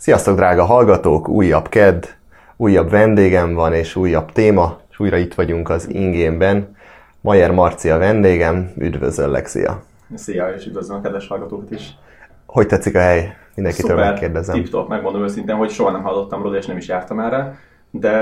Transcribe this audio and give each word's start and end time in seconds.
Sziasztok, 0.00 0.36
drága 0.36 0.64
hallgatók! 0.64 1.28
Újabb 1.28 1.68
kedd, 1.68 2.04
újabb 2.56 2.90
vendégem 2.90 3.54
van, 3.54 3.72
és 3.72 3.96
újabb 3.96 4.32
téma, 4.32 4.78
és 4.90 4.98
újra 4.98 5.16
itt 5.16 5.34
vagyunk 5.34 5.68
az 5.68 5.88
ingénben. 5.90 6.76
Majer 7.20 7.50
Marci 7.50 7.90
a 7.90 7.98
vendégem, 7.98 8.70
üdvözöllek, 8.78 9.46
szia! 9.46 9.82
Szia, 10.14 10.48
és 10.48 10.66
üdvözlöm 10.66 10.98
a 10.98 11.00
kedves 11.00 11.28
hallgatókat 11.28 11.70
is! 11.70 11.94
Hogy 12.46 12.66
tetszik 12.66 12.94
a 12.94 12.98
hely? 12.98 13.36
Mindenkitől 13.54 13.90
Szuper, 13.90 14.10
megkérdezem. 14.10 14.54
tip-top, 14.54 14.88
megmondom 14.88 15.22
őszintén, 15.22 15.56
hogy 15.56 15.70
soha 15.70 15.90
nem 15.90 16.02
hallottam 16.02 16.42
róla, 16.42 16.56
és 16.56 16.66
nem 16.66 16.76
is 16.76 16.88
jártam 16.88 17.20
erre, 17.20 17.58
de 17.90 18.14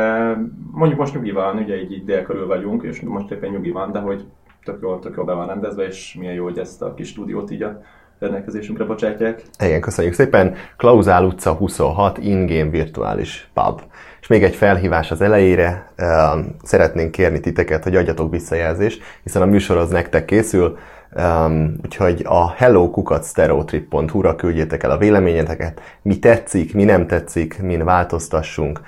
mondjuk 0.73 1.01
most 1.01 1.15
nyugi 1.15 1.31
van, 1.31 1.57
ugye 1.57 1.81
így, 1.81 1.93
így 1.93 2.05
dél 2.05 2.23
körül 2.23 2.47
vagyunk, 2.47 2.83
és 2.83 3.01
most 3.01 3.31
éppen 3.31 3.51
nyugi 3.51 3.71
van, 3.71 3.93
de 3.93 3.99
hogy 3.99 4.25
tök 4.65 4.79
jól, 4.83 4.99
tök 4.99 5.17
jól 5.17 5.25
be 5.25 5.33
van 5.33 5.47
rendezve, 5.47 5.87
és 5.87 6.17
milyen 6.19 6.35
jó, 6.35 6.45
hogy 6.45 6.59
ezt 6.59 6.83
a 6.83 6.95
kis 6.95 7.09
stúdiót 7.09 7.51
így 7.51 7.63
a 7.63 7.81
rendelkezésünkre 8.19 8.85
bocsátják. 8.85 9.43
Igen, 9.65 9.81
köszönjük 9.81 10.15
szépen. 10.15 10.55
Klauzál 10.77 11.25
utca 11.25 11.53
26, 11.53 12.19
in-game 12.19 12.71
virtuális 12.71 13.51
pub. 13.55 13.81
És 14.21 14.27
még 14.27 14.43
egy 14.43 14.55
felhívás 14.55 15.11
az 15.11 15.21
elejére, 15.21 15.93
um, 15.99 16.57
szeretnénk 16.63 17.11
kérni 17.11 17.41
titeket, 17.41 17.83
hogy 17.83 17.97
adjatok 17.97 18.31
visszajelzést, 18.31 19.03
hiszen 19.23 19.43
a 19.43 19.47
műsor 19.47 19.77
az 19.77 19.91
nektek 19.91 20.25
készül, 20.25 20.79
um, 21.17 21.75
úgyhogy 21.85 22.23
a 22.25 22.51
hellokukatstereotrip.hu-ra 22.51 24.35
küldjétek 24.35 24.83
el 24.83 24.91
a 24.91 24.99
véleményeteket, 24.99 25.81
mi 26.03 26.19
tetszik, 26.19 26.75
mi 26.75 26.85
nem 26.85 27.07
tetszik, 27.07 27.63
min 27.63 27.85
változtassunk, 27.85 28.81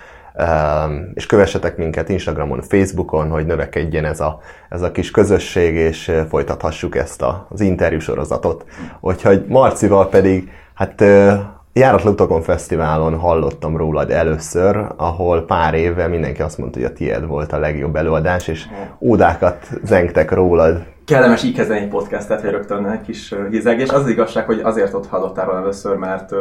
és 1.14 1.26
kövessetek 1.26 1.76
minket 1.76 2.08
Instagramon, 2.08 2.62
Facebookon, 2.62 3.30
hogy 3.30 3.46
növekedjen 3.46 4.04
ez 4.04 4.20
a, 4.20 4.40
ez 4.68 4.82
a 4.82 4.92
kis 4.92 5.10
közösség, 5.10 5.74
és 5.74 6.08
uh, 6.08 6.20
folytathassuk 6.20 6.96
ezt 6.96 7.22
a, 7.22 7.46
az 7.50 7.60
interjú 7.60 7.98
sorozatot. 7.98 8.64
Úgyhogy 9.00 9.44
Marcival 9.48 10.08
pedig, 10.08 10.50
hát 10.74 11.00
uh, 11.00 11.32
Járatlan 11.72 12.12
Utakon 12.12 12.42
Fesztiválon 12.42 13.18
hallottam 13.18 13.76
rólad 13.76 14.10
először, 14.10 14.86
ahol 14.96 15.44
pár 15.44 15.74
éve 15.74 16.06
mindenki 16.06 16.42
azt 16.42 16.58
mondta, 16.58 16.78
hogy 16.78 16.88
a 16.88 16.92
tiéd 16.92 17.26
volt 17.26 17.52
a 17.52 17.58
legjobb 17.58 17.96
előadás, 17.96 18.48
és 18.48 18.66
ódákat 19.00 19.68
zengtek 19.84 20.30
rólad. 20.30 20.82
Kellemes 21.04 21.42
így 21.42 21.54
kezdeni 21.54 21.80
egy 21.80 21.88
podcastet, 21.88 22.42
vagy 22.42 22.50
rögtön 22.50 22.86
egy 22.86 23.00
kis 23.00 23.32
ö, 23.32 23.48
hízegés. 23.48 23.88
Az 23.88 24.02
az 24.02 24.08
igazság, 24.08 24.44
hogy 24.44 24.60
azért 24.60 24.94
ott 24.94 25.06
hallottál 25.06 25.46
róla 25.46 25.58
először, 25.58 25.96
mert, 25.96 26.32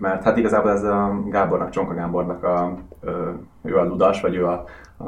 mert 0.00 0.22
hát 0.22 0.36
igazából 0.36 0.70
ez 0.70 0.82
a 0.82 1.22
Gábornak, 1.26 1.70
Csonka 1.70 1.94
Gábornak 1.94 2.44
a, 2.44 2.74
ő 3.62 3.76
a 3.76 3.84
ludas, 3.84 4.20
vagy 4.20 4.34
ő 4.34 4.46
a, 4.46 4.64
a, 4.96 5.04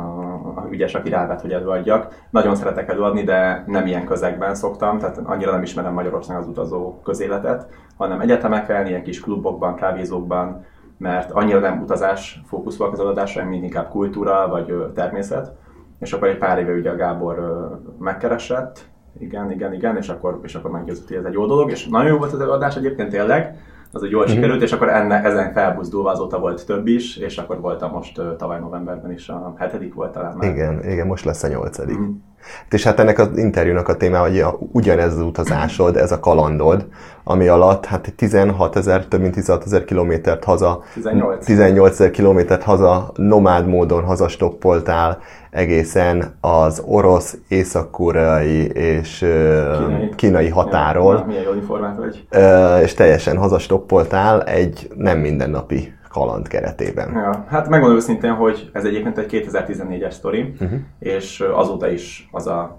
a 0.55 0.67
ügyes, 0.71 0.95
aki 0.95 1.09
rávett, 1.09 1.41
hogy 1.41 1.53
előadjak. 1.53 2.15
Nagyon 2.31 2.55
szeretek 2.55 2.89
előadni, 2.89 3.23
de 3.23 3.65
nem 3.67 3.87
ilyen 3.87 4.05
közegben 4.05 4.55
szoktam, 4.55 4.99
tehát 4.99 5.21
annyira 5.25 5.53
nem 5.53 5.63
ismerem 5.63 5.93
Magyarországon 5.93 6.43
az 6.43 6.49
utazó 6.49 7.01
közéletet, 7.05 7.67
hanem 7.97 8.21
egyetemeken, 8.21 8.87
ilyen 8.87 9.03
kis 9.03 9.21
klubokban, 9.21 9.75
kávézókban, 9.75 10.65
mert 10.99 11.31
annyira 11.31 11.59
nem 11.59 11.81
utazás 11.81 12.43
fókuszúak 12.47 12.93
az 12.93 13.01
adásra, 13.01 13.43
hanem 13.43 13.63
inkább 13.63 13.89
kultúra 13.89 14.49
vagy 14.49 14.75
természet. 14.95 15.53
És 15.99 16.13
akkor 16.13 16.29
egy 16.29 16.39
pár 16.39 16.59
éve 16.59 16.73
ugye 16.73 16.91
a 16.91 16.97
Gábor 16.97 17.69
megkeresett, 17.99 18.91
igen, 19.19 19.51
igen, 19.51 19.73
igen, 19.73 19.97
és 19.97 20.09
akkor, 20.09 20.41
és 20.43 20.55
akkor 20.55 20.71
meggyőzött, 20.71 21.09
hogy 21.09 21.17
ez 21.17 21.25
egy 21.25 21.33
jó 21.33 21.47
dolog, 21.47 21.71
és 21.71 21.87
nagyon 21.89 22.11
jó 22.11 22.19
volt 22.19 22.33
az 22.33 22.41
előadás 22.41 22.77
egyébként 22.77 23.11
tényleg, 23.11 23.57
az 23.93 24.03
úgy 24.03 24.11
jól 24.11 24.23
Mhm. 24.25 24.33
sikerült, 24.33 24.63
és 24.63 24.73
akkor 24.73 24.89
enne, 24.89 25.23
ezen 25.25 25.53
felbuzdulva 25.53 26.11
azóta 26.11 26.39
volt 26.39 26.67
több 26.67 26.87
is, 26.87 27.17
és 27.17 27.39
akkor 27.39 27.61
voltam 27.61 27.91
most 27.91 28.19
ö, 28.19 28.37
tavaly 28.37 28.61
novemberben 28.61 29.13
is, 29.13 29.29
a 29.29 29.55
hetedik 29.59 29.95
volt 29.95 30.13
talán 30.13 30.37
már. 30.37 30.51
Igen, 30.51 30.85
igen, 30.91 31.07
most 31.07 31.25
lesz 31.25 31.43
a 31.43 31.49
nyolcadik. 31.49 31.99
Mhm. 31.99 32.11
És 32.71 32.83
hát 32.83 33.01
ennek 33.01 33.19
az 33.19 33.29
interjúnak 33.37 33.89
a 33.89 33.97
téma, 33.97 34.19
hogy 34.19 34.41
a, 34.41 34.59
ugyanez 34.73 35.13
az 35.13 35.21
utazásod, 35.21 35.97
ez 35.97 36.13
a 36.13 36.21
kalandod, 36.21 36.87
ami 37.25 37.49
alatt 37.49 37.85
hát 37.87 38.13
16 38.17 38.77
ezer, 38.77 39.07
több 39.07 39.21
mint 39.21 39.35
16 39.35 39.65
ezer 39.65 39.85
kilométert 39.85 40.45
haza, 40.45 40.83
18. 40.95 41.45
18 41.45 41.93
ezer 41.93 42.11
kilométert 42.11 42.63
haza, 42.63 43.11
nomád 43.15 43.67
módon 43.67 44.05
hazastoppoltál 44.05 45.19
egészen 45.51 46.35
az 46.41 46.83
orosz, 46.87 47.37
észak-koreai 47.49 48.67
és 48.67 49.19
Kínai. 49.19 50.11
kínai 50.17 50.47
Ja, 50.47 50.55
határól, 50.55 51.15
na, 51.15 51.25
milyen 51.25 51.43
jól 51.43 51.57
informált 51.57 51.99
vagy. 51.99 52.27
És 52.83 52.95
teljesen 52.95 53.37
hazastoppoltál 53.37 54.43
egy 54.43 54.91
nem 54.97 55.19
mindennapi 55.19 55.93
kaland 56.13 56.49
keretében. 56.49 57.13
Ja, 57.13 57.45
hát 57.49 57.69
megmondom 57.69 57.97
őszintén, 57.97 58.33
hogy 58.33 58.71
ez 58.73 58.85
egyébként 58.85 59.19
egy 59.19 59.47
2014-es 59.51 60.11
sztori, 60.11 60.41
uh-huh. 60.41 60.79
és 60.99 61.41
azóta 61.41 61.89
is 61.89 62.29
az 62.31 62.47
a 62.47 62.79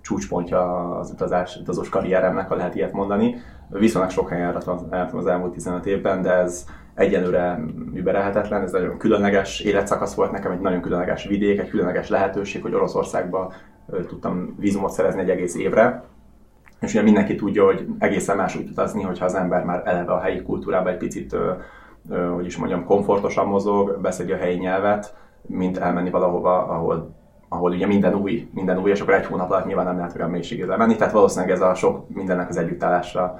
csúcspontja 0.00 0.88
az 0.98 1.10
utazás, 1.10 1.56
utazós 1.56 1.88
karrieremnek, 1.88 2.48
ha 2.48 2.54
lehet 2.54 2.74
ilyet 2.74 2.92
mondani. 2.92 3.36
Viszonylag 3.68 4.10
sok 4.10 4.28
helyen 4.28 4.52
jártam, 4.52 4.88
az 5.12 5.26
elmúlt 5.26 5.52
15 5.52 5.86
évben, 5.86 6.22
de 6.22 6.32
ez 6.32 6.64
egyenlőre 6.94 7.60
überelhetetlen, 7.94 8.62
ez 8.62 8.72
nagyon 8.72 8.98
különleges 8.98 9.60
életszakasz 9.60 10.14
volt 10.14 10.30
nekem, 10.30 10.52
egy 10.52 10.60
nagyon 10.60 10.80
különleges 10.80 11.26
vidék, 11.26 11.60
egy 11.60 11.68
különleges 11.68 12.08
lehetőség, 12.08 12.62
hogy 12.62 12.74
Oroszországba 12.74 13.52
tudtam 14.06 14.56
vízumot 14.58 14.90
szerezni 14.90 15.20
egy 15.20 15.30
egész 15.30 15.54
évre, 15.54 16.04
és 16.80 16.90
ugye 16.90 17.02
mindenki 17.02 17.34
tudja, 17.34 17.64
hogy 17.64 17.86
egészen 17.98 18.36
más 18.36 18.56
úgy 18.56 18.68
utazni, 18.68 19.02
hogyha 19.02 19.24
az 19.24 19.34
ember 19.34 19.64
már 19.64 19.82
eleve 19.84 20.12
a 20.12 20.20
helyi 20.20 20.42
kultúrában 20.42 20.92
egy 20.92 20.98
picit, 20.98 21.36
hogy 22.34 22.46
is 22.46 22.56
mondjam, 22.56 22.84
komfortosan 22.84 23.46
mozog, 23.46 23.98
beszéli 24.00 24.32
a 24.32 24.36
helyi 24.36 24.56
nyelvet, 24.56 25.14
mint 25.42 25.78
elmenni 25.78 26.10
valahova, 26.10 26.66
ahol 26.66 27.14
ahol 27.48 27.70
ugye 27.70 27.86
minden 27.86 28.14
új, 28.14 28.48
minden 28.54 28.78
új, 28.78 28.90
és 28.90 29.00
akkor 29.00 29.14
egy 29.14 29.26
hónap 29.26 29.50
alatt 29.50 29.66
nyilván 29.66 29.84
nem 29.84 29.96
lehet 29.96 30.16
olyan 30.16 30.30
mélységre 30.30 30.76
menni, 30.76 30.96
tehát 30.96 31.12
valószínűleg 31.12 31.54
ez 31.54 31.60
a 31.60 31.74
sok 31.74 32.08
mindennek 32.08 32.48
az 32.48 32.56
együttállásra 32.56 33.38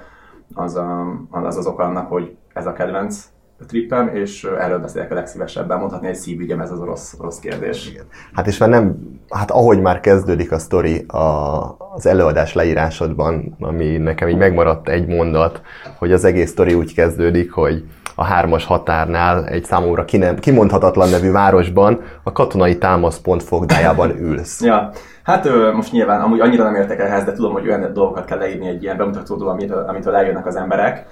az, 0.54 0.76
a, 0.76 1.06
az 1.30 1.56
az 1.56 1.66
oka 1.66 1.82
annak, 1.82 2.08
hogy 2.08 2.36
ez 2.52 2.66
a 2.66 2.72
kedvenc 2.72 3.28
trippem, 3.66 4.08
és 4.08 4.44
erről 4.44 4.78
beszélek 4.78 5.10
a 5.10 5.14
legszívesebben, 5.14 5.78
mondhatni 5.78 6.06
egy 6.06 6.14
szívügyem 6.14 6.60
ez 6.60 6.70
az 6.70 6.80
orosz, 6.80 7.14
orosz 7.18 7.38
kérdés. 7.38 7.90
Igen. 7.90 8.04
Hát 8.32 8.46
és 8.46 8.58
már 8.58 8.68
nem, 8.68 8.96
hát 9.28 9.50
ahogy 9.50 9.80
már 9.80 10.00
kezdődik 10.00 10.52
a 10.52 10.58
sztori 10.58 11.04
a, 11.06 11.76
az 11.94 12.06
előadás 12.06 12.52
leírásodban, 12.52 13.56
ami 13.60 13.96
nekem 13.96 14.28
így 14.28 14.36
megmaradt 14.36 14.88
egy 14.88 15.06
mondat, 15.06 15.62
hogy 15.98 16.12
az 16.12 16.24
egész 16.24 16.50
sztori 16.50 16.74
úgy 16.74 16.94
kezdődik, 16.94 17.52
hogy 17.52 17.84
a 18.14 18.24
hármas 18.24 18.64
határnál 18.64 19.46
egy 19.46 19.64
számomra 19.64 20.04
ki 20.04 20.16
nem, 20.16 20.38
kimondhatatlan 20.38 21.08
nevű 21.08 21.30
városban 21.30 22.00
a 22.22 22.32
katonai 22.32 22.78
támaszpont 22.78 23.42
fogdájában 23.42 24.18
ülsz. 24.28 24.62
Ja, 24.62 24.90
hát 25.22 25.46
ö, 25.46 25.72
most 25.72 25.92
nyilván 25.92 26.20
amúgy 26.20 26.40
annyira 26.40 26.64
nem 26.64 26.74
értek 26.74 27.00
ehhez, 27.00 27.24
de 27.24 27.32
tudom, 27.32 27.52
hogy 27.52 27.66
olyan 27.66 27.92
dolgokat 27.92 28.24
kell 28.24 28.38
leírni 28.38 28.68
egy 28.68 28.82
ilyen 28.82 28.96
bemutatóról, 28.96 29.48
amitől, 29.48 29.84
amitől 29.88 30.14
eljönnek 30.14 30.46
az 30.46 30.56
emberek. 30.56 31.06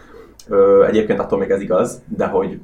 Ö, 0.48 0.84
egyébként 0.84 1.20
attól 1.20 1.38
még 1.38 1.50
ez 1.50 1.60
igaz, 1.60 2.02
de 2.06 2.26
hogy 2.26 2.60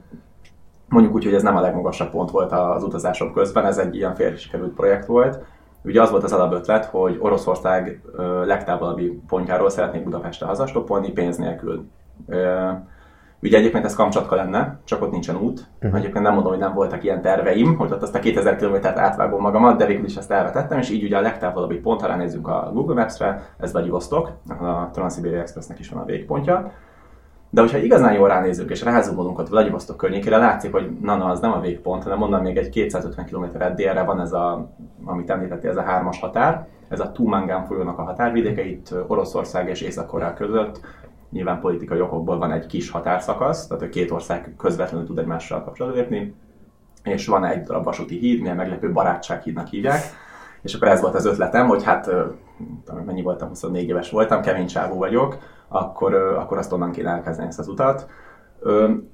mondjuk 0.88 1.14
úgy, 1.14 1.24
hogy 1.24 1.34
ez 1.34 1.42
nem 1.42 1.56
a 1.56 1.60
legmagasabb 1.60 2.10
pont 2.10 2.30
volt 2.30 2.52
az 2.52 2.82
utazásom 2.82 3.32
közben, 3.32 3.66
ez 3.66 3.78
egy 3.78 3.96
ilyen 3.96 4.14
fél 4.14 4.36
sikerült 4.36 4.74
projekt 4.74 5.06
volt. 5.06 5.38
Ugye 5.84 6.02
az 6.02 6.10
volt 6.10 6.24
az 6.24 6.32
alapötlet, 6.32 6.84
hogy 6.84 7.16
Oroszország 7.20 8.00
legtávolabbi 8.44 9.22
pontjáról 9.28 9.70
szeretnék 9.70 10.04
Budapestre 10.04 10.46
hazastoppolni 10.46 11.10
pénz 11.10 11.36
nélkül. 11.36 11.88
Ugye 13.42 13.58
egyébként 13.58 13.84
ez 13.84 13.94
Kamcsatka 13.94 14.34
lenne, 14.34 14.78
csak 14.84 15.02
ott 15.02 15.10
nincsen 15.10 15.36
út. 15.36 15.66
Uh-huh. 15.82 15.98
Egyébként 15.98 16.24
nem 16.24 16.34
mondom, 16.34 16.52
hogy 16.52 16.60
nem 16.60 16.74
voltak 16.74 17.04
ilyen 17.04 17.22
terveim, 17.22 17.76
hogy 17.76 17.92
ott 17.92 18.02
azt 18.02 18.14
a 18.14 18.18
2000 18.18 18.56
kilométert 18.56 18.98
átvágom 18.98 19.40
magamat, 19.40 19.76
de 19.76 19.86
végül 19.86 20.04
is 20.04 20.16
ezt 20.16 20.30
elvetettem, 20.30 20.78
és 20.78 20.90
így 20.90 21.04
ugye 21.04 21.16
a 21.16 21.20
legtávolabbi 21.20 21.76
pont, 21.76 22.00
ha 22.00 22.06
ránézzünk 22.06 22.48
a 22.48 22.70
Google 22.72 22.94
Maps-re, 22.94 23.42
ez 23.58 23.72
Vladivostok, 23.72 24.30
a 24.48 24.90
Trans-Siberian 24.92 25.40
Expressnek 25.40 25.78
is 25.78 25.88
van 25.88 26.02
a 26.02 26.04
végpontja. 26.04 26.72
De 27.50 27.60
hogyha 27.60 27.78
igazán 27.78 28.12
jól 28.12 28.28
ránézzünk 28.28 28.70
és 28.70 28.82
rázumolunk 28.82 29.38
ott 29.38 29.48
Vladivostok 29.48 29.96
környékére, 29.96 30.36
látszik, 30.36 30.72
hogy 30.72 30.90
na, 31.00 31.16
na, 31.16 31.24
az 31.24 31.40
nem 31.40 31.52
a 31.52 31.60
végpont, 31.60 32.02
hanem 32.02 32.22
onnan 32.22 32.42
még 32.42 32.56
egy 32.56 32.68
250 32.68 33.26
km 33.26 33.44
délre 33.74 34.02
van 34.02 34.20
ez 34.20 34.32
a, 34.32 34.70
amit 35.04 35.30
említettél, 35.30 35.70
ez 35.70 35.76
a 35.76 35.82
hármas 35.82 36.20
határ, 36.20 36.66
ez 36.88 37.00
a 37.00 37.12
Tumangán 37.12 37.64
folyónak 37.64 37.98
a 37.98 38.02
határvidéke, 38.02 38.64
itt 38.64 38.94
Oroszország 39.06 39.68
és 39.68 39.80
Észak-Korea 39.80 40.34
között 40.34 40.80
nyilván 41.30 41.60
politikai 41.60 42.00
okokból 42.00 42.38
van 42.38 42.52
egy 42.52 42.66
kis 42.66 42.90
határszakasz, 42.90 43.66
tehát 43.66 43.82
hogy 43.82 43.92
két 43.92 44.10
ország 44.10 44.54
közvetlenül 44.58 45.06
tud 45.06 45.18
egymással 45.18 45.64
kapcsolatba 45.64 45.98
lépni, 45.98 46.34
és 47.04 47.26
van 47.26 47.44
egy 47.44 47.62
darab 47.62 47.84
vasúti 47.84 48.18
híd, 48.18 48.40
milyen 48.40 48.56
meglepő 48.56 48.92
barátsághídnak 48.92 49.66
hívják, 49.66 50.02
és 50.62 50.74
akkor 50.74 50.88
ez 50.88 51.00
volt 51.00 51.14
az 51.14 51.26
ötletem, 51.26 51.66
hogy 51.66 51.84
hát 51.84 52.10
mennyi 53.06 53.22
voltam, 53.22 53.48
24 53.48 53.88
éves 53.88 54.10
voltam, 54.10 54.42
kemény 54.42 54.66
csávó 54.66 54.98
vagyok, 54.98 55.38
akkor, 55.68 56.14
akkor 56.14 56.58
azt 56.58 56.72
onnan 56.72 56.90
kéne 56.90 57.10
elkezdeni 57.10 57.48
ezt 57.48 57.58
az 57.58 57.68
utat. 57.68 58.06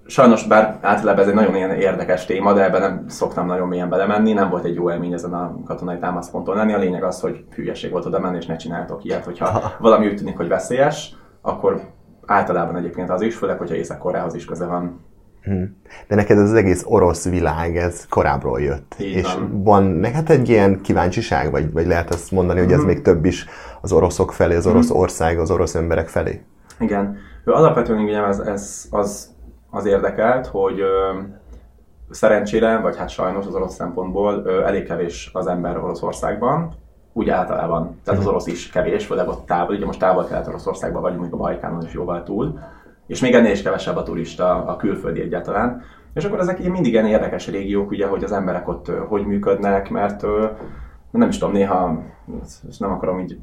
Sajnos, 0.06 0.46
bár 0.46 0.78
általában 0.80 1.22
ez 1.22 1.28
egy 1.28 1.34
nagyon 1.34 1.54
ilyen 1.54 1.70
érdekes 1.70 2.24
téma, 2.24 2.52
de 2.52 2.64
ebben 2.64 2.80
nem 2.80 3.08
szoktam 3.08 3.46
nagyon 3.46 3.68
mélyen 3.68 3.88
belemenni, 3.88 4.32
nem 4.32 4.50
volt 4.50 4.64
egy 4.64 4.74
jó 4.74 4.90
élmény 4.90 5.12
ezen 5.12 5.34
a 5.34 5.56
katonai 5.64 5.98
támaszponton 5.98 6.56
lenni. 6.56 6.72
A 6.72 6.78
lényeg 6.78 7.02
az, 7.02 7.20
hogy 7.20 7.44
hülyeség 7.54 7.90
volt 7.90 8.04
oda 8.04 8.20
menni, 8.20 8.36
és 8.36 8.46
ne 8.46 8.56
csináltok 8.56 9.04
ilyet, 9.04 9.24
hogyha 9.24 9.62
valami 9.78 10.06
úgy 10.06 10.16
tűnik, 10.16 10.36
hogy 10.36 10.48
veszélyes, 10.48 11.14
akkor 11.42 11.80
általában 12.26 12.76
egyébként 12.76 13.10
az 13.10 13.20
is, 13.22 13.36
főleg, 13.36 13.58
hogyha 13.58 13.74
Észak-Koreához 13.74 14.34
is 14.34 14.44
köze 14.44 14.66
van. 14.66 15.00
Hm. 15.42 15.62
De 16.08 16.14
neked 16.14 16.38
ez 16.38 16.42
az 16.50 16.54
egész 16.54 16.82
orosz 16.86 17.28
világ, 17.28 17.76
ez 17.76 18.06
korábbról 18.08 18.60
jött. 18.60 18.94
Így 18.98 19.06
és 19.16 19.34
van. 19.34 19.62
van 19.62 19.82
neked 19.84 20.30
egy 20.30 20.48
ilyen 20.48 20.80
kíváncsiság, 20.80 21.50
vagy, 21.50 21.72
vagy 21.72 21.86
lehet 21.86 22.10
azt 22.12 22.30
mondani, 22.30 22.60
hogy 22.60 22.72
ez 22.72 22.78
Mhm. 22.78 22.86
még 22.86 23.02
több 23.02 23.24
is 23.24 23.46
az 23.80 23.92
oroszok 23.92 24.32
felé, 24.32 24.54
az 24.56 24.66
orosz 24.66 24.90
ország, 24.90 25.38
az 25.38 25.50
orosz 25.50 25.74
emberek 25.74 26.08
felé? 26.08 26.42
Igen. 26.78 27.16
Ő 27.44 27.52
alapvetően 27.52 28.00
igen, 28.00 28.24
ez, 28.24 28.38
ez 28.38 28.86
az, 28.90 29.28
az 29.70 29.86
érdekelt, 29.86 30.46
hogy 30.46 30.80
szerencsére, 32.10 32.78
vagy 32.78 32.96
hát 32.96 33.08
sajnos 33.08 33.46
az 33.46 33.54
orosz 33.54 33.74
szempontból 33.74 34.50
elég 34.64 34.86
kevés 34.86 35.30
az 35.32 35.46
ember 35.46 35.76
Oroszországban, 35.76 36.74
úgy 37.16 37.28
általában. 37.28 38.00
Tehát 38.04 38.20
az 38.20 38.26
mhm. 38.26 38.34
orosz 38.34 38.46
is 38.46 38.70
kevés, 38.70 39.06
főleg 39.06 39.28
ott 39.28 39.46
távol, 39.46 39.74
ugye 39.74 39.86
most 39.86 39.98
távol 39.98 40.24
kelet 40.24 40.46
Oroszországban 40.46 41.02
vagyunk, 41.02 41.22
még 41.22 41.32
a 41.32 41.36
Bajkánon 41.36 41.84
is 41.84 41.92
jóval 41.92 42.22
túl, 42.22 42.58
és 43.06 43.20
még 43.20 43.34
ennél 43.34 43.52
is 43.52 43.62
kevesebb 43.62 43.96
a 43.96 44.02
turista, 44.02 44.64
a 44.64 44.76
külföldi 44.76 45.20
egyáltalán. 45.20 45.82
És 46.14 46.24
akkor 46.24 46.40
ezek 46.40 46.68
mindig 46.68 46.92
ilyen 46.92 47.06
érdekes 47.06 47.48
régiók, 47.48 47.90
ugye, 47.90 48.06
hogy 48.06 48.24
az 48.24 48.32
emberek 48.32 48.68
ott 48.68 48.90
hogy 49.08 49.26
működnek, 49.26 49.90
mert 49.90 50.24
nem 51.10 51.28
is 51.28 51.38
tudom, 51.38 51.54
néha, 51.54 52.02
ezt 52.68 52.80
nem 52.80 52.92
akarom 52.92 53.18
így 53.18 53.38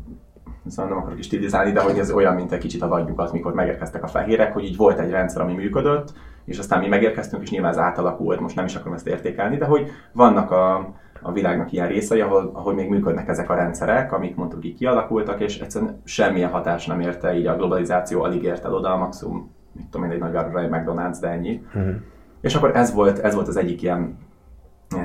szóval 0.67 0.91
nem 0.91 1.01
akarok 1.01 1.19
is 1.19 1.25
stilizálni, 1.25 1.71
de 1.71 1.81
hogy 1.81 1.99
ez 1.99 2.11
olyan, 2.11 2.35
mint 2.35 2.51
egy 2.51 2.59
kicsit 2.59 2.81
a 2.81 2.87
vadnyugat, 2.87 3.31
mikor 3.31 3.53
megérkeztek 3.53 4.03
a 4.03 4.07
fehérek, 4.07 4.53
hogy 4.53 4.63
így 4.63 4.77
volt 4.77 4.99
egy 4.99 5.09
rendszer, 5.09 5.41
ami 5.41 5.53
működött, 5.53 6.13
és 6.45 6.57
aztán 6.57 6.79
mi 6.79 6.87
megérkeztünk, 6.87 7.43
és 7.43 7.49
nyilván 7.49 7.71
ez 7.71 7.77
átalakult, 7.77 8.39
most 8.39 8.55
nem 8.55 8.65
is 8.65 8.75
akarom 8.75 8.93
ezt 8.93 9.07
értékelni, 9.07 9.57
de 9.57 9.65
hogy 9.65 9.89
vannak 10.11 10.51
a, 10.51 10.93
a 11.21 11.31
világnak 11.31 11.71
ilyen 11.71 11.87
részei, 11.87 12.21
ahol, 12.21 12.51
ahol 12.53 12.73
még 12.73 12.89
működnek 12.89 13.27
ezek 13.27 13.49
a 13.49 13.55
rendszerek, 13.55 14.13
amik 14.13 14.35
mondtuk 14.35 14.65
így 14.65 14.75
kialakultak, 14.75 15.39
és 15.39 15.59
egyszerűen 15.59 16.01
semmilyen 16.03 16.49
hatás 16.49 16.85
nem 16.85 16.99
érte, 16.99 17.37
így 17.37 17.47
a 17.47 17.55
globalizáció 17.55 18.21
alig 18.21 18.43
ért 18.43 18.65
el 18.65 18.73
oda, 18.73 18.97
maximum, 18.97 19.51
mit 19.71 19.87
tudom 19.89 20.05
én, 20.05 20.11
egy 20.11 20.19
nagy 20.19 20.35
egy 20.35 20.69
McDonald's, 20.71 21.17
de 21.21 21.27
ennyi. 21.27 21.63
Uh-huh. 21.67 21.95
És 22.41 22.55
akkor 22.55 22.75
ez 22.75 22.93
volt, 22.93 23.19
ez 23.19 23.33
volt 23.33 23.47
az 23.47 23.57
egyik 23.57 23.81
ilyen, 23.81 24.17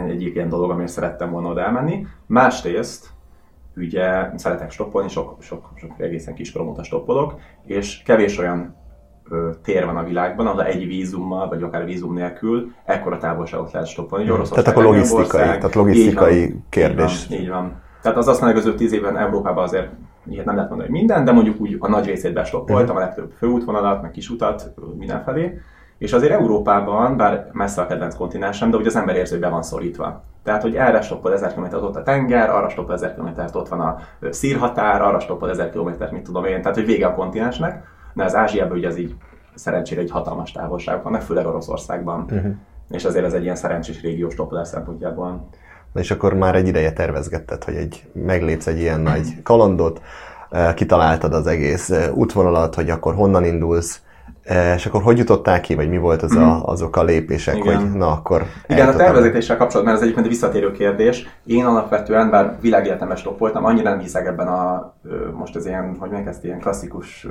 egyik 0.07 0.35
ilyen 0.35 0.49
dolog, 0.49 0.71
amiért 0.71 0.93
szerettem 0.93 1.31
volna 1.31 1.49
oda 1.49 1.61
elmenni. 1.61 2.07
Másrészt, 2.27 3.11
ugye 3.77 4.31
szeretek 4.35 4.71
stoppolni, 4.71 5.09
sok, 5.09 5.43
sok, 5.43 5.71
sok 5.75 6.01
egészen 6.01 6.35
kis 6.35 6.57
óta 6.57 6.83
stoppolok, 6.83 7.39
és 7.65 8.03
kevés 8.03 8.39
olyan 8.39 8.75
tér 9.63 9.85
van 9.85 9.97
a 9.97 10.05
világban, 10.05 10.47
ahol 10.47 10.65
egy 10.65 10.87
vízummal, 10.87 11.49
vagy 11.49 11.63
akár 11.63 11.85
vízum 11.85 12.15
nélkül 12.15 12.71
ekkora 12.85 13.19
távolságot 13.19 13.73
lehet 13.73 13.89
stoppolni. 13.89 14.27
Hmm. 14.27 14.43
Tehát 14.43 14.67
akkor 14.67 14.85
logisztikai, 14.85 15.23
ország, 15.23 15.59
tehát 15.59 15.75
logisztikai 15.75 16.43
így 16.43 16.51
van, 16.51 16.65
kérdés. 16.69 17.25
Így 17.25 17.31
van, 17.31 17.41
így 17.41 17.49
van. 17.49 17.85
Tehát 18.03 18.19
az 18.19 18.29
azt 18.29 18.41
mondja, 18.41 18.63
hogy 18.63 18.71
az 18.71 18.77
tíz 18.79 18.93
évben 18.93 19.17
Európában 19.19 19.65
azért 19.65 19.89
ilyet 20.29 20.45
nem 20.45 20.55
lehet 20.55 20.71
mondani, 20.71 20.91
hogy 20.91 21.01
minden, 21.01 21.25
de 21.25 21.33
mondjuk 21.33 21.61
úgy 21.61 21.77
a 21.79 21.89
nagy 21.89 22.07
részét 22.07 22.33
bestoppoltam, 22.33 22.85
uh-huh. 22.85 22.97
a 22.97 23.01
legtöbb 23.01 23.33
főútvonalat, 23.37 24.03
meg 24.03 24.11
kis 24.11 24.31
utat 24.31 24.75
mindenfelé. 24.99 25.61
És 25.99 26.13
azért 26.13 26.33
Európában, 26.33 27.17
bár 27.17 27.49
messze 27.53 27.83
a 27.83 27.87
kedvenc 27.87 28.17
kontinensem, 28.17 28.71
de 28.71 28.77
ugye 28.77 28.87
az 28.87 28.97
ember 28.97 29.17
érzi, 29.17 29.33
hogy 29.33 29.43
be 29.43 29.49
van 29.49 29.63
szorítva. 29.63 30.25
Tehát, 30.43 30.63
hogy 30.63 30.75
erre 30.75 31.01
stoppol 31.01 31.33
1000 31.33 31.55
km 31.55 31.75
ott 31.75 31.97
a 31.97 32.03
tenger, 32.03 32.51
arra 32.51 32.69
stoppol 32.69 32.95
1000 32.95 33.15
km 33.15 33.29
ott 33.53 33.69
van 33.69 33.81
a 33.81 33.99
szírhatár, 34.31 35.03
arra 35.03 35.21
stoppol 35.21 35.51
1000 35.51 35.71
km 35.71 35.91
mit 36.11 36.23
tudom 36.23 36.45
én, 36.45 36.61
tehát, 36.61 36.77
hogy 36.77 36.87
vége 36.87 37.07
a 37.07 37.15
kontinensnek. 37.15 37.85
De 38.17 38.25
az 38.25 38.35
Ázsiában 38.35 38.77
ugye 38.77 38.89
az 38.89 38.99
így 38.99 39.15
szerencsére 39.55 40.01
egy 40.01 40.11
hatalmas 40.11 40.53
távolság 40.53 41.03
van, 41.03 41.13
meg 41.13 41.23
főleg 41.23 41.47
Oroszországban. 41.47 42.21
Uh-huh. 42.31 42.55
És 42.91 43.05
azért 43.05 43.25
ez 43.25 43.33
egy 43.33 43.43
ilyen 43.43 43.57
szerencsés 43.57 44.01
régiós 44.01 44.33
stoppolás 44.33 44.69
szempontjából. 44.69 45.49
Na 45.93 46.01
és 46.01 46.11
akkor 46.11 46.35
már 46.35 46.55
egy 46.55 46.67
ideje 46.67 46.93
tervezgetted, 46.93 47.65
hogy 47.65 47.75
egy, 47.75 48.05
meglépsz 48.13 48.67
egy 48.67 48.79
ilyen 48.79 49.01
nagy 49.01 49.43
kalandot, 49.43 50.01
kitaláltad 50.75 51.35
az 51.35 51.47
egész 51.47 51.93
útvonalat, 52.15 52.75
hogy 52.75 52.91
akkor 52.91 53.15
honnan 53.15 53.45
indulsz, 53.45 54.01
és 54.77 54.87
akkor 54.87 55.03
hogy 55.03 55.19
jutottál 55.19 55.61
ki, 55.61 55.75
vagy 55.75 55.89
mi 55.89 55.99
volt 55.99 56.23
az 56.23 56.37
a, 56.37 56.47
mhm. 56.47 56.69
azok 56.69 56.97
a 56.97 57.03
lépések, 57.03 57.57
Igen. 57.57 57.77
hogy 57.77 57.93
na 57.93 58.11
akkor... 58.11 58.43
Igen, 58.67 58.89
a 58.89 58.97
tervezéssel 58.97 59.57
kapcsolatban, 59.57 59.85
mert 59.85 59.97
ez 59.97 60.03
egyébként 60.03 60.27
egy 60.27 60.33
visszatérő 60.33 60.73
kérdés. 60.73 61.29
Én 61.45 61.65
alapvetően, 61.65 62.31
bár 62.31 62.57
világéletemes 62.61 63.23
top 63.23 63.39
voltam, 63.39 63.65
annyira 63.65 63.91
nem 63.91 63.99
hiszek 63.99 64.27
ebben 64.27 64.47
a, 64.47 64.95
most 65.33 65.57
ez 65.57 65.67
ilyen, 65.67 65.97
hogy 65.99 66.11
meg 66.11 66.27
ezt 66.27 66.45
ilyen 66.45 66.59
klasszikus, 66.59 67.27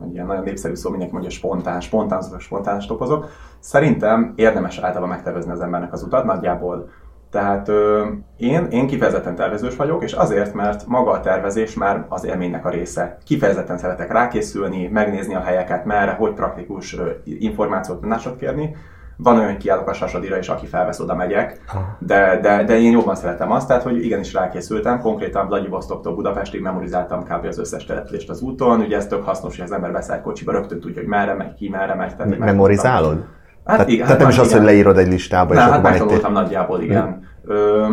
vagy 0.00 0.12
ilyen 0.12 0.26
nagyon 0.26 0.42
népszerű 0.42 0.74
szó, 0.74 0.90
mindenki 0.90 1.14
mondja 1.14 1.30
spontán, 1.30 1.80
spontán, 1.80 2.22
spontán 2.38 2.80
stopozok. 2.80 3.28
Szerintem 3.58 4.32
érdemes 4.36 4.78
általában 4.78 5.08
megtervezni 5.08 5.52
az 5.52 5.60
embernek 5.60 5.92
az 5.92 6.02
utat, 6.02 6.24
nagyjából 6.24 6.88
tehát 7.30 7.68
ö, 7.68 8.06
én, 8.36 8.66
én 8.70 8.86
kifejezetten 8.86 9.34
tervezős 9.34 9.76
vagyok, 9.76 10.02
és 10.02 10.12
azért, 10.12 10.54
mert 10.54 10.86
maga 10.86 11.10
a 11.10 11.20
tervezés 11.20 11.74
már 11.74 12.06
az 12.08 12.24
élménynek 12.24 12.64
a 12.64 12.70
része. 12.70 13.18
Kifejezetten 13.24 13.78
szeretek 13.78 14.12
rákészülni, 14.12 14.86
megnézni 14.86 15.34
a 15.34 15.40
helyeket, 15.40 15.84
merre, 15.84 16.12
hogy 16.12 16.32
praktikus 16.32 16.98
ö, 16.98 17.10
információt, 17.24 18.00
tanácsot 18.00 18.36
kérni. 18.36 18.76
Van 19.22 19.38
olyan, 19.38 19.56
kiállok 19.56 19.88
a 19.88 19.92
sasadira, 19.92 20.36
és 20.38 20.48
aki 20.48 20.66
felvesz, 20.66 21.00
oda 21.00 21.14
megyek, 21.14 21.60
de, 21.98 22.38
de, 22.42 22.64
de 22.64 22.78
én 22.78 22.92
jobban 22.92 23.14
szeretem 23.14 23.52
azt, 23.52 23.66
tehát 23.66 23.82
hogy 23.82 24.04
igenis 24.04 24.32
rákészültem, 24.32 25.00
konkrétan 25.00 25.46
Vladivostoktól 25.46 26.14
Budapestig 26.14 26.60
memorizáltam 26.60 27.22
kb. 27.24 27.44
az 27.44 27.58
összes 27.58 27.84
települést 27.84 28.30
az 28.30 28.40
úton, 28.40 28.80
ugye 28.80 28.96
ez 28.96 29.06
tök 29.06 29.24
hasznos, 29.24 29.56
hogy 29.56 29.64
az 29.64 29.72
ember 29.72 29.92
beszáll 29.92 30.20
kocsiba, 30.20 30.52
rögtön 30.52 30.80
tudja, 30.80 31.00
hogy 31.00 31.10
merre 31.10 31.34
megy, 31.34 31.54
ki 31.54 31.68
merre 31.68 31.94
megy. 31.94 32.16
Tehát 32.16 32.38
Memorizálod? 32.38 33.24
Hát 33.64 33.76
tehát, 33.76 33.88
igen, 33.88 34.06
tehát 34.06 34.10
hát 34.10 34.20
nem 34.20 34.28
is 34.28 34.38
az, 34.38 34.52
hogy 34.52 34.62
leírod 34.62 34.98
egy 34.98 35.08
listába, 35.08 35.54
Na, 35.54 35.60
és 35.60 35.66
hát 35.66 35.72
akkor 35.72 35.90
megtanultam 35.90 36.36
egy... 36.36 36.42
nagyjából, 36.42 36.80
igen. 36.80 37.28
Ö, 37.44 37.86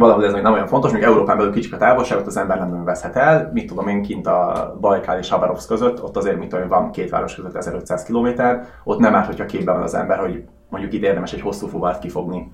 valahol 0.00 0.24
ez 0.24 0.32
még 0.32 0.42
nem 0.42 0.52
olyan 0.52 0.66
fontos, 0.66 0.92
még 0.92 1.02
Európán 1.02 1.36
belül 1.36 1.52
kicsik 1.52 1.74
a 1.74 1.76
távolságot 1.76 2.26
az 2.26 2.36
ember 2.36 2.58
nem 2.58 2.84
veszhet 2.84 3.16
el. 3.16 3.50
Mit 3.52 3.66
tudom 3.66 3.88
én, 3.88 4.02
kint 4.02 4.26
a 4.26 4.76
Bajkál 4.80 5.18
és 5.18 5.30
Habarovsz 5.30 5.66
között, 5.66 6.02
ott 6.02 6.16
azért, 6.16 6.38
mint 6.38 6.52
olyan 6.52 6.68
van 6.68 6.90
két 6.90 7.10
város 7.10 7.34
között 7.34 7.54
1500 7.54 8.04
km, 8.04 8.28
ott 8.84 8.98
nem 8.98 9.14
árt, 9.14 9.26
hogyha 9.26 9.46
képben 9.46 9.74
van 9.74 9.82
az 9.82 9.94
ember, 9.94 10.18
hogy 10.18 10.44
mondjuk 10.68 10.92
itt 10.92 11.02
érdemes 11.02 11.32
egy 11.32 11.40
hosszú 11.40 11.66
fuvart 11.66 12.00
kifogni. 12.00 12.50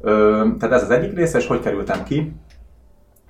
Ö, 0.00 0.44
tehát 0.58 0.74
ez 0.74 0.82
az 0.82 0.90
egyik 0.90 1.14
része, 1.14 1.38
és 1.38 1.46
hogy 1.46 1.60
kerültem 1.60 2.02
ki. 2.02 2.36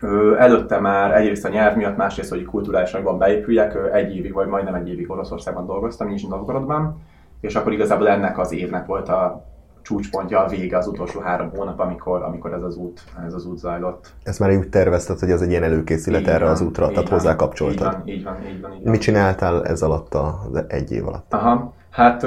Ö, 0.01 0.37
előtte 0.37 0.79
már 0.79 1.17
egyrészt 1.17 1.45
a 1.45 1.49
nyelv 1.49 1.77
miatt, 1.77 1.97
másrészt, 1.97 2.31
hogy 2.31 2.45
kulturálisan 2.45 3.19
beépüljek, 3.19 3.79
egy 3.93 4.17
évig, 4.17 4.33
vagy 4.33 4.47
majdnem 4.47 4.75
egy 4.75 4.89
évig 4.89 5.11
Oroszországban 5.11 5.67
dolgoztam, 5.67 6.09
Nizsny 6.09 6.29
Novgorodban 6.29 7.01
és 7.41 7.55
akkor 7.55 7.73
igazából 7.73 8.09
ennek 8.09 8.39
az 8.39 8.53
évnek 8.53 8.87
volt 8.87 9.09
a 9.09 9.45
csúcspontja, 9.91 10.45
a 10.45 10.49
vége 10.49 10.77
az 10.77 10.87
utolsó 10.87 11.21
három 11.21 11.51
hónap, 11.51 11.81
amikor, 11.81 12.23
amikor 12.23 12.53
ez 12.53 12.63
az 12.63 12.77
út, 12.77 13.03
ez 13.27 13.35
az 13.35 13.47
út 13.47 13.59
zajlott. 13.59 14.13
Ezt 14.23 14.39
már 14.39 14.57
úgy 14.57 14.69
tervezted, 14.69 15.19
hogy 15.19 15.31
ez 15.31 15.41
egy 15.41 15.51
ilyen 15.51 15.63
előkészület 15.63 16.21
így 16.21 16.29
erre 16.29 16.45
van, 16.45 16.53
az 16.53 16.61
útra, 16.61 16.89
tehát 16.89 17.09
van, 17.09 17.19
hozzá 17.19 17.37
kapcsoltad. 17.37 18.03
Így 18.05 18.25
van, 18.25 18.37
így 18.37 18.43
van, 18.45 18.55
így 18.55 18.61
van, 18.61 18.73
így 18.73 18.83
van. 18.83 18.91
Mit 18.91 19.01
csináltál 19.01 19.67
ez 19.67 19.83
alatt 19.83 20.15
az 20.15 20.65
egy 20.69 20.93
év 20.93 21.07
alatt? 21.07 21.33
Aha, 21.33 21.75
hát 21.91 22.27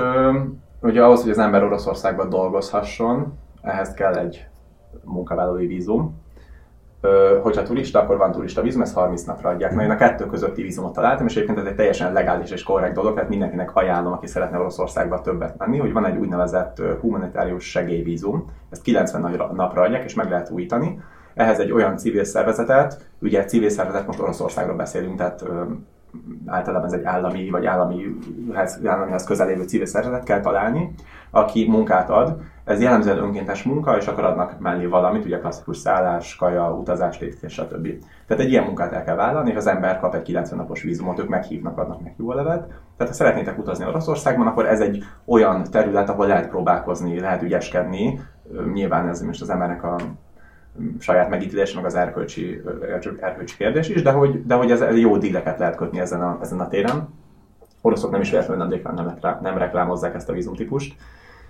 ugye 0.81 1.03
ahhoz, 1.03 1.21
hogy 1.21 1.31
az 1.31 1.37
ember 1.37 1.63
Oroszországban 1.63 2.29
dolgozhasson, 2.29 3.33
ehhez 3.61 3.93
kell 3.93 4.13
egy 4.13 4.47
munkavállalói 5.03 5.67
vízum, 5.67 6.21
hogyha 7.41 7.63
turista, 7.63 7.99
akkor 7.99 8.17
van 8.17 8.31
turista 8.31 8.61
vízum, 8.61 8.81
ezt 8.81 8.93
30 8.93 9.23
napra 9.23 9.49
adják. 9.49 9.75
Na, 9.75 9.83
én 9.83 9.89
a 9.89 9.95
kettő 9.95 10.25
közötti 10.25 10.61
vízumot 10.61 10.93
találtam, 10.93 11.25
és 11.25 11.35
egyébként 11.35 11.57
ez 11.57 11.65
egy 11.65 11.75
teljesen 11.75 12.13
legális 12.13 12.51
és 12.51 12.63
korrekt 12.63 12.93
dolog, 12.93 13.13
tehát 13.13 13.29
mindenkinek 13.29 13.75
ajánlom, 13.75 14.13
aki 14.13 14.27
szeretne 14.27 14.57
Oroszországba 14.57 15.21
többet 15.21 15.57
menni, 15.57 15.77
hogy 15.77 15.93
van 15.93 16.05
egy 16.05 16.17
úgynevezett 16.17 16.81
humanitárius 17.01 17.63
segélyvízum, 17.63 18.45
ezt 18.69 18.81
90 18.81 19.51
napra 19.53 19.81
adják, 19.81 20.03
és 20.03 20.13
meg 20.13 20.29
lehet 20.29 20.49
újítani. 20.49 21.01
Ehhez 21.33 21.59
egy 21.59 21.71
olyan 21.71 21.97
civil 21.97 22.23
szervezetet, 22.23 23.09
ugye 23.19 23.45
civil 23.45 23.69
szervezet, 23.69 24.07
most 24.07 24.19
Oroszországról 24.19 24.75
beszélünk, 24.75 25.17
tehát 25.17 25.43
általában 26.45 26.87
ez 26.87 26.93
egy 26.93 27.03
állami 27.03 27.49
vagy 27.49 27.65
államihez, 27.65 28.79
államihez 28.85 29.23
közelévő 29.23 29.63
civil 29.63 29.85
szervezet 29.85 30.23
kell 30.23 30.39
találni, 30.39 30.93
aki 31.31 31.67
munkát 31.69 32.09
ad. 32.09 32.41
Ez 32.63 32.81
jellemzően 32.81 33.17
önkéntes 33.17 33.63
munka, 33.63 33.97
és 33.97 34.07
akkor 34.07 34.23
adnak 34.23 34.59
mellé 34.59 34.85
valamit, 34.85 35.25
ugye 35.25 35.39
klasszikus 35.39 35.77
szállás, 35.77 36.35
kaja, 36.35 36.73
utazás, 36.73 37.19
és 37.19 37.53
stb. 37.53 37.87
Tehát 38.27 38.43
egy 38.43 38.49
ilyen 38.49 38.63
munkát 38.63 38.91
el 38.91 39.03
kell 39.03 39.15
vállalni, 39.15 39.49
és 39.49 39.55
az 39.55 39.67
ember 39.67 39.99
kap 39.99 40.15
egy 40.15 40.21
90 40.21 40.59
napos 40.59 40.81
vízumot, 40.81 41.19
ők 41.19 41.27
meghívnak, 41.27 41.77
adnak 41.77 42.03
neki 42.03 42.15
jó 42.17 42.33
levet. 42.33 42.67
Tehát 42.97 43.11
ha 43.11 43.13
szeretnétek 43.13 43.57
utazni 43.57 43.85
Oroszországban, 43.85 44.47
akkor 44.47 44.65
ez 44.65 44.79
egy 44.79 45.03
olyan 45.25 45.63
terület, 45.63 46.09
ahol 46.09 46.27
lehet 46.27 46.49
próbálkozni, 46.49 47.19
lehet 47.19 47.41
ügyeskedni. 47.41 48.19
Nyilván 48.73 49.07
ez 49.07 49.21
most 49.21 49.41
az 49.41 49.49
embernek 49.49 49.83
a 49.83 49.95
saját 50.99 51.29
megítélés, 51.29 51.73
meg 51.73 51.85
az 51.85 51.95
erkölcsi, 51.95 52.61
erkölcsi 53.19 53.55
kérdés 53.57 53.89
is, 53.89 54.01
de 54.01 54.11
hogy, 54.11 54.45
de 54.45 54.55
hogy 54.55 54.71
ez, 54.71 54.97
jó 54.97 55.17
díleket 55.17 55.59
lehet 55.59 55.75
kötni 55.75 55.99
ezen 55.99 56.21
a, 56.21 56.37
ezen 56.41 56.59
a 56.59 56.67
téren. 56.67 57.09
Oroszok 57.81 58.11
nem 58.11 58.21
is 58.21 58.29
véletlenül 58.29 58.65
nem, 58.65 59.17
nem, 59.21 59.37
nem 59.41 59.57
reklámozzák 59.57 60.15
ezt 60.15 60.29
a 60.29 60.33
vízumtípust. 60.33 60.95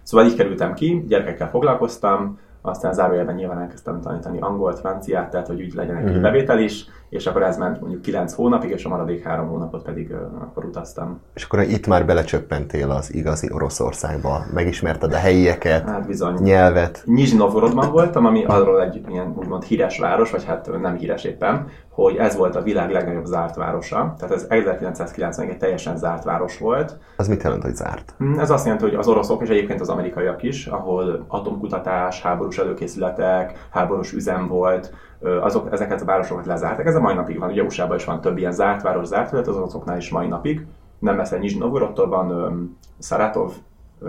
Szóval 0.04 0.28
így 0.28 0.36
kerültem 0.36 0.74
ki, 0.74 1.04
gyerekekkel 1.08 1.50
foglalkoztam, 1.50 2.40
aztán 2.62 2.94
zárójelben 2.94 3.36
nyilván 3.36 3.60
elkezdtem 3.60 4.02
tanítani 4.02 4.40
angolt, 4.40 4.80
franciát, 4.80 5.30
tehát 5.30 5.48
hogy 5.48 5.62
úgy 5.62 5.74
legyen 5.74 5.96
egy 5.96 6.04
uh-huh. 6.04 6.22
bevétel 6.22 6.60
is, 6.60 6.86
és 7.14 7.28
akkor 7.28 7.44
ez 7.44 7.58
ment 7.58 7.80
mondjuk 7.80 8.02
9 8.02 8.34
hónapig, 8.34 8.70
és 8.70 8.86
a 8.86 8.90
maradék 8.90 9.24
3 9.24 9.48
hónapot 9.48 9.84
pedig 9.84 10.12
uh, 10.12 10.42
akkor 10.42 10.66
utaztam. 10.66 11.22
És 11.34 11.44
akkor 11.44 11.62
itt 11.62 11.88
már 11.88 12.06
belecsöppentél 12.06 12.92
az 12.92 13.14
igazi 13.14 13.50
Oroszországba, 13.52 14.46
megismerted 14.54 15.14
a 15.14 15.18
helyieket, 15.18 15.90
hát 15.90 16.08
bizony. 16.08 16.36
nyelvet. 16.42 17.04
Nizsny 17.06 17.38
voltam, 17.92 18.26
ami 18.26 18.46
arról 18.46 18.82
egy 18.82 19.02
ilyen 19.08 19.34
úgymond 19.38 19.64
híres 19.64 20.00
város, 20.00 20.32
vagy 20.32 20.46
hát 20.46 20.80
nem 20.82 20.96
híres 20.96 21.24
éppen, 21.24 21.68
hogy 21.90 22.16
ez 22.16 22.36
volt 22.36 22.56
a 22.56 22.62
világ 22.62 22.92
legnagyobb 22.92 23.26
zárt 23.26 23.56
városa. 23.56 24.16
Tehát 24.20 24.36
ez 24.36 24.46
1991 24.50 25.58
teljesen 25.58 25.98
zárt 25.98 26.24
város 26.24 26.58
volt. 26.58 26.98
Az 27.18 27.28
mit 27.28 27.44
jelent, 27.44 27.64
hogy 27.64 27.76
zárt? 27.76 28.14
Hmm, 28.18 28.40
ez 28.40 28.50
azt 28.50 28.66
jelenti, 28.66 28.86
hogy 28.86 28.96
az 28.96 29.08
oroszok 29.08 29.42
és 29.42 29.50
egyébként 29.50 29.82
az 29.82 29.90
amerikaiak 29.90 30.44
is, 30.44 30.68
ahol 30.68 31.26
atomkutatás, 31.28 32.22
háborús 32.22 32.58
előkészületek, 32.58 33.68
háborús 33.70 34.14
üzem 34.14 34.48
volt, 34.48 34.94
azok, 35.42 35.72
ezeket 35.72 36.02
a 36.02 36.06
városokat 36.06 36.46
lezártak. 36.46 36.86
Ez 36.86 36.96
a 36.96 37.00
mai 37.00 37.14
napig 37.14 37.40
van. 37.40 37.50
Ugye 37.50 37.64
usa 37.64 37.96
is 37.96 38.06
van 38.06 38.22
több 38.22 38.38
ilyen 38.38 38.52
zárt 38.52 38.82
város, 38.82 39.06
zárt 39.06 39.26
terület, 39.26 39.48
az 39.48 39.56
oroszoknál 39.56 39.98
is 39.98 40.10
mai 40.10 40.28
napig. 40.28 40.66
Nem 41.00 41.16
messze 41.16 41.38
Nizsny 41.38 41.60
Novgorodtól 41.60 42.08
van 42.08 42.32
um, 42.32 42.78
Szaratov, 42.98 43.52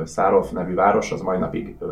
Szárov 0.04 0.46
nevű 0.52 0.74
város, 0.74 1.12
az 1.12 1.20
mai 1.20 1.38
napig 1.38 1.76
ö, 1.78 1.86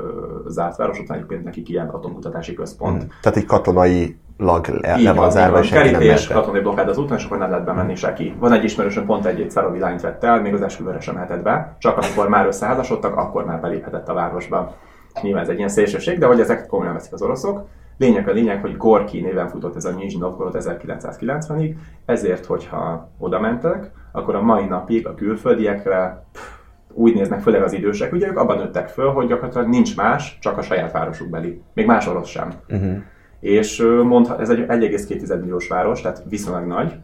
zárt 0.48 0.76
város, 0.76 0.98
ott 0.98 1.10
egyébként 1.10 1.44
nekik 1.44 1.68
ilyen 1.68 1.88
atomkutatási 1.88 2.54
központ. 2.54 3.04
Mm. 3.04 3.06
Tehát 3.22 3.38
egy 3.38 3.44
katonai 3.44 4.18
lag 4.36 4.66
le, 4.66 4.96
le 4.96 5.12
van 5.12 5.30
zárva, 5.30 5.58
és 5.58 5.68
Kerítés, 5.68 6.26
katonai 6.26 6.60
blokkád 6.60 6.88
az 6.88 6.98
úton, 6.98 7.16
és 7.16 7.24
akkor 7.24 7.38
nem 7.38 7.50
lehet 7.50 7.64
bemenni 7.64 7.94
ki. 8.14 8.34
Van 8.38 8.52
egy 8.52 8.64
ismerősöm, 8.64 9.06
pont 9.06 9.26
egy-egy 9.26 9.50
Szárovi 9.50 9.78
lányt 9.78 10.00
vett 10.00 10.24
el, 10.24 10.40
még 10.40 10.54
az 10.54 10.62
esküvőre 10.62 11.00
sem 11.00 11.14
mehetett 11.14 11.42
be, 11.42 11.76
csak 11.78 11.96
amikor 11.96 12.28
már 12.28 12.46
összeházasodtak, 12.46 13.16
akkor 13.16 13.44
már 13.44 13.60
beléphetett 13.60 14.08
a 14.08 14.14
városba. 14.14 14.74
Nyilván 15.22 15.42
ez 15.42 15.48
egy 15.48 15.56
ilyen 15.56 15.68
szélsőség, 15.68 16.18
de 16.18 16.26
hogy 16.26 16.40
ezek 16.40 16.66
komolyan 16.66 16.92
veszik 16.92 17.12
az 17.12 17.22
oroszok. 17.22 17.64
Lényeg 17.96 18.28
a 18.28 18.32
lényeg, 18.32 18.60
hogy 18.60 18.76
Gorki 18.76 19.20
néven 19.20 19.48
futott 19.48 19.76
ez 19.76 19.84
a 19.84 19.90
Nizhny 19.90 20.18
Novgorod 20.18 20.56
1990-ig, 20.58 21.74
ezért, 22.04 22.44
hogyha 22.44 23.10
oda 23.18 23.40
mentek, 23.40 23.90
akkor 24.12 24.34
a 24.34 24.42
mai 24.42 24.64
napig 24.64 25.06
a 25.06 25.14
külföldiekre 25.14 26.24
pff, 26.32 26.60
úgy 26.94 27.14
néznek, 27.14 27.40
főleg 27.40 27.62
az 27.62 27.72
idősek, 27.72 28.12
ugye 28.12 28.26
ők 28.26 28.38
abban 28.38 28.58
nőttek 28.58 28.88
föl, 28.88 29.08
hogy 29.08 29.26
gyakorlatilag 29.26 29.68
nincs 29.68 29.96
más, 29.96 30.38
csak 30.40 30.58
a 30.58 30.62
saját 30.62 30.92
városuk 30.92 31.28
beli. 31.28 31.62
Még 31.74 31.86
más 31.86 32.06
orosz 32.06 32.28
sem. 32.28 32.52
Uh-huh. 32.68 32.96
És 33.40 33.82
mondhat, 34.04 34.40
ez 34.40 34.50
egy 34.50 34.64
1,2 34.68 35.40
milliós 35.40 35.68
város, 35.68 36.00
tehát 36.00 36.22
viszonylag 36.28 36.66
nagy, 36.66 36.94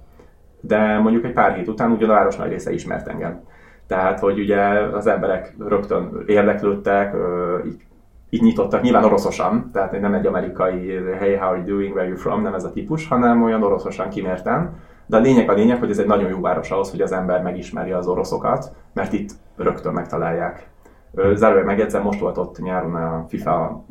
de 0.61 0.99
mondjuk 0.99 1.25
egy 1.25 1.33
pár 1.33 1.55
hét 1.55 1.69
után 1.69 1.91
ugyan 1.91 2.11
a 2.11 2.13
város 2.13 2.37
nagy 2.37 2.49
része 2.49 2.73
ismert 2.73 3.09
engem. 3.09 3.41
Tehát, 3.87 4.21
hogy 4.21 4.39
ugye 4.39 4.61
az 4.93 5.07
emberek 5.07 5.55
rögtön 5.59 6.23
érdeklődtek, 6.27 7.15
így, 7.67 7.83
így 8.31 8.43
nyitottak, 8.43 8.83
nyilván 8.83 9.05
oroszosan, 9.05 9.71
tehát 9.73 10.01
nem 10.01 10.15
egy 10.15 10.27
amerikai 10.27 10.93
hey, 11.19 11.35
how 11.35 11.49
are 11.49 11.57
you 11.57 11.67
doing, 11.67 11.95
where 11.95 12.09
you 12.09 12.17
from, 12.17 12.43
nem 12.43 12.55
ez 12.55 12.65
a 12.65 12.73
típus, 12.73 13.09
hanem 13.09 13.43
olyan 13.43 13.63
oroszosan 13.63 14.09
kimérten. 14.09 14.77
De 15.07 15.17
a 15.17 15.21
lényeg 15.21 15.51
a 15.51 15.53
lényeg, 15.53 15.79
hogy 15.79 15.91
ez 15.91 15.99
egy 15.99 16.07
nagyon 16.07 16.29
jó 16.29 16.41
város 16.41 16.71
ahhoz, 16.71 16.91
hogy 16.91 17.01
az 17.01 17.13
ember 17.13 17.43
megismeri 17.43 17.91
az 17.91 18.07
oroszokat, 18.07 18.73
mert 18.93 19.13
itt 19.13 19.31
rögtön 19.57 19.93
megtalálják. 19.93 20.69
Zárójel 21.35 21.65
megjegyzem, 21.65 22.03
most 22.03 22.21
volt 22.21 22.39
ott 22.39 22.59
nyáron 22.59 22.95
a 22.95 23.25
FIFA 23.29 23.85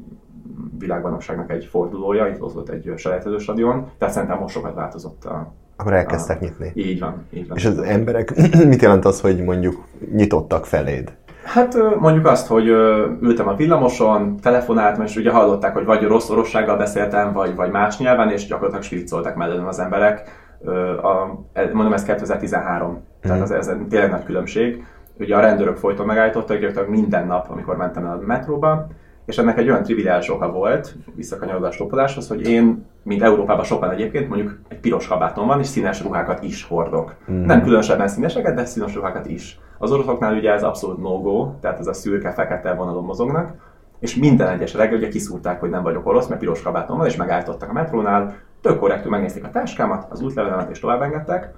világbajnokságnak 0.79 1.51
egy 1.51 1.65
fordulója, 1.65 2.27
itt 2.27 2.37
volt 2.37 2.69
egy 2.69 2.93
selejtező 2.95 3.37
stadion, 3.37 3.89
tehát 3.97 4.13
szerintem 4.13 4.39
most 4.39 4.53
sokat 4.53 4.73
változott 4.73 5.25
a, 5.25 5.53
akkor 5.75 5.93
elkezdtek 5.93 6.41
a... 6.41 6.43
nyitni. 6.43 6.71
Így 6.75 6.99
van, 6.99 7.25
így 7.29 7.47
van. 7.47 7.57
És 7.57 7.65
az 7.65 7.79
emberek, 7.79 8.33
mit 8.67 8.81
jelent 8.81 9.05
az, 9.05 9.21
hogy 9.21 9.43
mondjuk 9.43 9.83
nyitottak 10.13 10.65
feléd? 10.65 11.13
Hát 11.47 11.99
mondjuk 11.99 12.25
azt, 12.25 12.47
hogy 12.47 12.67
ültem 13.21 13.47
a 13.47 13.55
villamoson, 13.55 14.35
telefonáltam, 14.41 15.03
és 15.03 15.15
ugye 15.15 15.31
hallották, 15.31 15.73
hogy 15.73 15.85
vagy 15.85 16.03
rossz 16.03 16.29
orossággal 16.29 16.77
beszéltem, 16.77 17.33
vagy, 17.33 17.55
vagy 17.55 17.71
más 17.71 17.97
nyelven, 17.97 18.31
és 18.31 18.45
gyakorlatilag 18.45 18.83
spiricoltak 18.83 19.35
mellettem 19.35 19.67
az 19.67 19.79
emberek. 19.79 20.45
A, 21.01 21.39
mondom, 21.73 21.93
ez 21.93 22.03
2013, 22.03 22.91
mm. 22.91 22.95
tehát 23.21 23.41
ez, 23.41 23.51
ez 23.51 23.71
tényleg 23.89 24.11
nagy 24.11 24.23
különbség. 24.23 24.85
Ugye 25.19 25.35
a 25.35 25.39
rendőrök 25.39 25.77
folyton 25.77 26.05
megállítottak, 26.05 26.57
gyakorlatilag 26.57 26.89
minden 26.89 27.27
nap, 27.27 27.49
amikor 27.49 27.77
mentem 27.77 28.05
el 28.05 28.11
a 28.11 28.25
metróba, 28.25 28.87
és 29.25 29.37
ennek 29.37 29.57
egy 29.57 29.69
olyan 29.69 29.83
triviális 29.83 30.29
oka 30.29 30.51
volt, 30.51 30.95
visszakanyarodás 31.15 31.73
stoppoláshoz, 31.73 32.27
hogy 32.27 32.49
én, 32.49 32.85
mint 33.03 33.21
Európában 33.21 33.63
sokan 33.63 33.91
egyébként, 33.91 34.29
mondjuk 34.29 34.59
egy 34.67 34.79
piros 34.79 35.07
kabátom 35.07 35.47
van, 35.47 35.59
és 35.59 35.67
színes 35.67 36.01
ruhákat 36.01 36.43
is 36.43 36.63
hordok. 36.63 37.15
Mm. 37.31 37.45
Nem 37.45 37.61
különösebben 37.61 38.07
színeseket, 38.07 38.55
de 38.55 38.65
színes 38.65 38.95
ruhákat 38.95 39.25
is. 39.25 39.59
Az 39.77 39.91
oroszoknál 39.91 40.35
ugye 40.35 40.51
ez 40.51 40.63
abszolút 40.63 40.97
no-go, 40.97 41.51
tehát 41.61 41.79
ez 41.79 41.87
a 41.87 41.93
szürke-fekete 41.93 42.73
vonalon 42.73 43.03
mozognak, 43.03 43.53
és 43.99 44.15
minden 44.15 44.47
egyes 44.47 44.73
reggel 44.73 44.97
ugye 44.97 45.07
kiszúrták, 45.07 45.59
hogy 45.59 45.69
nem 45.69 45.83
vagyok 45.83 46.07
orosz, 46.07 46.27
mert 46.27 46.39
piros 46.39 46.61
kabátom 46.61 46.97
van, 46.97 47.07
és 47.07 47.15
megállítottak 47.15 47.69
a 47.69 47.73
metrónál, 47.73 48.35
tök 48.61 48.79
korrektül 48.79 49.11
megnézték 49.11 49.43
a 49.43 49.49
táskámat, 49.49 50.05
az 50.09 50.21
útlevelemet 50.21 50.69
és 50.69 50.79
tovább 50.79 51.01
engedtek, 51.01 51.53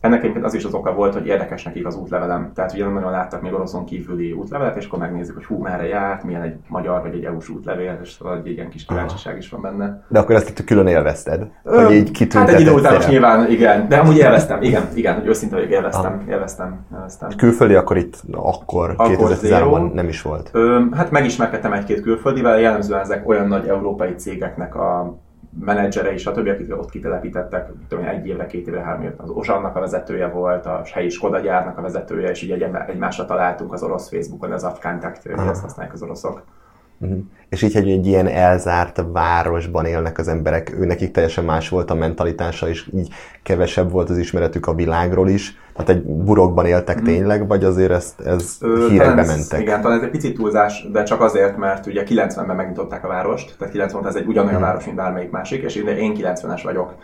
ennek 0.00 0.18
egyébként 0.22 0.44
az 0.44 0.54
is 0.54 0.64
az 0.64 0.74
oka 0.74 0.92
volt, 0.92 1.12
hogy 1.12 1.26
érdekes 1.26 1.62
nekik 1.62 1.86
az 1.86 1.96
útlevelem. 1.96 2.50
Tehát 2.54 2.72
ugye 2.72 2.84
nem 2.84 2.92
nagyon 2.92 3.10
láttak 3.10 3.42
még 3.42 3.52
oroszon 3.52 3.84
kívüli 3.84 4.32
útlevelet, 4.32 4.76
és 4.76 4.86
akkor 4.86 4.98
megnézzük, 4.98 5.34
hogy 5.34 5.44
hú, 5.44 5.62
merre 5.62 5.86
járt, 5.86 6.24
milyen 6.24 6.42
egy 6.42 6.54
magyar 6.68 7.02
vagy 7.02 7.14
egy 7.14 7.24
EU-s 7.24 7.48
útlevél, 7.48 7.98
és 8.02 8.10
szóval 8.10 8.36
egy 8.36 8.46
ilyen 8.46 8.68
kis 8.68 8.84
kíváncsiság 8.84 9.36
is 9.36 9.48
van 9.48 9.60
benne. 9.60 10.04
De 10.08 10.18
akkor 10.18 10.34
ezt 10.34 10.64
külön 10.64 10.86
élvezted? 10.86 11.46
Ö, 11.62 11.82
hogy 11.82 11.94
így 11.94 12.32
Hát 12.32 12.48
egy 12.48 12.60
idő 12.60 12.72
után 12.72 12.94
most 12.94 13.08
nyilván, 13.08 13.50
igen, 13.50 13.88
de 13.88 13.96
amúgy 13.96 14.16
élveztem, 14.16 14.62
igen, 14.62 14.82
igen, 14.94 15.14
hogy 15.14 15.26
őszinte 15.26 15.54
vagyok, 15.54 15.70
élveztem, 15.70 16.22
ah. 16.24 16.32
élveztem, 16.32 16.86
élveztem. 16.92 17.28
Külföldi 17.36 17.74
akkor 17.74 17.96
itt, 17.96 18.22
akkor, 18.32 18.94
akkor 18.96 19.16
2013-ban 19.18 19.92
nem 19.92 20.08
is 20.08 20.22
volt? 20.22 20.50
Ö, 20.52 20.80
hát 20.92 21.10
megismerkedtem 21.10 21.72
egy-két 21.72 22.00
külföldivel, 22.00 22.60
jellemzően 22.60 23.00
ezek 23.00 23.28
olyan 23.28 23.46
nagy 23.46 23.68
európai 23.68 24.14
cégeknek 24.14 24.74
a 24.74 25.18
menedzserei, 25.60 26.16
stb., 26.16 26.48
akik 26.48 26.76
ott 26.76 26.90
kitelepítettek, 26.90 27.70
tudom, 27.88 28.04
egy 28.04 28.26
évre, 28.26 28.46
két 28.46 28.66
évre, 28.66 28.80
három 28.80 29.02
évre. 29.02 29.14
Az 29.16 29.30
Osannak 29.30 29.76
a 29.76 29.80
vezetője 29.80 30.28
volt, 30.28 30.66
a 30.66 30.82
helyi 30.92 31.08
Skoda 31.08 31.38
gyárnak 31.38 31.78
a 31.78 31.82
vezetője, 31.82 32.30
és 32.30 32.42
így 32.42 32.62
egymásra 32.86 33.24
találtunk 33.24 33.72
az 33.72 33.82
orosz 33.82 34.08
Facebookon, 34.08 34.52
az 34.52 34.64
Afghan 34.64 34.98
Tech, 34.98 35.48
ezt 35.48 35.62
használják 35.62 35.94
az 35.94 36.02
oroszok. 36.02 36.42
Uh-huh. 36.98 37.18
És 37.48 37.62
így, 37.62 37.74
hogy 37.74 37.90
egy 37.90 38.06
ilyen 38.06 38.26
elzárt 38.26 39.04
városban 39.12 39.84
élnek 39.84 40.18
az 40.18 40.28
emberek, 40.28 40.72
ő 40.78 40.84
nekik 40.84 41.10
teljesen 41.10 41.44
más 41.44 41.68
volt 41.68 41.90
a 41.90 41.94
mentalitása, 41.94 42.68
és 42.68 42.88
így 42.94 43.08
kevesebb 43.42 43.90
volt 43.90 44.10
az 44.10 44.18
ismeretük 44.18 44.66
a 44.66 44.74
világról 44.74 45.28
is. 45.28 45.56
Tehát 45.72 45.90
egy 45.90 46.02
burokban 46.02 46.66
éltek 46.66 46.96
uh-huh. 46.96 47.12
tényleg, 47.12 47.48
vagy 47.48 47.64
azért 47.64 47.90
ezt, 47.90 48.20
ez 48.20 48.56
Ö, 48.60 48.86
hírekbe 48.88 49.24
mentek? 49.24 49.60
Igen, 49.60 49.80
talán 49.80 49.98
ez 49.98 50.04
egy 50.04 50.10
picit 50.10 50.36
túlzás, 50.36 50.88
de 50.92 51.02
csak 51.02 51.20
azért, 51.20 51.56
mert 51.56 51.86
ugye 51.86 52.02
90-ben 52.06 52.56
megnyitották 52.56 53.04
a 53.04 53.08
várost, 53.08 53.54
tehát 53.58 53.72
90 53.72 54.06
ez 54.06 54.14
egy 54.14 54.26
ugyanolyan 54.26 54.54
uh-huh. 54.54 54.68
város, 54.68 54.84
mint 54.84 54.96
bármelyik 54.96 55.30
másik, 55.30 55.62
és 55.62 55.74
én 55.74 56.14
90-es 56.16 56.60
vagyok. 56.62 56.94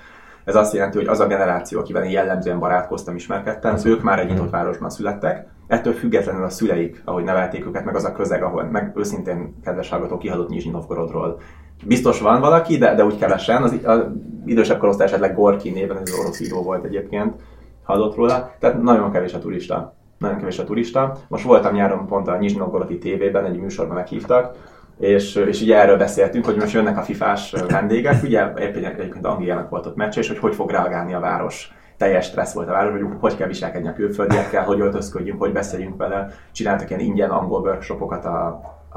Ez 0.45 0.55
azt 0.55 0.75
jelenti, 0.75 0.97
hogy 0.97 1.07
az 1.07 1.21
a 1.21 1.27
generáció, 1.27 1.81
akivel 1.81 2.05
én 2.05 2.11
jellemzően 2.11 2.59
barátkoztam, 2.59 3.15
ismerkedtem, 3.15 3.77
ők 3.85 4.03
már 4.03 4.19
egy 4.19 4.29
nyitott 4.29 4.51
városban 4.51 4.91
születtek, 4.91 5.47
ettől 5.67 5.93
függetlenül 5.93 6.45
a 6.45 6.49
szüleik, 6.49 7.03
ahogy 7.05 7.25
nevelték 7.25 7.67
őket, 7.67 7.85
meg 7.85 7.95
az 7.95 8.05
a 8.05 8.13
közeg, 8.13 8.43
ahol, 8.43 8.65
meg 8.65 8.93
őszintén, 8.95 9.55
kedves 9.65 9.89
hallgatók, 9.89 10.19
kihallott 10.19 10.49
Nizsnyi 10.49 10.71
Novgorodról. 10.71 11.41
Biztos 11.85 12.21
van 12.21 12.41
valaki, 12.41 12.79
de, 12.79 12.95
de 12.95 13.05
úgy 13.05 13.19
kevesen. 13.19 13.63
Az, 13.63 13.77
az 13.85 14.01
idősebb 14.45 14.79
korosztály 14.79 15.07
esetleg 15.07 15.35
Gorki 15.35 15.71
néven, 15.71 15.99
ez 15.99 16.19
orosz 16.21 16.41
író 16.41 16.63
volt 16.63 16.85
egyébként, 16.85 17.35
hallott 17.83 18.15
róla. 18.15 18.55
Tehát 18.59 18.83
nagyon 18.83 19.11
kevés 19.11 19.35
a 19.35 19.39
turista. 19.39 19.95
Nagyon 20.19 20.39
kevés 20.39 20.59
a 20.59 20.65
turista. 20.65 21.17
Most 21.29 21.45
voltam 21.45 21.75
nyáron 21.75 22.07
pont 22.07 22.29
a 22.29 22.39
Nizsnyi 22.39 22.59
Novgorodi 22.59 22.99
tévében, 22.99 23.45
egy 23.45 23.59
műsorban 23.59 23.97
meghívtak, 23.97 24.57
és, 24.99 25.35
és 25.35 25.61
ugye 25.61 25.81
erről 25.81 25.97
beszéltünk, 25.97 26.45
hogy 26.45 26.57
most 26.57 26.73
jönnek 26.73 26.99
a 26.99 27.03
fifás 27.03 27.55
vendégek, 27.69 28.23
ugye 28.23 28.53
egyébként 28.55 29.27
Angliának 29.27 29.71
volt 29.71 29.87
ott 29.87 29.97
meccs, 29.97 30.19
és 30.19 30.29
hogy 30.29 30.39
hogy 30.39 30.55
fog 30.55 30.71
reagálni 30.71 31.15
a 31.15 31.21
város 31.21 31.73
teljes 31.97 32.27
stressz 32.27 32.55
volt 32.55 32.69
a 32.69 32.73
város, 32.73 32.93
hogy 32.93 33.07
hogy 33.21 33.37
kell 33.37 33.49
viselkedni 33.49 33.89
a 33.89 33.93
külföldiekkel, 33.93 34.65
hogy 34.65 34.81
öltözködjünk, 34.81 35.39
hogy 35.39 35.53
beszéljünk 35.53 35.97
vele. 35.97 36.29
Csináltak 36.53 36.89
ilyen 36.89 37.03
ingyen 37.03 37.31
angol 37.31 37.61
workshopokat 37.61 38.25
a, 38.25 38.47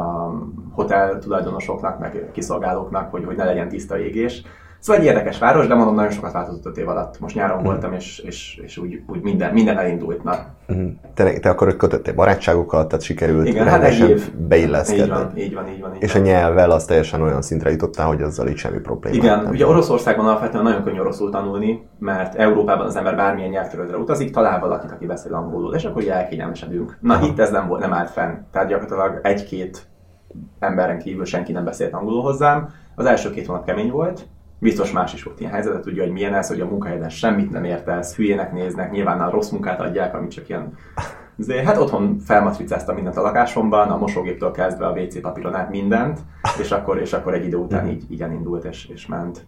a 0.02 0.34
hotel 0.72 1.20
tulajdonosoknak, 1.20 2.00
meg 2.00 2.30
kiszolgálóknak, 2.32 3.12
hogy, 3.12 3.26
hogy 3.26 3.36
ne 3.36 3.46
legyen 3.46 3.70
tiszta 3.70 4.00
égés. 4.00 4.42
Szóval 4.80 5.02
egy 5.02 5.08
érdekes 5.08 5.40
város, 5.40 5.68
de 5.68 5.76
mondom, 5.76 5.96
nagyon 5.96 6.12
sokat 6.12 6.32
változott 6.32 6.66
öt 6.66 6.78
év 6.78 6.88
alatt. 6.88 7.20
Most 7.20 7.36
nyáron 7.36 7.60
mm. 7.60 7.64
voltam, 7.64 7.94
és, 7.94 8.20
és, 8.20 8.60
és 8.64 8.78
úgy, 8.78 9.02
úgy 9.08 9.22
minden, 9.22 9.54
minden 9.54 9.78
elindult. 9.78 10.24
Na. 10.24 10.46
Mm. 10.74 10.88
Te, 11.14 11.40
te 11.40 11.50
akkor 11.50 11.76
kötöttél 11.76 12.14
barátságokat, 12.14 12.88
tehát 12.88 13.06
sikerült 13.06 13.48
Igen, 13.48 13.68
hát 13.68 13.84
egy 13.84 14.10
év. 14.10 14.32
beilleszkedni. 14.36 15.04
Így 15.04 15.10
van, 15.10 15.32
így 15.38 15.54
van, 15.54 15.68
így 15.68 15.82
van. 15.82 15.96
Így 15.96 16.02
és 16.02 16.16
a 16.16 16.20
nyelvvel 16.20 16.72
az 16.72 16.86
teljesen 16.86 17.22
olyan 17.22 17.42
szintre 17.42 17.72
jutottál, 17.72 18.08
hogy 18.08 18.22
azzal 18.22 18.48
így 18.48 18.58
semmi 18.58 18.80
probléma. 18.80 19.16
Igen, 19.16 19.42
nem. 19.42 19.52
ugye 19.52 19.68
Oroszországban 19.68 20.26
alapvetően 20.26 20.64
nagyon 20.64 20.84
könnyű 20.84 21.00
oroszul 21.00 21.32
tanulni, 21.32 21.88
mert 22.00 22.36
Európában 22.36 22.86
az 22.86 22.96
ember 22.96 23.16
bármilyen 23.16 23.50
nyelvterületre 23.50 23.98
utazik, 23.98 24.32
talál 24.32 24.60
valakit, 24.60 24.92
aki 24.92 25.06
beszél 25.06 25.34
angolul, 25.34 25.76
és 25.76 25.86
akkor 25.86 26.08
elkényelmesedünk. 26.08 26.98
Na 27.02 27.14
Aha. 27.14 27.26
itt 27.26 27.40
ez 27.40 27.52
nem, 27.52 27.68
volt, 27.68 27.82
nem 27.82 27.94
állt 27.94 28.10
fenn. 28.10 28.34
Tehát 28.52 28.68
gyakorlatilag 28.68 29.20
egy-két 29.24 29.88
emberen 30.60 31.00
kívül 31.00 31.26
senki 31.26 31.52
nem 31.52 31.64
beszélt 31.64 31.94
angolul 31.94 32.22
hozzám. 32.22 32.70
Az 32.96 33.06
első 33.06 33.30
két 33.30 33.46
hónap 33.46 33.66
kemény 33.66 33.92
volt, 33.92 34.28
Biztos 34.60 34.92
más 34.92 35.14
is 35.14 35.24
volt 35.24 35.40
ilyen 35.40 35.52
helyzet, 35.52 35.82
tudja, 35.82 36.04
hogy 36.04 36.12
milyen 36.12 36.34
ez, 36.34 36.48
hogy 36.48 36.62
a 36.62 36.66
munkahelyen 36.66 37.10
semmit 37.10 37.52
nem 37.52 37.64
értesz, 37.64 38.16
hülyének 38.16 38.52
néznek, 38.52 38.92
nyilván 38.92 39.22
a 39.22 39.30
rossz 39.30 39.50
munkát 39.50 39.82
adják, 39.82 40.16
amit 40.16 40.32
csak 40.32 40.50
ilyen 40.50 40.74
de 41.46 41.64
hát 41.64 41.78
otthon 41.78 42.20
felmatricáztam 42.20 42.96
mindent 42.96 43.18
a 43.18 43.22
lakásomban, 43.22 43.90
a 43.90 43.98
mosógéptől 43.98 44.52
kezdve 44.52 44.86
a 44.86 44.92
WC 44.92 45.22
papíron 45.22 45.56
át 45.56 45.70
mindent, 45.70 46.20
és 46.60 46.72
akkor, 46.72 46.98
és 46.98 47.14
akkor 47.14 47.34
egy 47.34 47.46
idő 47.46 47.58
után 47.58 47.84
mhm. 47.84 47.94
így, 47.94 48.12
így 48.12 48.22
elindult 48.22 48.64
és, 48.64 48.86
és 48.86 49.06
ment. 49.06 49.46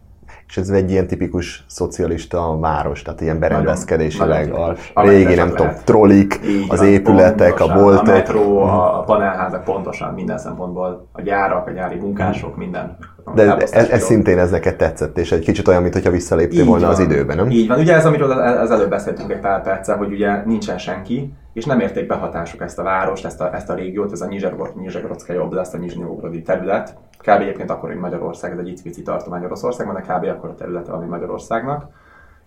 És 0.48 0.58
ez 0.58 0.70
egy 0.70 0.92
ilyen 0.92 1.08
tipikus 1.08 1.66
szocialista 1.68 2.60
város, 2.60 3.02
tehát 3.02 3.22
ilyen 3.22 3.40
berendezkedésileg 3.40 4.54
a 4.94 5.02
régi, 5.02 5.36
nem 5.36 5.50
tudom, 5.50 5.72
trollik, 5.84 6.40
az 6.68 6.82
épületek, 6.82 7.54
pontosan, 7.54 7.78
a 7.78 7.82
boltok. 7.82 8.08
A 8.08 8.12
metró, 8.12 8.60
a 8.62 9.04
panelházak 9.06 9.64
pontosan 9.64 10.14
minden 10.14 10.38
szempontból, 10.38 11.08
a 11.12 11.22
gyárak, 11.22 11.68
a 11.68 11.72
gyári 11.72 11.96
munkások, 11.96 12.58
minden. 12.58 12.98
De 13.36 13.56
ez, 13.56 13.90
ez 13.90 14.04
szintén 14.04 14.40
ez 14.40 14.52
neked 14.52 14.76
tetszett, 14.76 15.18
és 15.18 15.32
egy 15.32 15.44
kicsit 15.44 15.68
olyan, 15.68 15.82
mintha 15.82 16.10
visszaléptél 16.10 16.66
volna 16.66 16.86
van, 16.86 16.94
az 16.94 17.00
időben, 17.00 17.36
nem? 17.36 17.50
Így 17.50 17.68
van. 17.68 17.80
Ugye 17.80 17.96
ez, 17.96 18.06
amiről 18.06 18.32
az 18.32 18.72
előbb 18.72 18.90
beszéltünk 18.90 19.32
egy 19.32 19.40
pár 19.40 19.62
perccel, 19.62 19.98
hogy 19.98 20.12
ugye 20.12 20.44
nincsen 20.46 20.78
senki, 20.78 21.34
és 21.54 21.66
nem 21.66 21.80
érték 21.80 22.08
be 22.08 22.16
hatásuk 22.16 22.62
ezt 22.62 22.80
a 22.80 22.84
várost, 22.84 23.26
ezt 23.26 23.42
a, 23.42 23.56
ezt 23.56 23.70
a 23.70 23.74
régiót, 23.74 24.12
ez 24.12 24.22
a 24.22 24.28
Nizsegrodszkai 24.76 25.38
Oblast, 25.38 25.74
a 25.74 25.78
Nizsnyi 25.78 26.42
terület. 26.46 26.96
Kb. 27.20 27.42
egyébként 27.42 27.70
akkor, 27.70 27.90
hogy 27.90 28.00
Magyarország, 28.00 28.52
ez 28.52 28.58
egy 28.58 28.68
icipici 28.68 29.02
tartomány 29.02 29.44
Oroszországban, 29.44 29.96
de 29.96 30.02
kb. 30.02 30.26
akkor 30.26 30.50
a 30.50 30.56
területe, 30.56 30.92
ami 30.92 31.06
Magyarországnak. 31.06 31.86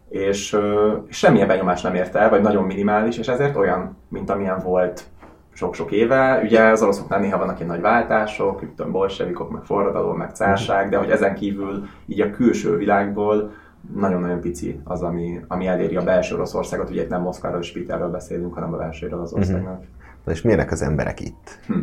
És, 0.08 0.58
és 1.06 1.16
semmilyen 1.16 1.46
benyomás 1.46 1.82
nem 1.82 1.94
érte 1.94 2.18
el, 2.18 2.30
vagy 2.30 2.42
nagyon 2.42 2.64
minimális, 2.64 3.18
és 3.18 3.28
ezért 3.28 3.56
olyan, 3.56 3.96
mint 4.08 4.30
amilyen 4.30 4.58
volt 4.58 5.04
sok-sok 5.52 5.92
éve. 5.92 6.40
Ugye 6.42 6.62
az 6.62 6.82
oroszoknál 6.82 7.20
néha 7.20 7.38
vannak 7.38 7.56
ilyen 7.56 7.70
nagy 7.70 7.80
váltások, 7.80 8.74
tudom, 8.74 8.92
bolsevikok, 8.92 9.50
meg 9.50 9.62
forradalom, 9.62 10.16
meg 10.16 10.34
cárság, 10.34 10.88
de 10.88 10.96
hogy 10.96 11.10
ezen 11.10 11.34
kívül 11.34 11.86
így 12.06 12.20
a 12.20 12.30
külső 12.30 12.76
világból 12.76 13.50
nagyon-nagyon 13.94 14.40
pici 14.40 14.80
az, 14.84 15.02
ami, 15.02 15.40
ami 15.48 15.66
eléri 15.66 15.96
a 15.96 16.04
belső 16.04 16.34
Oroszországot, 16.34 16.90
ugye 16.90 17.02
itt 17.02 17.08
nem 17.08 17.20
Moszkváról 17.22 17.60
és 17.60 17.72
Péterről 17.72 18.10
beszélünk, 18.10 18.54
hanem 18.54 18.74
a 18.74 18.76
belsőről 18.76 19.20
az 19.20 19.32
országnak. 19.32 19.72
Uh-huh. 19.72 19.86
Na 20.24 20.32
és 20.32 20.42
milyenek 20.42 20.70
az 20.70 20.82
emberek 20.82 21.20
itt? 21.20 21.58
Hm. 21.66 21.74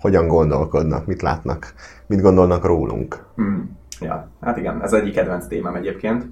Hogyan 0.00 0.28
gondolkodnak, 0.28 1.06
mit 1.06 1.22
látnak, 1.22 1.74
mit 2.06 2.20
gondolnak 2.20 2.64
rólunk? 2.64 3.26
Hm. 3.34 3.60
Ja, 4.00 4.28
hát 4.40 4.56
igen, 4.56 4.82
ez 4.82 4.92
egyik 4.92 5.14
kedvenc 5.14 5.46
témám 5.46 5.74
egyébként. 5.74 6.26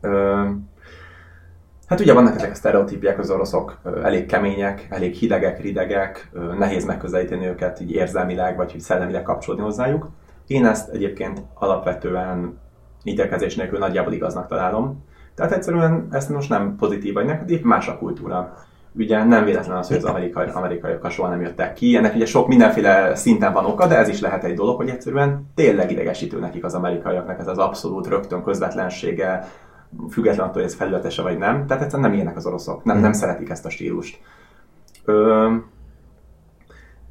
Ö, 0.00 0.44
hát 1.86 2.00
ugye 2.00 2.12
vannak 2.12 2.34
ezek 2.34 2.50
a 2.50 2.54
sztereotípiák, 2.54 3.18
az 3.18 3.30
oroszok 3.30 3.80
elég 4.02 4.26
kemények, 4.26 4.86
elég 4.90 5.14
hidegek, 5.14 5.60
ridegek, 5.60 6.30
nehéz 6.58 6.84
megközelíteni 6.84 7.46
őket 7.46 7.80
így 7.80 7.92
érzelmileg, 7.92 8.56
vagy 8.56 8.72
hogy 8.72 8.80
szellemileg 8.80 9.22
kapcsolódni 9.22 9.64
hozzájuk. 9.64 10.08
Én 10.46 10.66
ezt 10.66 10.88
egyébként 10.88 11.42
alapvetően 11.54 12.58
ítélkezés 13.04 13.56
nélkül 13.56 13.78
nagyjából 13.78 14.12
igaznak 14.12 14.46
találom. 14.46 15.04
Tehát 15.34 15.52
egyszerűen 15.52 16.08
ezt 16.10 16.28
most 16.28 16.48
nem 16.48 16.76
pozitív 16.76 17.14
vagy 17.14 17.24
negatív, 17.24 17.62
más 17.62 17.88
a 17.88 17.98
kultúra. 17.98 18.54
Ugye 18.98 19.24
nem 19.24 19.44
véletlen 19.44 19.76
az, 19.76 19.88
hogy 19.88 19.96
az 19.96 20.04
amerikai, 20.04 20.46
amerikaiak 20.52 21.10
soha 21.10 21.28
nem 21.28 21.40
jöttek 21.40 21.72
ki. 21.72 21.96
Ennek 21.96 22.14
ugye 22.14 22.26
sok 22.26 22.48
mindenféle 22.48 23.14
szinten 23.14 23.52
van 23.52 23.64
oka, 23.64 23.86
de 23.86 23.96
ez 23.96 24.08
is 24.08 24.20
lehet 24.20 24.44
egy 24.44 24.54
dolog, 24.54 24.76
hogy 24.76 24.88
egyszerűen 24.88 25.50
tényleg 25.54 25.90
idegesítő 25.90 26.38
nekik 26.38 26.64
az 26.64 26.74
amerikaiaknak 26.74 27.38
ez 27.38 27.46
az 27.46 27.58
abszolút 27.58 28.06
rögtön 28.06 28.42
közvetlensége, 28.42 29.48
független 30.10 30.46
attól, 30.46 30.54
hogy 30.54 30.70
ez 30.70 30.74
felületese 30.74 31.22
vagy 31.22 31.38
nem. 31.38 31.66
Tehát 31.66 31.82
egyszerűen 31.82 32.08
nem 32.08 32.18
ilyenek 32.18 32.36
az 32.36 32.46
oroszok, 32.46 32.84
nem, 32.84 32.98
nem 32.98 33.12
szeretik 33.12 33.48
ezt 33.48 33.66
a 33.66 33.70
stílust. 33.70 34.20
Ö, 35.04 35.54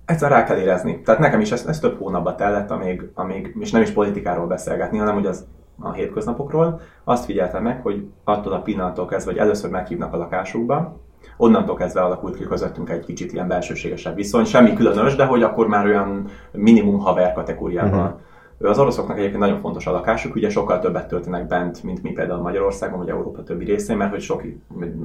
egyszer 0.05 0.31
rá 0.31 0.43
kell 0.43 0.57
érezni. 0.57 1.01
Tehát 1.01 1.19
nekem 1.19 1.39
is 1.39 1.51
ez, 1.51 1.65
ez 1.65 1.79
több 1.79 1.97
hónapba 1.97 2.35
tellett, 2.35 2.71
amíg, 2.71 3.09
amíg, 3.13 3.55
és 3.59 3.71
nem 3.71 3.81
is 3.81 3.91
politikáról 3.91 4.47
beszélgetni, 4.47 4.97
hanem 4.97 5.13
hogy 5.13 5.25
az 5.25 5.45
a 5.79 5.91
hétköznapokról, 5.91 6.81
azt 7.03 7.25
figyeltem 7.25 7.63
meg, 7.63 7.81
hogy 7.81 8.07
attól 8.23 8.53
a 8.53 8.61
pillanattól 8.61 9.05
kezdve, 9.05 9.31
hogy 9.31 9.41
először 9.41 9.69
meghívnak 9.69 10.13
a 10.13 10.17
lakásukba, 10.17 10.99
onnantól 11.37 11.75
kezdve 11.75 12.01
alakult 12.01 12.37
ki 12.37 12.43
közöttünk 12.43 12.89
egy 12.89 13.05
kicsit 13.05 13.33
ilyen 13.33 13.47
belsőségesebb 13.47 14.15
viszony, 14.15 14.45
semmi 14.45 14.73
különös, 14.73 15.15
de 15.15 15.25
hogy 15.25 15.43
akkor 15.43 15.67
már 15.67 15.85
olyan 15.85 16.27
minimum 16.51 16.99
haver 16.99 17.33
kategóriában. 17.33 17.99
Uh-huh. 17.99 18.19
Az 18.59 18.79
oroszoknak 18.79 19.17
egyébként 19.17 19.39
nagyon 19.39 19.59
fontos 19.59 19.87
a 19.87 19.91
lakásuk, 19.91 20.35
ugye 20.35 20.49
sokkal 20.49 20.79
többet 20.79 21.07
töltenek 21.07 21.47
bent, 21.47 21.83
mint 21.83 22.03
mi 22.03 22.11
például 22.11 22.41
Magyarországon, 22.41 22.97
vagy 22.97 23.09
Európa 23.09 23.43
többi 23.43 23.65
részén, 23.65 23.97
mert 23.97 24.11
hogy 24.11 24.21
sok 24.21 24.43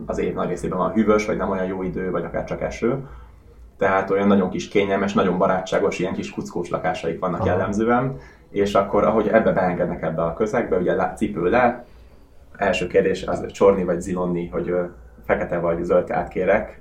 az 0.06 0.18
év 0.18 0.34
nagy 0.34 0.48
részében 0.48 0.78
van 0.78 0.92
hűvös, 0.92 1.26
vagy 1.26 1.36
nem 1.36 1.50
olyan 1.50 1.66
jó 1.66 1.82
idő, 1.82 2.10
vagy 2.10 2.24
akár 2.24 2.44
csak 2.44 2.60
eső. 2.60 3.06
Tehát 3.78 4.10
olyan 4.10 4.26
nagyon 4.26 4.50
kis 4.50 4.68
kényelmes, 4.68 5.12
nagyon 5.12 5.38
barátságos, 5.38 5.98
ilyen 5.98 6.12
kis 6.12 6.30
kuckós 6.30 6.70
lakásaik 6.70 7.18
vannak 7.18 7.40
Aha. 7.40 7.48
jellemzően, 7.48 8.16
és 8.50 8.74
akkor 8.74 9.04
ahogy 9.04 9.28
ebbe 9.28 9.52
beengednek 9.52 10.02
ebbe 10.02 10.22
a 10.22 10.34
közegbe, 10.34 10.76
ugye 10.76 11.12
cipő 11.16 11.50
le, 11.50 11.84
első 12.56 12.86
kérdés 12.86 13.22
az 13.26 13.46
csorni 13.46 13.84
vagy 13.84 14.00
zilonni, 14.00 14.48
hogy 14.48 14.74
fekete 15.26 15.58
vagy 15.58 15.84
zöld 15.84 16.04
teát 16.04 16.28
kérek, 16.28 16.80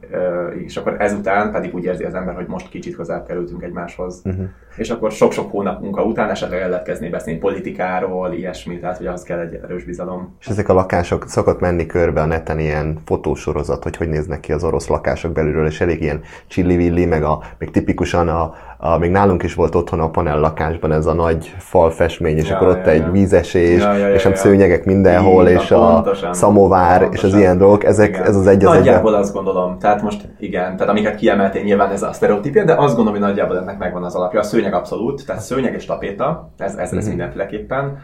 és 0.66 0.78
akkor 0.78 0.96
ezután 1.00 1.52
pedig 1.52 1.74
úgy 1.74 1.84
érzi 1.84 2.04
az 2.04 2.14
ember, 2.14 2.36
hogy 2.36 2.48
most 2.48 2.70
kicsit 2.70 2.96
közel 2.96 3.24
kerültünk 3.24 3.64
egymáshoz. 3.64 4.22
Uh-huh. 4.26 4.46
És 4.76 4.90
akkor 4.90 5.12
sok-sok 5.12 5.52
hónap 5.52 5.82
munka 5.82 6.04
után 6.04 6.30
esetleg 6.30 6.62
el 6.62 6.70
lehet 6.70 6.86
kezdeni 6.86 7.10
beszélni 7.10 7.40
politikáról, 7.40 8.34
ilyesmi, 8.34 8.80
tehát 8.80 8.98
hogy 8.98 9.08
az 9.08 9.24
kell 9.24 9.40
egy 9.40 9.60
erős 9.64 9.84
bizalom. 9.84 10.36
És 10.40 10.48
ezek 10.48 10.70
a 10.70 10.74
lakások 10.74 11.28
szokott 11.28 11.60
menni 11.60 11.86
körbe 11.86 12.22
a 12.22 12.26
neten 12.26 12.60
ilyen 12.60 13.00
fotósorozat, 13.06 13.84
hogy 13.84 13.98
hogy 13.98 14.10
néznek 14.10 14.40
ki 14.40 14.52
az 14.52 14.64
orosz 14.64 14.88
lakások 14.88 15.32
belülről, 15.32 15.66
és 15.66 15.82
elég 15.82 16.02
ilyen 16.02 16.22
csillivilli, 16.48 17.06
meg 17.06 17.24
a, 17.24 17.44
még 17.58 17.72
tipikusan 17.72 18.28
a, 18.28 18.54
a, 18.84 18.98
még 18.98 19.12
nálunk 19.12 19.44
is 19.44 19.54
volt 19.54 19.76
otthon 19.76 20.00
a 20.00 20.10
panel 20.10 20.40
lakásban 20.40 20.92
ez 20.92 21.06
a 21.06 21.14
nagy 21.14 21.56
falfestmény, 21.58 22.38
és 22.38 22.50
ja, 22.50 22.56
akkor 22.56 22.68
ott 22.68 22.86
ja, 22.86 22.92
egy 22.92 23.02
ja. 23.02 23.12
vízesés, 23.12 23.82
ja, 23.82 23.94
ja, 23.94 24.08
ja, 24.08 24.14
és 24.14 24.26
a 24.26 24.36
szőnyegek 24.36 24.86
mindenhol, 24.86 25.48
Így, 25.48 25.54
és 25.54 25.72
a 25.72 25.94
pontosan, 25.94 26.34
szamovár, 26.34 27.00
pontosan. 27.00 27.28
és 27.28 27.34
az 27.34 27.40
ilyen 27.40 27.58
dolgok, 27.58 27.84
ezek, 27.84 28.10
igen. 28.10 28.24
ez 28.24 28.36
az 28.36 28.48
egy 28.48 28.66
az 28.66 28.76
Nagyjából 28.76 29.14
azt 29.14 29.34
gondolom, 29.34 29.80
tehát 29.80 30.02
most 30.02 30.28
igen, 30.40 30.76
tehát 30.78 30.90
amiket 30.90 31.16
kiemeltél 31.16 31.64
nyilván 31.64 31.92
ez 31.92 32.04
a 32.04 32.14
sztereotípia, 32.14 32.64
de 32.64 32.74
azt 32.74 32.96
gondolom, 32.96 33.20
hogy 33.20 33.30
nagyjából 33.30 33.58
ennek 33.58 33.78
megvan 33.78 34.04
az 34.04 34.16
alapja. 34.16 34.40
A 34.40 34.44
szőnyeg 34.44 34.74
abszolút, 34.74 35.26
tehát 35.26 35.42
szőnyeg 35.42 35.74
és 35.74 35.86
tapéta, 35.86 36.52
ez, 36.58 36.72
ez 36.72 36.78
lesz 36.78 36.92
uh-huh. 36.92 37.08
mindenféleképpen 37.10 37.98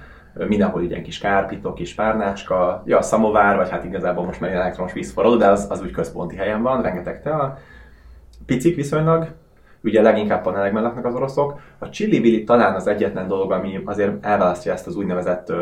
mindenhol 0.48 0.82
ilyen 0.82 1.04
kis 1.04 1.20
kárpitok, 1.20 1.76
kis 1.76 1.94
párnácska, 1.94 2.84
ja, 2.86 2.98
a 2.98 3.02
szamovár, 3.02 3.56
vagy 3.56 3.70
hát 3.70 3.84
igazából 3.84 4.26
most 4.26 4.40
már 4.40 4.52
elektromos 4.52 4.94
vízforró, 4.94 5.36
de 5.36 5.48
az, 5.48 5.68
az 5.70 5.82
úgy 5.82 5.92
központi 5.92 6.36
helyen 6.36 6.62
van, 6.62 6.82
rengeteg 6.82 7.22
tea. 7.22 7.58
Picik 8.46 8.76
viszonylag, 8.76 9.28
ugye 9.84 10.02
leginkább 10.02 10.42
panelekben 10.42 10.84
laknak 10.84 11.06
az 11.06 11.16
oroszok. 11.16 11.60
A 11.80 11.90
chili 11.90 12.44
talán 12.44 12.76
az 12.76 12.88
egyetlen 12.88 13.28
dolog, 13.28 13.52
ami 13.52 13.82
azért 13.86 14.26
elválasztja 14.26 14.74
ezt 14.74 14.88
az 14.88 14.96
úgynevezett 14.96 15.54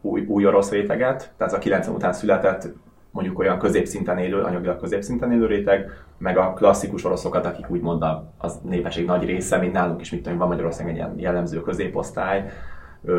új, 0.00 0.24
új 0.26 0.46
orosz 0.46 0.70
réteget, 0.70 1.32
tehát 1.36 1.52
az 1.52 1.58
a 1.58 1.58
90 1.58 1.94
után 1.94 2.12
született 2.12 2.68
mondjuk 3.10 3.38
olyan 3.38 3.58
középszinten 3.58 4.18
élő, 4.18 4.40
anyagilag 4.40 4.80
középszinten 4.80 5.32
élő 5.32 5.46
réteg, 5.46 5.90
meg 6.18 6.38
a 6.38 6.52
klasszikus 6.52 7.04
oroszokat, 7.04 7.46
akik 7.46 7.70
úgymond 7.70 8.02
a, 8.02 8.32
az 8.38 8.60
népesség 8.64 9.06
nagy 9.06 9.24
része, 9.24 9.56
mint 9.56 9.72
nálunk 9.72 10.00
is, 10.00 10.10
mit 10.10 10.22
tudom, 10.22 10.38
van 10.38 10.48
Magyarországon 10.48 10.90
egy 10.92 10.96
ilyen 10.96 11.14
jellemző 11.16 11.60
középosztály, 11.60 12.50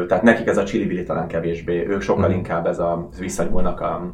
tehát 0.08 0.24
nekik 0.24 0.48
ez 0.48 0.58
a 0.58 0.64
csili 0.64 1.04
talán 1.04 1.28
kevésbé, 1.28 1.88
ők 1.88 2.02
sokkal 2.02 2.30
mm. 2.30 2.34
inkább 2.34 2.66
ez 2.66 2.80
a, 2.80 3.10
visszanyúlnak 3.20 3.82
a, 3.82 4.14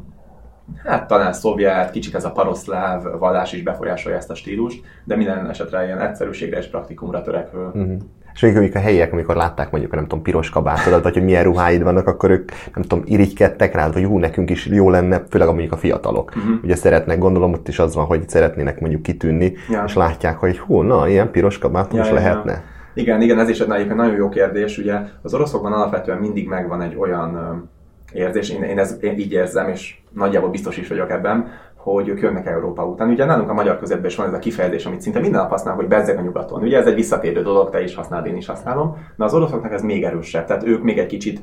hát 0.84 1.06
talán 1.06 1.32
szovjet, 1.32 1.90
kicsit 1.90 2.14
ez 2.14 2.24
a 2.24 2.30
paroszláv 2.30 3.18
vallás 3.18 3.52
is 3.52 3.62
befolyásolja 3.62 4.18
ezt 4.18 4.30
a 4.30 4.34
stílust, 4.34 4.84
de 5.04 5.16
minden 5.16 5.48
esetre 5.48 5.84
ilyen 5.84 6.00
egyszerűségre 6.00 6.58
és 6.58 6.66
praktikumra 6.66 7.22
törekvő. 7.22 7.66
Uh-huh. 7.66 7.96
És 8.34 8.40
még 8.40 8.76
a 8.76 8.78
helyiek, 8.78 9.12
amikor 9.12 9.36
látták 9.36 9.70
mondjuk, 9.70 9.94
nem 9.94 10.02
tudom, 10.02 10.22
piros 10.22 10.50
kabátodat, 10.50 11.02
vagy 11.02 11.14
hogy 11.14 11.24
milyen 11.24 11.44
ruháid 11.44 11.82
vannak, 11.82 12.06
akkor 12.06 12.30
ők, 12.30 12.50
nem 12.74 12.82
tudom, 12.82 13.04
irigykedtek 13.06 13.74
rád, 13.74 13.92
hogy 13.92 14.04
hú, 14.04 14.18
nekünk 14.18 14.50
is 14.50 14.66
jó 14.66 14.90
lenne, 14.90 15.22
főleg 15.28 15.48
mondjuk 15.48 15.72
a 15.72 15.76
fiatalok. 15.76 16.32
Uh-huh. 16.36 16.64
Ugye 16.64 16.74
szeretnek, 16.74 17.18
gondolom 17.18 17.52
ott 17.52 17.68
is 17.68 17.78
az 17.78 17.94
van, 17.94 18.04
hogy 18.04 18.28
szeretnének 18.28 18.80
mondjuk 18.80 19.02
kitűnni, 19.02 19.52
ja. 19.70 19.84
és 19.86 19.94
látják, 19.94 20.36
hogy 20.36 20.58
hú, 20.58 20.80
na, 20.80 21.08
ilyen 21.08 21.30
piros 21.30 21.58
kabátom 21.58 21.98
ja, 21.98 22.04
is 22.04 22.08
ja, 22.08 22.14
lehetne. 22.14 22.52
Ja. 22.52 22.62
Igen, 22.94 23.20
igen, 23.20 23.38
ez 23.38 23.48
is 23.48 23.60
egy 23.60 23.94
nagyon 23.94 24.14
jó 24.14 24.28
kérdés. 24.28 24.78
Ugye 24.78 24.94
az 25.22 25.34
oroszokban 25.34 25.72
alapvetően 25.72 26.18
mindig 26.18 26.48
megvan 26.48 26.82
egy 26.82 26.96
olyan 26.96 27.70
érzés, 28.12 28.50
én, 28.50 28.62
én, 28.62 28.78
ez, 28.78 28.98
én 29.00 29.18
így 29.18 29.32
érzem, 29.32 29.68
és 29.68 29.98
nagyjából 30.10 30.50
biztos 30.50 30.76
is 30.76 30.88
vagyok 30.88 31.10
ebben, 31.10 31.48
hogy 31.76 32.08
ők 32.08 32.20
jönnek 32.20 32.46
Európa 32.46 32.86
után. 32.86 33.08
Ugye 33.08 33.24
nálunk 33.24 33.50
a 33.50 33.54
magyar 33.54 33.78
közepben 33.78 34.06
is 34.06 34.16
van 34.16 34.26
ez 34.26 34.32
a 34.32 34.38
kifejezés, 34.38 34.86
amit 34.86 35.00
szinte 35.00 35.20
minden 35.20 35.40
nap 35.40 35.50
használunk, 35.50 35.80
hogy 35.80 35.90
bezzeg 35.90 36.18
a 36.18 36.20
nyugaton. 36.20 36.62
Ugye 36.62 36.78
ez 36.78 36.86
egy 36.86 36.94
visszatérő 36.94 37.42
dolog, 37.42 37.70
te 37.70 37.82
is 37.82 37.94
használod, 37.94 38.26
én 38.26 38.36
is 38.36 38.46
használom. 38.46 38.96
De 39.16 39.24
az 39.24 39.34
oroszoknak 39.34 39.72
ez 39.72 39.82
még 39.82 40.04
erősebb. 40.04 40.46
Tehát 40.46 40.66
ők 40.66 40.82
még 40.82 40.98
egy 40.98 41.06
kicsit 41.06 41.40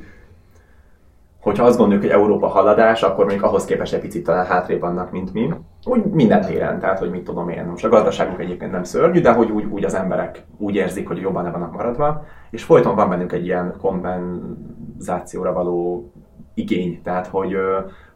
hogyha 1.47 1.65
azt 1.65 1.77
gondoljuk, 1.77 2.03
hogy 2.03 2.13
Európa 2.13 2.47
haladás, 2.47 3.03
akkor 3.03 3.25
még 3.25 3.43
ahhoz 3.43 3.65
képest 3.65 3.93
egy 3.93 3.99
picit 3.99 4.23
talán 4.23 4.45
hátrébb 4.45 4.79
vannak, 4.79 5.11
mint 5.11 5.33
mi. 5.33 5.53
Úgy 5.85 6.03
minden 6.03 6.41
téren, 6.41 6.79
tehát 6.79 6.99
hogy 6.99 7.09
mit 7.09 7.23
tudom 7.23 7.49
én. 7.49 7.65
Most 7.65 7.85
a 7.85 7.89
gazdaságunk 7.89 8.39
egyébként 8.39 8.71
nem 8.71 8.83
szörnyű, 8.83 9.21
de 9.21 9.31
hogy 9.31 9.51
úgy, 9.51 9.63
úgy 9.63 9.83
az 9.83 9.93
emberek 9.93 10.45
úgy 10.57 10.75
érzik, 10.75 11.07
hogy 11.07 11.17
jobban 11.17 11.43
le 11.43 11.51
vannak 11.51 11.73
maradva, 11.73 12.25
és 12.49 12.63
folyton 12.63 12.95
van 12.95 13.09
bennünk 13.09 13.31
egy 13.31 13.45
ilyen 13.45 13.75
kompenzációra 13.81 15.53
való 15.53 16.11
igény, 16.57 17.01
tehát 17.03 17.27
hogy, 17.27 17.57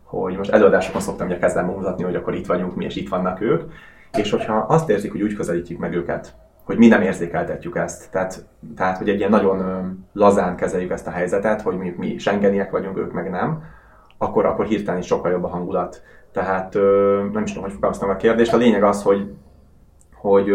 hogy 0.04 0.38
most 0.38 0.52
előadásokon 0.52 1.02
szoktam 1.02 1.28
ugye 1.28 1.38
kezdem 1.38 1.66
mutatni, 1.66 2.04
hogy 2.04 2.16
akkor 2.16 2.36
itt 2.36 2.46
vagyunk 2.46 2.76
mi, 2.76 2.86
és 2.86 2.96
itt 2.96 3.10
vannak 3.10 3.42
ők, 3.42 3.62
és 4.18 4.32
hogyha 4.32 4.56
azt 4.56 4.90
érzik, 4.90 5.12
hogy 5.12 5.22
úgy 5.22 5.34
közelítjük 5.34 5.80
meg 5.80 5.94
őket, 5.94 6.34
hogy 6.64 6.78
mi 6.78 6.88
nem 6.88 7.02
érzékeltetjük 7.02 7.76
ezt. 7.76 8.12
Tehát, 8.12 8.46
tehát, 8.76 8.98
hogy 8.98 9.10
egy 9.10 9.18
ilyen 9.18 9.30
nagyon 9.30 9.60
lazán 10.14 10.56
kezeljük 10.56 10.92
ezt 10.92 11.08
a 11.08 11.12
helyzetet, 11.12 11.62
hogy 11.62 11.76
mondjuk 11.76 11.98
mi 11.98 12.18
Schengeniek 12.18 12.72
vagyunk, 12.72 12.98
ők 12.98 13.12
meg 13.12 13.30
nem, 13.30 13.64
akkor, 14.18 14.46
akkor 14.46 14.66
hirtelen 14.66 15.00
is 15.00 15.06
sokkal 15.06 15.32
jobb 15.32 15.44
a 15.44 15.48
hangulat. 15.48 16.02
Tehát 16.32 16.74
nem 17.32 17.44
is 17.44 17.50
tudom, 17.50 17.64
hogy 17.64 17.74
fogalmaztam 17.74 18.10
a 18.10 18.16
kérdést. 18.16 18.54
A 18.54 18.58
lényeg 18.58 18.84
az, 18.84 19.04
hogy, 19.04 19.34
hogy, 20.14 20.52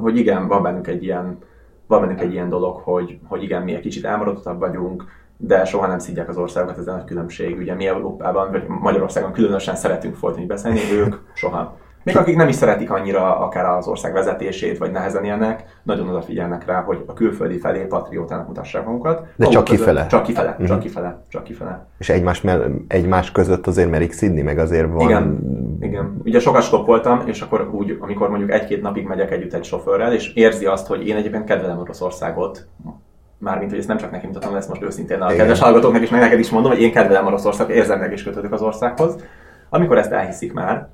hogy 0.00 0.16
igen, 0.16 0.48
van 0.48 0.62
bennünk 0.62 0.86
egy 0.86 1.04
ilyen, 1.04 1.38
van 1.86 2.00
bennünk 2.00 2.20
egy 2.20 2.32
ilyen 2.32 2.48
dolog, 2.48 2.76
hogy, 2.76 3.18
hogy 3.28 3.42
igen, 3.42 3.62
mi 3.62 3.74
egy 3.74 3.80
kicsit 3.80 4.04
elmaradottabb 4.04 4.58
vagyunk, 4.58 5.04
de 5.42 5.64
soha 5.64 5.86
nem 5.86 5.98
szidják 5.98 6.28
az 6.28 6.36
országokat, 6.36 6.78
ez 6.78 6.86
a 6.86 6.92
nagy 6.92 7.04
különbség. 7.04 7.58
Ugye 7.58 7.74
mi 7.74 7.86
Európában, 7.86 8.50
vagy 8.50 8.64
Magyarországon 8.66 9.32
különösen 9.32 9.76
szeretünk 9.76 10.14
folytani 10.14 10.46
beszélni, 10.46 10.80
ők 10.92 11.14
soha. 11.34 11.78
Még 12.02 12.16
akik 12.16 12.36
nem 12.36 12.48
is 12.48 12.54
szeretik 12.54 12.90
annyira 12.90 13.38
akár 13.38 13.64
az 13.64 13.86
ország 13.86 14.12
vezetését, 14.12 14.78
vagy 14.78 14.90
nehezen 14.90 15.24
élnek, 15.24 15.64
nagyon 15.82 16.08
odafigyelnek 16.08 16.66
rá, 16.66 16.82
hogy 16.82 17.04
a 17.06 17.12
külföldi 17.12 17.58
felé 17.58 17.84
patriótának 17.84 18.46
mutassák 18.46 18.86
magukat. 18.86 19.26
De 19.36 19.46
csak 19.46 19.64
kifele? 19.64 20.06
Csak 20.06 20.22
kifele, 20.22 20.50
uh-huh. 20.50 20.66
csak 20.66 20.80
kifele, 20.80 21.24
csak 21.28 21.44
kifele. 21.44 21.86
És 21.98 22.08
egymás, 22.08 22.44
egymás 22.88 23.32
között 23.32 23.66
azért 23.66 23.90
merik 23.90 24.12
szidni, 24.12 24.42
meg 24.42 24.58
azért 24.58 24.92
van... 24.92 25.08
Igen, 25.08 25.38
igen. 25.80 26.20
Ugye 26.24 26.38
sokat 26.38 26.62
stoppoltam, 26.62 27.22
és 27.26 27.40
akkor 27.40 27.68
úgy, 27.72 27.96
amikor 28.00 28.28
mondjuk 28.28 28.50
egy-két 28.50 28.82
napig 28.82 29.06
megyek 29.06 29.30
együtt 29.30 29.52
egy 29.52 29.64
sofőrrel, 29.64 30.12
és 30.12 30.34
érzi 30.34 30.66
azt, 30.66 30.86
hogy 30.86 31.06
én 31.06 31.16
egyébként 31.16 31.44
kedvelem 31.44 31.78
Oroszországot, 31.78 32.66
mármint, 33.40 33.70
hogy 33.70 33.78
ezt 33.78 33.88
nem 33.88 33.96
csak 33.96 34.10
neki 34.10 34.26
mutatom, 34.26 34.54
ezt 34.54 34.68
most 34.68 34.82
őszintén 34.82 35.20
a 35.20 35.24
Igen. 35.24 35.36
kedves 35.36 35.60
hallgatóknak 35.60 36.02
is, 36.02 36.10
meg 36.10 36.20
neked 36.20 36.38
is 36.38 36.50
mondom, 36.50 36.70
hogy 36.70 36.80
én 36.80 36.92
kedvelem 36.92 37.26
Oroszországot, 37.26 37.74
érzem 37.74 37.98
meg 37.98 38.12
is 38.12 38.22
kötődök 38.22 38.52
az 38.52 38.62
országhoz. 38.62 39.16
Amikor 39.68 39.98
ezt 39.98 40.12
elhiszik 40.12 40.52
már, 40.52 40.88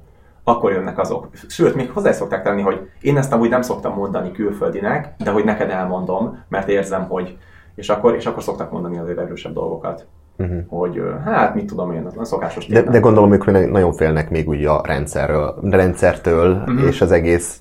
akkor 0.44 0.72
jönnek 0.72 0.98
azok. 0.98 1.28
Sőt, 1.48 1.74
még 1.74 1.90
hozzá 1.90 2.12
szokták 2.12 2.42
tenni, 2.42 2.62
hogy 2.62 2.80
én 3.00 3.16
ezt 3.16 3.32
amúgy 3.32 3.48
nem 3.48 3.62
szoktam 3.62 3.94
mondani 3.94 4.32
külföldinek, 4.32 5.14
de 5.24 5.30
hogy 5.30 5.44
neked 5.44 5.70
elmondom, 5.70 6.44
mert 6.48 6.68
érzem, 6.68 7.04
hogy 7.08 7.36
és 7.74 7.88
akkor, 7.88 8.14
és 8.14 8.26
akkor 8.26 8.42
szoktak 8.42 8.70
mondani 8.70 8.98
azért 8.98 9.18
erősebb 9.18 9.52
dolgokat. 9.52 10.06
Uh-huh. 10.38 10.58
Hogy 10.68 11.02
hát 11.24 11.54
mit 11.54 11.66
tudom 11.66 11.92
én, 11.92 12.06
az 12.16 12.28
szokásos 12.28 12.66
de, 12.66 12.82
de 12.82 12.98
gondolom, 12.98 13.38
hogy 13.38 13.68
nagyon 13.70 13.92
félnek 13.92 14.30
még 14.30 14.48
úgy 14.48 14.64
a 14.64 14.80
rendszerről, 14.84 15.58
rendszertől 15.70 16.50
uh-huh. 16.50 16.86
és 16.86 17.00
az 17.00 17.12
egész 17.12 17.60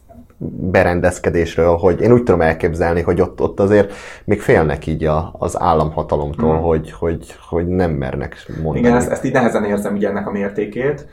berendezkedésről, 0.72 1.76
hogy 1.76 2.02
én 2.02 2.12
úgy 2.12 2.24
tudom 2.24 2.42
elképzelni, 2.42 3.02
hogy 3.02 3.22
ott, 3.22 3.42
ott 3.42 3.60
azért 3.60 3.94
még 4.26 4.42
félnek 4.42 4.86
így 4.86 5.04
a, 5.04 5.36
az 5.38 5.60
államhatalomtól, 5.60 6.58
mm. 6.58 6.62
hogy, 6.62 6.92
hogy, 6.92 7.36
hogy 7.50 7.68
nem 7.68 7.92
mernek 7.92 8.36
mondani. 8.56 8.80
Igen, 8.80 8.96
ezt, 8.96 9.10
ezt 9.10 9.24
így 9.24 9.34
nehezen 9.34 9.64
érzem 9.64 9.96
ugye 9.96 10.10
ennek 10.10 10.28
a 10.28 10.32
mértékét. 10.32 11.08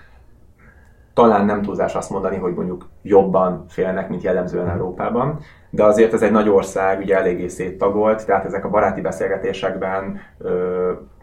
Talán 1.15 1.45
nem 1.45 1.63
túlzás 1.63 1.95
azt 1.95 2.11
mondani, 2.11 2.37
hogy 2.37 2.55
mondjuk 2.55 2.89
jobban 3.03 3.65
félnek, 3.69 4.09
mint 4.09 4.23
jellemzően 4.23 4.67
mm. 4.67 4.71
Európában, 4.71 5.39
de 5.71 5.85
azért 5.85 6.13
ez 6.13 6.23
egy 6.23 6.31
nagy 6.31 6.49
ország, 6.49 7.01
ugye 7.01 7.17
eléggé 7.17 7.49
széttagolt, 7.49 8.27
tehát 8.27 8.45
ezek 8.45 8.65
a 8.65 8.71
baráti 8.71 9.01
beszélgetésekben, 9.01 10.21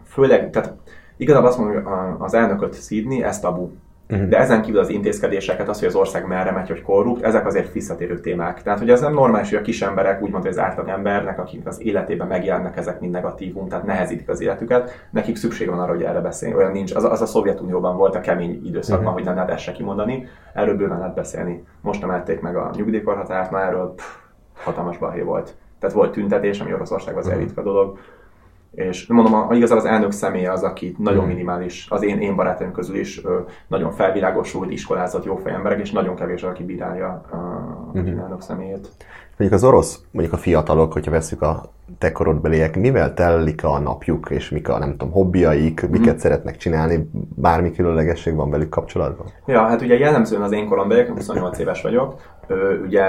főleg, 0.04 0.50
tehát 0.50 0.74
igazából 1.16 1.48
azt 1.48 1.58
mondom, 1.58 1.84
hogy 1.84 2.14
az 2.18 2.34
elnököt 2.34 2.72
szídni, 2.72 3.22
ez 3.22 3.40
tabu 3.40 3.70
Uh-huh. 4.10 4.28
De 4.28 4.38
ezen 4.38 4.62
kívül 4.62 4.80
az 4.80 4.88
intézkedéseket, 4.88 5.68
az, 5.68 5.78
hogy 5.78 5.88
az 5.88 5.94
ország 5.94 6.26
merre 6.26 6.50
megy, 6.50 6.68
hogy 6.68 6.82
korrupt, 6.82 7.22
ezek 7.22 7.46
azért 7.46 7.72
visszatérő 7.72 8.20
témák. 8.20 8.62
Tehát, 8.62 8.78
hogy 8.78 8.90
ez 8.90 9.00
nem 9.00 9.12
normális, 9.12 9.48
hogy 9.48 9.58
a 9.58 9.62
kis 9.62 9.82
emberek, 9.82 10.22
úgymond 10.22 10.46
az 10.46 10.58
átlag 10.58 10.88
embernek, 10.88 11.38
akik 11.38 11.66
az 11.66 11.82
életében 11.82 12.26
megjelennek 12.26 12.76
ezek 12.76 13.00
mind 13.00 13.12
negatívum, 13.12 13.68
tehát 13.68 13.84
nehezítik 13.84 14.28
az 14.28 14.40
életüket, 14.40 15.06
nekik 15.10 15.36
szükség 15.36 15.68
van 15.68 15.80
arra, 15.80 15.92
hogy 15.92 16.02
erre 16.02 16.20
beszélni. 16.20 16.54
Olyan 16.54 16.72
nincs. 16.72 16.94
Az, 16.94 17.04
az 17.04 17.20
a 17.20 17.26
Szovjetunióban 17.26 17.96
volt 17.96 18.14
a 18.14 18.20
kemény 18.20 18.60
időszakban, 18.64 18.98
uh-huh. 18.98 19.14
hogy 19.14 19.24
nem 19.24 19.34
lehet 19.34 19.50
ezt 19.50 19.62
se 19.62 19.72
kimondani. 19.72 20.26
Erről 20.54 20.76
bőven 20.76 20.98
lehet 20.98 21.14
beszélni. 21.14 21.64
Most 21.80 22.00
nem 22.00 22.10
ették 22.10 22.40
meg 22.40 22.56
a 22.56 22.70
nyugdíjkorhatárt, 22.76 23.50
már 23.50 23.66
erről 23.66 23.94
pff, 23.96 24.04
hatalmas 24.54 24.98
balhé 24.98 25.20
volt. 25.20 25.54
Tehát 25.78 25.96
volt 25.96 26.12
tüntetés, 26.12 26.60
ami 26.60 26.74
Oroszországban 26.74 27.22
az 27.22 27.28
uh-huh. 27.28 27.42
ritka 27.42 27.62
dolog 27.62 27.98
és 28.74 29.06
mondom, 29.06 29.52
igazából 29.52 29.84
az 29.84 29.90
elnök 29.90 30.12
személye 30.12 30.52
az, 30.52 30.62
aki 30.62 30.94
nagyon 30.98 31.20
hmm. 31.20 31.28
minimális, 31.28 31.86
az 31.90 32.02
én, 32.02 32.20
én 32.20 32.36
barátaim 32.36 32.72
közül 32.72 32.96
is 32.96 33.24
ö, 33.24 33.38
nagyon 33.66 33.92
felvilágosult, 33.92 34.70
iskolázott, 34.70 35.24
jó 35.24 35.40
emberek, 35.44 35.80
és 35.80 35.90
nagyon 35.90 36.14
kevés, 36.14 36.42
aki 36.42 36.64
bírálja 36.64 37.22
a, 37.30 37.36
a 37.36 37.98
mm-hmm. 37.98 38.18
elnök 38.18 38.40
személyét. 38.40 38.88
Mondjuk 39.36 39.60
az 39.60 39.68
orosz, 39.68 40.02
mondjuk 40.10 40.34
a 40.34 40.38
fiatalok, 40.38 40.92
hogyha 40.92 41.10
veszük 41.10 41.42
a 41.42 41.62
te 41.98 42.12
korodbeliek, 42.12 42.76
mivel 42.76 43.14
telik 43.14 43.64
a 43.64 43.78
napjuk, 43.78 44.30
és 44.30 44.50
mik 44.50 44.68
a, 44.68 44.78
nem 44.78 44.90
tudom, 44.90 45.10
hobbiaik, 45.10 45.86
mm. 45.86 45.90
miket 45.90 46.18
szeretnek 46.18 46.56
csinálni, 46.56 47.10
bármi 47.36 47.72
különlegesség 47.72 48.34
van 48.34 48.50
velük 48.50 48.68
kapcsolatban? 48.68 49.26
Ja, 49.46 49.62
hát 49.62 49.82
ugye 49.82 49.98
jellemzően 49.98 50.42
az 50.42 50.52
én 50.52 50.68
korombeliek, 50.68 51.08
28 51.08 51.58
éves 51.58 51.82
vagyok, 51.82 52.14
ugye 52.84 53.02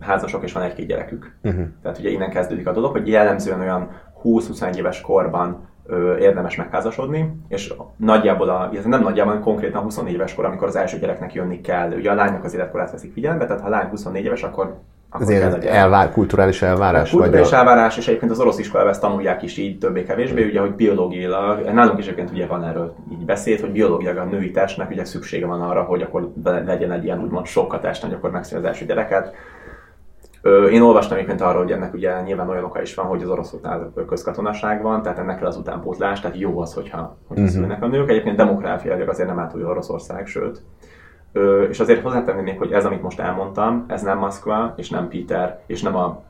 házasok 0.00 0.42
és 0.44 0.52
van 0.52 0.62
egy-két 0.62 0.86
gyerekük. 0.86 1.36
Uh-huh. 1.42 1.64
Tehát 1.82 1.98
ugye 1.98 2.08
innen 2.08 2.30
kezdődik 2.30 2.66
a 2.66 2.72
dolog, 2.72 2.92
hogy 2.92 3.08
jellemzően 3.08 3.60
olyan 3.60 3.88
20-21 4.24 4.76
éves 4.76 5.00
korban 5.00 5.68
ö, 5.86 6.16
érdemes 6.16 6.56
megházasodni, 6.56 7.32
és 7.48 7.74
nagyjából, 7.96 8.48
a, 8.48 8.70
nem 8.84 9.02
nagyjából, 9.02 9.38
konkrétan 9.38 9.82
24 9.82 10.14
éves 10.14 10.34
kor, 10.34 10.44
amikor 10.44 10.68
az 10.68 10.76
első 10.76 10.98
gyereknek 10.98 11.34
jönni 11.34 11.60
kell. 11.60 11.92
Ugye 11.92 12.10
a 12.10 12.14
lánynak 12.14 12.44
az 12.44 12.54
életkorát 12.54 12.90
veszik 12.90 13.12
figyelembe, 13.12 13.46
tehát 13.46 13.60
ha 13.60 13.66
a 13.66 13.70
lány 13.70 13.88
24 13.88 14.24
éves, 14.24 14.42
akkor 14.42 14.80
kell 15.18 15.72
elvár, 15.72 16.10
kulturális 16.10 16.62
elvárás? 16.62 17.10
Kulturális 17.10 17.50
vagy 17.50 17.58
elvárás, 17.58 17.96
és 17.96 18.08
egyébként 18.08 18.30
az 18.30 18.40
orosz 18.40 18.58
iskolában 18.58 18.92
ezt 18.92 19.00
tanulják 19.00 19.42
is 19.42 19.56
így 19.56 19.78
többé-kevésbé, 19.78 20.48
ugye, 20.48 20.60
hogy 20.60 20.74
biológiailag, 20.74 21.64
nálunk 21.64 21.98
is 21.98 22.04
egyébként 22.04 22.30
ugye 22.30 22.46
van 22.46 22.64
erről 22.64 22.94
így 23.12 23.24
beszéd, 23.24 23.60
hogy 23.60 23.70
biológiailag 23.70 24.26
a 24.26 24.30
női 24.30 24.50
testnek 24.50 24.90
ugye 24.90 25.04
szüksége 25.04 25.46
van 25.46 25.60
arra, 25.60 25.82
hogy 25.82 26.02
akkor 26.02 26.32
legyen 26.44 26.92
egy 26.92 27.04
ilyen 27.04 27.22
úgymond 27.22 27.46
sok 27.46 27.72
a 27.72 27.78
test, 27.78 28.02
hogy 28.02 28.12
akkor 28.12 28.30
megszüli 28.30 28.60
az 28.60 28.66
első 28.66 28.84
gyereket. 28.84 29.34
Én 30.70 30.82
olvastam 30.82 31.16
egyébként 31.16 31.40
arról, 31.40 31.62
hogy 31.62 31.72
ennek 31.72 31.94
ugye 31.94 32.20
nyilván 32.20 32.48
olyan 32.48 32.64
oka 32.64 32.82
is 32.82 32.94
van, 32.94 33.06
hogy 33.06 33.22
az 33.22 33.28
oroszoknál 33.28 33.92
közkatonaság 34.06 34.82
van, 34.82 35.02
tehát 35.02 35.18
ennek 35.18 35.38
kell 35.38 35.46
az 35.46 35.56
utánpótlás, 35.56 36.20
tehát 36.20 36.38
jó 36.38 36.60
az, 36.60 36.74
hogyha, 36.74 37.16
hogyha 37.26 37.42
uh-huh. 37.42 37.58
szülnek 37.58 37.82
a 37.82 37.86
nők. 37.86 38.10
Egyébként 38.10 38.36
demográfiailag 38.36 39.08
azért 39.08 39.28
nem 39.28 39.38
átúj 39.38 39.64
Oroszország, 39.64 40.26
sőt. 40.26 40.62
Ö, 41.32 41.62
és 41.62 41.80
azért 41.80 42.02
hozzátenném 42.02 42.44
még, 42.44 42.58
hogy 42.58 42.72
ez, 42.72 42.84
amit 42.84 43.02
most 43.02 43.20
elmondtam, 43.20 43.84
ez 43.88 44.02
nem 44.02 44.18
Moszkva, 44.18 44.74
és 44.76 44.90
nem 44.90 45.08
Peter, 45.08 45.60
és 45.66 45.82
nem 45.82 45.96
a 45.96 46.22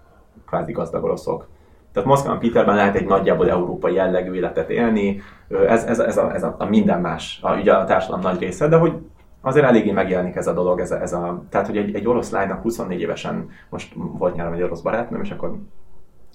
kvázi 0.47 0.73
gazdag 0.73 1.05
oroszok. 1.05 1.47
Tehát 1.93 2.09
Moszkván, 2.09 2.39
Peterben 2.39 2.75
lehet 2.75 2.95
egy 2.95 3.07
nagyjából 3.07 3.51
európai 3.51 3.95
jellegű 3.95 4.33
életet 4.33 4.71
élni, 4.71 5.21
ez, 5.67 5.85
ez, 5.85 5.99
ez, 5.99 6.17
a, 6.17 6.35
ez 6.35 6.43
a, 6.43 6.55
a 6.59 6.65
minden 6.65 7.01
más, 7.01 7.39
a, 7.43 7.55
ugye 7.55 7.73
a 7.73 7.85
társadalom 7.85 8.23
nagy 8.23 8.41
része, 8.41 8.69
de 8.69 8.77
hogy 8.77 8.93
azért 9.41 9.67
eléggé 9.67 9.93
megjelenik 9.93 10.37
ez 10.37 10.47
a 10.47 10.53
dolog, 10.53 10.81
ez 10.81 10.91
a, 10.91 11.01
ez 11.01 11.13
a 11.13 11.43
tehát 11.49 11.67
hogy 11.67 11.77
egy, 11.77 11.95
egy 11.95 12.07
orosz 12.07 12.31
lánynak 12.31 12.63
24 12.63 13.01
évesen, 13.01 13.49
most 13.69 13.95
volt 13.97 14.35
nyáron 14.35 14.55
egy 14.55 14.63
orosz 14.63 14.81
barátnőm, 14.81 15.23
és 15.23 15.31
akkor 15.31 15.57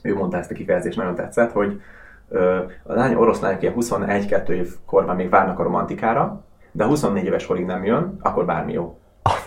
ő 0.01 0.15
mondta 0.15 0.37
ezt 0.37 0.51
a 0.51 0.53
kifejezést, 0.53 0.97
nagyon 0.97 1.15
tetszett, 1.15 1.51
hogy 1.51 1.81
ö, 2.29 2.57
a 2.83 2.93
lány 2.93 3.13
orosz 3.13 3.39
lányok 3.39 3.61
ilyen 3.61 3.73
21-2 3.77 4.47
év 4.47 4.69
korban 4.85 5.15
még 5.15 5.29
várnak 5.29 5.59
a 5.59 5.63
romantikára, 5.63 6.43
de 6.71 6.85
24 6.85 7.25
éves 7.25 7.45
korig 7.45 7.65
nem 7.65 7.85
jön, 7.85 8.17
akkor 8.21 8.45
bármi 8.45 8.73
jó. 8.73 8.97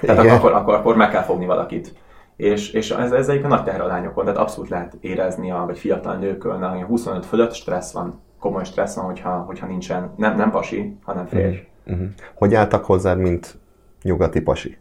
Tehát 0.00 0.26
akkor, 0.26 0.52
akkor, 0.52 0.74
akkor 0.74 0.96
meg 0.96 1.10
kell 1.10 1.22
fogni 1.22 1.46
valakit. 1.46 1.94
És, 2.36 2.72
és 2.72 2.90
ez, 2.90 3.12
ez 3.12 3.28
egy 3.28 3.42
nagy 3.42 3.62
teher 3.62 3.80
a 3.80 3.86
lányokon, 3.86 4.24
tehát 4.24 4.38
abszolút 4.38 4.70
lehet 4.70 4.96
érezni, 5.00 5.50
a, 5.50 5.62
vagy 5.66 5.78
fiatal 5.78 6.16
nőkön, 6.16 6.62
a 6.62 6.84
25 6.84 7.26
fölött 7.26 7.54
stressz 7.54 7.92
van, 7.92 8.20
komoly 8.38 8.64
stressz 8.64 8.96
van, 8.96 9.04
hogyha, 9.04 9.30
hogyha 9.30 9.66
nincsen, 9.66 10.12
nem, 10.16 10.36
nem 10.36 10.50
pasi, 10.50 10.96
hanem 11.04 11.26
férj. 11.26 11.56
Mm. 11.56 11.66
Uh-huh. 11.88 12.08
Hogy 12.34 12.54
álltak 12.54 12.84
hozzád, 12.84 13.18
mint 13.18 13.58
nyugati 14.02 14.40
pasi? 14.40 14.78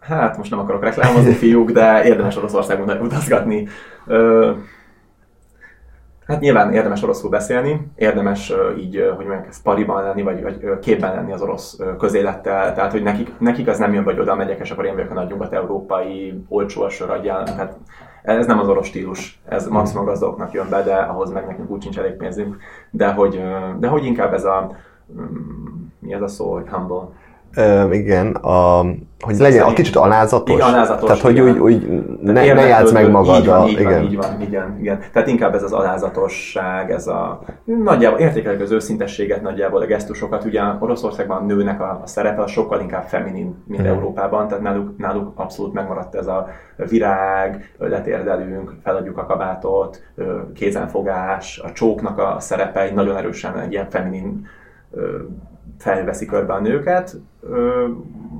Hát 0.00 0.36
most 0.36 0.50
nem 0.50 0.58
akarok 0.58 0.82
reklámozni 0.82 1.32
fiúk, 1.32 1.70
de 1.70 2.04
érdemes 2.04 2.36
Oroszországban 2.36 3.00
utazgatni. 3.00 3.68
Ö, 4.06 4.52
hát 6.26 6.40
nyilván 6.40 6.72
érdemes 6.72 7.02
oroszul 7.02 7.30
beszélni, 7.30 7.90
érdemes 7.94 8.52
így, 8.78 9.12
hogy 9.16 9.26
mondják, 9.26 9.46
ezt 9.48 9.62
pariban 9.62 10.02
lenni, 10.02 10.22
vagy, 10.22 10.42
vagy 10.42 10.78
képben 10.80 11.14
lenni 11.14 11.32
az 11.32 11.42
orosz 11.42 11.78
közélettel, 11.98 12.74
tehát 12.74 12.92
hogy 12.92 13.02
nekik, 13.02 13.38
nekik 13.38 13.68
az 13.68 13.78
nem 13.78 13.92
jön, 13.92 14.04
hogy 14.04 14.18
oda 14.18 14.34
megyek, 14.34 14.60
és 14.60 14.70
akkor 14.70 14.84
én 14.84 14.94
vagyok 14.94 15.10
a 15.10 15.14
nagy 15.14 15.28
nyugat-európai 15.28 16.42
olcsó 16.48 16.82
a 16.82 16.88
sör 16.88 17.10
adjál, 17.10 17.44
tehát 17.44 17.76
ez 18.22 18.46
nem 18.46 18.58
az 18.58 18.68
orosz 18.68 18.86
stílus, 18.86 19.40
ez 19.48 19.66
maximum 19.66 20.04
gazdagoknak 20.04 20.52
jön 20.52 20.66
be, 20.70 20.82
de 20.82 20.94
ahhoz 20.94 21.32
meg 21.32 21.46
nekünk 21.46 21.70
úgy 21.70 21.82
sincs 21.82 21.98
elég 21.98 22.12
pénzünk, 22.12 22.56
de 22.90 23.12
hogy, 23.12 23.42
de 23.78 23.88
hogy 23.88 24.04
inkább 24.04 24.32
ez 24.32 24.44
a 24.44 24.76
mi 25.98 26.14
az 26.14 26.22
a 26.22 26.28
szó, 26.28 26.52
hogy 26.52 26.68
humble? 26.68 27.08
Uh, 27.56 27.94
igen, 27.94 28.34
a, 28.34 28.84
hogy 29.20 29.36
legyen 29.36 29.62
a 29.62 29.72
kicsit 29.72 29.96
alázatos. 29.96 30.54
Igen, 30.54 30.68
alázatos. 30.68 31.08
Tehát, 31.08 31.22
hogy 31.22 31.36
igen. 31.36 31.48
úgy, 31.48 31.58
úgy 31.58 32.04
ne, 32.22 32.32
ne 32.32 32.66
játsz 32.66 32.92
meg 32.92 33.10
magad. 33.10 33.40
Így 33.40 33.46
van, 33.46 33.68
így, 33.68 33.80
igen. 33.80 33.92
Van, 33.92 34.02
így 34.02 34.16
van, 34.16 34.40
igen, 34.40 34.76
igen. 34.80 35.00
Tehát 35.12 35.28
inkább 35.28 35.54
ez 35.54 35.62
az 35.62 35.72
alázatosság, 35.72 36.90
ez 36.90 37.06
a 37.06 37.40
nagyjából 37.64 38.18
értékelik 38.18 38.60
az 38.60 38.70
őszintességet, 38.70 39.42
nagyjából 39.42 39.80
a 39.80 39.86
gesztusokat. 39.86 40.44
Ugye 40.44 40.62
Oroszországban 40.78 41.42
a 41.42 41.44
nőnek 41.44 41.80
a, 41.80 42.00
a 42.02 42.06
szerepe 42.06 42.46
sokkal 42.46 42.80
inkább 42.80 43.04
feminin, 43.04 43.62
mint 43.66 43.80
hmm. 43.80 43.90
Európában, 43.90 44.48
tehát 44.48 44.62
náluk, 44.62 44.98
náluk 44.98 45.32
abszolút 45.34 45.72
megmaradt 45.72 46.14
ez 46.14 46.26
a 46.26 46.48
virág, 46.88 47.74
letérdelünk, 47.78 48.74
feladjuk 48.82 49.18
a 49.18 49.26
kabátot, 49.26 50.02
kézenfogás, 50.54 51.58
a 51.64 51.72
csóknak 51.72 52.18
a 52.18 52.36
szerepe 52.38 52.80
egy 52.80 52.94
nagyon 52.94 53.16
erősen 53.16 53.58
egy 53.58 53.72
ilyen 53.72 53.90
feminin 53.90 54.46
felveszi 55.78 56.26
körbe 56.26 56.52
a 56.52 56.60
nőket. 56.60 57.16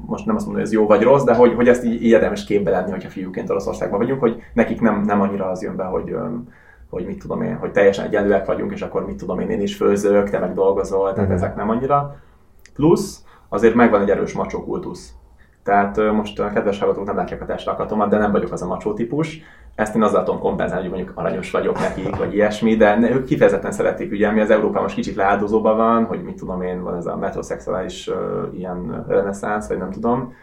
Most 0.07 0.27
nem 0.27 0.37
azt 0.37 0.45
mondom, 0.47 0.63
hogy 0.63 0.63
ez 0.63 0.73
jó 0.73 0.87
vagy 0.87 1.03
rossz, 1.03 1.25
de 1.25 1.35
hogy, 1.35 1.55
hogy 1.55 1.69
ezt 1.69 1.85
így, 1.85 2.03
így 2.03 2.11
érdemes 2.11 2.45
képbe 2.45 2.71
lenni, 2.71 2.91
hogyha 2.91 3.09
fiúként 3.09 3.51
Oroszországban 3.51 3.99
vagyunk, 3.99 4.21
hogy 4.21 4.43
nekik 4.55 4.81
nem, 4.81 5.03
nem 5.03 5.21
annyira 5.21 5.51
az 5.51 5.63
jön 5.63 5.77
be, 5.77 5.85
hogy, 5.85 6.17
hogy 6.91 7.07
mit 7.07 7.19
tudom 7.19 7.43
én, 7.43 7.57
hogy 7.57 7.73
teljesen 7.73 8.05
egyenlőek 8.05 8.47
vagyunk, 8.47 8.73
és 8.73 8.83
akkor 8.83 9.07
mit 9.07 9.17
tudom 9.17 9.41
én, 9.41 9.51
én 9.51 9.61
is 9.61 9.77
főzök, 9.77 10.31
te 10.31 10.39
meg 10.39 10.55
dolgozol, 10.55 11.13
tehát 11.13 11.19
uh-huh. 11.19 11.35
ezek 11.35 11.57
nem 11.57 11.71
annyira. 11.71 12.17
Plusz 12.75 13.25
azért 13.49 13.75
megvan 13.75 14.01
egy 14.01 14.11
erős 14.11 14.33
macsó 14.33 14.65
kultusz. 14.65 15.15
Tehát 15.63 16.13
most 16.13 16.41
a 16.41 16.51
kedves 16.53 16.79
hallgatók 16.79 17.07
nem 17.07 17.17
látják 17.17 17.43
a 17.43 17.47
testalkatomat, 17.47 18.09
de 18.09 18.19
nem 18.19 18.33
vagyok 18.33 18.53
az 18.53 18.63
a 18.63 18.67
macsó 18.67 18.95
típus, 18.95 19.41
ezt 19.75 19.95
én 19.95 20.03
azzal 20.03 20.23
tudom 20.23 20.41
kompenzálni, 20.41 20.89
hogy 20.89 20.97
mondjuk 20.97 21.19
aranyos 21.19 21.51
vagyok 21.51 21.79
nekik, 21.79 22.17
vagy 22.17 22.35
ilyesmi, 22.35 22.77
de 22.77 23.11
ők 23.11 23.25
kifejezetten 23.25 23.73
szeretik, 23.73 24.13
ugye, 24.13 24.31
mi 24.31 24.41
az 24.41 24.51
Európában 24.51 24.83
most 24.83 24.95
kicsit 24.95 25.15
leáldozóban 25.15 25.77
van, 25.77 26.05
hogy 26.05 26.23
mit 26.23 26.37
tudom 26.37 26.63
én, 26.63 26.83
van 26.83 26.97
ez 26.97 27.07
a 27.07 27.17
metroszexuális 27.17 28.09
uh, 28.09 28.17
ilyen 28.59 29.05
reneszánsz, 29.09 29.69
vagy 29.69 29.79
nem 29.79 29.91
tudom. 29.91 30.35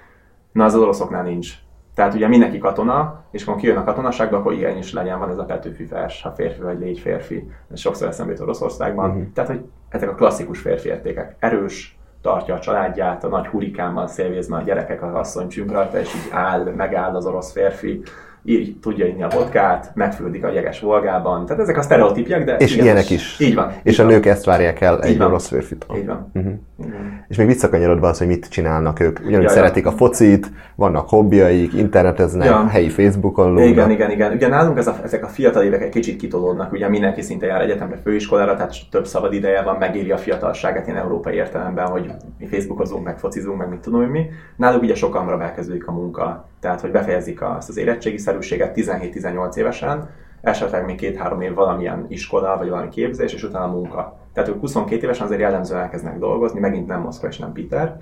Na, 0.52 0.65
az, 0.65 0.74
az 0.74 0.82
oroszoknál 0.82 1.24
nincs. 1.24 1.54
Tehát 1.94 2.13
ugye 2.13 2.28
mindenki 2.28 2.58
katona, 2.58 3.24
és 3.32 3.46
amikor 3.46 3.62
kijön 3.62 3.78
a 3.78 3.84
katonaságba, 3.84 4.38
akkor 4.38 4.54
igen 4.54 4.78
is 4.78 4.94
legyen, 4.94 5.20
van 5.20 5.30
ez 5.30 5.38
a 5.38 5.46
Petőfi 5.46 5.86
vers, 5.86 6.22
ha 6.22 6.32
férfi 6.32 6.62
vagy 6.62 6.80
légy 6.80 7.00
férfi. 7.00 7.52
Ez 7.72 7.80
sokszor 7.80 8.08
eszembe 8.08 8.32
jut 8.32 8.42
Oroszországban. 8.42 9.10
Uh-huh. 9.10 9.34
Tehát, 9.34 9.50
hogy 9.50 9.65
ezek 9.89 10.10
a 10.10 10.15
klasszikus 10.15 10.60
férfi 10.60 10.89
értékek. 10.89 11.36
Erős, 11.39 12.00
tartja 12.22 12.56
a 12.56 12.60
családját, 12.60 13.24
a 13.24 13.28
nagy 13.28 13.48
hurikánban 13.48 14.08
szélvézve 14.08 14.56
a 14.56 14.62
gyerekek, 14.62 15.04
az 15.04 15.13
asszony 15.13 15.48
csünk 15.48 15.72
rajta, 15.72 16.00
és 16.00 16.15
így 16.15 16.32
áll, 16.32 16.63
megáll 16.63 17.15
az 17.15 17.26
orosz 17.26 17.52
férfi, 17.52 18.02
így 18.43 18.78
tudja 18.82 19.06
inni 19.06 19.23
a 19.23 19.28
vodkát, 19.36 19.91
megfürdik 19.93 20.43
a 20.43 20.52
jeges 20.52 20.80
volgában. 20.80 21.45
Tehát 21.45 21.62
ezek 21.62 21.78
a 21.78 21.82
sztereotípiák, 21.82 22.43
de... 22.43 22.56
És 22.56 22.75
ilyenek 22.75 23.10
is. 23.10 23.39
Így 23.39 23.56
van. 23.56 23.71
És 23.84 23.93
így 23.93 23.99
a 23.99 24.04
van. 24.04 24.13
nők 24.13 24.25
ezt 24.25 24.45
várják 24.45 24.82
el 24.82 25.02
egy 25.02 25.21
orosz 25.21 25.47
férfitől. 25.47 25.97
Így 25.97 26.06
van. 26.06 26.32
Uh-huh. 26.34 26.52
Így 26.84 26.91
van. 26.91 27.25
És 27.28 27.38
még 27.38 27.47
visszakanyarodva 27.47 28.08
az, 28.08 28.17
hogy 28.17 28.28
mit 28.28 28.49
csinálnak 28.49 28.99
ők. 28.99 29.19
Ugyanúgy 29.19 29.34
Ja, 29.34 29.41
ja. 29.41 29.49
szeretik 29.49 29.86
a 29.86 29.91
focit, 29.91 30.52
vannak 30.75 31.10
hobbiaik, 31.10 31.73
interneteznek, 31.73 32.47
Ja. 32.47 32.67
helyi 32.67 32.89
Facebookon 32.89 33.47
lógnak. 33.47 33.67
Igen, 33.69 33.89
igen, 33.91 34.12
igen. 34.12 34.34
Ugye 34.34 34.47
nálunk 34.47 34.78
ez 34.78 34.88
a, 34.88 34.95
ezek 35.04 35.23
a 35.23 35.28
fiatal 35.28 35.63
évek 35.63 35.82
egy 35.82 35.89
kicsit 35.89 36.15
kitolódnak, 36.19 36.71
ugye 36.71 36.89
mindenki 36.89 37.21
szinte 37.21 37.45
jár 37.45 37.62
egyetemre, 37.62 37.97
főiskolára, 38.04 38.56
tehát 38.56 38.75
több 38.91 39.08
szabad 39.08 39.34
ideje 39.34 39.62
van, 39.62 39.75
megéli 39.75 40.12
a 40.12 40.17
fiatalságát 40.17 40.88
ilyen 40.88 40.99
európai 40.99 41.36
értelemben, 41.36 41.88
hogy 41.88 42.12
mi 42.39 42.45
Facebookozunk, 42.45 43.04
meg 43.04 43.19
focizunk, 43.19 43.58
meg 43.58 43.69
mit 43.69 43.80
tudom 43.80 44.02
én 44.02 44.08
mi. 44.08 44.25
Náluk 44.56 44.82
ugye 44.82 44.95
sok 44.95 45.13
hamarabb 45.13 45.41
elkezdődik 45.41 45.88
a 45.88 45.91
munka, 45.91 46.47
tehát 46.60 46.82
hogy 46.82 46.91
befejezik 46.91 47.41
azt 47.41 47.69
az 47.69 47.78
érettségi 47.78 48.17
szerűséget 48.30 48.76
17-18 48.76 49.56
évesen, 49.56 50.10
esetleg 50.42 50.86
még 50.86 50.96
két-három 50.96 51.42
év 51.42 51.54
valamilyen 51.54 52.06
iskola, 52.08 52.58
vagy 52.58 52.70
valami 52.70 52.89
képzés, 52.89 53.34
és 53.34 53.44
utána 53.44 53.68
munka. 53.72 54.20
Tehát 54.34 54.50
ők 54.50 54.60
22 54.60 55.04
évesen 55.04 55.26
azért 55.26 55.42
jellemzően 55.42 55.82
elkezdenek 55.82 56.20
dolgozni, 56.20 56.60
megint 56.60 56.88
nem 56.88 57.02
Moszkva 57.02 57.28
és 57.28 57.38
nem 57.38 57.54
Peter. 57.54 57.98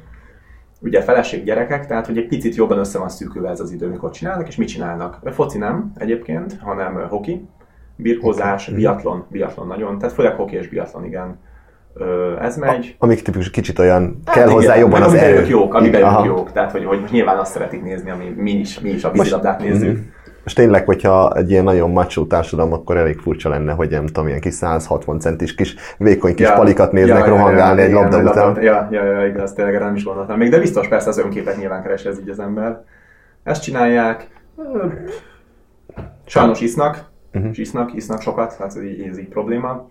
Ugye 0.82 1.02
feleség 1.02 1.44
gyerekek, 1.44 1.86
tehát 1.86 2.06
hogy 2.06 2.18
egy 2.18 2.28
picit 2.28 2.56
jobban 2.56 2.78
össze 2.78 3.00
van 3.00 3.10
szűkülve 3.10 3.50
ez 3.50 3.60
az 3.60 3.72
idő, 3.72 3.88
mikor 3.88 4.10
csinálnak, 4.12 4.48
és 4.48 4.56
mit 4.56 4.68
csinálnak. 4.68 5.20
Foci 5.26 5.58
nem 5.58 5.92
egyébként, 5.96 6.58
hanem 6.62 7.08
hoki, 7.10 7.48
birkózás, 7.96 8.70
biatlon, 8.70 9.26
biatlon 9.30 9.68
nagyon, 9.68 9.98
tehát 9.98 10.16
főleg 10.16 10.36
hoki 10.36 10.56
és 10.56 10.68
biatlon, 10.68 11.06
igen. 11.06 11.40
Ö, 11.94 12.36
ez 12.42 12.58
megy. 12.58 12.96
Amik 13.00 13.22
tipikus 13.22 13.50
kicsit 13.50 13.80
olyan, 13.80 14.20
Hát 14.26 14.36
kell 14.36 14.44
igen, 14.44 14.56
hozzá 14.56 14.76
jobban 14.76 15.02
az 15.02 15.14
erő. 15.14 15.40
ők 15.40 15.48
jók, 15.48 15.82
ők 15.82 16.26
jók. 16.26 16.52
Tehát, 16.52 16.72
hogy, 16.72 16.86
hogy 16.86 17.00
most 17.00 17.12
nyilván 17.12 17.38
azt 17.38 17.52
szeretik 17.52 17.84
nézni, 17.84 18.10
ami 18.10 18.34
mi 18.38 18.52
is, 18.52 18.80
mi 18.80 18.90
is 18.90 19.04
a 19.04 19.12
vízilabdát 19.12 19.60
nézzük. 19.60 19.98
Mhm. 19.98 20.08
Most 20.48 20.60
tényleg, 20.60 20.86
hogyha 20.86 21.36
egy 21.36 21.50
ilyen 21.50 21.64
nagyon 21.64 21.92
macsó 21.92 22.26
társadalom, 22.26 22.74
akkor 22.74 22.98
elég 22.98 23.20
furcsa 23.20 23.50
lenne, 23.50 23.74
hogy 23.74 23.90
nem 23.90 24.06
tudom, 24.06 24.28
ilyen 24.28 24.40
kis 24.40 24.54
160 24.54 25.20
centis 25.20 25.56
kis 25.56 25.76
vékony 25.98 26.36
kis 26.36 26.52
palikat 26.52 26.92
néznek 26.92 27.28
rohangálni 27.28 27.82
egy 27.82 27.90
igen, 27.90 28.02
labda 28.02 28.20
egy 28.20 28.26
után. 28.26 28.64
Ja, 28.64 28.88
ja, 28.92 29.04
ja, 29.04 29.26
igaz, 29.26 29.54
tényleg 29.54 29.76
erre 29.76 29.86
nem 29.86 29.96
is 29.96 30.04
gondoltam. 30.04 30.38
Még 30.38 30.50
de 30.50 30.60
biztos 30.60 30.88
persze 30.88 31.10
az 31.10 31.18
önképet 31.18 31.58
nyilván 31.58 31.82
keresi 31.82 32.08
ez 32.08 32.20
így 32.20 32.30
az 32.30 32.40
ember. 32.40 32.84
Ezt 33.44 33.62
csinálják. 33.62 34.28
Sajnos 36.26 36.62
isznak, 36.62 37.04
és 37.52 37.58
isznak, 37.58 37.94
isznak 37.94 38.22
sokat, 38.22 38.58
tehát 38.58 38.76
ez 38.76 38.84
így, 38.84 39.02
ez 39.02 39.18
így 39.18 39.30
probléma. 39.30 39.90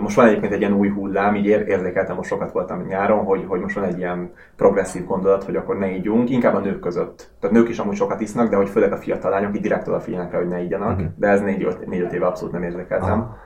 Most 0.00 0.16
van 0.16 0.26
egyébként 0.26 0.52
egy 0.52 0.60
ilyen 0.60 0.72
új 0.72 0.88
hullám, 0.88 1.34
így 1.34 1.46
ér- 1.46 1.68
érzékeltem, 1.68 2.16
most 2.16 2.28
sokat 2.28 2.52
voltam 2.52 2.86
nyáron, 2.86 3.24
hogy, 3.24 3.44
hogy 3.48 3.60
most 3.60 3.74
van 3.74 3.84
egy 3.84 3.98
ilyen 3.98 4.32
progresszív 4.56 5.04
gondolat, 5.04 5.44
hogy 5.44 5.56
akkor 5.56 5.78
ne 5.78 5.90
ígyunk, 5.90 6.30
inkább 6.30 6.54
a 6.54 6.58
nők 6.58 6.80
között. 6.80 7.30
Tehát 7.40 7.56
nők 7.56 7.68
is 7.68 7.78
amúgy 7.78 7.96
sokat 7.96 8.20
isznak, 8.20 8.50
de 8.50 8.56
hogy 8.56 8.68
főleg 8.68 8.92
a 8.92 8.96
fiatal 8.96 9.30
lányok 9.30 9.56
így 9.56 9.62
direkt 9.62 9.88
odafigyelnek 9.88 10.32
rá, 10.32 10.38
hogy 10.38 10.48
ne 10.48 10.62
igyanak, 10.62 11.00
de 11.16 11.28
ez 11.28 11.42
4-5 11.44 12.12
éve 12.12 12.26
abszolút 12.26 12.52
nem 12.52 12.62
érzékeltem. 12.62 13.10
Aha. 13.10 13.36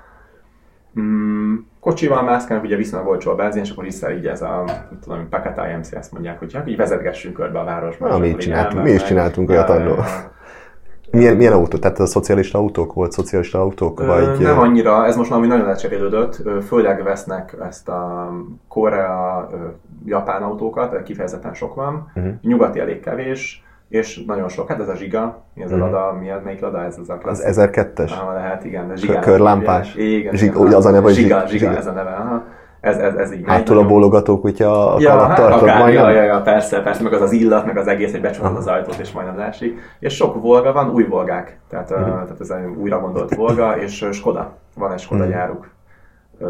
Mm, 1.01 1.55
kocsival 1.81 2.23
mászkálnak, 2.23 2.65
ugye 2.65 2.77
viszonylag 2.77 3.09
olcsó 3.09 3.31
a 3.31 3.35
benzin, 3.35 3.63
és 3.63 3.71
akkor 3.71 3.85
vissza 3.85 4.13
így 4.13 4.27
ez 4.27 4.43
a, 4.43 4.65
tudom, 5.03 5.29
Packet 5.29 5.61
IMC 5.73 5.93
ezt 5.93 6.13
mondják, 6.13 6.39
hogy 6.39 6.55
hát 6.55 6.69
így 6.69 6.77
vezetgessünk 6.77 7.35
körbe 7.35 7.59
a 7.59 7.65
városban. 7.65 8.11
Na, 8.11 8.19
mi 8.19 8.35
csináltunk, 8.37 8.83
mi 8.83 8.91
is 8.91 9.03
csináltunk 9.03 9.51
olyat 9.51 9.69
annól. 9.69 10.05
Milyen, 11.13 11.37
milyen 11.37 11.53
autó? 11.53 11.79
Tehát 11.79 11.99
a 11.99 12.07
szocialista 12.07 12.59
autók 12.59 12.93
volt, 12.93 13.13
szocialista 13.13 13.61
autók? 13.61 14.01
Ö, 14.01 14.07
Vagy, 14.07 14.39
Nem 14.39 14.59
annyira, 14.59 15.07
ez 15.07 15.17
most 15.17 15.29
valami 15.31 15.47
nagyon 15.47 15.67
lecserélődött, 15.67 16.41
Ö, 16.45 16.61
főleg 16.61 17.03
vesznek 17.03 17.57
ezt 17.69 17.89
a 17.89 18.33
Korea, 18.69 19.49
japán 20.05 20.43
autókat, 20.43 21.03
kifejezetten 21.03 21.55
sok 21.55 21.75
van, 21.75 22.11
Mhm. 22.15 22.29
nyugati 22.43 22.81
elég 22.81 23.01
kevés, 23.01 23.65
és 23.89 24.25
nagyon 24.27 24.49
sok, 24.49 24.69
hát 24.69 24.81
ez 24.81 24.89
a 24.89 24.95
Zsiga, 24.95 25.43
ez 25.57 25.73
a 25.73 25.77
Mhm. 25.77 25.85
Lada, 25.85 26.17
mi, 26.21 26.27
melyik 26.45 26.61
Lada 26.61 26.83
ez 26.85 26.99
az 26.99 27.09
a 27.09 27.13
az 27.13 27.19
klasszik? 27.21 27.47
1002-es? 27.47 28.11
Aha, 28.13 28.33
lehet, 28.33 28.65
igen. 28.65 28.89
de 28.89 28.97
Zsigának 28.97 29.23
körlámpás? 29.25 29.95
Igen, 29.95 30.35
Zsig- 30.37 30.55
igen. 30.55 30.73
az 30.75 30.87
a 30.87 30.91
neve, 30.91 31.09
Zsiga, 31.13 31.39
Zsig- 31.39 31.49
Zsiga, 31.49 31.67
Zsiga. 31.67 31.77
ez 31.77 31.87
a 31.87 31.93
neve, 31.93 32.11
aha. 32.11 32.43
Ez, 32.83 32.97
ez, 32.97 33.15
ez 33.15 33.33
így. 33.33 33.43
Hátul 33.47 33.79
a 33.79 33.87
bólogató 33.87 34.41
kutya 34.41 34.95
a 34.95 35.01
Ja, 35.01 35.11
kalat 35.11 35.27
hát 35.29 35.39
akár, 35.39 35.79
majdnem? 35.79 36.05
ja, 36.05 36.11
ja, 36.11 36.23
ja, 36.23 36.41
persze, 36.41 36.83
persze, 36.83 37.03
meg 37.03 37.13
az 37.13 37.21
az 37.21 37.33
illat, 37.33 37.67
meg 37.67 37.77
az 37.77 37.87
egész, 37.87 38.11
hogy 38.11 38.21
becsukod 38.21 38.49
Aha. 38.51 38.59
az 38.59 38.67
ajtót, 38.67 38.99
és 38.99 39.13
majdnem 39.13 39.37
leesik. 39.37 39.79
És 39.99 40.15
sok 40.15 40.41
Volga 40.43 40.73
van, 40.73 40.91
új 40.91 41.05
Volgák, 41.07 41.59
tehát, 41.69 41.91
uh, 41.91 41.97
tehát 41.99 42.41
ez 42.41 42.51
egy 42.51 42.65
újra 42.77 43.01
gondolt 43.01 43.35
Volga, 43.35 43.77
és 43.79 44.09
Skoda, 44.13 44.53
van 44.77 44.93
egy 44.93 44.99
Skoda 45.01 45.23
Mhm. 45.23 45.31
gyáruk. 45.33 45.69
Uh, 46.39 46.49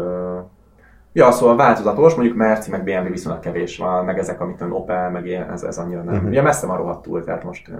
ja, 1.13 1.31
szóval 1.31 1.55
változatos, 1.55 2.13
mondjuk 2.15 2.37
Merci, 2.37 2.71
meg 2.71 2.83
BMW 2.83 3.09
viszonylag 3.09 3.41
kevés 3.41 3.77
van, 3.77 4.05
meg 4.05 4.17
ezek, 4.17 4.41
amit 4.41 4.63
Opel, 4.69 5.09
meg 5.09 5.25
ilyen, 5.25 5.51
ez, 5.51 5.63
ez 5.63 5.77
annyira 5.77 6.01
nem. 6.01 6.15
Mhm. 6.15 6.27
Ugye 6.27 6.41
messze 6.41 6.67
van 6.67 6.77
rohadtul, 6.77 7.23
tehát 7.23 7.43
most 7.43 7.71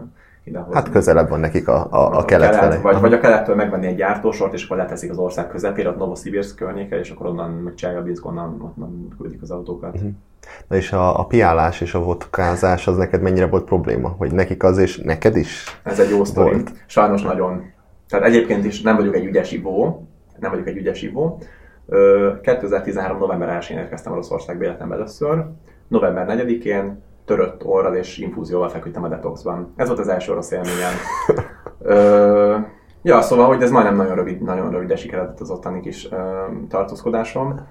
uh, 0.45 0.47
idehoz. 0.47 0.73
Hát 0.73 0.91
közelebb 0.91 1.29
van 1.29 1.39
nekik 1.39 1.67
a, 1.67 1.87
a, 1.89 2.17
a 2.17 2.25
kelet 2.25 2.55
felé. 2.55 2.81
Vagy, 2.81 2.99
vagy 2.99 3.13
a 3.13 3.19
kelettől 3.19 3.55
megvenni 3.55 3.87
egy 3.87 3.95
gyártósort, 3.95 4.53
és 4.53 4.65
akkor 4.65 4.77
leteszik 4.77 5.11
az 5.11 5.17
ország 5.17 5.47
közepére, 5.47 5.89
ott 5.89 5.97
Novosibirsk 5.97 6.55
környéke, 6.55 6.99
és 6.99 7.09
akkor 7.09 7.25
onnan, 7.25 7.51
meg 7.51 7.73
Cseljabiszk, 7.73 8.25
onnan, 8.25 8.73
onnan 8.77 9.15
küldik 9.17 9.41
az 9.41 9.51
autókat. 9.51 9.93
Mhm. 9.93 10.07
Na 10.67 10.75
és 10.75 10.91
a, 10.91 11.19
a 11.19 11.25
piálás 11.25 11.81
és 11.81 11.93
a 11.93 11.99
vodkázás 11.99 12.87
az 12.87 12.97
neked 12.97 13.21
mennyire 13.21 13.47
volt 13.47 13.63
probléma? 13.63 14.15
Hogy 14.17 14.31
nekik 14.31 14.63
az 14.63 14.77
és 14.77 14.97
neked 14.97 15.35
is? 15.35 15.79
Ez 15.83 15.99
egy 15.99 16.09
jó 16.09 16.23
sztori. 16.23 16.51
Volt. 16.51 16.71
Sajnos 16.85 17.21
nagyon. 17.21 17.71
Tehát 18.09 18.25
egyébként 18.25 18.65
is 18.65 18.81
nem 18.81 18.95
vagyok 18.95 19.15
egy 19.15 19.25
ügyes 19.25 19.51
ivó, 19.51 20.07
nem 20.39 20.51
vagyok 20.51 20.67
egy 20.67 20.77
ügyes 20.77 21.01
ivó. 21.01 21.39
Ö, 21.87 22.31
2013. 22.41 23.17
november 23.17 23.57
1-én 23.61 23.77
érkeztem 23.77 24.11
Oroszországba 24.11 24.63
életemben 24.63 24.97
először. 24.97 25.45
November 25.87 26.25
4-én 26.29 27.01
törött 27.25 27.65
orral 27.65 27.95
és 27.95 28.17
infúzióval 28.17 28.69
feküdtem 28.69 29.03
a 29.03 29.07
detoxban. 29.07 29.73
Ez 29.75 29.87
volt 29.87 29.99
az 29.99 30.07
első 30.07 30.31
orosz 30.31 30.51
élményem. 30.51 30.93
Ö, 31.79 32.57
ja, 33.01 33.21
szóval, 33.21 33.47
hogy 33.47 33.61
ez 33.61 33.71
majdnem 33.71 33.95
nagyon 33.95 34.15
rövid, 34.15 34.41
nagyon 34.41 34.71
rövid 34.71 34.97
sikeredett 34.97 35.39
az 35.39 35.49
ottani 35.49 35.79
kis 35.79 36.11
ö, 36.11 36.17
tartózkodásom. 36.69 37.67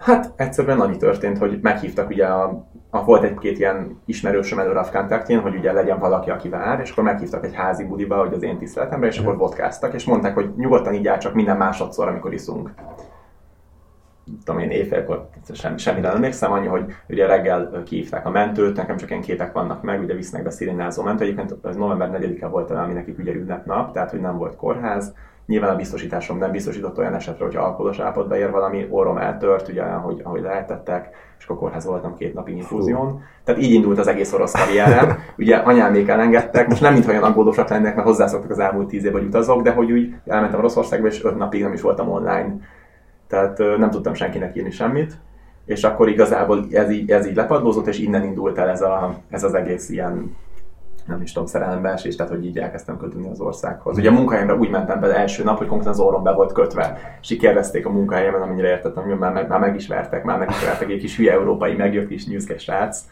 Hát 0.00 0.32
egyszerűen 0.36 0.80
annyi 0.80 0.96
történt, 0.96 1.38
hogy 1.38 1.58
meghívtak 1.62 2.08
ugye 2.08 2.26
a, 2.26 2.66
a 2.90 3.04
volt 3.04 3.22
egy-két 3.22 3.58
ilyen 3.58 4.00
ismerősöm 4.04 4.58
előre 4.58 4.78
a 4.78 4.90
kontaktjén, 4.92 5.40
hogy 5.40 5.54
ugye 5.54 5.72
legyen 5.72 5.98
valaki, 5.98 6.30
aki 6.30 6.48
vár, 6.48 6.80
és 6.80 6.90
akkor 6.90 7.04
meghívtak 7.04 7.44
egy 7.44 7.54
házi 7.54 7.84
budiba, 7.84 8.16
hogy 8.16 8.32
az 8.32 8.42
én 8.42 8.58
tiszteletemre, 8.58 9.06
és 9.06 9.18
akkor 9.18 9.36
vodkáztak, 9.36 9.94
és 9.94 10.04
mondták, 10.04 10.34
hogy 10.34 10.50
nyugodtan 10.56 10.94
így 10.94 11.18
csak 11.18 11.34
minden 11.34 11.56
másodszor, 11.56 12.08
amikor 12.08 12.32
iszunk. 12.32 12.70
Tudom 14.44 14.60
én 14.60 14.70
éjfélkor 14.70 15.28
sem, 15.52 15.76
semmire 15.76 16.06
nem 16.06 16.16
emlékszem, 16.16 16.52
annyi, 16.52 16.66
hogy 16.66 16.84
ugye 17.08 17.26
reggel 17.26 17.82
kihívták 17.84 18.26
a 18.26 18.30
mentőt, 18.30 18.76
nekem 18.76 18.96
csak 18.96 19.10
ilyen 19.10 19.22
képek 19.22 19.52
vannak 19.52 19.82
meg, 19.82 20.00
ugye 20.00 20.14
visznek 20.14 20.42
be 20.42 20.50
szirénázó 20.50 21.02
mentő, 21.02 21.24
egyébként 21.24 21.56
ez 21.64 21.76
november 21.76 22.20
4-e 22.20 22.46
volt, 22.46 22.70
ami 22.70 22.92
nekik 22.92 23.18
ugye 23.18 23.32
ünnepnap, 23.32 23.92
tehát 23.92 24.10
hogy 24.10 24.20
nem 24.20 24.36
volt 24.36 24.56
kórház, 24.56 25.14
Nyilván 25.50 25.70
a 25.70 25.76
biztosításom 25.76 26.38
nem 26.38 26.50
biztosított 26.50 26.98
olyan 26.98 27.14
esetre, 27.14 27.44
hogy 27.44 27.56
alkoholos 27.56 27.98
állapotba 27.98 28.36
ér 28.36 28.50
valami, 28.50 28.86
orrom 28.90 29.18
eltört, 29.18 29.68
ugye, 29.68 29.82
ahogy, 29.82 30.20
ahogy 30.24 30.40
lehetettek, 30.40 31.08
és 31.38 31.44
akkor 31.44 31.56
kórház 31.56 31.84
voltam 31.84 32.14
két 32.14 32.34
napig 32.34 32.56
infúzión. 32.56 33.22
Tehát 33.44 33.62
így 33.62 33.72
indult 33.72 33.98
az 33.98 34.06
egész 34.06 34.32
orosz 34.32 34.52
karrierem. 34.52 35.18
Ugye 35.38 35.56
anyámék 35.56 36.08
elengedtek, 36.08 36.68
most 36.68 36.80
nem 36.80 36.92
mintha 36.92 37.10
olyan 37.10 37.22
aggódósak 37.22 37.68
lennének, 37.68 37.94
mert 37.94 38.06
hozzászoktak 38.06 38.50
az 38.50 38.58
elmúlt 38.58 38.88
tíz 38.88 39.04
év, 39.04 39.12
hogy 39.12 39.24
utazok, 39.24 39.62
de 39.62 39.70
hogy 39.70 39.92
úgy 39.92 40.14
elmentem 40.26 40.58
Oroszországba, 40.58 41.06
és 41.06 41.24
öt 41.24 41.36
napig 41.36 41.62
nem 41.62 41.72
is 41.72 41.80
voltam 41.80 42.10
online. 42.10 42.56
Tehát 43.30 43.58
nem 43.58 43.90
tudtam 43.90 44.14
senkinek 44.14 44.56
írni 44.56 44.70
semmit. 44.70 45.18
És 45.64 45.84
akkor 45.84 46.08
igazából 46.08 46.66
ez 46.70 46.90
így, 46.90 47.10
ez 47.10 47.26
így 47.26 47.34
lepadlózott, 47.34 47.86
és 47.86 47.98
innen 47.98 48.24
indult 48.24 48.58
el 48.58 48.68
ez, 48.68 48.82
a, 48.82 49.14
ez 49.30 49.44
az 49.44 49.54
egész 49.54 49.88
ilyen 49.88 50.36
nem 51.06 51.22
is 51.22 51.32
tudom, 51.32 51.48
szerelembeesés, 51.48 52.16
tehát 52.16 52.32
hogy 52.32 52.44
így 52.44 52.58
elkezdtem 52.58 52.96
kötődni 52.96 53.30
az 53.30 53.40
országhoz. 53.40 53.98
Ugye 53.98 54.08
a 54.08 54.12
munkahelyemre 54.12 54.54
úgy 54.54 54.70
mentem 54.70 55.00
be 55.00 55.14
első 55.16 55.44
nap, 55.44 55.58
hogy 55.58 55.66
konkrétan 55.66 55.94
az 55.94 56.00
orrom 56.00 56.22
be 56.22 56.32
volt 56.32 56.52
kötve, 56.52 56.98
és 57.20 57.36
kérdezték 57.36 57.86
a 57.86 57.90
munkahelyemen, 57.90 58.42
amennyire 58.42 58.68
értettem, 58.68 59.02
hogy 59.02 59.18
már, 59.18 59.32
meg, 59.32 59.48
már 59.48 59.60
megismertek, 59.60 60.24
már 60.24 60.38
megismertek, 60.38 60.90
egy 60.90 61.00
kis 61.00 61.16
hülye 61.16 61.32
európai 61.32 61.74
megjött 61.74 62.08
kis 62.08 62.26
nyűszke 62.26 62.58
srác, 62.58 63.04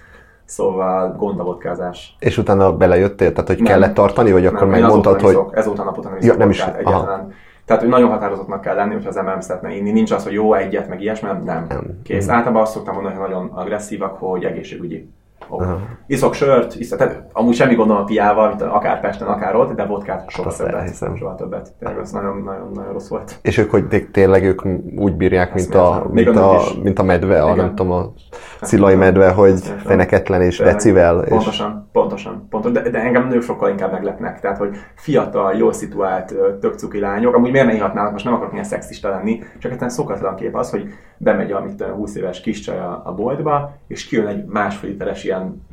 Szóval 0.45 1.15
gond 1.17 1.41
a 1.41 1.43
vodkázás. 1.43 2.17
És 2.19 2.39
utána 2.39 2.77
belejöttél? 2.77 3.33
Tehát, 3.33 3.49
hogy 3.49 3.57
Nem. 3.57 3.67
kellett 3.67 3.95
tartani, 3.95 4.33
vagy 4.33 4.47
akkor 4.47 4.61
Nem, 4.61 4.81
megmondtad, 4.81 5.21
hogy... 5.21 5.31
iszok, 5.31 5.57
ezóta 5.57 5.85
napot 5.85 6.05
nem 6.05 6.13
Ja, 6.13 6.19
iszok 6.19 6.37
nem 6.37 6.51
is, 6.51 6.65
vodkát 6.65 6.85
aha. 6.85 7.29
Tehát, 7.69 7.83
hogy 7.83 7.93
nagyon 7.93 8.11
határozottnak 8.11 8.61
kell 8.61 8.75
lenni, 8.75 8.93
hogyha 8.93 9.09
az 9.09 9.17
ember 9.17 9.33
nem 9.33 9.43
szeretne 9.43 9.75
inni. 9.75 9.91
Nincs 9.91 10.11
az, 10.11 10.25
hogy 10.25 10.33
jó 10.33 10.55
egyet, 10.55 10.89
meg 10.89 11.01
ilyesmi, 11.01 11.29
nem. 11.29 11.43
nem. 11.45 11.67
Kész. 12.03 12.29
Általában 12.29 12.63
azt 12.63 12.73
szoktam 12.73 12.95
mondani, 12.95 13.15
hogy 13.15 13.29
nagyon 13.29 13.51
agresszívak, 13.55 14.19
hogy 14.19 14.45
egészségügyi. 14.45 15.09
Oh. 15.49 15.63
Aha. 15.63 15.79
Iszok 16.07 16.35
sört, 16.35 16.75
iszok, 16.75 16.99
tehát 16.99 17.25
amúgy 17.33 17.55
semmi 17.55 17.75
gondom 17.75 17.97
a 17.97 18.05
piával, 18.05 18.49
mint 18.49 18.63
akár 18.63 19.01
Pesten, 19.01 19.29
akár 19.29 19.57
ott, 19.57 19.75
de 19.75 19.85
vodkát 19.85 20.31
soha 20.31 20.49
Azt 20.49 20.59
többet. 20.59 20.75
elhiszem. 20.75 21.17
Soha 21.17 21.35
többet. 21.35 21.73
Tényleg 21.79 21.99
az 21.99 22.11
nagyon, 22.11 22.43
nagyon, 22.45 22.71
nagyon 22.75 22.93
rossz 22.93 23.09
volt. 23.09 23.39
És 23.43 23.59
ők, 23.59 23.71
hogy 23.71 23.89
té- 23.89 24.11
tényleg 24.13 24.45
ők 24.45 24.63
úgy 24.97 25.15
bírják, 25.15 25.55
mint 25.55 25.75
a, 25.75 26.07
mint 26.11 26.29
a, 26.29 26.61
mint 26.83 26.99
a 26.99 27.03
medve, 27.03 27.43
a, 27.43 27.55
nem 27.55 27.75
tudom, 27.75 27.93
a 27.93 28.13
szilai 28.61 28.95
medve, 28.95 29.31
hogy 29.31 29.61
feneketlen 29.85 30.43
és 30.43 30.59
decivel. 30.59 31.23
És... 31.23 31.29
Pontosan, 31.29 31.89
pontosan, 31.93 32.47
pontosan. 32.51 32.83
De, 32.83 32.91
de 32.91 32.99
engem 32.99 33.29
nők 33.29 33.43
sokkal 33.43 33.71
inkább 33.71 33.93
meglepnek. 33.93 34.41
Tehát, 34.41 34.59
hogy 34.59 34.77
fiatal, 34.95 35.55
jól 35.55 35.73
szituált, 35.73 36.35
tök 36.61 36.75
cuki 36.75 37.01
lányok, 37.01 37.35
amúgy 37.35 37.51
miért 37.51 37.67
ne 37.67 37.75
ihatnának, 37.75 38.13
most 38.13 38.25
nem 38.25 38.35
akarok 38.35 38.53
ilyen 38.53 38.65
szexista 38.65 39.09
lenni, 39.09 39.39
csak 39.39 39.71
egyszerűen 39.71 39.91
szokatlan 39.91 40.35
kép 40.37 40.57
az, 40.57 40.71
hogy 40.71 40.89
bemegy 41.17 41.53
a 41.53 41.61
mit 41.61 41.75
tudom, 41.75 41.95
20 41.95 42.15
éves 42.15 42.41
kis 42.41 42.61
csaj 42.61 42.79
a, 42.79 43.03
a 43.05 43.15
boltba, 43.15 43.73
és 43.87 44.07
kijön 44.07 44.27
egy 44.27 44.45
másfél 44.45 44.91
literes 44.91 45.25
ilyen 45.29 45.67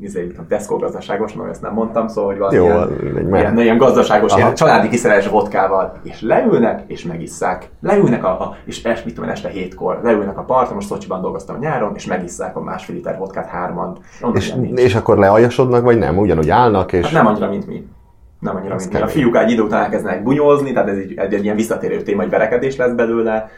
izé, 0.00 0.32
Tesco 0.48 0.76
gazdaságos, 0.76 1.32
no, 1.32 1.48
ezt 1.48 1.62
nem 1.62 1.72
mondtam, 1.72 2.08
szóval, 2.08 2.30
hogy 2.30 2.38
van 2.38 2.54
Jó, 2.54 2.64
ilyen, 2.64 3.16
egy 3.16 3.28
ilyen, 3.28 3.58
ilyen, 3.58 3.76
gazdaságos, 3.76 4.30
Aha. 4.30 4.40
ilyen 4.40 4.54
családi 4.54 4.88
kiszerelés 4.88 5.26
vodkával, 5.26 6.00
és 6.02 6.20
leülnek, 6.20 6.82
és 6.86 7.04
megisszák. 7.04 7.70
Leülnek, 7.80 8.24
a, 8.24 8.28
a 8.28 8.56
és 8.64 8.84
es, 8.84 9.02
mit 9.02 9.14
tudom, 9.14 9.30
este 9.30 9.48
hétkor, 9.48 10.00
leülnek 10.02 10.38
a 10.38 10.42
parton, 10.42 10.74
most 10.74 10.86
Szocsiban 10.86 11.20
dolgoztam 11.20 11.58
nyáron, 11.58 11.94
és 11.94 12.06
megisszák 12.06 12.56
a 12.56 12.60
másfél 12.60 12.94
liter 12.94 13.18
vodkát 13.18 13.46
hárman. 13.46 13.98
És, 14.32 14.54
és 14.74 14.94
akkor 14.94 15.18
lealjasodnak, 15.18 15.82
vagy 15.82 15.98
nem? 15.98 16.18
Ugyanúgy 16.18 16.50
állnak, 16.50 16.92
és... 16.92 17.04
Hát 17.04 17.12
nem 17.12 17.26
annyira, 17.26 17.48
mint 17.48 17.66
mi. 17.66 17.86
Nem 18.40 18.56
annyira, 18.56 18.74
mint 18.74 18.92
mi. 18.92 19.00
A 19.00 19.06
fiúk 19.06 19.36
egy 19.36 19.50
idő 19.50 19.62
után 19.62 19.82
elkezdenek 19.82 20.22
bunyózni, 20.22 20.72
tehát 20.72 20.88
ez 20.88 20.96
egy, 20.96 21.14
egy, 21.16 21.34
egy 21.34 21.44
ilyen 21.44 21.56
visszatérő 21.56 22.02
téma, 22.02 22.22
hogy 22.22 22.30
verekedés 22.30 22.76
lesz 22.76 22.92
belőle. 22.92 23.50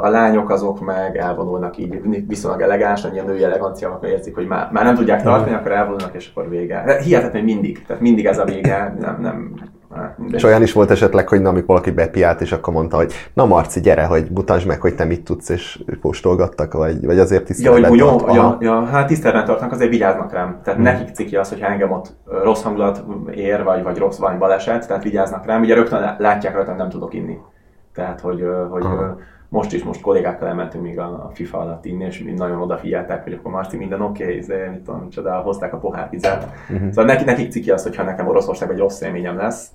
A 0.00 0.08
lányok 0.08 0.50
azok 0.50 0.80
meg 0.80 1.16
elvonulnak 1.16 1.76
így 1.76 2.26
viszonylag 2.26 2.60
elegánsan, 2.60 3.12
ilyen 3.12 3.26
női 3.26 3.44
akkor 3.44 4.08
érzik, 4.08 4.34
hogy 4.34 4.46
már, 4.46 4.68
már 4.72 4.84
nem 4.84 4.94
tudják 4.94 5.22
tartani, 5.22 5.54
akkor 5.54 5.72
elvonulnak, 5.72 6.14
és 6.14 6.30
akkor 6.34 6.48
vége. 6.48 6.82
De 6.86 7.00
hihetetlen, 7.00 7.42
hogy 7.42 7.52
mindig. 7.52 7.84
Tehát 7.86 8.02
mindig 8.02 8.26
ez 8.26 8.38
a 8.38 8.44
vége, 8.44 8.94
nem, 9.00 9.18
nem, 9.20 9.54
hát. 9.94 10.18
És 10.30 10.42
olyan 10.42 10.62
is 10.62 10.72
volt 10.72 10.90
esetleg, 10.90 11.28
hogy 11.28 11.40
na, 11.40 11.48
amikor 11.48 11.66
valaki 11.68 11.90
bepiált, 11.90 12.40
és 12.40 12.52
akkor 12.52 12.72
mondta, 12.72 12.96
hogy 12.96 13.12
na 13.34 13.44
Marci, 13.44 13.80
gyere, 13.80 14.04
hogy 14.04 14.26
mutasd 14.34 14.66
meg, 14.66 14.80
hogy 14.80 14.94
te 14.94 15.04
mit 15.04 15.24
tudsz, 15.24 15.48
és 15.48 15.82
postolgattak, 16.00 16.72
vagy, 16.72 17.06
vagy 17.06 17.18
azért 17.18 17.48
Ja, 17.58 17.70
hogy 17.70 17.80
tiszteletben 17.82 17.90
bunyó, 17.90 18.16
tart. 18.16 18.34
ja, 18.34 18.56
ja, 18.60 18.84
hát 18.84 19.06
tiszteletben 19.06 19.44
tartanak, 19.46 19.72
azért 19.72 19.90
vigyáznak 19.90 20.32
rám. 20.32 20.60
Tehát 20.64 20.80
nekik 20.80 21.14
ciki 21.14 21.36
az, 21.36 21.48
hogyha 21.48 21.66
engem 21.66 21.92
ott 21.92 22.12
rossz 22.42 22.62
hangulat 22.62 23.04
ér, 23.34 23.62
vagy, 23.64 23.82
vagy 23.82 23.98
rossz 23.98 24.18
valami 24.18 24.38
baleset, 24.38 24.86
tehát 24.86 25.02
vigyáznak 25.02 25.46
rám. 25.46 25.60
Ugye 25.62 25.74
rögtön 25.74 26.00
lá- 26.00 26.20
látják 26.20 26.54
rajtam, 26.54 26.72
hogy 26.72 26.82
nem 26.82 26.90
tudok 26.92 27.14
inni. 27.14 27.38
Tehát, 27.94 28.20
hogy, 28.20 28.44
hogy 28.70 28.84
Aha. 28.84 29.16
Most 29.48 29.72
is, 29.72 29.84
most 29.84 30.00
kollégákkal 30.00 30.48
elmentünk 30.48 30.84
még 30.84 30.98
a, 30.98 31.30
FIFA 31.34 31.58
alatt 31.58 31.84
inni, 31.84 32.04
és 32.04 32.22
mind 32.22 32.38
nagyon 32.38 32.60
odafigyeltek, 32.60 33.22
hogy 33.22 33.32
akkor 33.32 33.52
Marci 33.52 33.76
minden 33.76 34.00
oké, 34.00 34.40
okay, 34.42 34.68
mit 34.70 34.80
tudom, 34.80 35.00
micsoda, 35.00 35.34
hozták 35.34 35.72
a 35.72 35.78
pohárvizet. 35.78 36.48
Uh-huh. 36.70 36.88
Szóval 36.88 37.04
nekik, 37.04 37.26
nekik 37.26 37.50
ciki 37.50 37.70
az, 37.70 37.82
hogyha 37.82 38.02
nekem 38.02 38.26
Oroszország 38.26 38.70
egy 38.70 38.78
rossz 38.78 39.00
élményem 39.00 39.36
lesz, 39.36 39.70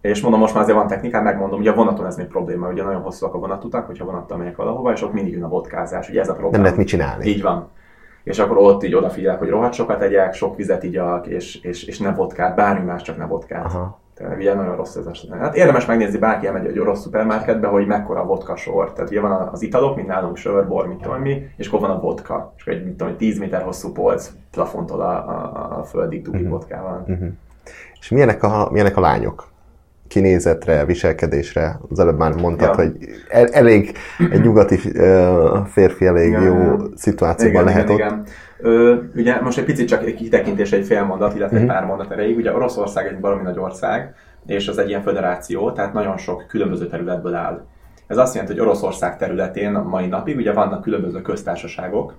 és 0.00 0.20
mondom, 0.20 0.40
most 0.40 0.54
már 0.54 0.62
azért 0.62 0.78
van 0.78 0.86
technikám, 0.86 1.22
megmondom, 1.22 1.60
ugye 1.60 1.70
a 1.70 1.74
vonaton 1.74 2.06
ez 2.06 2.16
még 2.16 2.26
probléma, 2.26 2.68
ugye 2.68 2.82
nagyon 2.82 3.02
hosszúak 3.02 3.34
a 3.34 3.38
vonatutak, 3.38 3.86
hogyha 3.86 4.04
vonattal 4.04 4.38
megyek 4.38 4.56
valahova, 4.56 4.92
és 4.92 5.02
ott 5.02 5.12
mindig 5.12 5.32
jön 5.32 5.42
a 5.42 5.48
vodkázás, 5.48 6.08
ugye 6.08 6.20
ez 6.20 6.28
a 6.28 6.32
probléma. 6.32 6.52
Nem 6.52 6.62
lehet 6.62 6.78
mit 6.78 6.86
csinálni. 6.86 7.26
Így 7.26 7.42
van. 7.42 7.68
És 8.24 8.38
akkor 8.38 8.56
ott 8.56 8.84
így 8.84 8.94
odafigyelek, 8.94 9.38
hogy 9.38 9.48
rohadt 9.48 9.74
sokat 9.74 10.02
egyek, 10.02 10.34
sok 10.34 10.56
vizet 10.56 10.82
igyak, 10.82 11.26
és, 11.26 11.60
és, 11.60 11.84
és 11.84 11.98
ne 11.98 12.14
vodkát, 12.14 12.56
bármi 12.56 12.84
más, 12.84 13.02
csak 13.02 13.16
ne 13.16 13.24
vodkát. 13.24 13.64
Aha. 13.64 14.00
Tehát 14.14 14.36
ugye 14.36 14.54
nagyon 14.54 14.76
rossz 14.76 14.94
ez 14.96 15.06
a 15.06 15.36
Hát 15.36 15.56
érdemes 15.56 15.86
megnézni, 15.86 16.18
bárki 16.18 16.46
elmegy 16.46 16.66
egy 16.66 16.78
orosz 16.78 17.00
szupermarketbe, 17.00 17.66
hogy 17.66 17.86
mekkora 17.86 18.20
a 18.20 18.24
vodka 18.24 18.56
sor. 18.56 18.92
Tehát 18.92 19.10
ugye 19.10 19.20
van 19.20 19.48
az 19.52 19.62
italok, 19.62 19.96
mint 19.96 20.08
nálunk 20.08 20.36
sör, 20.36 20.68
bor, 20.68 20.86
mit 20.88 20.96
tudom 21.02 21.20
mi, 21.20 21.46
és 21.56 21.66
akkor 21.68 21.80
van 21.80 21.90
a 21.90 22.00
vodka. 22.00 22.52
És 22.56 22.62
akkor 22.62 22.74
egy, 22.74 22.84
mit 22.84 22.96
tudom, 22.96 23.16
10 23.16 23.38
méter 23.38 23.62
hosszú 23.62 23.92
polc 23.92 24.30
plafontól 24.50 25.00
a, 25.00 25.10
a, 25.10 25.78
a 25.78 25.84
földig 25.84 26.22
dugik 26.22 26.40
Mhm. 26.42 26.50
vodkával. 26.50 27.06
És 28.00 28.08
milyenek 28.08 28.42
a, 28.42 28.68
milyenek 28.70 28.96
a 28.96 29.00
lányok? 29.00 29.50
Kinézetre, 30.08 30.84
viselkedésre, 30.84 31.78
az 31.90 31.98
előbb 31.98 32.18
már 32.18 32.34
mondtad, 32.34 32.68
Ja. 32.68 32.74
hogy 32.74 32.96
el, 33.30 33.46
elég, 33.46 33.92
egy 34.30 34.40
nyugati 34.40 34.76
férfi 35.66 36.06
elég 36.06 36.28
Igen, 36.28 36.42
jó 36.42 36.54
igen. 36.54 36.92
szituációban 36.96 37.64
lehet 37.64 37.88
ott. 37.90 37.96
igen. 37.96 38.24
Ö, 38.62 38.96
ugye 39.14 39.40
most 39.40 39.58
egy 39.58 39.64
picit 39.64 39.88
csak 39.88 40.04
egy 40.04 40.14
kitekintés, 40.14 40.72
egy 40.72 40.86
fél 40.86 41.04
mondat, 41.04 41.34
illetve 41.34 41.56
Mhm. 41.58 41.70
egy 41.70 41.74
pár 41.76 41.84
mondat 41.86 42.10
erejéig. 42.10 42.36
Ugye 42.36 42.54
Oroszország 42.54 43.06
egy 43.06 43.20
baromi 43.20 43.42
nagy 43.42 43.58
ország, 43.58 44.14
és 44.46 44.68
az 44.68 44.78
egy 44.78 44.88
ilyen 44.88 45.02
föderáció, 45.02 45.70
tehát 45.72 45.92
nagyon 45.92 46.16
sok 46.16 46.44
különböző 46.48 46.86
területből 46.86 47.34
áll. 47.34 47.64
Ez 48.06 48.16
azt 48.18 48.34
jelenti, 48.34 48.56
hogy 48.56 48.66
Oroszország 48.66 49.16
területén 49.16 49.74
a 49.74 49.82
mai 49.82 50.06
napig 50.06 50.36
ugye 50.36 50.52
vannak 50.52 50.82
különböző 50.82 51.22
köztársaságok, 51.22 52.14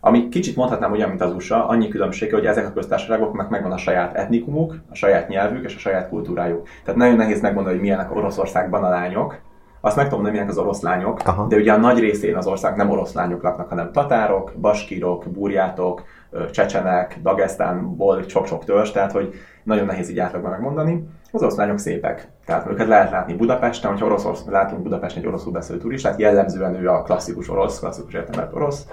ami 0.00 0.28
kicsit 0.28 0.56
mondhatnám 0.56 0.92
olyan, 0.92 1.08
mint 1.08 1.20
az 1.20 1.32
USA, 1.32 1.68
annyi 1.68 1.88
különbsége, 1.88 2.34
hogy 2.34 2.46
ezek 2.46 2.66
a 2.66 2.72
köztársaságoknak 2.72 3.50
megvan 3.50 3.72
a 3.72 3.76
saját 3.76 4.14
etnikumuk, 4.14 4.74
a 4.90 4.94
saját 4.94 5.28
nyelvük 5.28 5.64
és 5.64 5.74
a 5.74 5.78
saját 5.78 6.08
kultúrájuk. 6.08 6.66
Tehát 6.84 7.00
nagyon 7.00 7.16
nehéz 7.16 7.40
megmondani, 7.40 7.74
hogy 7.74 7.84
milyenek 7.84 8.16
Oroszországban 8.16 8.84
a 8.84 8.88
lányok. 8.88 9.38
Azt 9.84 9.96
meg 9.96 10.04
tudom 10.04 10.22
mondani, 10.22 10.40
milyenek 10.40 10.58
az 10.58 10.64
orosz 10.64 10.80
lányok, 10.80 11.20
Aha. 11.24 11.46
de 11.46 11.56
ugye 11.56 11.72
a 11.72 11.76
nagy 11.76 11.98
részén 11.98 12.36
az 12.36 12.46
ország 12.46 12.76
nem 12.76 12.90
orosz 12.90 13.12
lányok 13.12 13.42
laknak, 13.42 13.68
hanem 13.68 13.92
tatárok, 13.92 14.52
baskírok, 14.60 15.24
burjátok, 15.28 16.02
csecsenek, 16.50 17.18
Dagestánból 17.22 18.22
sok-sok 18.28 18.64
törzs, 18.64 18.90
tehát 18.90 19.12
hogy 19.12 19.34
nagyon 19.62 19.86
nehéz 19.86 20.10
így 20.10 20.18
átlagban 20.18 20.50
megmondani. 20.50 21.08
Az 21.32 21.42
orosz 21.42 21.56
lányok 21.56 21.78
szépek. 21.78 22.28
Tehát 22.44 22.70
őket 22.70 22.86
lehet 22.86 23.10
látni 23.10 23.34
Budapesten, 23.34 23.90
hogyha 23.90 24.06
orosz, 24.06 24.44
látunk 24.44 24.82
Budapesten 24.82 25.22
egy 25.22 25.28
oroszul 25.28 25.52
beszélő 25.52 25.78
turistát, 25.78 26.20
jellemzően 26.20 26.82
ő 26.82 26.88
a 26.88 27.02
klasszikus 27.02 27.48
orosz, 27.48 27.78
klasszikus 27.78 28.14
értelmet 28.14 28.54
orosz. 28.54 28.86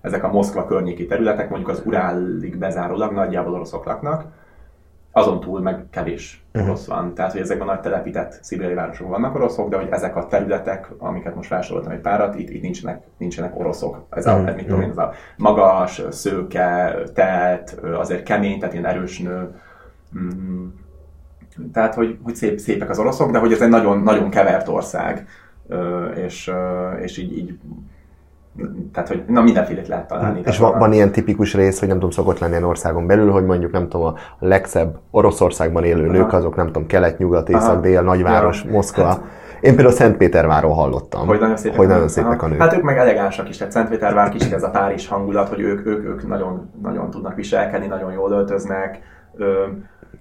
Ezek 0.00 0.24
a 0.24 0.32
Moszkva 0.32 0.64
környéki 0.64 1.06
területek, 1.06 1.48
mondjuk 1.48 1.70
az 1.70 1.82
Urálig 1.84 2.58
bezárólag 2.58 3.12
nagyjából 3.12 3.54
oroszok 3.54 3.84
laknak. 3.84 4.24
Azon 5.16 5.40
túl 5.40 5.60
meg 5.60 5.84
kevés 5.90 6.44
orosz 6.54 6.86
van. 6.86 7.14
Tehát, 7.14 7.32
hogy 7.32 7.40
ezekben 7.40 7.68
a 7.68 7.72
nagy 7.72 7.80
telepített 7.80 8.38
szibériai 8.42 8.74
városokban 8.74 9.20
vannak 9.20 9.36
oroszok, 9.36 9.68
de 9.68 9.76
hogy 9.76 9.88
ezek 9.90 10.16
a 10.16 10.26
területek, 10.26 10.90
amiket 10.98 11.34
most 11.34 11.48
felsoroltam 11.48 11.92
egy 11.92 12.00
párat, 12.00 12.38
itt, 12.38 12.48
itt 12.50 12.62
nincsenek, 12.62 13.02
nincsenek 13.16 13.58
oroszok. 13.58 14.06
Ez 14.10 14.26
a, 14.26 14.36
Mhm. 14.36 14.46
ez, 14.46 14.54
mit 14.54 14.64
tudom 14.66 14.80
én, 14.80 14.90
ez 14.90 14.96
a 14.96 15.12
magas, 15.36 16.02
szőke, 16.10 16.94
telt, 17.14 17.70
azért 17.94 18.22
kemény, 18.22 18.58
tehát 18.58 18.74
ilyen 18.74 18.86
erős 18.86 19.18
nő. 19.18 19.54
Mm. 20.18 20.66
Tehát, 21.72 21.94
hogy, 21.94 22.18
hogy 22.22 22.34
szép, 22.34 22.58
szépek 22.58 22.90
az 22.90 22.98
oroszok, 22.98 23.30
de 23.30 23.38
hogy 23.38 23.52
ez 23.52 23.60
egy 23.62 23.68
nagyon, 23.68 24.02
nagyon 24.02 24.30
kevert 24.30 24.68
ország, 24.68 25.26
és, 26.14 26.50
és 27.00 27.18
így, 27.18 27.38
így 27.38 27.58
tehát, 28.92 29.08
hogy 29.08 29.22
na 29.26 29.42
mindenfélét 29.42 29.88
lehet 29.88 30.08
találni. 30.08 30.40
És 30.44 30.58
van, 30.58 30.78
van 30.78 30.92
ilyen 30.92 31.12
tipikus 31.12 31.54
rész, 31.54 31.78
hogy 31.78 31.88
nem 31.88 31.96
tudom, 31.96 32.10
szokott 32.10 32.38
lenni 32.38 32.62
országon 32.62 33.06
belül, 33.06 33.30
hogy 33.30 33.44
mondjuk 33.44 33.72
nem 33.72 33.88
tudom, 33.88 34.06
a 34.06 34.14
legszebb 34.38 34.98
Oroszországban 35.10 35.84
élő 35.84 36.06
nők, 36.06 36.28
Aha. 36.28 36.36
azok 36.36 36.56
nem 36.56 36.66
tudom, 36.66 36.86
kelet, 36.86 37.18
nyugat, 37.18 37.48
észak, 37.48 37.62
Aha. 37.62 37.80
dél, 37.80 38.02
nagyváros, 38.02 38.64
Ja. 38.64 38.70
Moszkva. 38.70 39.18
Én 39.60 39.74
például 39.74 39.94
Szentpéterváról 39.94 40.72
hallottam, 40.72 41.26
Hogy 41.26 41.38
nagyon 41.38 41.56
szépek, 41.56 41.78
hogy 41.78 41.86
nagyon 41.86 42.08
szépek 42.08 42.42
a 42.42 42.46
nők. 42.46 42.60
Hát 42.60 42.76
ők 42.76 42.82
meg 42.82 42.98
elegánsak 42.98 43.48
is, 43.48 43.56
tehát 43.56 43.72
Szentpétervár 43.72 44.28
kicsit 44.28 44.52
ez 44.52 44.62
a 44.62 44.70
Párizs 44.70 45.08
hangulat, 45.08 45.48
hogy 45.48 45.60
ők, 45.60 45.86
ők, 45.86 46.04
ők 46.04 46.28
nagyon, 46.28 46.70
nagyon 46.82 47.10
tudnak 47.10 47.34
viselkedni, 47.34 47.86
nagyon 47.86 48.12
jól 48.12 48.32
öltöznek. 48.32 49.00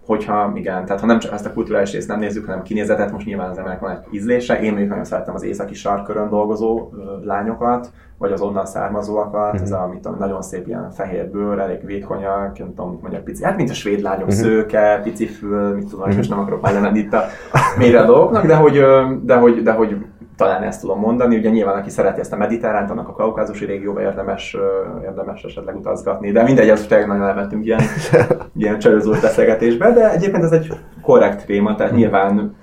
Hogyha, 0.06 0.52
igen, 0.56 0.86
tehát 0.86 1.02
ha 1.02 1.08
nem 1.08 1.20
csak 1.20 1.34
ezt 1.34 1.46
a 1.46 1.54
kulturális 1.54 1.92
részt 1.92 2.08
nem 2.08 2.20
nézzük, 2.20 2.46
hanem 2.46 2.62
kinézetet, 2.62 3.12
most 3.12 3.26
nyilván 3.26 3.50
az 3.50 3.58
emberek 3.58 3.80
van 3.80 3.92
egy 3.92 3.98
ízlése. 4.14 4.60
Én 4.62 4.74
még 4.74 4.88
nagyon 4.88 5.04
szeretem 5.04 5.34
az 5.36 5.44
északi 5.44 5.74
sarkörön 5.74 6.30
dolgozó 6.30 6.90
lányokat, 7.24 7.90
vagy 8.18 8.32
az 8.32 8.42
onnan 8.42 8.66
származóakat, 8.66 9.54
Mhm. 9.54 9.62
ez 9.64 9.72
a 9.72 9.88
mit 9.92 10.00
tudom, 10.02 10.18
nagyon 10.20 10.42
szép 10.42 10.68
ilyen 10.68 10.92
fehér 10.92 11.30
bőr, 11.30 11.60
elég 11.60 11.86
vékonyak, 11.86 12.58
nem 12.58 12.68
tudom, 12.76 13.00
mondjak, 13.02 13.24
pici, 13.24 13.44
hát 13.44 13.58
mint 13.58 13.70
a 13.70 13.74
svéd 13.74 14.02
lányok, 14.02 14.28
Mhm. 14.28 14.36
szőke, 14.36 15.00
pici 15.04 15.26
fül, 15.26 15.76
mit 15.76 15.90
tudom, 15.90 16.16
most 16.16 16.30
nem 16.30 16.40
akarok 16.40 16.62
már 16.62 16.74
lemenni 16.74 17.00
itt 17.00 17.14
a 17.14 17.24
mélyre 17.80 18.02
a 18.02 18.06
dolgoknak, 18.06 18.46
de 18.46 18.56
hogy, 18.56 18.82
de 19.24 19.36
hogy, 19.36 19.64
de 19.64 19.72
hogy 19.72 19.96
talán 20.36 20.64
ezt 20.64 20.82
tudom 20.82 21.00
mondani. 21.00 21.38
Ugye 21.38 21.50
nyilván, 21.50 21.78
aki 21.78 21.90
szereti 21.90 22.20
ezt 22.20 22.34
a 22.34 22.38
mediterránt, 22.38 22.90
annak 22.90 23.08
a 23.08 23.14
kaukázusi 23.14 23.66
régióba 23.66 24.02
érdemes, 24.02 24.58
érdemes 25.04 25.44
esetleg 25.44 25.76
utazgatni. 25.76 26.32
De 26.32 26.44
mindegy, 26.44 26.70
ez 26.70 26.86
tényleg 26.86 27.08
nagyon 27.08 27.28
elmentünk 27.28 27.66
ilyen, 27.66 27.82
ilyen 28.58 28.80
csajozós 28.80 29.20
beszélgetésbe, 29.20 29.92
de 29.92 30.12
egyébként 30.12 30.44
ez 30.44 30.52
egy 30.52 30.74
korrekt 31.02 31.46
téma, 31.46 31.76
tehát 31.76 31.94
nyilván 31.94 32.56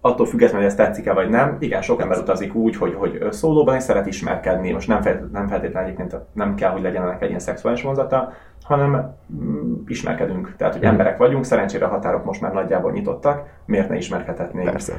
attól 0.00 0.26
függetlenül, 0.26 0.62
hogy 0.62 0.76
ez 0.78 0.86
tetszik-e 0.86 1.12
vagy 1.12 1.28
nem, 1.28 1.56
igen, 1.60 1.82
sok 1.82 2.00
ember 2.00 2.18
utazik 2.18 2.54
úgy, 2.54 2.76
hogy, 2.76 2.94
hogy 2.98 3.26
szólóban 3.30 3.76
is 3.76 3.82
szeret 3.82 4.06
ismerkedni, 4.06 4.72
most 4.72 4.88
nem, 4.88 5.02
fel, 5.02 5.28
nem 5.32 5.48
feltétlenül 5.48 5.88
egyébként 5.88 6.16
nem 6.32 6.54
kell, 6.54 6.70
hogy 6.70 6.82
legyen 6.82 7.02
ennek 7.02 7.22
egy 7.22 7.28
ilyen 7.28 7.40
szexuális 7.40 7.82
vonzata, 7.82 8.32
hanem 8.62 9.14
mm, 9.42 9.74
ismerkedünk. 9.86 10.54
Tehát, 10.56 10.74
hogy 10.74 10.84
emberek 10.84 11.16
vagyunk, 11.16 11.44
szerencsére 11.44 11.84
a 11.84 11.88
határok 11.88 12.24
most 12.24 12.40
már 12.40 12.52
nagyjából 12.52 12.92
nyitottak, 12.92 13.46
miért 13.64 13.88
ne 13.88 13.96
ismerkedhetnénk? 13.96 14.70
Persze. 14.70 14.92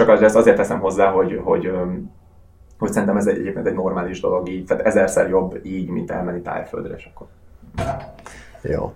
Csak 0.00 0.08
az- 0.08 0.22
ezt 0.22 0.36
azért 0.36 0.56
teszem 0.56 0.80
hozzá, 0.80 1.10
hogy, 1.10 1.40
hogy, 1.44 1.72
hogy 2.78 2.92
szerintem 2.92 3.16
ez 3.16 3.26
egy, 3.26 3.38
egyébként 3.38 3.66
egy 3.66 3.74
normális 3.74 4.20
dolog 4.20 4.48
így, 4.48 4.64
tehát 4.64 4.86
ezerszer 4.86 5.28
jobb 5.28 5.60
így, 5.62 5.88
mint 5.88 6.10
elmenni 6.10 6.40
tájföldre, 6.40 6.94
és 6.94 7.08
akkor. 7.14 7.26
Jó. 8.62 8.92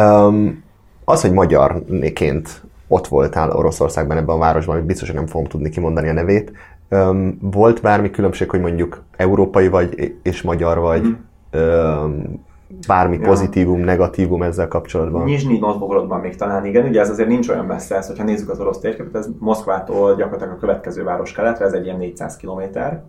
Um, 0.00 0.64
az, 1.04 1.20
hogy 1.22 1.32
magyarként 1.32 2.62
ott 2.86 3.06
voltál 3.06 3.50
Oroszországban, 3.50 4.16
ebben 4.16 4.34
a 4.34 4.38
városban, 4.38 4.74
amit 4.74 4.86
biztos, 4.86 5.08
hogy 5.08 5.16
nem 5.16 5.26
fogom 5.26 5.46
tudni 5.46 5.68
kimondani 5.68 6.08
a 6.08 6.12
nevét, 6.12 6.52
um, 6.90 7.38
volt 7.40 7.82
bármi 7.82 8.10
különbség, 8.10 8.50
hogy 8.50 8.60
mondjuk 8.60 9.02
európai 9.16 9.68
vagy 9.68 10.16
és 10.22 10.42
magyar 10.42 10.78
vagy, 10.78 11.16
um, 11.52 12.44
bármi 12.86 13.18
Ja. 13.18 13.26
pozitívum, 13.26 13.80
negatívum 13.80 14.42
ezzel 14.42 14.68
kapcsolatban? 14.68 15.24
Nizsnyi 15.24 15.58
Novgorodban 15.58 16.20
még 16.20 16.36
talán 16.36 16.64
igen, 16.64 16.86
ugye 16.86 17.00
ez 17.00 17.10
azért 17.10 17.28
nincs 17.28 17.48
olyan 17.48 17.64
messze, 17.64 17.96
ez, 17.96 18.06
hogyha 18.06 18.24
nézzük 18.24 18.50
az 18.50 18.60
orosz 18.60 18.78
térképet, 18.78 19.16
ez 19.16 19.28
Moszkvától 19.38 20.14
gyakorlatilag 20.14 20.54
a 20.54 20.58
következő 20.58 21.04
város 21.04 21.32
keletre, 21.32 21.64
ez 21.64 21.72
egy 21.72 21.84
ilyen 21.84 21.96
400 21.96 22.36
kilométer. 22.36 23.02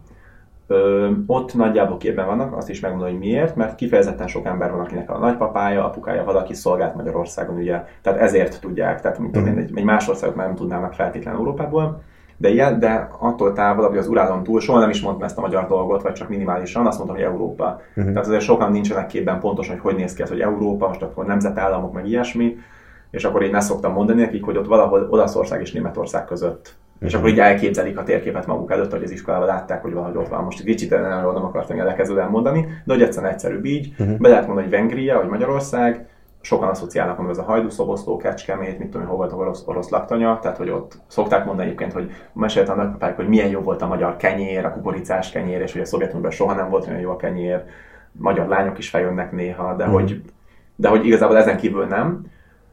Ö, 0.68 1.10
ott 1.26 1.54
nagyjából 1.54 1.98
képben 1.98 2.26
vannak, 2.26 2.58
azt 2.58 2.70
is 2.70 2.80
megmondom, 2.80 3.10
hogy 3.10 3.20
miért, 3.20 3.56
mert 3.56 3.76
kifejezetten 3.76 4.28
sok 4.28 4.46
ember 4.46 4.72
van, 4.72 4.80
akinek 4.80 5.10
a 5.10 5.18
nagypapája, 5.18 5.86
apukája 5.86 6.24
valaki 6.24 6.54
szolgált 6.54 6.96
Magyarországon, 6.96 7.56
ugye, 7.56 7.84
tehát 8.02 8.20
ezért 8.20 8.62
tudják, 8.62 9.02
tehát 9.02 9.20
mint 9.20 9.36
én, 9.36 9.58
egy, 9.58 9.72
egy 9.76 9.84
más 9.84 10.08
országot 10.08 10.36
már 10.36 10.46
nem 10.46 10.56
tudnának 10.56 10.94
feltétlenül 10.94 11.40
Európából. 11.40 12.02
De, 12.40 12.50
ilyen, 12.50 12.80
de 12.80 13.10
attól 13.20 13.54
távolabb, 13.54 13.90
hogy 13.90 14.00
az 14.00 14.08
Urálon 14.08 14.44
túl 14.44 14.60
soha 14.60 14.80
nem 14.80 14.90
is 14.90 15.02
mondtam 15.02 15.26
ezt 15.26 15.38
a 15.38 15.42
magyar 15.42 15.68
dolgot, 15.68 16.02
vagy 16.02 16.14
csak 16.14 16.30
minimálisan, 16.30 16.88
azt 16.88 16.98
mondtam, 16.98 17.20
hogy 17.20 17.28
Európa. 17.28 17.82
Uh-huh. 17.90 18.14
Tehát 18.14 18.28
azért 18.28 18.42
sokan 18.42 18.72
nincsenek 18.72 19.08
képben 19.08 19.40
pontosan, 19.40 19.74
hogy 19.74 19.92
hogy 19.92 20.02
néz 20.02 20.14
ki 20.14 20.22
ez, 20.22 20.30
hogy 20.30 20.42
Európa, 20.42 20.88
most 20.88 21.02
akkor 21.02 21.26
nemzetállamok, 21.26 21.94
meg 21.94 22.08
ilyesmi, 22.08 22.58
és 23.12 23.24
akkor 23.24 23.44
én 23.44 23.56
ezt 23.56 23.68
szoktam 23.68 23.94
mondani 23.94 24.22
nekik, 24.22 24.44
hogy 24.44 24.58
ott 24.58 24.68
valahol 24.68 25.08
Olaszország 25.10 25.62
és 25.62 25.72
Németország 25.72 26.26
között 26.26 26.78
és 27.00 27.14
akkor 27.14 27.30
így 27.30 27.40
elképzelik 27.40 27.98
a 27.98 28.04
térképet 28.04 28.48
maguk 28.48 28.72
előtt, 28.72 28.92
hogy 28.92 29.04
az 29.04 29.12
iskolában 29.12 29.48
látták, 29.48 29.82
hogy 29.82 29.94
valahogy 29.94 30.16
ott 30.16 30.28
van. 30.28 30.44
Most 30.44 30.60
egy 30.60 30.66
kicsit 30.66 30.90
nem, 30.90 31.02
nem 31.02 31.44
akartam 31.44 31.80
elkezdően 31.80 32.30
mondani, 32.30 32.68
de 32.86 32.94
hogy 32.94 33.02
egyszerűen 33.02 33.32
egyszerűbb 33.32 33.66
így. 33.66 33.94
Uh-huh. 34.00 34.18
Be 34.18 34.30
lehet 34.30 34.48
mondani, 34.48 34.68
hogy 34.68 34.78
Vengria, 34.78 35.18
vagy 35.20 35.30
Magyarország, 35.30 36.08
sokan 36.42 36.70
asszociálnak, 36.70 37.18
hogy 37.18 37.30
ez 37.30 37.38
a 37.38 37.44
hajdúszoboszló, 37.44 38.18
kecskemét, 38.18 38.80
mit 38.80 38.90
tudom, 38.90 39.08
hol 39.08 39.18
volt 39.18 39.32
a 39.32 39.36
orosz, 39.36 39.64
orosz 39.66 39.90
laktanya, 39.90 40.40
tehát 40.40 40.58
hogy 40.58 40.70
ott 40.70 41.02
szokták 41.08 41.46
mondani 41.46 41.68
egyébként, 41.68 41.94
hogy 41.94 42.12
mesélt 42.34 42.70
a 42.70 42.76
nagypapák, 42.76 43.16
hogy 43.16 43.28
milyen 43.28 43.50
jó 43.50 43.62
volt 43.62 43.82
a 43.82 43.88
magyar 43.88 44.16
kenyér, 44.16 44.66
a 44.66 44.74
kukoricás 44.74 45.32
kenyér, 45.32 45.62
és 45.62 45.72
hogy 45.72 45.82
a 45.82 45.86
Szovjetunióban 45.86 46.32
soha 46.32 46.54
nem 46.54 46.70
volt 46.70 46.88
olyan 46.88 47.00
jó 47.00 47.10
a 47.10 47.16
kenyér, 47.16 47.64
magyar 48.12 48.48
lányok 48.48 48.78
is 48.78 48.90
feljönnek 48.90 49.32
néha, 49.32 49.76
de, 49.76 49.88
mm. 49.88 49.92
hogy, 49.92 50.22
de 50.76 50.90
hogy 50.90 51.06
igazából 51.06 51.38
ezen 51.38 51.58
kívül 51.58 51.86
nem. 51.86 52.26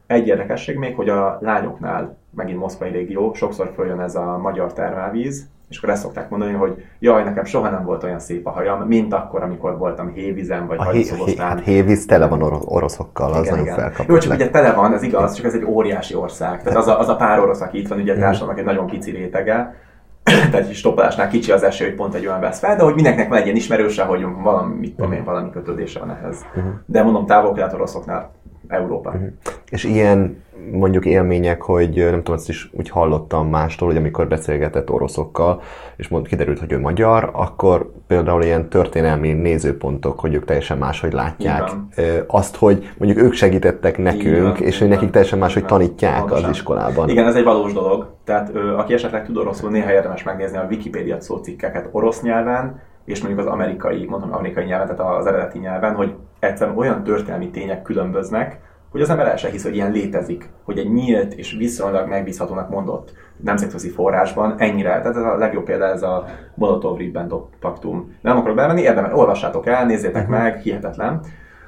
Egy 0.07 0.27
érdekesség 0.27 0.77
még, 0.77 0.95
hogy 0.95 1.09
a 1.09 1.37
lányoknál, 1.41 2.17
megint 2.35 2.59
Moszkvai 2.59 2.89
régió, 2.89 3.33
sokszor 3.33 3.71
följön 3.75 3.99
ez 3.99 4.15
a 4.15 4.37
magyar 4.37 4.73
termálvíz, 4.73 5.49
és 5.69 5.77
akkor 5.77 5.89
ezt 5.89 6.01
szokták 6.01 6.29
mondani, 6.29 6.53
hogy 6.53 6.85
jaj, 6.99 7.23
nekem 7.23 7.45
soha 7.45 7.69
nem 7.69 7.83
volt 7.83 8.03
olyan 8.03 8.19
szép 8.19 8.47
a 8.47 8.49
hajam, 8.49 8.81
mint 8.81 9.13
akkor, 9.13 9.43
amikor 9.43 9.77
voltam 9.77 10.11
hévízen, 10.13 10.67
vagy 10.67 10.77
hajszobosztán. 10.77 11.47
Hát 11.47 11.63
hévíz 11.63 12.05
tele 12.05 12.27
van 12.27 12.41
oroszokkal, 12.65 13.33
az 13.33 13.45
igen, 13.45 13.59
nagyon 13.59 13.91
Jó, 14.07 14.17
csak 14.17 14.33
ugye 14.33 14.49
tele 14.49 14.73
van, 14.73 14.93
ez 14.93 15.03
igaz, 15.03 15.33
csak 15.33 15.45
ez 15.45 15.53
egy 15.53 15.63
óriási 15.63 16.15
ország. 16.15 16.63
Tehát 16.63 16.79
az 16.79 16.87
a, 16.87 16.99
az 16.99 17.09
a 17.09 17.15
pár 17.15 17.39
orosz, 17.39 17.61
aki 17.61 17.79
itt 17.79 17.87
van, 17.87 17.99
ugye 17.99 18.17
társadalomnak 18.17 18.59
egy 18.59 18.65
nagyon 18.65 18.87
pici 18.87 19.11
rétege, 19.11 19.75
tehát 20.51 20.67
egy 20.67 20.73
stoppolásnál 20.73 21.27
kicsi 21.27 21.51
az 21.51 21.63
eső, 21.63 21.85
hogy 21.85 21.95
pont 21.95 22.13
egy 22.13 22.25
olyan 22.25 22.39
vesz 22.39 22.59
fel, 22.59 22.75
de 22.75 22.83
hogy 22.83 22.93
mindenkinek 22.93 23.29
van 23.29 23.37
egy 23.37 23.43
ilyen 23.43 23.55
ismerőse, 23.55 24.03
hogy 24.03 24.25
valami, 24.41 24.75
mit 24.79 24.95
tudom 24.95 25.11
én, 25.11 25.23
valami 25.23 25.49
kötődése 25.49 25.99
van 25.99 26.11
ehhez. 26.11 26.45
Uh-huh. 26.55 26.73
De 26.85 27.03
mondom, 27.03 27.25
távol 27.25 27.69
oroszoknál 27.73 28.31
Európa. 28.67 29.09
Uh-huh. 29.09 29.27
És 29.69 29.83
ilyen 29.83 30.45
mondjuk 30.71 31.05
élmények, 31.05 31.61
hogy 31.61 31.95
nem 31.95 32.17
tudom, 32.17 32.35
ezt 32.35 32.49
is 32.49 32.69
úgy 32.71 32.89
hallottam 32.89 33.49
mástól, 33.49 33.87
hogy 33.87 33.97
amikor 33.97 34.27
beszélgetett 34.27 34.91
oroszokkal, 34.91 35.61
és 35.95 36.07
mond, 36.07 36.27
kiderült, 36.27 36.59
hogy 36.59 36.71
ő 36.71 36.79
magyar, 36.79 37.29
akkor 37.33 37.91
például 38.07 38.43
ilyen 38.43 38.69
történelmi 38.69 39.33
nézőpontok, 39.33 40.19
hogy 40.19 40.33
ők 40.33 40.45
teljesen 40.45 40.77
máshogy 40.77 41.13
látják 41.13 41.71
Igen. 41.95 42.23
azt, 42.27 42.55
hogy 42.55 42.89
mondjuk 42.97 43.25
ők 43.25 43.33
segítettek 43.33 43.97
nekünk, 43.97 44.57
Igen. 44.57 44.67
és 44.67 44.79
hogy 44.79 44.87
nekik 44.87 45.09
teljesen 45.09 45.39
máshogy 45.39 45.65
tanítják 45.65 46.19
Pontosan. 46.19 46.49
az 46.49 46.55
iskolában. 46.55 47.09
Igen, 47.09 47.27
ez 47.27 47.35
egy 47.35 47.43
valós 47.43 47.73
dolog. 47.73 48.07
Tehát 48.23 48.55
aki 48.77 48.93
esetleg 48.93 49.25
tud 49.25 49.37
oroszul, 49.37 49.69
néha 49.69 49.91
érdemes 49.91 50.23
megnézni 50.23 50.57
a 50.57 50.67
Wikipédia 50.69 51.21
szócikkeket 51.21 51.89
orosz 51.91 52.21
nyelven, 52.21 52.81
és 53.05 53.21
mondjuk 53.21 53.45
az 53.45 53.51
amerikai, 53.51 54.05
mondom 54.05 54.33
amerikai 54.33 54.65
nyelven, 54.65 54.95
tehát 54.95 55.17
az 55.17 55.25
eredeti 55.25 55.59
nyelven, 55.59 55.95
hogy 55.95 56.13
egyszerűen 56.39 56.77
olyan 56.77 57.03
történelmi 57.03 57.49
tények 57.49 57.81
különböznek, 57.81 58.59
hogy 58.91 59.01
az 59.01 59.09
ember 59.09 59.27
el 59.27 59.37
se 59.37 59.49
hisz, 59.49 59.63
hogy 59.63 59.75
ilyen 59.75 59.91
létezik, 59.91 60.49
hogy 60.63 60.77
egy 60.77 60.91
nyílt 60.91 61.33
és 61.33 61.55
viszonylag 61.57 62.07
megbízhatónak 62.07 62.69
mondott 62.69 63.13
nemzetközi 63.37 63.89
forrásban 63.89 64.55
ennyire, 64.57 64.89
tehát 64.89 65.15
ez 65.15 65.23
a 65.23 65.37
legjobb 65.37 65.63
példa 65.63 65.85
ez 65.85 66.03
a 66.03 66.25
Molotov-Ribbentrop 66.55 67.47
paktum. 67.59 68.15
Nem 68.21 68.37
akarok 68.37 68.55
bemenni, 68.55 68.81
érdemes, 68.81 69.11
olvassátok 69.13 69.67
el, 69.67 69.85
nézzétek 69.85 70.27
uh-huh. 70.27 70.37
meg, 70.37 70.59
hihetetlen. 70.59 71.19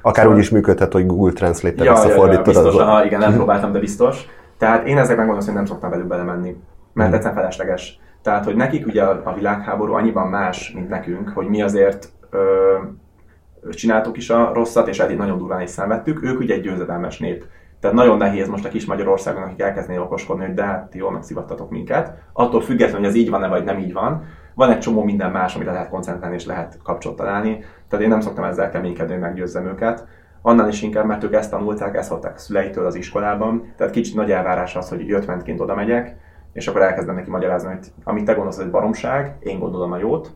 Akár 0.02 0.22
szóval... 0.24 0.32
úgy 0.38 0.42
is 0.42 0.50
működhet, 0.50 0.92
hogy 0.92 1.06
Google 1.06 1.32
Translate-tel 1.32 1.84
ja, 1.84 1.92
visszafordítod. 1.92 2.46
Ja, 2.46 2.52
ja, 2.52 2.62
biztos, 2.62 2.82
aha, 2.82 3.04
igen, 3.04 3.18
nem 3.18 3.32
próbáltam, 3.32 3.72
de 3.72 3.78
biztos. 3.78 4.26
Tehát 4.58 4.86
én 4.86 4.98
ezek 4.98 5.16
megmondom, 5.16 5.44
hogy 5.44 5.54
nem 5.54 5.64
szoktam 5.64 5.90
velük 5.90 6.06
belemenni, 6.06 6.48
mert 6.48 6.58
uh-huh. 6.94 7.14
egyszerűen 7.14 7.34
felesleges. 7.34 8.00
Tehát, 8.22 8.44
hogy 8.44 8.56
nekik 8.56 8.86
ugye 8.86 9.02
a 9.02 9.34
világháború 9.34 9.92
annyiban 9.92 10.28
más, 10.28 10.72
mint 10.74 10.88
nekünk, 10.88 11.28
hogy 11.34 11.46
mi 11.46 11.62
azért 11.62 12.12
ö, 12.30 12.38
csináltuk 13.70 14.16
is 14.16 14.30
a 14.30 14.52
rosszat, 14.54 14.88
és 14.88 14.98
eddig 14.98 15.16
nagyon 15.16 15.38
durván 15.38 15.60
is 15.60 15.70
szenvedtük. 15.70 16.22
Ők 16.22 16.38
ugye 16.38 16.54
egy 16.54 16.60
győzedelmes 16.60 17.18
nép. 17.18 17.44
Tehát 17.80 17.96
nagyon 17.96 18.16
nehéz 18.16 18.48
most 18.48 18.64
a 18.64 18.68
kis 18.68 18.86
Magyarországon, 18.86 19.42
akik 19.42 19.60
elkezdenék 19.60 20.00
okoskodni, 20.00 20.44
hogy 20.44 20.54
de 20.54 20.64
hát 20.64 20.94
jól 20.94 21.12
megszivattatok 21.12 21.70
minket. 21.70 22.12
Attól 22.32 22.60
függetlenül, 22.60 23.06
hogy 23.06 23.08
ez 23.08 23.22
így 23.22 23.30
van-e 23.30 23.48
vagy 23.48 23.64
nem 23.64 23.78
így 23.78 23.92
van, 23.92 24.24
van 24.54 24.70
egy 24.70 24.78
csomó 24.78 25.02
minden 25.02 25.30
más, 25.30 25.54
amire 25.54 25.72
lehet 25.72 25.88
koncentrálni 25.88 26.36
és 26.36 26.46
lehet 26.46 26.78
kapcsolat 26.82 27.16
találni. 27.16 27.64
Tehát 27.88 28.04
én 28.04 28.10
nem 28.10 28.20
szoktam 28.20 28.44
ezzel 28.44 28.70
keménykedni, 28.70 29.12
hogy 29.12 29.22
meggyőzzem 29.22 29.66
őket. 29.66 30.06
Annál 30.42 30.68
is 30.68 30.82
inkább, 30.82 31.06
mert 31.06 31.24
ők 31.24 31.34
ezt 31.34 31.50
tanulták, 31.50 31.96
ezt 31.96 32.08
hallották 32.08 32.38
szüleitől 32.38 32.86
az 32.86 32.94
iskolában. 32.94 33.72
Tehát 33.76 33.92
kicsit 33.92 34.14
nagy 34.14 34.30
elvárás 34.30 34.76
az, 34.76 34.88
hogy 34.88 35.06
jöttmentként 35.06 35.60
oda 35.60 35.74
megyek, 35.74 36.16
és 36.52 36.68
akkor 36.68 36.82
elkezdem 36.82 37.14
neki 37.14 37.30
magyarázni, 37.30 37.68
hogy 37.68 37.92
amit 38.04 38.24
te 38.24 38.32
gondolsz, 38.32 38.56
hogy 38.56 38.70
baromság, 38.70 39.36
én 39.40 39.58
gondolom 39.58 39.92
a 39.92 39.98
jót. 39.98 40.32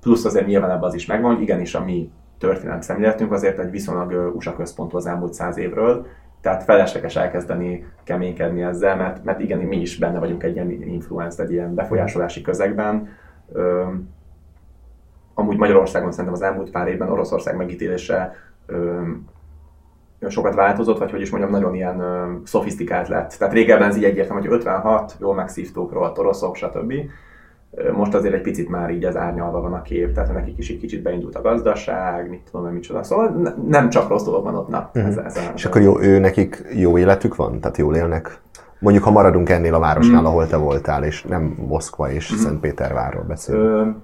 Plusz 0.00 0.24
azért 0.24 0.46
nyilván 0.46 0.70
ebben 0.70 0.82
az 0.82 0.94
is 0.94 1.06
megvan, 1.06 1.32
hogy 1.32 1.42
igenis 1.42 1.74
a 1.74 1.84
mi 1.84 2.10
történelmi 2.38 2.82
szemléletünk 2.82 3.32
azért 3.32 3.58
egy 3.58 3.70
viszonylag 3.70 4.34
USA 4.36 4.56
központú 4.56 4.96
az 4.96 5.06
elmúlt 5.06 5.34
száz 5.34 5.56
évről, 5.56 6.06
tehát 6.40 6.62
felesleges 6.62 7.16
elkezdeni 7.16 7.86
keménykedni 8.04 8.62
ezzel, 8.62 8.96
mert, 8.96 9.24
mert 9.24 9.40
igen, 9.40 9.58
mi 9.58 9.80
is 9.80 9.98
benne 9.98 10.18
vagyunk 10.18 10.42
egy 10.42 10.54
ilyen 10.54 10.70
influence, 10.70 11.42
egy 11.42 11.52
ilyen 11.52 11.74
befolyásolási 11.74 12.42
közegben. 12.42 13.08
Amúgy 15.34 15.56
Magyarországon 15.56 16.10
szerintem 16.10 16.34
az 16.34 16.42
elmúlt 16.42 16.70
pár 16.70 16.88
évben 16.88 17.10
Oroszország 17.10 17.56
megítélése 17.56 18.34
sokat 20.28 20.54
változott, 20.54 20.98
vagy 20.98 21.10
hogy 21.10 21.20
is 21.20 21.30
mondjam, 21.30 21.52
nagyon 21.52 21.74
ilyen 21.74 22.00
ö, 22.00 22.32
szofisztikált 22.44 23.08
lett. 23.08 23.36
Tehát 23.38 23.54
régebben 23.54 23.88
ez 23.88 23.96
így 23.96 24.04
egyértelmű, 24.04 24.40
hogy 24.40 24.52
56, 24.52 25.16
jól 25.20 25.34
megszívtók 25.34 25.92
róla 25.92 26.12
oroszok, 26.16 26.56
stb. 26.56 26.92
Most 27.92 28.14
azért 28.14 28.34
egy 28.34 28.40
picit 28.40 28.68
már 28.68 28.90
így 28.90 29.04
az 29.04 29.16
árnyalva 29.16 29.60
van 29.60 29.72
a 29.72 29.82
kép, 29.82 30.12
tehát 30.12 30.32
nekik 30.32 30.58
is 30.58 30.70
egy 30.70 30.78
kicsit 30.78 31.02
beindult 31.02 31.34
a 31.34 31.40
gazdaság, 31.40 32.30
mit 32.30 32.48
tudom, 32.50 32.72
mit 32.72 32.82
csoda. 32.82 33.02
Szóval 33.02 33.54
nem 33.68 33.88
csak 33.88 34.08
rossz 34.08 34.24
dolog 34.24 34.44
van 34.44 34.54
ott. 34.54 34.68
Na, 34.68 34.90
uh-huh. 34.94 35.06
ez, 35.06 35.16
ez, 35.16 35.50
És 35.54 35.64
akkor 35.64 35.80
jó, 35.80 36.00
ő 36.00 36.18
nekik 36.18 36.64
jó 36.74 36.98
életük 36.98 37.36
van? 37.36 37.60
Tehát 37.60 37.76
jól 37.76 37.96
élnek? 37.96 38.40
Mondjuk, 38.78 39.04
ha 39.04 39.10
maradunk 39.10 39.48
ennél 39.48 39.74
a 39.74 39.78
városnál, 39.78 40.20
mm. 40.20 40.24
ahol 40.24 40.46
te 40.46 40.56
voltál, 40.56 41.04
és 41.04 41.22
nem 41.22 41.42
Moszkva 41.68 42.10
és 42.10 42.32
mm. 42.32 42.36
Szentpétervárról 42.36 43.22
beszélünk. 43.22 43.96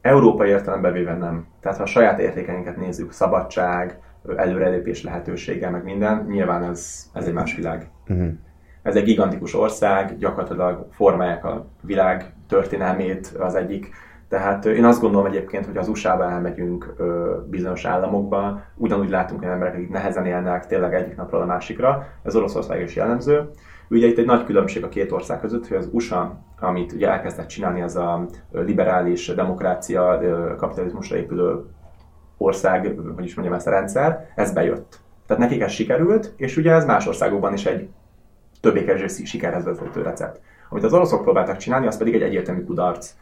Európai 0.00 0.48
értelemben 0.48 0.92
véve 0.92 1.16
nem. 1.16 1.46
Tehát 1.60 1.76
ha 1.76 1.82
a 1.82 1.86
saját 1.86 2.18
értékeinket 2.18 2.76
nézzük, 2.76 3.12
szabadság, 3.12 3.98
előrelépés 4.36 5.02
lehetősége, 5.02 5.70
meg 5.70 5.84
minden, 5.84 6.26
nyilván 6.28 6.62
ez, 6.62 7.06
ez 7.12 7.26
egy 7.26 7.32
más 7.32 7.54
világ. 7.54 7.90
Uh-huh. 8.08 8.28
Ez 8.82 8.96
egy 8.96 9.04
gigantikus 9.04 9.54
ország, 9.54 10.18
gyakorlatilag 10.18 10.86
formálják 10.90 11.44
a 11.44 11.66
világ 11.80 12.32
történelmét 12.50 13.26
az 13.38 13.54
egyik. 13.54 13.90
Tehát 14.28 14.64
én 14.64 14.84
azt 14.84 15.00
gondolom 15.00 15.26
egyébként, 15.26 15.66
hogy 15.66 15.76
az 15.76 15.88
USA-ba 15.88 16.30
elmegyünk 16.30 16.94
bizonyos 17.46 17.84
államokba, 17.84 18.62
ugyanúgy 18.76 19.10
látunk 19.10 19.42
olyan 19.42 19.54
emberek, 19.54 19.74
akik 19.74 19.90
nehezen 19.90 20.26
élnek 20.26 20.66
tényleg 20.66 20.94
egyik 20.94 21.16
napról 21.16 21.40
a 21.40 21.46
másikra, 21.46 22.06
ez 22.22 22.36
Oroszország 22.36 22.82
is 22.82 22.96
jellemző. 22.96 23.50
Ugye 23.88 24.06
itt 24.06 24.18
egy 24.18 24.26
nagy 24.26 24.44
különbség 24.44 24.84
a 24.84 24.88
két 24.88 25.12
ország 25.12 25.40
között, 25.40 25.68
hogy 25.68 25.76
az 25.76 25.88
USA, 25.92 26.38
amit 26.60 26.92
ugye 26.92 27.10
elkezdett 27.10 27.46
csinálni, 27.46 27.82
az 27.82 27.96
a 27.96 28.26
liberális 28.52 29.26
demokrácia, 29.26 30.20
kapitalizmusra 30.56 31.16
épülő 31.16 31.64
ország, 32.36 32.96
hogy 33.14 33.24
is 33.24 33.34
mondjam 33.34 33.56
ezt 33.56 33.66
a 33.66 33.70
rendszer, 33.70 34.28
ez 34.34 34.52
bejött. 34.52 35.00
Tehát 35.26 35.42
nekik 35.42 35.62
ez 35.62 35.70
sikerült, 35.70 36.34
és 36.36 36.56
ugye 36.56 36.72
ez 36.72 36.84
más 36.84 37.06
országokban 37.06 37.52
is 37.52 37.66
egy 37.66 37.88
többé-kevésbé 38.60 39.24
sikerhez 39.24 39.64
vezető 39.64 40.02
recept. 40.02 40.40
Amit 40.70 40.84
az 40.84 40.92
oroszok 40.92 41.22
próbáltak 41.22 41.56
csinálni, 41.56 41.86
az 41.86 41.96
pedig 41.96 42.14
egy 42.14 42.22
egyértelmű 42.22 42.64
kudarc. 42.64 43.14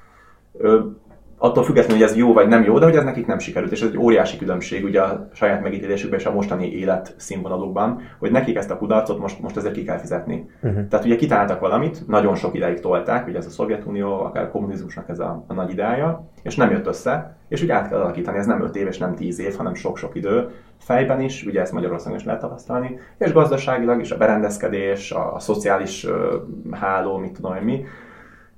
Attól 1.38 1.64
függetlenül, 1.64 2.02
hogy 2.02 2.10
ez 2.10 2.16
jó 2.16 2.32
vagy 2.32 2.48
nem 2.48 2.62
jó, 2.62 2.78
de 2.78 2.84
hogy 2.84 2.96
ez 2.96 3.04
nekik 3.04 3.26
nem 3.26 3.38
sikerült, 3.38 3.72
és 3.72 3.82
ez 3.82 3.88
egy 3.88 3.98
óriási 3.98 4.36
különbség 4.36 4.84
ugye 4.84 5.00
a 5.00 5.28
saját 5.32 5.62
megítélésükben 5.62 6.18
és 6.18 6.26
a 6.26 6.32
mostani 6.32 6.72
élet 6.72 7.14
színvonalukban, 7.16 8.00
hogy 8.18 8.30
nekik 8.30 8.56
ezt 8.56 8.70
a 8.70 8.76
kudarcot 8.76 9.18
most, 9.18 9.40
most 9.40 9.56
ezért 9.56 9.74
ki 9.74 9.84
kell 9.84 9.98
fizetni. 9.98 10.50
Uh-huh. 10.62 10.88
Tehát 10.88 11.04
ugye 11.04 11.16
kitáltak 11.16 11.60
valamit, 11.60 12.06
nagyon 12.06 12.34
sok 12.34 12.54
ideig 12.54 12.80
tolták, 12.80 13.26
ugye 13.26 13.38
ez 13.38 13.46
a 13.46 13.50
Szovjetunió, 13.50 14.20
akár 14.20 14.44
a 14.44 14.50
kommunizmusnak 14.50 15.08
ez 15.08 15.18
a, 15.18 15.44
a 15.46 15.54
nagy 15.54 15.70
idája, 15.70 16.30
és 16.42 16.56
nem 16.56 16.70
jött 16.70 16.86
össze, 16.86 17.36
és 17.48 17.62
ugye 17.62 17.74
át 17.74 17.88
kell 17.88 18.00
alakítani, 18.00 18.38
ez 18.38 18.46
nem 18.46 18.62
5 18.62 18.76
év 18.76 18.86
és 18.86 18.98
nem 18.98 19.14
10 19.14 19.40
év, 19.40 19.56
hanem 19.56 19.74
sok-sok 19.74 20.14
idő, 20.14 20.48
fejben 20.78 21.20
is, 21.20 21.44
ugye 21.44 21.60
ezt 21.60 21.72
Magyarországon 21.72 22.18
is 22.18 22.24
lehet 22.24 22.40
tapasztalni, 22.40 22.98
és 23.18 23.32
gazdaságilag 23.32 24.00
is 24.00 24.10
a 24.10 24.16
berendezkedés, 24.16 25.10
a, 25.12 25.34
a 25.34 25.38
szociális 25.38 26.04
ö, 26.04 26.36
háló, 26.70 27.16
mit 27.16 27.32
tudom 27.32 27.54
én 27.54 27.62
mi, 27.62 27.84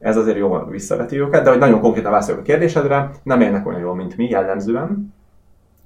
ez 0.00 0.16
azért 0.16 0.36
jól 0.36 0.66
visszaveti 0.70 1.20
őket, 1.20 1.44
de 1.44 1.50
hogy 1.50 1.58
nagyon 1.58 1.80
konkrétan 1.80 2.10
válaszolok 2.10 2.40
a 2.40 2.44
kérdésedre, 2.44 3.10
nem 3.22 3.40
élnek 3.40 3.66
olyan 3.66 3.80
jól, 3.80 3.94
mint 3.94 4.16
mi 4.16 4.28
jellemzően. 4.28 5.14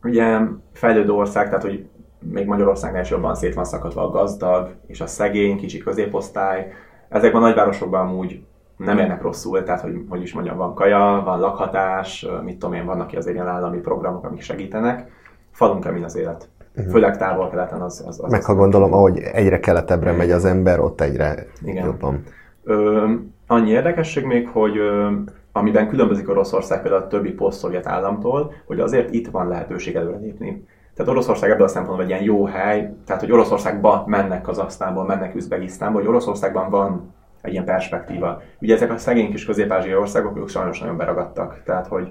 Ugye 0.02 0.38
fejlődő 0.72 1.10
ország, 1.10 1.46
tehát 1.46 1.62
hogy 1.62 1.86
még 2.32 2.46
Magyarországnál 2.46 3.02
is 3.02 3.10
jobban 3.10 3.34
szét 3.34 3.54
van 3.54 3.64
szakadva 3.64 4.02
a 4.02 4.10
gazdag 4.10 4.74
és 4.86 5.00
a 5.00 5.06
szegény, 5.06 5.56
kicsi 5.56 5.78
középosztály. 5.78 6.72
Ezekben 7.08 7.42
a 7.42 7.44
nagyvárosokban 7.44 8.06
amúgy 8.06 8.42
nem 8.76 8.98
élnek 8.98 9.22
rosszul, 9.22 9.62
tehát 9.62 9.80
hogy, 9.80 10.04
hogy 10.08 10.22
is 10.22 10.34
mondjam, 10.34 10.56
van 10.56 10.74
kaja, 10.74 11.22
van 11.24 11.40
lakhatás, 11.40 12.26
mit 12.44 12.58
tudom 12.58 12.74
én, 12.74 12.84
vannak 12.84 13.12
azért 13.16 13.34
ilyen 13.34 13.48
állami 13.48 13.78
programok, 13.78 14.24
amik 14.24 14.40
segítenek. 14.40 15.10
Falunk 15.52 15.82
kemény 15.82 16.04
az 16.04 16.16
élet. 16.16 16.48
Uh-huh. 16.76 16.92
Főleg 16.92 17.16
távol-keleten 17.16 17.80
az, 17.80 18.04
az, 18.06 18.20
az... 18.22 18.30
Meg 18.30 18.44
ha 18.44 18.54
gondolom, 18.54 18.92
ahogy 18.92 19.18
egyre 19.18 19.60
keletebbre 19.60 20.12
megy 20.12 20.30
az 20.30 20.44
ember, 20.44 20.80
ott 20.80 21.00
egyre 21.00 21.46
Igen. 21.64 21.84
jobban. 21.84 22.22
Ö, 22.64 23.12
annyi 23.46 23.70
érdekesség 23.70 24.24
még, 24.24 24.48
hogy 24.48 24.76
ö, 24.76 25.10
amiben 25.52 25.88
különbözik 25.88 26.28
Oroszország 26.28 26.82
például 26.82 27.02
a 27.02 27.06
többi 27.06 27.30
poszt 27.30 27.86
államtól, 27.86 28.52
hogy 28.66 28.80
azért 28.80 29.14
itt 29.14 29.28
van 29.28 29.48
lehetőség 29.48 29.94
előre 29.94 30.16
lépni. 30.16 30.64
Tehát 30.94 31.12
Oroszország 31.12 31.50
ebből 31.50 31.64
a 31.64 31.68
szempontból 31.68 32.04
egy 32.04 32.10
ilyen 32.10 32.22
jó 32.22 32.44
hely, 32.44 32.94
tehát 33.06 33.22
hogy 33.22 33.32
Oroszországba 33.32 34.04
mennek 34.06 34.42
Kazasztánból, 34.42 35.04
mennek 35.04 35.34
Üzbegisztánból, 35.34 36.00
hogy 36.00 36.10
Oroszországban 36.10 36.70
van 36.70 37.14
egy 37.40 37.52
ilyen 37.52 37.64
perspektíva. 37.64 38.42
Ugye 38.60 38.74
ezek 38.74 38.92
a 38.92 38.96
szegény 38.96 39.30
kis 39.30 39.44
közép 39.44 39.74
országok, 39.98 40.36
ők 40.36 40.48
sajnos 40.48 40.80
nagyon 40.80 40.96
beragadtak. 40.96 41.62
Tehát, 41.64 41.86
hogy 41.86 42.08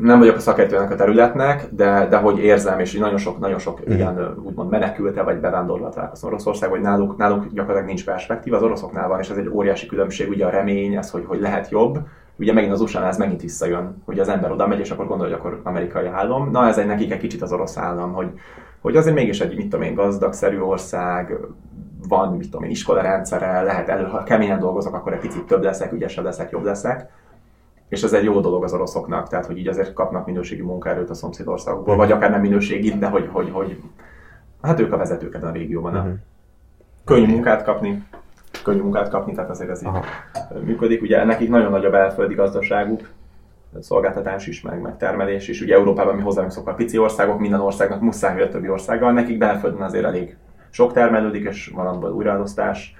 nem 0.00 0.18
vagyok 0.18 0.36
a 0.36 0.40
szakértőnek 0.40 0.90
a 0.90 0.94
területnek, 0.94 1.66
de, 1.70 2.06
de 2.10 2.16
hogy 2.16 2.38
érzem, 2.38 2.78
és 2.78 2.94
nagyon 2.94 3.18
sok, 3.18 3.38
nagyon 3.38 3.58
sok 3.58 3.90
mm. 3.90 3.94
ilyen 3.94 4.34
úgymond 4.44 4.70
menekülte 4.70 5.22
vagy 5.22 5.40
bevándorlva 5.40 5.88
találkozom 5.88 6.30
Oroszország, 6.30 6.70
hogy 6.70 6.80
náluk, 6.80 7.16
náluk 7.16 7.44
gyakorlatilag 7.44 7.86
nincs 7.86 8.04
perspektíva, 8.04 8.56
az 8.56 8.62
oroszoknál 8.62 9.08
van, 9.08 9.20
és 9.20 9.30
ez 9.30 9.36
egy 9.36 9.48
óriási 9.48 9.86
különbség, 9.86 10.28
ugye 10.28 10.46
a 10.46 10.50
remény, 10.50 10.96
ez, 10.96 11.10
hogy, 11.10 11.24
hogy 11.26 11.40
lehet 11.40 11.70
jobb, 11.70 11.98
ugye 12.38 12.52
megint 12.52 12.72
az 12.72 12.80
usa 12.80 13.06
ez 13.06 13.18
megint 13.18 13.40
visszajön, 13.40 14.02
hogy 14.04 14.18
az 14.18 14.28
ember 14.28 14.50
oda 14.50 14.66
megy, 14.66 14.78
és 14.78 14.90
akkor 14.90 15.06
gondolja, 15.06 15.36
hogy 15.36 15.46
akkor 15.46 15.60
amerikai 15.64 16.06
állam. 16.06 16.50
Na 16.50 16.66
ez 16.66 16.78
egy 16.78 16.86
nekik 16.86 17.12
egy 17.12 17.18
kicsit 17.18 17.42
az 17.42 17.52
orosz 17.52 17.76
állam, 17.76 18.12
hogy, 18.12 18.28
hogy 18.80 18.96
azért 18.96 19.14
mégis 19.14 19.40
egy, 19.40 19.56
mit 19.56 19.68
tudom 19.68 19.86
én, 19.86 19.94
gazdagszerű 19.94 20.58
ország, 20.58 21.38
van, 22.08 22.36
mit 22.36 22.50
tudom 22.50 22.64
én, 22.64 22.70
iskolarendszere, 22.70 23.62
lehet 23.62 23.88
elő, 23.88 24.04
ha 24.04 24.22
keményen 24.22 24.58
dolgozok, 24.58 24.94
akkor 24.94 25.12
egy 25.12 25.18
picit 25.18 25.44
több 25.44 25.62
leszek, 25.62 25.92
ügyesebb 25.92 26.24
leszek, 26.24 26.50
jobb 26.50 26.64
leszek. 26.64 27.10
És 27.88 28.02
ez 28.02 28.12
egy 28.12 28.24
jó 28.24 28.40
dolog 28.40 28.64
az 28.64 28.72
oroszoknak, 28.72 29.28
tehát 29.28 29.46
hogy 29.46 29.58
így 29.58 29.68
azért 29.68 29.92
kapnak 29.92 30.26
minőségi 30.26 30.62
munkaerőt 30.62 31.10
a 31.10 31.14
szomszédországokból, 31.14 31.94
uh-huh. 31.94 32.08
vagy 32.08 32.16
akár 32.16 32.30
nem 32.30 32.40
minőségi, 32.40 32.98
de 32.98 33.06
hogy, 33.06 33.28
hogy, 33.32 33.50
hogy 33.50 33.82
hát 34.62 34.80
ők 34.80 34.92
a 34.92 34.96
vezetők 34.96 35.34
ebben 35.34 35.48
a 35.48 35.52
régióban. 35.52 35.94
Uh-huh. 35.94 36.12
Könnyű 37.04 37.26
munkát 37.26 37.64
kapni, 37.64 38.06
könnyű 38.64 38.80
munkát 38.80 39.08
kapni, 39.08 39.32
tehát 39.32 39.50
azért 39.50 39.70
ez 39.70 39.82
így 39.82 39.88
Aha. 39.88 40.04
működik. 40.64 41.02
Ugye 41.02 41.24
nekik 41.24 41.48
nagyon 41.48 41.70
nagy 41.70 41.84
a 41.84 41.90
belföldi 41.90 42.34
gazdaságuk, 42.34 43.08
szolgáltatás 43.80 44.46
is, 44.46 44.62
meg, 44.62 44.80
meg 44.80 44.96
termelés 44.96 45.48
is. 45.48 45.60
Ugye 45.60 45.74
Európában 45.74 46.16
mi 46.16 46.22
hozzánk 46.22 46.50
szokva 46.50 46.74
pici 46.74 46.98
országok, 46.98 47.38
minden 47.38 47.60
országnak 47.60 48.00
muszáj, 48.00 48.32
hogy 48.32 48.42
a 48.42 48.48
többi 48.48 48.68
országgal, 48.68 49.12
nekik 49.12 49.38
belföldön 49.38 49.82
azért 49.82 50.04
elég 50.04 50.36
sok 50.70 50.92
termelődik, 50.92 51.44
és 51.44 51.72
van 51.74 51.86
abból 51.86 52.10
újraelosztás, 52.10 52.94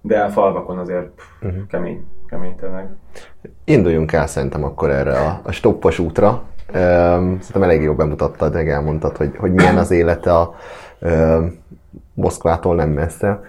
de 0.00 0.20
a 0.20 0.28
falvakon 0.28 0.78
azért 0.78 1.06
pff, 1.06 1.24
uh-huh. 1.42 1.66
kemény, 1.66 2.06
kemény 2.30 2.56
tényleg. 2.56 2.88
Induljunk 3.64 4.12
el 4.12 4.26
szerintem 4.26 4.64
akkor 4.64 4.90
erre 4.90 5.18
a, 5.18 5.40
a 5.42 5.52
stoppos 5.52 5.98
útra. 5.98 6.42
Szerintem 6.72 7.62
elég 7.62 7.82
jól 7.82 7.94
bemutattad, 7.94 8.52
meg 8.52 8.68
elmondtad, 8.68 9.16
hogy, 9.16 9.36
hogy 9.36 9.52
milyen 9.52 9.76
az 9.76 9.90
élete 9.90 10.34
a 10.34 10.54
Moszkvától 12.14 12.74
nem 12.74 12.88
messze. 12.88 13.40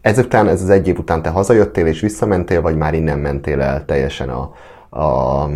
Ezután, 0.00 0.48
ez 0.48 0.62
az 0.62 0.70
egy 0.70 0.88
év 0.88 0.98
után 0.98 1.22
te 1.22 1.30
hazajöttél 1.30 1.86
és 1.86 2.00
visszamentél, 2.00 2.62
vagy 2.62 2.76
már 2.76 2.94
innen 2.94 3.18
mentél 3.18 3.60
el 3.60 3.84
teljesen 3.84 4.28
a, 4.28 4.52
a 5.00 5.48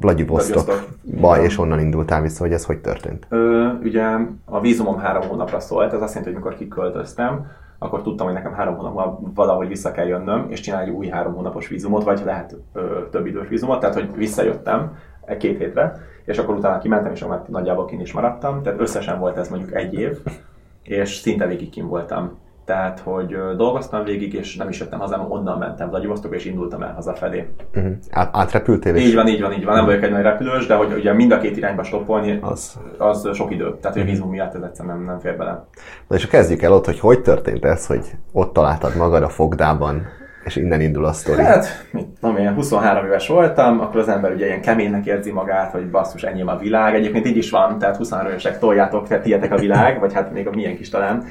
Vladivostokba, 0.00 1.42
és 1.42 1.58
onnan 1.58 1.80
indultál 1.80 2.22
vissza, 2.22 2.42
hogy 2.42 2.52
ez 2.52 2.64
hogy 2.64 2.78
történt? 2.78 3.26
Ö, 3.28 3.68
ugye 3.82 4.02
a 4.44 4.60
vízumom 4.60 4.98
három 4.98 5.28
hónapra 5.28 5.60
szólt, 5.60 5.92
ez 5.92 6.02
azt 6.02 6.14
jelenti, 6.14 6.34
hogy 6.34 6.42
mikor 6.42 6.58
kiköltöztem, 6.58 7.46
akkor 7.82 8.02
tudtam, 8.02 8.26
hogy 8.26 8.34
nekem 8.34 8.52
három 8.52 8.76
hónap 8.76 9.18
valahogy 9.34 9.68
vissza 9.68 9.92
kell 9.92 10.06
jönnöm, 10.06 10.46
és 10.48 10.60
csinálni 10.60 10.88
egy 10.88 10.96
új 10.96 11.08
három 11.08 11.34
hónapos 11.34 11.68
vízumot, 11.68 12.04
vagy 12.04 12.22
lehet 12.24 12.56
ö, 12.72 13.08
több 13.10 13.26
idős 13.26 13.48
vízumot, 13.48 13.80
tehát 13.80 13.94
hogy 13.94 14.14
visszajöttem 14.14 14.96
egy 15.24 15.36
két 15.36 15.58
hétre, 15.58 15.96
és 16.24 16.38
akkor 16.38 16.54
utána 16.54 16.78
kimentem, 16.78 17.12
és 17.12 17.22
akkor 17.22 17.42
nagyjából 17.48 17.84
kin 17.84 18.00
is 18.00 18.12
maradtam, 18.12 18.62
tehát 18.62 18.80
összesen 18.80 19.18
volt 19.18 19.36
ez 19.36 19.48
mondjuk 19.48 19.74
egy 19.74 19.94
év, 19.94 20.18
és 20.82 21.14
szinte 21.14 21.46
végig 21.46 21.70
kim 21.70 21.88
voltam 21.88 22.38
tehát, 22.72 23.00
hogy 23.04 23.36
dolgoztam 23.56 24.04
végig, 24.04 24.34
és 24.34 24.56
nem 24.56 24.68
is 24.68 24.80
jöttem 24.80 24.98
haza, 24.98 25.26
onnan 25.28 25.58
mentem 25.58 25.88
Vladivostok, 25.88 26.34
és 26.34 26.44
indultam 26.44 26.82
el 26.82 26.92
hazafelé. 26.94 27.48
Uh-huh. 27.74 27.92
Át, 28.10 28.28
átrepültél 28.32 28.94
is? 28.94 29.04
Így 29.04 29.14
van, 29.14 29.28
így 29.28 29.40
van, 29.40 29.52
így 29.52 29.64
van. 29.64 29.74
Nem 29.74 29.84
vagyok 29.84 30.02
egy 30.02 30.10
nagy 30.10 30.22
repülős, 30.22 30.66
de 30.66 30.74
hogy 30.74 30.92
ugye 30.92 31.12
mind 31.12 31.32
a 31.32 31.38
két 31.38 31.56
irányba 31.56 31.82
stoppolni, 31.82 32.38
az, 32.40 32.78
az 32.98 33.28
sok 33.34 33.52
idő. 33.52 33.76
Tehát, 33.80 33.96
hogy 33.96 34.06
vízum 34.06 34.30
miatt 34.30 34.54
ez 34.54 34.62
egyszerűen 34.62 34.96
nem, 34.96 35.04
nem 35.04 35.18
fér 35.18 35.36
bele. 35.36 35.64
Na 36.08 36.16
és 36.16 36.26
kezdjük 36.26 36.62
el 36.62 36.72
ott, 36.72 36.84
hogy 36.84 37.00
hogy 37.00 37.22
történt 37.22 37.64
ez, 37.64 37.86
hogy 37.86 38.10
ott 38.32 38.52
találtad 38.52 38.96
magad 38.96 39.22
a 39.22 39.28
fogdában, 39.28 40.06
és 40.44 40.56
innen 40.56 40.80
indul 40.80 41.04
a 41.04 41.12
sztori. 41.12 41.42
Hát, 41.42 41.86
mit 41.90 42.06
tudom 42.20 42.36
én, 42.36 42.54
23 42.54 43.04
éves 43.04 43.28
voltam, 43.28 43.80
akkor 43.80 44.00
az 44.00 44.08
ember 44.08 44.32
ugye 44.32 44.46
ilyen 44.46 44.60
keménynek 44.60 45.06
érzi 45.06 45.30
magát, 45.30 45.70
hogy 45.70 45.90
basszus, 45.90 46.22
ennyi 46.22 46.42
a 46.42 46.58
világ. 46.60 46.94
Egyébként 46.94 47.26
így 47.26 47.36
is 47.36 47.50
van, 47.50 47.78
tehát 47.78 47.96
23 47.96 48.30
évesek 48.30 48.58
toljátok, 48.58 49.20
tietek 49.22 49.52
a 49.52 49.56
világ, 49.56 50.00
vagy 50.00 50.12
hát 50.12 50.32
még 50.32 50.46
a 50.46 50.50
milyen 50.50 50.76
kis 50.76 50.88
talán. 50.88 51.24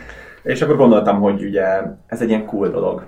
És 0.43 0.61
akkor 0.61 0.75
gondoltam, 0.75 1.19
hogy 1.19 1.43
ugye 1.43 1.81
ez 2.07 2.21
egy 2.21 2.29
ilyen 2.29 2.45
cool 2.45 2.69
dolog. 2.69 3.05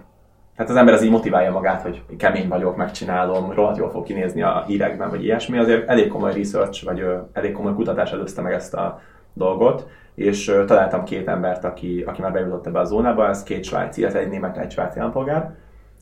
Hát 0.57 0.69
az 0.69 0.75
ember 0.75 0.93
az 0.93 1.03
így 1.03 1.11
motiválja 1.11 1.51
magát, 1.51 1.81
hogy 1.81 2.03
kemény 2.17 2.47
vagyok, 2.47 2.75
megcsinálom, 2.75 3.51
rohadt 3.51 3.77
jól 3.77 3.89
fog 3.89 4.03
kinézni 4.03 4.41
a 4.41 4.63
hírekben, 4.67 5.09
vagy 5.09 5.23
ilyesmi. 5.23 5.57
Azért 5.57 5.89
elég 5.89 6.07
komoly 6.07 6.33
research, 6.33 6.85
vagy 6.85 7.05
elég 7.33 7.51
komoly 7.51 7.73
kutatás 7.73 8.11
előzte 8.11 8.41
meg 8.41 8.53
ezt 8.53 8.73
a 8.73 9.01
dolgot, 9.33 9.87
és 10.15 10.55
találtam 10.67 11.03
két 11.03 11.27
embert, 11.27 11.63
aki, 11.63 12.03
aki 12.07 12.21
már 12.21 12.31
bejutott 12.31 12.67
ebbe 12.67 12.79
a 12.79 12.85
zónába, 12.85 13.27
ez 13.27 13.43
két 13.43 13.63
svájci, 13.63 14.01
illetve 14.01 14.19
egy 14.19 14.29
német, 14.29 14.57
egy 14.57 14.71
svájci 14.71 14.99
állampolgár. 14.99 15.55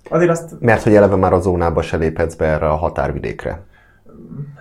Azért 0.10 0.30
azt... 0.30 0.60
Mert 0.60 0.84
hogy 0.84 0.96
eleve 0.96 1.16
már 1.16 1.34
a 1.34 1.40
zónába 1.40 1.82
se 1.82 1.98
léphetsz 1.98 2.36
be 2.36 2.46
erre 2.46 2.70
a 2.70 2.76
határvidékre. 2.76 3.62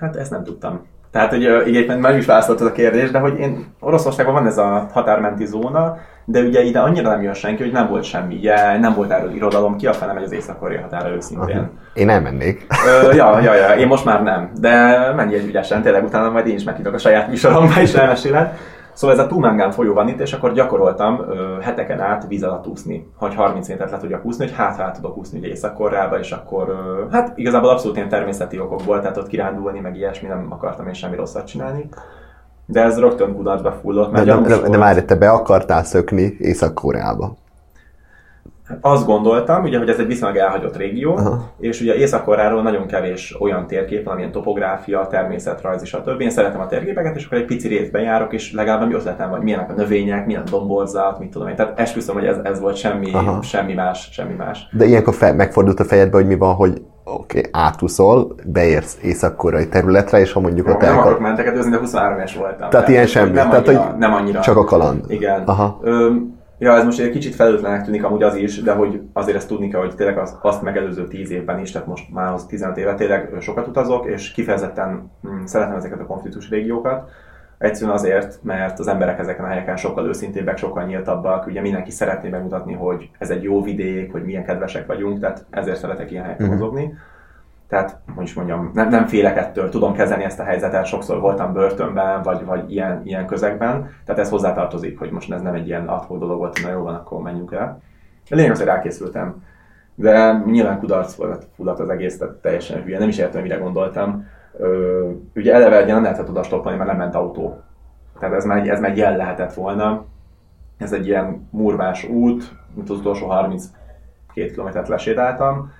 Hát 0.01 0.17
ezt 0.17 0.31
nem 0.31 0.45
tudtam. 0.45 0.87
Tehát, 1.13 1.31
hogy 1.31 1.45
egyébként 1.45 2.01
meg 2.01 2.17
is 2.17 2.27
válaszoltad 2.27 2.67
a 2.67 2.73
kérdést, 2.73 3.13
de 3.13 3.19
hogy 3.19 3.39
én 3.39 3.75
Oroszországban 3.81 4.35
van 4.35 4.47
ez 4.47 4.59
a 4.59 4.89
határmenti 4.93 5.47
zóna, 5.47 5.97
de 6.25 6.41
ugye 6.41 6.63
ide 6.63 6.79
annyira 6.79 7.11
nem 7.11 7.23
jön 7.23 7.35
senki, 7.35 7.63
hogy 7.63 7.73
nem 7.73 7.89
volt 7.89 8.05
semmi, 8.05 8.35
ugye 8.35 8.79
nem 8.79 8.95
volt 8.95 9.11
erről 9.11 9.35
irodalom, 9.35 9.77
ki 9.77 9.87
a 9.87 9.93
fele 9.93 10.13
megy 10.13 10.23
az 10.23 10.33
észak-korea 10.33 10.81
határa 10.81 11.09
őszintén. 11.15 11.71
Én 11.95 12.09
elmennék. 12.09 12.67
Ö, 12.87 13.15
ja, 13.15 13.41
ja, 13.41 13.55
ja, 13.55 13.75
én 13.75 13.87
most 13.87 14.05
már 14.05 14.23
nem, 14.23 14.51
de 14.61 14.99
menj 15.17 15.35
egy 15.35 15.47
ügyesen, 15.47 15.83
tényleg 15.83 16.05
utána 16.05 16.31
majd 16.31 16.47
én 16.47 16.55
is 16.55 16.65
meghívok 16.65 16.95
a 16.95 16.99
saját 16.99 17.29
műsoromba 17.29 17.81
és 17.81 17.95
elmeséled. 17.95 18.57
Szóval 18.93 19.17
ez 19.17 19.23
a 19.23 19.27
Tumangán 19.27 19.71
folyó 19.71 19.95
van 19.95 20.09
itt, 20.09 20.21
és 20.21 20.33
akkor 20.33 20.53
gyakoroltam 20.53 21.21
ö, 21.29 21.61
heteken 21.61 22.01
át 22.01 22.27
víz 22.29 22.43
alatt 22.43 22.67
úszni, 22.67 23.07
hogy 23.17 23.35
30 23.35 23.69
métert 23.69 23.91
le 23.91 23.99
tudjak 23.99 24.25
úszni, 24.25 24.45
hogy 24.45 24.57
hát 24.57 24.77
hát 24.77 24.95
tudok 24.95 25.17
úszni 25.17 25.39
ugye 25.39 25.49
észak 25.49 25.79
és 26.21 26.33
akkor 26.33 26.69
ö, 26.69 27.05
hát 27.11 27.33
igazából 27.39 27.71
abszolút 27.71 27.97
ilyen 27.97 28.09
természeti 28.09 28.61
okokból, 28.61 29.01
tehát 29.01 29.17
ott 29.17 29.29
kirándulni, 29.29 29.81
meg 29.81 29.97
ilyesmi, 29.97 30.29
nem 30.29 30.47
akartam 30.49 30.87
én 30.87 30.93
semmi 30.93 31.17
rosszat 31.17 31.47
csinálni. 31.47 31.89
De 32.67 32.83
ez 32.83 32.99
rögtön 32.99 33.35
kudarcba 33.35 33.73
fullott. 33.73 34.13
Mert 34.13 34.25
de, 34.25 34.35
de, 34.35 34.57
de, 34.57 34.69
de 34.69 34.77
már 34.77 35.05
te 35.05 35.15
be 35.17 35.31
akartál 35.31 35.85
szökni 35.85 36.37
Észak-Koreába. 36.39 37.37
Azt 38.81 39.07
gondoltam, 39.07 39.63
ugye, 39.63 39.79
hogy 39.79 39.89
ez 39.89 39.99
egy 39.99 40.07
viszonylag 40.07 40.39
elhagyott 40.39 40.77
régió, 40.77 41.17
Aha. 41.17 41.53
és 41.59 41.81
ugye 41.81 41.95
észak 41.95 42.27
nagyon 42.63 42.87
kevés 42.87 43.37
olyan 43.41 43.67
térkép 43.67 44.05
van, 44.05 44.13
amilyen 44.13 44.33
topográfia, 44.33 45.07
természetrajz 45.11 45.83
és 45.83 45.95
a 45.95 46.03
többi. 46.03 46.25
Én 46.25 46.31
szeretem 46.31 46.61
a 46.61 46.67
térképeket, 46.67 47.17
és 47.17 47.25
akkor 47.25 47.39
egy 47.39 47.45
pici 47.45 47.69
részben 47.69 48.03
járok, 48.03 48.33
és 48.33 48.53
legalább 48.53 48.83
ami 48.83 48.95
ötletem 48.95 49.31
vagy 49.31 49.43
milyenek 49.43 49.71
a 49.71 49.73
növények, 49.73 50.27
milyen 50.27 50.43
a 50.47 50.51
domborzat, 50.51 51.19
mit 51.19 51.31
tudom 51.31 51.49
én. 51.49 51.55
Tehát 51.55 51.81
esküszöm, 51.81 52.15
hogy 52.15 52.25
ez, 52.25 52.37
ez 52.43 52.61
volt 52.61 52.77
semmi, 52.77 53.11
semmi 53.43 53.75
más, 53.75 54.09
semmi 54.13 54.35
más. 54.35 54.69
De 54.73 54.85
ilyenkor 54.85 55.15
fe, 55.15 55.33
megfordult 55.33 55.81
a 55.81 55.85
fejedbe, 55.85 56.17
hogy 56.17 56.27
mi 56.27 56.37
van, 56.37 56.55
hogy 56.55 56.83
oké, 57.05 57.39
okay, 57.39 57.51
átúszol, 57.53 58.35
beérsz 58.47 58.99
észak-koreai 59.03 59.69
területre, 59.69 60.21
és 60.21 60.33
ha 60.33 60.41
mondjuk 60.41 60.69
ott 60.69 60.83
el... 60.83 60.91
Nem 60.91 60.99
akarok 60.99 61.21
menteket 61.21 61.69
de 61.69 61.79
23 61.79 62.19
es 62.19 62.35
voltam. 62.35 62.57
Tehát, 62.57 62.71
tehát 62.71 62.89
ilyen 62.89 63.07
semmi. 63.07 63.31
Nem 63.31 63.49
tehát, 63.49 63.69
annyira, 63.69 63.83
hogy 63.83 63.99
nem 63.99 64.13
annyira. 64.13 64.41
Csak 64.41 64.57
a 64.57 64.65
kaland. 64.65 65.05
Igen. 65.09 65.43
Aha. 65.45 65.79
Ö, 65.83 66.11
ja, 66.61 66.75
ez 66.77 66.85
most 66.85 67.01
egy 67.01 67.11
kicsit 67.11 67.35
felőtlenek 67.35 67.85
tűnik 67.85 68.05
amúgy 68.05 68.23
az 68.23 68.35
is, 68.35 68.63
de 68.63 68.73
hogy 68.73 69.01
azért 69.13 69.37
ezt 69.37 69.49
tudni 69.49 69.69
kell, 69.69 69.81
hogy 69.81 69.95
tényleg 69.95 70.19
az, 70.19 70.39
azt 70.43 70.63
megelőző 70.63 71.09
10 71.09 71.31
évben 71.31 71.61
is, 71.61 71.71
tehát 71.71 71.87
most 71.87 72.13
már 72.13 72.33
az 72.33 72.47
15 72.47 72.77
éve 72.77 72.95
tényleg 72.95 73.37
sokat 73.41 73.67
utazok, 73.67 74.07
és 74.07 74.33
kifejezetten 74.33 75.11
hm, 75.23 75.45
szeretem 75.45 75.77
ezeket 75.77 76.01
a 76.01 76.07
konfliktus 76.07 76.49
régiókat 76.49 77.11
Egyszerűen 77.61 77.97
azért, 77.97 78.39
mert 78.43 78.79
az 78.79 78.87
emberek 78.87 79.19
ezeken 79.19 79.45
a 79.45 79.49
helyeken 79.49 79.77
sokkal 79.77 80.07
őszintébbek, 80.07 80.57
sokkal 80.57 80.85
nyíltabbak, 80.85 81.47
ugye 81.47 81.61
mindenki 81.61 81.91
szeretné 81.91 82.29
megmutatni, 82.29 82.73
hogy 82.73 83.11
ez 83.19 83.31
egy 83.31 83.43
jó 83.43 83.63
vidék, 83.63 84.13
hogy 84.13 84.23
milyen 84.23 84.45
kedvesek 84.45 84.87
vagyunk, 84.87 85.21
tehát 85.21 85.45
ezért 85.51 85.79
szeretek 85.79 86.11
ilyen 86.11 86.23
helyeken 86.23 86.47
uh-huh. 86.47 86.61
mozogni. 86.61 86.95
Tehát, 87.71 87.99
hogy 88.15 88.25
is 88.25 88.35
mondjam, 88.35 88.71
nem, 88.75 88.89
nem 88.89 89.07
félek 89.07 89.37
ettől, 89.37 89.69
tudom 89.69 89.93
kezelni 89.93 90.25
ezt 90.25 90.41
a 90.41 90.45
helyzetet, 90.45 90.87
sokszor 90.87 91.21
voltam 91.21 91.53
börtönben, 91.53 92.23
vagy, 92.23 92.45
vagy 92.45 92.73
ilyen, 92.73 93.03
ilyen 93.05 93.27
közegben, 93.27 93.91
tehát 94.05 94.21
ez 94.21 94.31
hozzátartozik, 94.31 94.99
hogy 94.99 95.11
most 95.11 95.33
ez 95.33 95.43
nem 95.43 95.55
egy 95.55 95.67
ilyen 95.67 95.89
adhó 95.89 96.19
dolog 96.19 96.39
volt, 96.39 96.63
na 96.63 96.71
jó 96.71 96.83
van, 96.83 96.95
akkor 96.95 97.23
menjünk 97.23 97.53
el. 97.53 97.81
A 98.31 98.35
lényeg 98.35 98.51
az, 98.51 98.59
hogy 98.59 98.67
rákészültem. 98.67 99.43
De 99.95 100.43
nyilván 100.47 100.79
kudarc 100.79 101.15
volt, 101.15 101.47
fulladt 101.55 101.81
az 101.81 101.89
egész, 101.89 102.19
tehát 102.19 102.35
teljesen 102.35 102.83
hülye, 102.83 102.99
nem 102.99 103.09
is 103.09 103.19
értem, 103.19 103.43
mire 103.43 103.57
gondoltam 103.57 104.27
Ö, 104.59 105.11
ugye 105.35 105.55
eleve 105.55 105.85
nem 105.85 106.03
lehetett 106.03 106.29
oda 106.29 106.43
stoppolni, 106.43 106.79
mert 106.79 106.91
nem 106.91 106.99
ment 106.99 107.15
autó. 107.15 107.61
Tehát 108.19 108.35
ez 108.35 108.45
már, 108.45 108.69
ez 108.69 108.81
már 108.81 108.97
jel 108.97 109.17
lehetett 109.17 109.55
volna. 109.55 110.05
Ez 110.79 110.93
egy 110.93 111.07
ilyen 111.07 111.49
murvás 111.51 112.05
út, 112.05 112.53
mint 112.75 112.91
az 112.91 112.99
utolsó 112.99 113.27
32 113.27 114.51
kilométert 114.51 114.89
lesétáltam. 114.89 115.73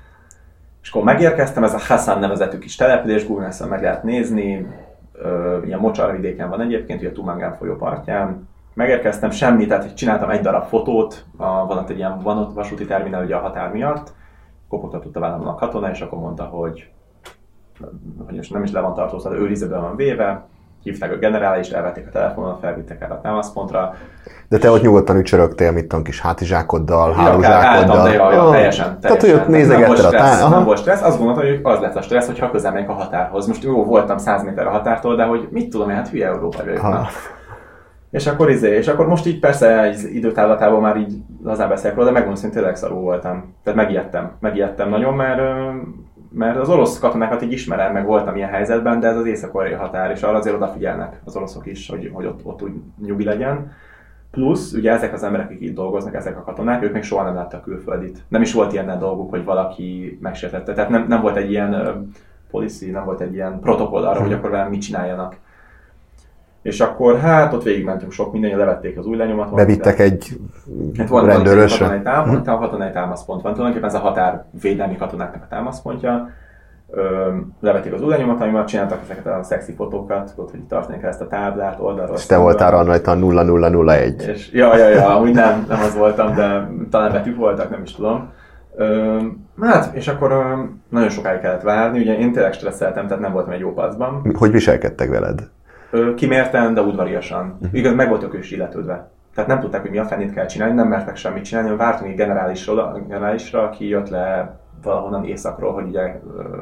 És 0.83 0.91
akkor 0.91 1.03
megérkeztem, 1.03 1.65
ez 1.65 1.75
a 1.75 1.79
Hassan 1.79 2.19
nevezetű 2.19 2.59
kis 2.59 2.77
település, 2.77 3.27
Google 3.27 3.53
meg 3.69 3.83
lehet 3.83 4.03
nézni, 4.03 4.67
ilyen 5.65 5.79
mocsarvidéken 5.79 6.49
van 6.49 6.61
egyébként, 6.61 7.01
ugye 7.01 7.13
Tumangán 7.13 7.55
folyó 7.55 7.77
partján, 7.77 8.49
megérkeztem, 8.75 9.31
semmi, 9.31 9.67
tehát 9.67 9.95
csináltam 9.95 10.31
egy 10.31 10.41
darab 10.41 10.65
fotót, 10.65 11.25
a, 11.37 11.67
van 11.67 11.79
ott 11.79 11.91
egy 11.91 11.97
ilyen 11.97 12.19
van 12.19 12.39
ott 12.39 12.55
vasúti 12.55 12.85
terminál 12.85 13.25
ugye 13.25 13.37
a 13.37 13.41
határ 13.41 13.73
miatt, 13.73 14.13
kopogtatott 14.69 15.17
a 15.17 15.21
vállamon 15.21 15.47
a 15.47 15.55
katona, 15.55 15.91
és 15.91 16.01
akkor 16.01 16.19
mondta, 16.19 16.45
hogy, 16.45 16.91
hogy 18.27 18.37
most 18.37 18.53
nem 18.53 18.63
is 18.63 18.73
le 18.73 18.81
van 18.81 18.95
tartóztatva, 18.95 19.39
őrizetben 19.39 19.81
van 19.81 19.97
véve, 19.97 20.47
hívták 20.83 21.13
a 21.13 21.17
generálist, 21.17 21.73
elvették 21.73 22.07
a 22.07 22.11
telefonon, 22.11 22.59
felvittek 22.61 23.01
el 23.01 23.11
a 23.11 23.21
támaszpontra. 23.21 23.95
De 24.49 24.59
te 24.59 24.71
ott 24.71 24.83
nyugodtan 24.83 25.17
ücsörögtél, 25.17 25.73
mit 25.73 25.87
tudom, 25.87 26.05
kis 26.05 26.21
hátizsákoddal, 26.21 27.13
hálózsákoddal. 27.13 27.53
álltam, 27.53 28.05
de 28.05 28.13
ja, 28.13 28.33
ja, 28.33 28.43
Ah, 28.47 28.53
teljesen, 28.53 29.01
Tehát, 29.01 29.19
teljesen. 29.19 29.31
hogy 29.31 29.41
ott 29.41 29.49
nézegetted 29.49 29.99
a 29.99 30.07
stressz, 30.07 30.41
tá... 30.41 30.49
Nem 30.49 30.65
volt 30.65 30.79
stressz, 30.79 31.03
azt 31.03 31.19
gondoltam, 31.19 31.45
hogy 31.45 31.61
az 31.63 31.81
lett 31.81 31.97
a 31.97 32.03
stressz, 32.03 32.27
hogyha 32.27 32.51
közel 32.51 32.73
megyek 32.73 32.89
a 32.89 32.93
határhoz. 32.93 33.47
Most 33.47 33.63
jó, 33.63 33.85
voltam 33.85 34.19
100 34.19 34.43
méter 34.45 34.67
a 34.67 34.71
határtól, 34.71 35.17
de 35.17 35.25
hogy 35.25 35.49
mit 35.51 35.71
tudom 35.71 35.91
én, 35.91 35.97
hát 35.97 36.09
hülye 36.09 36.27
Európa 36.27 36.65
vagyok. 36.65 37.07
És 38.11 38.27
akkor 38.27 38.51
izé, 38.51 38.77
és 38.77 38.89
akkor 38.89 39.07
most 39.07 39.27
így 39.27 39.39
persze 39.39 39.83
egy 39.83 40.15
időtávlatában 40.15 40.81
már 40.81 40.97
így 40.97 41.13
lazán 41.45 41.69
beszélek 41.69 41.97
róla, 41.97 42.07
de 42.09 42.13
megmondom, 42.15 42.43
hogy 42.43 42.53
tényleg 42.53 42.77
szarú 42.77 42.95
voltam. 43.01 43.55
Tehát 43.65 43.79
megijedtem, 43.79 44.31
megijedtem 44.41 44.89
nagyon, 44.89 45.15
mert, 45.15 45.41
mert 46.31 46.57
az 46.57 46.69
orosz 46.69 46.99
katonákat 46.99 47.43
így 47.43 47.53
ismerem, 47.53 47.93
meg 47.93 48.07
voltam 48.07 48.37
ilyen 48.37 48.49
helyzetben, 48.49 49.01
de 49.01 49.09
ez 49.09 49.17
az 49.17 49.27
észak 49.27 49.57
határ, 49.79 50.11
és 50.11 50.23
arra 50.23 50.39
azért 50.39 50.57
odafigyelnek 50.57 51.21
az 51.25 51.37
oroszok 51.37 51.67
is, 51.67 51.89
hogy, 51.89 52.11
hogy 52.13 52.27
ott, 52.27 52.41
ott 52.43 52.63
úgy 52.63 52.73
nyugi 53.05 53.25
legyen. 53.25 53.73
Plusz, 54.31 54.73
ugye 54.73 54.93
ezek 54.93 55.13
az 55.13 55.23
emberek, 55.23 55.47
akik 55.47 55.61
itt 55.61 55.75
dolgoznak, 55.75 56.15
ezek 56.15 56.37
a 56.37 56.43
katonák, 56.43 56.83
ők 56.83 56.93
még 56.93 57.03
soha 57.03 57.25
nem 57.25 57.35
láttak 57.35 57.63
külföldit. 57.63 58.23
Nem 58.29 58.43
is 58.43 58.53
volt 58.53 58.73
ilyen 58.73 58.99
dolguk, 58.99 59.31
hogy 59.31 59.45
valaki 59.45 60.19
megsértette. 60.23 60.73
Tehát 60.73 60.91
nem, 60.91 61.07
nem 61.09 61.21
volt 61.21 61.37
egy 61.37 61.51
ilyen 61.51 61.75
uh, 61.75 61.89
policy, 62.51 62.91
nem 62.91 63.05
volt 63.05 63.21
egy 63.21 63.35
ilyen 63.35 63.61
protokoll 63.61 64.05
arra, 64.05 64.21
hogy 64.21 64.33
akkor 64.33 64.51
velem 64.51 64.69
mit 64.69 64.81
csináljanak. 64.81 65.37
És 66.63 66.81
akkor 66.81 67.19
hát 67.19 67.53
ott 67.53 67.63
végigmentünk 67.63 68.13
sok 68.13 68.33
minden, 68.33 68.59
levették 68.59 68.99
az 68.99 69.07
új 69.07 69.17
lenyomat. 69.17 69.55
Bevittek 69.55 69.99
egy 69.99 70.39
Hát 70.99 71.09
van, 71.09 71.21
van 71.21 71.31
egy 71.31 71.37
rendőrösre. 71.37 71.87
katonai, 71.87 72.03
tám, 72.03 72.43
tám, 72.43 72.59
katonai 72.59 72.91
támaszpont 72.91 73.43
van, 73.43 73.55
tulajdonképpen 73.55 73.95
ez 73.95 74.03
a 74.03 74.05
határvédelmi 74.07 74.97
katonáknak 74.97 75.43
a 75.43 75.47
támaszpontja. 75.49 76.29
Ö, 76.91 77.29
levették 77.61 77.93
az 77.93 78.03
új 78.03 78.09
lenyomatoimat, 78.09 78.69
csináltak 78.69 78.99
ezeket 79.03 79.27
a 79.27 79.43
szexi 79.43 79.73
fotókat, 79.73 80.33
ott, 80.37 80.51
hogy 80.51 80.61
tartani 80.61 80.99
kell 80.99 81.09
ezt 81.09 81.21
a 81.21 81.27
táblát 81.27 81.81
oldalról. 81.81 82.17
És 82.17 82.27
te 82.27 82.37
voltál 82.37 82.85
rajta 82.85 83.11
a 83.11 83.15
0001. 83.15 84.29
És, 84.29 84.53
ja, 84.53 84.77
ja, 84.77 84.89
ja, 84.89 85.17
amúgy 85.17 85.35
nem, 85.35 85.65
nem 85.69 85.81
az 85.81 85.97
voltam, 85.97 86.35
de 86.35 86.71
talán 86.91 87.13
betűk 87.13 87.37
voltak, 87.37 87.71
nem 87.71 87.83
is 87.83 87.95
tudom. 87.95 88.29
Ö, 88.77 89.19
hát, 89.61 89.95
és 89.95 90.09
akkor 90.09 90.31
ö, 90.31 90.63
nagyon 90.89 91.09
sokáig 91.09 91.41
kellett 91.41 91.63
várni, 91.63 91.99
ugye 91.99 92.19
én 92.19 92.33
tényleg 92.33 92.53
stresszeltem, 92.53 93.07
tehát 93.07 93.23
nem 93.23 93.33
voltam 93.33 93.53
egy 93.53 93.61
jó 93.61 93.73
paszban. 93.73 94.23
Hogy 94.39 94.51
viselkedtek 94.51 95.09
veled? 95.09 95.49
Kimérten, 96.17 96.75
de 96.75 96.81
udvariasan. 96.81 97.59
Igaz, 97.73 97.95
meg 97.95 98.09
voltak 98.09 98.35
ők 98.35 98.43
is 98.43 98.51
illetődve. 98.51 99.11
Tehát 99.35 99.51
nem 99.51 99.61
tudták, 99.61 99.81
hogy 99.81 99.91
mi 99.91 99.99
a 99.99 100.05
fenét 100.05 100.33
kell 100.33 100.47
csinálni, 100.47 100.75
nem 100.75 100.89
mertek 100.89 101.17
semmit 101.17 101.45
csinálni, 101.45 101.77
vártunk 101.77 102.11
egy 102.11 102.17
generálisra, 102.17 102.93
generálisra 103.09 103.63
aki 103.63 103.89
jött 103.89 104.09
le 104.09 104.59
valahonnan 104.83 105.25
északról, 105.25 105.73
hogy 105.73 105.89
ugye... 105.89 106.21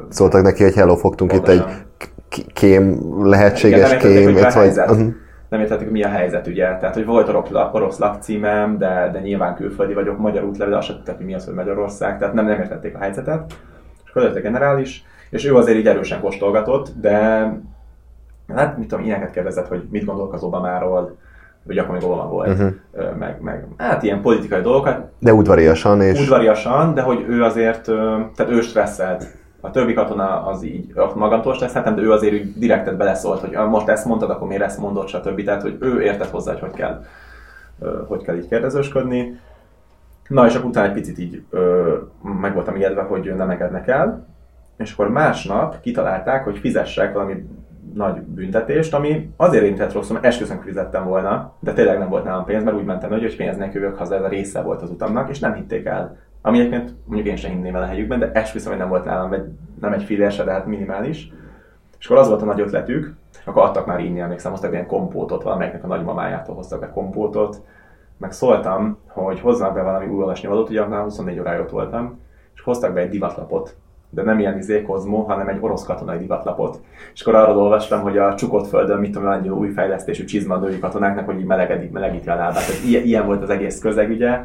Szóltak 0.09 0.41
neki, 0.41 0.63
hogy 0.63 0.73
hello, 0.73 0.95
fogtunk 0.95 1.33
itt 1.33 1.47
egy 1.47 1.63
kém, 2.53 2.99
lehetséges 3.23 3.77
Igen, 3.77 3.91
értették, 3.91 4.23
hogy 4.23 4.33
vagy... 4.33 4.53
helyzet. 4.53 4.89
Mhm. 4.89 5.07
nem 5.49 5.59
értették, 5.59 5.83
hogy 5.83 5.91
mi 5.91 6.03
a 6.03 6.07
helyzet, 6.07 6.47
ugye. 6.47 6.77
Tehát, 6.77 6.93
hogy 6.93 7.05
volt 7.05 7.29
orosz, 7.71 7.97
lakcímem, 7.97 8.77
de, 8.77 9.09
de 9.13 9.19
nyilván 9.19 9.55
külföldi 9.55 9.93
vagyok, 9.93 10.17
magyar 10.17 10.43
útlevél, 10.43 10.75
azt 10.75 10.87
sem 10.87 10.95
tudták, 10.95 11.17
hogy 11.17 11.25
mi 11.25 11.33
az, 11.33 11.45
hogy 11.45 11.53
Magyarország, 11.53 12.17
tehát 12.17 12.33
nem, 12.33 12.45
nem 12.45 12.59
értették 12.59 12.95
a 12.95 12.99
helyzetet. 12.99 13.53
És 14.05 14.09
akkor 14.09 14.23
a 14.23 14.39
generális, 14.39 15.03
és 15.29 15.45
ő 15.45 15.55
azért 15.55 15.77
így 15.77 15.87
erősen 15.87 16.19
kóstolgatott, 16.19 16.91
de 17.01 17.47
hát 18.55 18.77
mit 18.77 18.87
tudom, 18.87 19.05
ilyeneket 19.05 19.31
kérdezett, 19.31 19.67
hogy 19.67 19.87
mit 19.91 20.05
gondolok 20.05 20.33
az 20.33 20.43
Obamáról, 20.43 21.17
vagy 21.63 21.77
akkor 21.77 21.93
még 21.93 22.03
Obama 22.03 22.27
volt, 22.29 22.49
uh-huh. 22.49 22.71
meg, 23.17 23.41
meg, 23.41 23.67
hát 23.77 24.03
ilyen 24.03 24.21
politikai 24.21 24.61
dolgokat, 24.61 25.11
De 25.19 25.33
udvariasan, 25.33 26.01
és 26.01 26.21
udvariasan, 26.21 26.93
de 26.93 27.01
hogy 27.01 27.25
ő 27.27 27.43
azért, 27.43 27.83
tehát 28.35 28.51
ő 28.51 28.61
stresszelt. 28.61 29.25
A 29.61 29.71
többi 29.71 29.93
katona 29.93 30.45
az 30.45 30.63
így 30.63 30.91
ott 30.95 31.15
magamtól 31.15 31.53
stresszeltem, 31.53 31.95
de 31.95 32.01
ő 32.01 32.11
azért 32.11 32.33
úgy 32.33 32.53
direktet 32.57 32.97
beleszólt, 32.97 33.39
hogy 33.39 33.55
"Ah, 33.55 33.69
most 33.69 33.87
ezt 33.87 34.05
mondtad, 34.05 34.29
akkor 34.29 34.47
miért 34.47 34.63
ezt 34.63 34.79
mondod, 34.79 35.07
stb. 35.07 35.43
Tehát, 35.43 35.61
hogy 35.61 35.77
ő 35.79 36.01
értett 36.01 36.29
hozzá, 36.29 36.51
hogy 36.51 36.61
hogy 36.61 36.71
kell, 36.73 37.03
hogy 38.07 38.23
kell 38.23 38.35
így 38.35 38.47
kérdezősködni. 38.47 39.39
Na, 40.27 40.45
és 40.45 40.55
akkor 40.55 40.69
utána 40.69 40.87
egy 40.87 40.93
picit 40.93 41.17
így 41.17 41.43
ö, 41.49 41.95
meg 42.41 42.53
voltam 42.53 42.75
ijedve, 42.75 43.01
hogy 43.01 43.33
nem 43.35 43.49
engednek 43.49 43.87
el, 43.87 44.25
és 44.77 44.93
akkor 44.93 45.09
másnap 45.09 45.81
kitalálták, 45.81 46.43
hogy 46.43 46.57
fizessek 46.57 47.13
valami 47.13 47.47
nagy 47.93 48.21
büntetést, 48.21 48.93
ami 48.93 49.31
azért 49.37 49.63
érintett 49.63 49.93
rosszul, 49.93 50.13
mert 50.13 50.25
esküszöm 50.25 50.61
fizettem 50.61 51.05
volna, 51.05 51.53
de 51.59 51.73
tényleg 51.73 51.97
nem 51.97 52.09
volt 52.09 52.23
nálam 52.23 52.45
pénz, 52.45 52.63
mert 52.63 52.77
úgy 52.77 52.85
mentem, 52.85 53.09
hogy, 53.09 53.21
hogy 53.21 53.35
pénz 53.35 53.57
nélkül 53.57 53.81
jövök 53.81 53.97
haza, 53.97 54.15
ez 54.15 54.23
a 54.23 54.27
része 54.27 54.61
volt 54.61 54.81
az 54.81 54.89
utamnak, 54.89 55.29
és 55.29 55.39
nem 55.39 55.53
hitték 55.53 55.85
el. 55.85 56.17
Ami 56.41 56.59
egyébként 56.59 56.93
mondjuk 57.05 57.27
én 57.27 57.35
sem 57.35 57.51
hinném 57.51 57.75
el 57.75 57.81
a 57.81 57.85
helyükben, 57.85 58.19
de 58.19 58.31
esküszöm, 58.31 58.71
hogy 58.71 58.79
nem 58.79 58.89
volt 58.89 59.05
nálam 59.05 59.33
egy, 59.33 59.45
nem 59.81 59.93
egy 59.93 60.03
fillér 60.03 60.31
se, 60.31 60.43
de 60.43 60.51
hát 60.51 60.65
minimális. 60.65 61.31
És 61.99 62.05
akkor 62.05 62.17
az 62.17 62.27
volt 62.27 62.41
a 62.41 62.45
nagy 62.45 62.59
ötletük, 62.59 63.15
akkor 63.45 63.63
adtak 63.63 63.85
már 63.85 63.99
inni, 63.99 64.19
emlékszem, 64.19 64.51
hoztak 64.51 64.71
ilyen 64.71 64.87
kompótot, 64.87 65.43
valamelyiknek 65.43 65.83
a 65.83 65.87
nagymamájától 65.87 66.55
hoztak 66.55 66.79
be 66.79 66.89
kompótot, 66.89 67.61
meg 68.17 68.31
szóltam, 68.31 68.97
hogy 69.07 69.39
hozzanak 69.39 69.73
be 69.73 69.81
valami 69.81 70.05
új 70.05 70.19
olvasnivalót, 70.19 70.69
ugye 70.69 70.85
már 70.85 71.03
24 71.03 71.39
órája 71.39 71.61
ott 71.61 71.69
voltam, 71.69 72.19
és 72.55 72.61
hoztak 72.61 72.93
be 72.93 73.01
egy 73.01 73.09
divatlapot, 73.09 73.75
de 74.09 74.23
nem 74.23 74.39
ilyen 74.39 74.57
izé 74.57 74.81
Kozmo, 74.81 75.21
hanem 75.21 75.47
egy 75.47 75.57
orosz 75.59 75.83
katonai 75.83 76.17
divatlapot. 76.17 76.79
És 77.13 77.21
akkor 77.21 77.35
arról 77.35 77.57
olvastam, 77.57 78.01
hogy 78.01 78.17
a 78.17 78.35
csukott 78.35 78.67
földön, 78.67 78.99
mit 78.99 79.11
tudom, 79.11 79.27
annyi 79.27 79.49
új 79.49 79.69
fejlesztésű 79.69 80.23
csizma 80.25 80.55
a 80.55 80.59
női 80.59 80.79
katonáknak, 80.79 81.25
hogy 81.25 81.39
így 81.39 81.45
melegedik, 81.45 81.91
melegíti 81.91 82.29
a 82.29 82.35
lábát. 82.35 82.67
Tehát 82.67 82.83
ilyen, 82.85 83.03
ilyen 83.03 83.25
volt 83.25 83.43
az 83.43 83.49
egész 83.49 83.79
közeg, 83.79 84.09
ugye. 84.09 84.39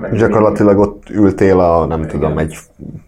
Meg 0.00 0.14
gyakorlatilag 0.14 0.78
ott 0.78 1.08
ültél 1.10 1.60
a, 1.60 1.86
nem 1.86 2.06
tudom, 2.06 2.38
egy, 2.38 2.56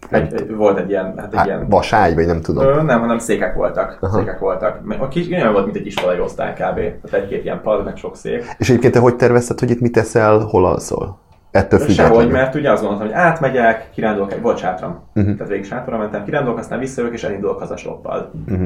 egy, 0.09 0.33
egy, 0.33 0.55
volt 0.55 0.79
egy 0.79 0.89
ilyen, 0.89 1.13
hát 1.17 1.33
egy 1.33 1.45
ilyen 1.45 1.69
vaságy, 1.69 2.15
vagy 2.15 2.25
nem 2.25 2.41
tudom. 2.41 2.65
Ö, 2.65 2.81
nem, 2.81 2.99
hanem 2.99 3.17
székek 3.17 3.55
voltak. 3.55 3.97
Aha. 4.01 4.17
Székek 4.17 4.39
voltak. 4.39 4.79
A 4.99 5.07
kis 5.07 5.29
olyan 5.29 5.51
volt, 5.51 5.65
mint 5.65 5.77
egy 5.77 5.85
iskolai 5.85 6.19
osztály 6.19 6.53
kb. 6.53 6.75
Tehát 6.75 7.13
egy-két 7.13 7.43
ilyen 7.43 7.61
pad, 7.61 7.83
meg 7.83 7.97
sok 7.97 8.15
szék. 8.15 8.55
És 8.57 8.69
egyébként 8.69 8.93
te 8.93 8.99
hogy 8.99 9.15
tervezted, 9.15 9.59
hogy 9.59 9.69
itt 9.69 9.81
mit 9.81 9.91
teszel, 9.91 10.39
hol 10.39 10.65
alszol? 10.65 11.17
Ettől 11.55 11.79
Sehogy, 11.79 11.95
függetlenül. 11.95 12.31
mert 12.31 12.55
ugye 12.55 12.71
azt 12.71 12.81
gondoltam, 12.81 13.07
hogy 13.07 13.15
átmegyek, 13.15 13.89
kirándulok, 13.93 14.33
egy 14.33 14.41
volt 14.41 14.57
sátram. 14.57 14.89
Mhm. 14.89 15.19
Uh-huh. 15.19 15.35
Tehát 15.35 15.51
végig 15.51 15.65
sátorra 15.65 15.97
mentem, 15.97 16.23
kirándulok, 16.23 16.57
aztán 16.57 16.79
visszajövök, 16.79 17.15
és 17.15 17.23
elindulok 17.23 17.59
haza 17.59 17.77
stoppal. 17.77 18.31
Mhm. 18.47 18.65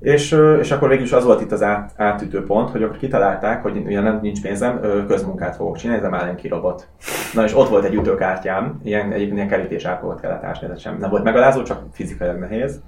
És, 0.00 0.38
és 0.60 0.70
akkor 0.70 0.88
végül 0.88 1.04
is 1.04 1.12
az 1.12 1.24
volt 1.24 1.40
itt 1.40 1.52
az 1.52 1.62
át, 1.62 1.92
átütő 1.96 2.44
pont, 2.44 2.70
hogy 2.70 2.82
akkor 2.82 2.96
kitalálták, 2.96 3.62
hogy 3.62 3.76
ugye 3.86 4.00
nem 4.00 4.18
nincs 4.22 4.42
pénzem, 4.42 4.80
közmunkát 5.08 5.56
fogok 5.56 5.76
csinálni, 5.76 6.00
ez 6.02 6.06
a 6.08 6.10
Málenki 6.10 6.48
robot. 6.48 6.88
Na 7.34 7.44
és 7.44 7.56
ott 7.56 7.68
volt 7.68 7.84
egy 7.84 7.94
ütőkártyám, 7.94 8.80
ilyen, 8.82 9.12
egyébként 9.12 9.36
ilyen 9.36 9.48
kerítés 9.48 9.84
átkogot 9.84 10.20
kellett 10.20 10.42
ásni, 10.42 10.68
ez 10.70 10.80
sem 10.80 10.96
nem 10.98 11.10
volt 11.10 11.24
megalázó, 11.24 11.62
csak 11.62 11.82
fizikailag 11.92 12.38
nehéz. 12.38 12.80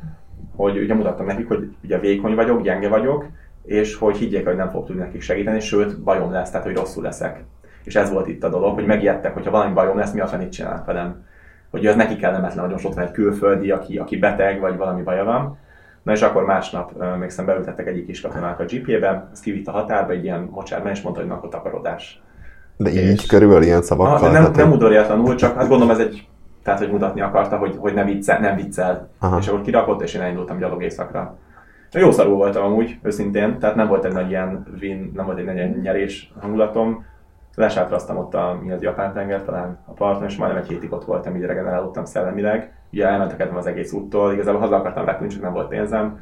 Hogy 0.56 0.78
ugye 0.78 0.94
mutattam 0.94 1.26
nekik, 1.26 1.48
hogy 1.48 1.74
ugye 1.84 1.98
vékony 1.98 2.34
vagyok, 2.34 2.62
gyenge 2.62 2.88
vagyok, 2.88 3.26
és 3.64 3.96
hogy 3.96 4.16
higgyék, 4.16 4.46
hogy 4.46 4.56
nem 4.56 4.70
fog 4.70 4.86
tudni 4.86 5.02
nekik 5.02 5.20
segíteni, 5.20 5.60
sőt 5.60 6.02
bajom 6.02 6.32
lesz, 6.32 6.50
tehát 6.50 6.66
hogy 6.66 6.76
rosszul 6.76 7.02
leszek. 7.02 7.44
És 7.84 7.94
ez 7.96 8.10
volt 8.12 8.28
itt 8.28 8.44
a 8.44 8.48
dolog, 8.48 8.74
hogy 8.74 8.86
megijedtek, 8.86 9.34
hogyha 9.34 9.50
valami 9.50 9.72
bajom 9.72 9.96
lesz, 9.96 10.12
mi 10.12 10.20
a 10.20 10.26
fenét 10.26 10.52
csinálnak 10.52 10.84
velem. 10.86 11.24
Hogy 11.70 11.86
ez 11.86 11.94
neki 11.94 12.16
kellemetlen, 12.16 12.64
hogy 12.64 12.72
most 12.72 12.84
ott 12.84 12.94
van 12.94 13.04
egy 13.04 13.10
külföldi, 13.10 13.70
aki, 13.70 13.98
aki 13.98 14.16
beteg, 14.18 14.60
vagy 14.60 14.76
valami 14.76 15.02
baja 15.02 15.24
van. 15.24 15.58
Na 16.02 16.12
és 16.12 16.22
akkor 16.22 16.44
másnap 16.44 16.92
ö, 16.98 17.04
emlékszem, 17.04 17.44
beültettek 17.46 17.86
egyik 17.86 18.06
kis 18.06 18.20
katonák 18.20 18.60
a 18.60 18.64
GP-be, 18.64 19.28
ez 19.32 19.40
kivitt 19.40 19.66
a 19.66 19.70
határba 19.70 20.12
egy 20.12 20.24
ilyen 20.24 20.48
mocsárban, 20.50 20.90
és 20.90 21.00
mondta, 21.02 21.20
hogy 21.20 21.30
na, 21.30 21.36
akkor 21.36 21.48
takarodás. 21.48 22.22
De 22.76 22.90
így 22.90 22.96
És- 22.96 23.26
körülbelül 23.26 23.62
ilyen 23.62 23.78
Ah, 23.78 23.82
szavakkal. 23.84 24.30
nem, 24.30 24.40
tehát, 24.40 24.56
nem 24.56 24.66
hogy- 24.66 24.74
udvariatlanul, 24.74 25.34
csak 25.34 25.56
hát 25.56 25.68
gondolom 25.68 25.90
ez 25.92 25.98
egy, 25.98 26.28
tehát 26.62 26.78
hogy 26.80 26.90
mutatni 26.90 27.20
akarta, 27.20 27.56
hogy, 27.56 27.74
hogy 27.78 27.94
ne 27.94 28.04
viccel, 28.04 28.40
nem 28.40 28.56
viccel. 28.56 29.08
Aha. 29.18 29.38
És 29.38 29.48
akkor 29.48 29.60
kirakott, 29.60 30.02
és 30.02 30.14
én 30.14 30.20
elindultam 30.20 30.58
gyalog 30.58 30.82
éjszakra. 30.82 31.36
Jó 31.92 32.10
szarul 32.10 32.34
voltam 32.36 32.64
amúgy, 32.64 32.98
őszintén, 33.02 33.58
tehát 33.58 33.74
nem 33.76 33.88
volt 33.88 34.04
egy 34.04 34.12
nagy 34.12 34.28
ilyen 34.30 34.66
win, 34.80 35.12
nem 35.14 35.24
volt 35.26 35.38
egy 35.38 35.44
nagy 35.44 35.54
ilyen 35.56 35.78
nyerés 35.82 36.32
hangulatom. 36.40 37.04
Lesátraztam 37.54 38.16
ott 38.16 38.34
a, 38.34 38.58
mi 38.62 38.72
az 38.72 38.82
japán 38.82 39.12
tenger, 39.12 39.42
talán 39.42 39.78
a 39.86 39.92
parton, 39.92 40.26
és 40.26 40.36
majdnem 40.36 40.62
egy 40.62 40.68
hétig 40.68 40.92
ott 40.92 41.04
voltam, 41.04 41.36
így 41.36 41.42
regenerálódtam 41.42 42.04
szellemileg. 42.04 42.72
Ugye 42.92 43.06
elmentek 43.06 43.40
engem 43.40 43.56
az 43.56 43.66
egész 43.66 43.92
úttól, 43.92 44.32
igazából 44.32 44.60
haza 44.60 44.76
akartam 44.76 45.04
repülni, 45.04 45.32
csak 45.32 45.42
nem 45.42 45.52
volt 45.52 45.68
pénzem. 45.68 46.18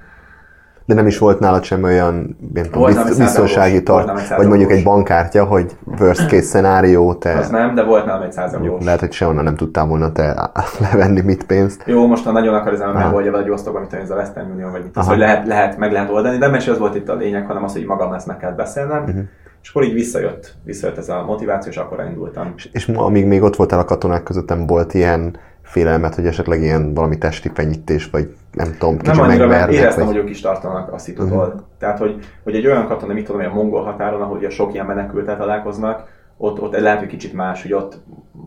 De 0.85 0.95
nem 0.95 1.07
is 1.07 1.19
volt 1.19 1.39
nálad 1.41 1.63
sem 1.63 1.83
olyan 1.83 2.37
nem 2.53 2.65
tudom, 2.65 2.87
bizt- 2.87 3.19
biztonsági 3.19 3.83
tart, 3.83 4.29
vagy 4.37 4.47
mondjuk 4.47 4.71
egy 4.71 4.83
bankkártya, 4.85 5.45
hogy 5.45 5.77
worst 6.01 6.29
case 6.29 6.43
scenario, 6.43 7.15
te 7.15 7.39
Az 7.39 7.49
nem, 7.51 7.75
de 7.75 7.83
volt 7.85 8.05
nálam 8.07 8.23
egy 8.23 8.33
100 8.33 8.51
mondjuk 8.51 8.71
eurós. 8.71 8.85
lehet, 8.85 9.01
hogy 9.01 9.13
sehonnan 9.13 9.45
nem 9.45 9.55
tudtál 9.57 9.87
volna 9.87 10.13
te 10.13 10.51
levenni 10.91 11.21
mit 11.21 11.45
pénzt. 11.45 11.83
Jó, 11.87 12.07
most 12.07 12.25
ha 12.25 12.33
nagyon 12.33 12.55
akar, 12.55 12.73
ez 12.73 12.81
Aha. 12.81 12.93
megoldja 12.93 13.31
vele 13.31 13.43
egy 13.43 13.51
osztagban, 13.51 13.81
mint 13.81 13.93
ez 14.03 14.11
a 14.11 14.15
Western 14.15 14.51
Union, 14.51 14.71
vagy 14.71 14.83
mit 14.83 14.97
az, 14.97 15.07
hogy 15.07 15.19
lehet, 15.19 15.47
lehet, 15.47 15.77
meg 15.79 15.93
lehet 15.93 16.11
oldani, 16.11 16.39
de 16.39 16.47
nem 16.47 16.55
is 16.55 16.69
az 16.69 16.79
volt 16.79 16.95
itt 16.95 17.09
a 17.09 17.15
lényeg, 17.15 17.47
hanem 17.47 17.65
az, 17.65 17.73
hogy 17.73 17.85
magam 17.85 18.13
ezt 18.13 18.27
meg 18.27 18.37
kellett 18.37 18.57
beszélnem. 18.57 19.03
Uh-huh. 19.03 19.23
És 19.63 19.69
akkor 19.69 19.85
így 19.85 19.93
visszajött, 19.93 20.55
visszajött 20.65 20.97
ez 20.97 21.09
a 21.09 21.25
motiváció, 21.25 21.71
és 21.71 21.77
akkor 21.77 22.01
elindultam. 22.01 22.53
És, 22.57 22.69
és 22.73 22.89
amíg 22.89 23.27
még 23.27 23.43
ott 23.43 23.57
voltál 23.57 23.79
a 23.79 23.85
katonák 23.85 24.23
között, 24.23 24.49
nem 24.49 24.67
volt 24.67 24.95
ilyen 24.95 25.37
félelmet, 25.63 26.15
hogy 26.15 26.27
esetleg 26.27 26.63
ilyen 26.63 26.95
valami 26.95 27.19
testi 27.19 27.51
fenyítés, 27.55 28.11
vagy 28.11 28.35
nem 28.53 28.77
tudom, 28.79 28.99
kicsit 28.99 29.15
Nem 29.15 29.25
annyira, 29.25 29.47
mert 29.47 29.73
éreztem, 29.73 30.07
vagy... 30.07 30.15
hogy 30.15 30.25
ők 30.25 30.31
is 30.31 30.41
tartanak 30.41 30.93
a 30.93 30.99
szitutól. 30.99 31.47
Uh-huh. 31.47 31.61
Tehát, 31.79 31.99
hogy, 31.99 32.19
hogy 32.43 32.55
egy 32.55 32.67
olyan 32.67 32.87
katona, 32.87 33.13
mit 33.13 33.25
tudom, 33.25 33.41
a 33.41 33.55
mongol 33.55 33.83
határon, 33.83 34.21
ahol 34.21 34.37
ugye 34.37 34.51
sok 34.51 34.73
ilyen 34.75 34.87
menekültel 34.87 35.37
találkoznak, 35.37 36.09
ott, 36.37 36.61
ott 36.61 36.79
lehet, 36.79 36.99
hogy 36.99 37.09
kicsit 37.09 37.33
más, 37.33 37.63
hogy 37.63 37.73
ott, 37.73 37.99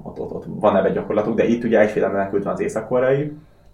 ott, 0.04 0.20
ott, 0.20 0.32
ott 0.32 0.46
van 0.48 0.78
ebben 0.78 0.94
gyakorlatuk, 0.94 1.36
de 1.36 1.48
itt 1.48 1.64
ugye 1.64 1.80
egyféle 1.80 2.08
menekült 2.08 2.44
van 2.44 2.54
az 2.54 2.60
észak 2.60 2.88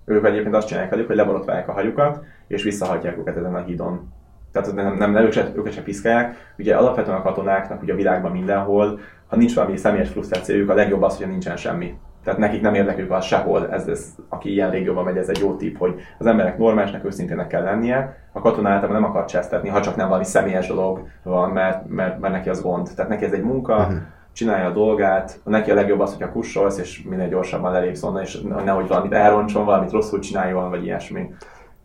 ők 0.06 0.26
egyébként 0.26 0.56
azt 0.56 0.68
csinálják 0.68 0.92
velük, 0.92 1.08
hogy 1.08 1.16
leborotválják 1.16 1.68
a 1.68 1.72
hajukat, 1.72 2.24
és 2.48 2.64
visszahagyják 2.64 3.18
őket 3.18 3.38
ezen 3.38 3.56
a 3.56 3.64
hídon. 3.64 4.12
Tehát 4.52 4.74
nem, 4.74 4.98
nem, 4.98 5.12
nem 5.12 5.24
őket, 5.24 5.58
őket 5.58 5.74
se 5.74 5.82
piszkálják. 5.82 6.54
Ugye 6.58 6.76
alapvetően 6.76 7.18
a 7.18 7.22
katonáknak 7.22 7.82
ugye 7.82 7.94
a 7.94 7.96
világban 7.96 8.32
mindenhol, 8.32 9.00
ha 9.28 9.36
nincs 9.36 9.56
valami 9.56 9.78
személyes 9.78 10.10
frusztrációjuk, 10.10 10.70
a 10.70 10.74
legjobb 10.74 11.02
az, 11.02 11.18
hogy 11.18 11.28
nincsen 11.28 11.58
semmi. 11.58 11.98
Tehát 12.24 12.40
nekik 12.40 12.62
nem 12.62 12.74
érdekük 12.74 13.12
az 13.12 13.26
sehol, 13.26 13.72
ez, 13.72 13.88
ez, 13.88 14.16
aki 14.30 14.52
ilyen 14.52 14.72
régióban 14.72 15.04
megy, 15.04 15.18
ez 15.18 15.30
egy 15.30 15.40
jó 15.40 15.56
tip, 15.56 15.78
hogy 15.78 15.96
az 16.18 16.26
emberek 16.26 16.58
normálisnak, 16.58 17.06
őszintének 17.06 17.48
kell 17.48 17.64
lennie. 17.64 18.18
A 18.32 18.40
katona 18.40 18.70
általában 18.70 19.02
nem 19.02 19.10
akar 19.10 19.26
csesztetni, 19.26 19.70
ha 19.70 19.82
csak 19.82 19.96
nem 19.96 20.08
valami 20.08 20.26
személyes 20.26 20.68
dolog 20.68 21.08
van, 21.24 21.50
mert, 21.50 21.88
mert, 21.88 22.20
mert 22.20 22.34
neki 22.34 22.50
az 22.50 22.62
gond. 22.62 22.90
Tehát 22.96 23.12
neki 23.12 23.26
ez 23.26 23.34
egy 23.34 23.44
munka, 23.44 23.76
uh-huh 23.78 23.98
csinálja 24.34 24.66
a 24.66 24.74
dolgát, 24.74 25.40
neki 25.44 25.72
a 25.72 25.74
legjobb 25.74 26.00
az, 26.00 26.14
hogyha 26.14 26.32
kussolsz, 26.32 26.78
és 26.78 27.04
minél 27.04 27.30
gyorsabban 27.30 27.72
lelépsz 27.72 28.04
onnan, 28.04 28.22
és 28.22 28.42
nehogy 28.42 28.88
valamit 28.88 29.14
elroncson, 29.14 29.66
valamit 29.66 29.92
rosszul 29.92 30.20
csináljon, 30.20 30.70
vagy 30.70 30.84
ilyesmi. 30.84 31.34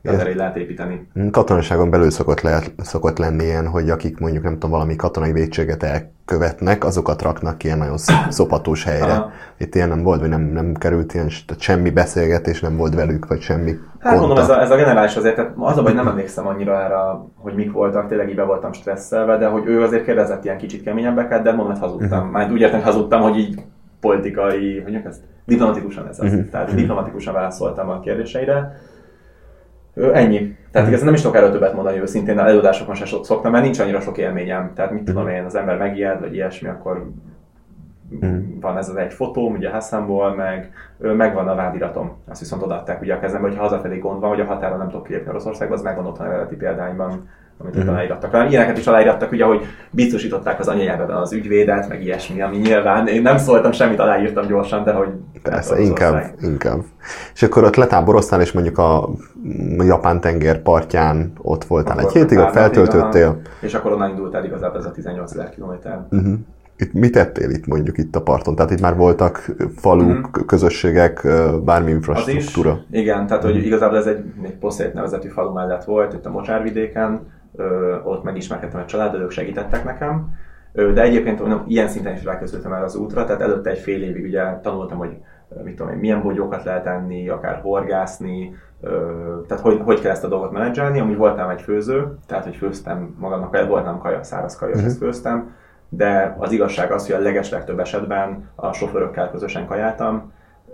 Tehát 0.07 0.35
lehet 0.35 0.57
építeni. 0.57 1.09
Katonaságon 1.31 1.91
belül 1.91 2.11
szokott, 2.11 2.41
le, 2.41 2.63
szokott 2.79 3.19
lenni 3.19 3.45
ilyen, 3.45 3.69
hogy 3.69 3.91
akik 3.91 4.19
mondjuk 4.19 4.43
nem 4.43 4.53
tudom, 4.53 4.71
valami 4.71 4.97
katonai 4.97 5.33
védséget 5.33 5.83
elkövetnek, 5.83 6.85
azokat 6.85 7.23
raknak 7.23 7.65
ilyen 7.65 7.79
nagyon 7.79 7.99
szopatós 8.29 8.85
helyre. 8.85 9.13
Aha. 9.13 9.31
Itt 9.59 9.75
ilyen 9.75 9.89
nem 9.89 10.03
volt, 10.03 10.21
vagy 10.21 10.29
nem, 10.29 10.43
nem 10.43 10.75
került 10.75 11.15
ilyen, 11.15 11.29
semmi 11.59 11.91
beszélgetés 11.91 12.61
nem 12.61 12.77
volt 12.77 12.95
velük, 12.95 13.27
vagy 13.27 13.41
semmi 13.41 13.79
Hát 14.07 14.19
mondom, 14.19 14.39
ez 14.39 14.49
a, 14.49 14.61
ez 14.61 14.71
a 14.71 14.77
generális 14.77 15.17
azért, 15.17 15.35
tehát 15.35 15.53
az 15.57 15.79
a 15.79 15.83
baj, 15.83 15.93
nem 15.93 16.09
emlékszem 16.09 16.47
annyira 16.47 16.83
erre, 16.83 16.97
hogy 17.37 17.55
mik 17.55 17.73
voltak, 17.73 18.09
tényleg 18.09 18.29
így 18.29 18.35
be 18.35 18.43
voltam 18.43 18.73
stresszelve, 18.73 19.37
de 19.37 19.47
hogy 19.47 19.67
ő 19.67 19.83
azért 19.83 20.05
kérdezett 20.05 20.45
ilyen 20.45 20.59
kicsit 20.59 20.83
keményebbeket, 20.83 21.43
de 21.43 21.53
mondom, 21.53 21.73
hogy 21.73 21.81
hazudtam. 21.81 22.19
Uh-huh. 22.19 22.33
Már 22.33 22.53
úgy 22.53 22.61
értem, 22.61 22.83
hazudtam, 22.83 23.21
hogy 23.21 23.39
így 23.39 23.61
politikai, 24.01 24.81
hogy 24.81 24.95
ezt 25.05 25.21
diplomatikusan 25.45 26.09
ez 26.09 26.19
az. 26.19 26.33
Uh-huh. 26.33 26.49
Tehát 26.49 26.67
uh-huh. 26.67 26.81
diplomatikusan 26.81 27.35
válaszoltam 27.35 27.89
a 27.89 28.01
kérdéseire. 28.01 28.81
Ennyi. 30.13 30.57
Tehát 30.71 30.89
igazán 30.89 31.05
nem 31.05 31.15
is 31.15 31.21
tudok 31.21 31.37
erről 31.37 31.51
többet 31.51 31.75
mondani 31.75 32.01
őszintén, 32.01 32.39
előadásokon 32.39 32.95
sem 32.95 33.23
szoktam, 33.23 33.53
mert 33.53 33.65
nincs 33.65 33.79
annyira 33.79 34.01
sok 34.01 34.19
élményem. 34.19 34.73
Tehát 34.75 34.93
mit 34.93 35.05
tudom 35.05 35.29
én, 35.29 35.45
az 35.45 35.55
ember 35.55 35.79
megijed, 35.79 36.21
vagy 36.21 36.35
ilyesmi, 36.35 36.69
akkor 36.69 37.07
Mm. 38.25 38.61
Van 38.61 38.77
ez 38.77 38.89
az 38.89 38.97
egy 38.97 39.13
fotóm, 39.13 39.53
ugye 39.55 39.71
Hassanból, 39.71 40.35
meg 40.35 40.73
megvan 40.99 41.49
a 41.49 41.55
vádiratom. 41.55 42.17
Azt 42.29 42.41
viszont 42.41 42.63
odaadták 42.63 43.01
ugye 43.01 43.15
a 43.15 43.19
kezembe, 43.19 43.49
hogy 43.49 43.57
hazafelé 43.57 43.99
gond 43.99 44.21
van, 44.21 44.29
hogy 44.29 44.41
a 44.41 44.45
határon 44.45 44.79
nem 44.79 44.89
tudok 44.89 45.07
kilépni 45.07 45.29
Oroszországba, 45.29 45.75
az 45.75 45.83
megvan 45.83 46.07
ott 46.07 46.19
a 46.19 46.25
eredeti 46.25 46.57
példányban 46.57 47.29
amit 47.59 47.85
mm. 47.85 47.89
aláírattak. 47.89 48.31
Hanem 48.31 48.49
ilyeneket 48.49 48.79
is 48.79 48.87
aláírattak, 48.87 49.33
ugye, 49.33 49.45
hogy 49.45 49.61
biztosították 49.91 50.61
az 50.61 50.69
anyanyelveben 50.69 51.17
az 51.17 51.33
ügyvédet, 51.33 51.89
meg 51.89 52.03
ilyesmi, 52.03 52.43
ami 52.43 52.57
nyilván, 52.57 53.07
én 53.07 53.23
nem 53.23 53.37
szóltam 53.39 53.73
semmit, 53.73 53.99
aláírtam 53.99 54.47
gyorsan, 54.47 54.85
de 54.85 54.93
hogy... 54.93 55.09
Persze, 55.43 55.81
inkább, 55.81 56.25
inkább. 56.43 56.81
És 57.35 57.43
akkor 57.43 57.65
ott 57.65 57.77
letáboroztál, 57.77 58.41
és 58.41 58.53
mondjuk 58.53 58.79
a 58.79 59.09
Japán 59.79 60.21
tenger 60.21 60.63
partján 60.63 61.33
ott 61.43 61.65
voltál 61.65 61.99
akkor 61.99 62.11
egy 62.11 62.17
hétig, 62.17 62.39
ott 62.39 62.53
feltöltöttél. 62.53 63.41
És 63.61 63.75
akkor 63.75 63.93
onnan 63.93 64.11
indultál 64.11 64.45
igazából 64.45 64.79
ez 64.79 64.85
a 64.85 64.91
18 64.91 65.31
ezer 65.31 65.51
kilométer. 65.51 66.07
Uh-huh 66.11 66.35
itt 66.77 66.93
mit 66.93 67.13
tettél 67.13 67.51
itt 67.51 67.67
mondjuk 67.67 67.99
itt 67.99 68.17
a 68.17 68.23
parton? 68.23 68.55
Tehát 68.55 68.71
itt 68.71 68.81
már 68.81 68.97
voltak 68.97 69.57
faluk, 69.77 70.09
mm-hmm. 70.09 70.47
közösségek, 70.47 71.29
bármi 71.65 71.91
infrastruktúra? 71.91 72.71
Az 72.71 72.79
is, 72.91 73.01
igen, 73.01 73.27
tehát 73.27 73.43
hogy 73.43 73.67
igazából 73.67 73.97
ez 73.97 74.07
egy, 74.07 74.25
egy 74.43 74.57
Poszét 74.57 74.95
nevezetű 74.95 75.29
falu 75.29 75.53
mellett 75.53 75.85
volt, 75.85 76.13
itt 76.13 76.27
a 76.27 76.31
Mocsárvidéken, 76.31 77.21
ott 78.05 78.23
megismerkedtem 78.23 78.81
a 78.81 78.85
család, 78.85 79.15
ők 79.15 79.31
segítettek 79.31 79.85
nekem, 79.85 80.35
de 80.73 81.03
egyébként 81.03 81.41
mondom, 81.41 81.65
ilyen 81.67 81.89
szinten 81.89 82.15
is 82.15 82.25
rákészültem 82.25 82.73
el 82.73 82.85
az 82.85 82.97
útra, 82.97 83.25
tehát 83.25 83.41
előtte 83.41 83.71
egy 83.71 83.79
fél 83.79 84.03
évig 84.03 84.25
ugye 84.25 84.43
tanultam, 84.63 84.99
hogy 84.99 85.17
mit 85.65 85.77
tudom 85.77 85.93
én, 85.93 85.99
milyen 85.99 86.23
bogyókat 86.23 86.65
lehet 86.65 86.87
enni, 86.87 87.29
akár 87.29 87.61
horgászni, 87.61 88.55
tehát 89.47 89.63
hogy, 89.63 89.81
hogy 89.85 90.01
kell 90.01 90.11
ezt 90.11 90.25
a 90.25 90.29
dolgot 90.29 90.53
menedzselni, 90.53 91.01
amúgy 91.01 91.17
voltam 91.17 91.51
egy 91.51 91.63
főző, 91.63 92.19
tehát 92.27 92.45
hogy 92.45 92.57
főztem 92.57 93.17
magamnak, 93.19 93.67
voltam 93.67 93.99
kaja, 93.99 94.23
száraz 94.23 94.57
kaja, 94.57 94.75
uh-huh. 94.75 94.93
főztem, 94.93 95.55
de 95.89 96.37
az 96.39 96.53
igazság 96.53 96.93
az, 96.93 97.07
hogy 97.07 97.15
a 97.15 97.23
leges 97.23 97.51
legtöbb 97.51 97.79
esetben 97.79 98.49
a 98.55 98.73
sofőrökkel 98.73 99.31
közösen 99.31 99.67
kajáltam, 99.67 100.33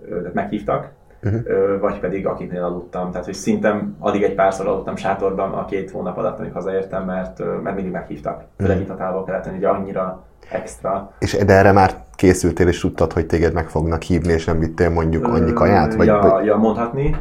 tehát 0.09 0.35
meghívtak, 0.35 0.91
uh-huh. 1.23 1.81
vagy 1.81 2.01
pedig 2.01 2.27
akiknél 2.27 2.63
aludtam. 2.65 3.11
Tehát, 3.11 3.25
hogy 3.25 3.35
szintem 3.35 3.97
addig 3.99 4.23
egy 4.23 4.35
párszor 4.35 4.67
aludtam 4.67 4.97
sátorban 4.97 5.53
a 5.53 5.65
két 5.65 5.91
hónap 5.91 6.19
alatt, 6.19 6.39
amíg 6.39 6.53
hazaértem, 6.53 7.05
mert, 7.05 7.39
mert 7.63 7.75
mindig 7.75 7.93
meghívtak. 7.93 8.45
Főleg 8.59 8.77
uh-huh. 8.77 8.91
itt 8.91 9.01
a 9.01 9.05
távol 9.05 9.25
keleten, 9.25 9.55
ugye 9.55 9.69
annyira 9.69 10.25
extra. 10.51 11.13
És 11.19 11.37
de 11.37 11.53
erre 11.53 11.73
már 11.73 11.95
készültél 12.15 12.69
és 12.69 12.81
tudtad, 12.81 13.13
hogy 13.13 13.27
téged 13.27 13.53
meg 13.53 13.69
fognak 13.69 14.03
hívni, 14.03 14.33
és 14.33 14.45
nem 14.45 14.59
vittél 14.59 14.91
mondjuk 14.91 15.29
annyi 15.29 15.53
kaját? 15.53 15.95
Vagy, 15.95 16.07
ja, 16.07 16.41
ja, 16.45 16.57
mondhatni. 16.57 17.17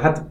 Hát 0.00 0.22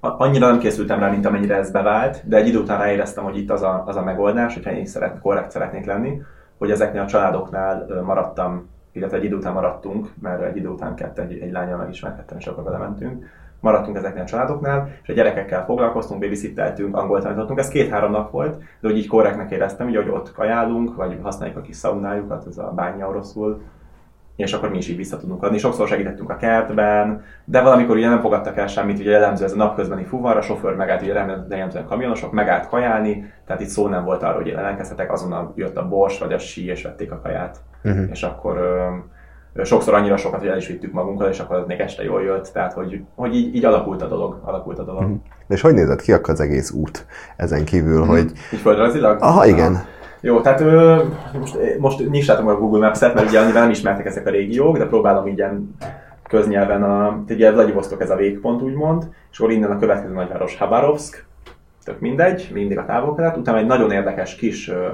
annyira 0.00 0.46
nem 0.46 0.58
készültem 0.58 1.00
rá, 1.00 1.10
mint 1.10 1.26
amennyire 1.26 1.56
ez 1.56 1.70
bevált, 1.70 2.22
de 2.28 2.36
egy 2.36 2.48
idő 2.48 2.58
után 2.58 2.78
ráéreztem, 2.78 3.24
hogy 3.24 3.38
itt 3.38 3.50
az 3.50 3.62
a, 3.62 3.82
az 3.86 3.96
a 3.96 4.02
megoldás, 4.02 4.54
hogyha 4.54 4.70
én 4.70 4.86
szeret, 4.86 5.20
korrekt 5.20 5.50
szeretnék 5.50 5.84
lenni, 5.84 6.22
hogy 6.58 6.70
ezeknél 6.70 7.00
a 7.02 7.06
családoknál 7.06 7.86
maradtam, 8.04 8.68
illetve 8.96 9.16
egy 9.16 9.24
idő 9.24 9.36
után 9.36 9.52
maradtunk, 9.52 10.12
mert 10.20 10.42
egy 10.42 10.56
idő 10.56 10.68
után 10.68 10.94
kettő 10.94 11.22
egy, 11.22 11.38
egy 11.38 11.52
lányjal 11.52 11.78
megismerkedtem, 11.78 12.38
és 12.38 12.46
akkor 12.46 12.64
vele 12.64 12.78
mentünk. 12.78 13.24
Maradtunk 13.60 13.96
ezeknél 13.96 14.22
a 14.22 14.26
családoknál, 14.26 14.88
és 15.02 15.08
a 15.08 15.12
gyerekekkel 15.12 15.64
foglalkoztunk, 15.64 16.20
babysitteltünk, 16.20 16.96
angolt 16.96 17.22
tanítottunk. 17.22 17.58
Ez 17.58 17.68
két-három 17.68 18.10
nap 18.10 18.30
volt, 18.30 18.58
de 18.58 18.88
hogy 18.88 18.96
így 18.96 19.08
korrektnek 19.08 19.50
éreztem, 19.50 19.86
hogy 19.86 20.08
ott 20.08 20.32
kajálunk, 20.32 20.94
vagy 20.94 21.18
használjuk 21.22 21.56
a 21.56 21.60
kis 21.60 21.76
szaunájukat, 21.76 22.46
ez 22.46 22.58
a 22.58 22.72
bánya 22.74 23.08
oroszul, 23.08 23.62
és 24.36 24.52
akkor 24.52 24.70
mi 24.70 24.76
is 24.76 24.88
így 24.88 24.96
vissza 24.96 25.16
tudunk 25.16 25.42
adni. 25.42 25.58
Sokszor 25.58 25.88
segítettünk 25.88 26.30
a 26.30 26.36
kertben, 26.36 27.24
de 27.44 27.60
valamikor 27.60 27.96
ugye 27.96 28.08
nem 28.08 28.20
fogadtak 28.20 28.56
el 28.56 28.66
semmit, 28.66 28.98
ugye 28.98 29.10
jellemző 29.10 29.44
ez 29.44 29.52
a 29.52 29.56
napközbeni 29.56 30.04
fuvar, 30.04 30.36
a 30.36 30.40
sofőr 30.40 30.74
megállt, 30.74 31.02
ugye 31.02 31.12
jellemzően 31.48 31.86
kamionosok, 31.86 32.32
megállt 32.32 32.68
kajálni, 32.68 33.32
tehát 33.46 33.62
itt 33.62 33.68
szó 33.68 33.88
nem 33.88 34.04
volt 34.04 34.22
arról, 34.22 34.42
hogy 34.42 34.50
ellenkezhetek, 34.50 35.12
azonnal 35.12 35.52
jött 35.56 35.76
a 35.76 35.88
bors 35.88 36.18
vagy 36.18 36.32
a 36.32 36.38
sí, 36.38 36.66
és 36.66 36.82
vették 36.82 37.12
a 37.12 37.20
kaját. 37.22 37.58
Uh-huh. 37.84 38.10
És 38.10 38.22
akkor 38.22 38.56
ö, 39.54 39.64
sokszor 39.64 39.94
annyira 39.94 40.16
sokat, 40.16 40.40
hogy 40.40 40.48
el 40.48 40.56
is 40.56 40.66
vittük 40.66 40.92
magunkkal, 40.92 41.28
és 41.28 41.40
akkor 41.40 41.56
az 41.56 41.66
még 41.66 41.80
este 41.80 42.02
jól 42.02 42.22
jött, 42.22 42.50
tehát 42.52 42.72
hogy, 42.72 43.00
hogy 43.14 43.34
így, 43.34 43.54
így 43.54 43.64
alakult 43.64 44.02
a 44.02 44.08
dolog. 44.08 44.40
Alakult 44.44 44.78
a 44.78 44.84
dolog. 44.84 45.02
Uh-huh. 45.02 45.18
És 45.48 45.60
hogy 45.60 45.74
nézett 45.74 46.00
ki 46.00 46.12
akkor 46.12 46.30
az 46.30 46.40
egész 46.40 46.70
út 46.70 47.06
ezen 47.36 47.64
kívül, 47.64 48.00
uh-huh. 48.00 48.16
hogy... 48.16 48.32
Így 48.52 48.60
földrajzilag? 48.60 49.22
Aha, 49.22 49.46
igen. 49.46 49.72
Aha. 49.72 49.94
Jó, 50.26 50.40
tehát 50.40 50.60
ö, 50.60 51.02
most, 51.38 51.58
most 51.78 52.10
nyissátok 52.10 52.48
a 52.48 52.58
Google 52.58 52.86
Maps-et, 52.86 53.14
mert 53.14 53.28
ugye 53.28 53.40
annyira 53.40 53.60
nem 53.60 53.70
ismertek 53.70 54.06
ezek 54.06 54.26
a 54.26 54.30
régiók, 54.30 54.78
de 54.78 54.86
próbálom 54.86 55.26
ilyen 55.26 55.74
köznyelven 56.28 56.82
a, 56.82 57.24
ugye 57.28 57.52
Vladivostok 57.52 58.00
ez 58.00 58.10
a 58.10 58.16
végpont 58.16 58.62
úgymond, 58.62 59.08
és 59.30 59.38
akkor 59.38 59.52
innen 59.52 59.70
a 59.70 59.78
következő 59.78 60.12
nagyváros 60.14 60.56
Habarovsk, 60.56 61.26
tök 61.84 62.00
mindegy, 62.00 62.50
mindig 62.52 62.78
a 62.78 62.84
távol 62.84 63.34
utána 63.36 63.58
egy 63.58 63.66
nagyon 63.66 63.90
érdekes 63.90 64.34
kis 64.34 64.68
ö, 64.68 64.86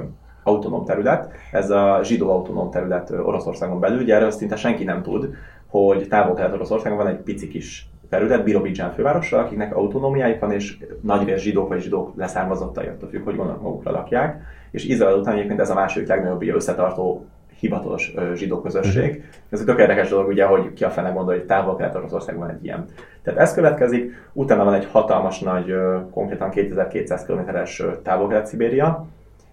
autonóm 0.43 0.85
terület, 0.85 1.33
ez 1.53 1.71
a 1.71 2.01
zsidó 2.03 2.31
autonóm 2.31 2.71
terület 2.71 3.11
Oroszországon 3.11 3.81
belül, 3.81 4.01
ugye 4.01 4.15
erről 4.15 4.31
szinte 4.31 4.57
senki 4.57 4.85
nem 4.85 5.03
tud, 5.03 5.35
hogy 5.67 6.09
távol-kelet 6.09 6.53
Oroszországon 6.53 6.99
van 6.99 7.07
egy 7.07 7.21
pici 7.21 7.49
kis 7.49 7.89
terület, 8.09 8.45
Birobidzsán 8.45 8.93
fővárosa, 8.93 9.39
akiknek 9.39 9.77
autonómiájuk 9.77 10.41
van, 10.41 10.53
és 10.53 10.79
nagy 11.01 11.35
zsidók 11.37 11.69
vagy 11.69 11.81
zsidók 11.81 12.13
leszármazottai, 12.17 12.87
attól 12.87 13.09
függ, 13.09 13.25
hogy 13.25 13.37
gondolnak 13.37 13.63
magukra 13.63 13.91
lakják 13.91 14.43
és 14.73 14.85
Izrael 14.85 15.19
után 15.19 15.35
egyébként 15.35 15.61
ez 15.61 15.71
a 15.71 15.75
második 15.75 16.09
legnagyobb 16.09 16.55
összetartó 16.55 17.27
hivatalos 17.59 18.15
zsidó 18.35 18.61
közösség. 18.61 19.09
Uh-huh. 19.11 19.25
Ez 19.51 19.61
egy 19.61 19.67
tök 19.67 19.79
érdekes 19.79 20.09
dolog, 20.09 20.29
ugye, 20.29 20.45
hogy 20.45 20.73
ki 20.73 20.85
a 20.85 20.91
fene 20.91 21.11
gondol, 21.11 21.35
hogy 21.35 21.45
távol 21.45 21.77
kelet 21.77 21.95
Oroszországban 21.95 22.51
egy 22.51 22.65
ilyen. 22.65 22.85
Tehát 23.23 23.41
ez 23.41 23.55
következik, 23.55 24.13
utána 24.33 24.65
van 24.65 24.75
egy 24.75 24.87
hatalmas 24.93 25.41
nagy, 25.41 25.75
konkrétan 26.11 26.51
2200 26.51 27.25
km-es 27.25 27.83
távol 28.03 28.29
kelet 28.29 28.47
Szibéria. 28.47 29.07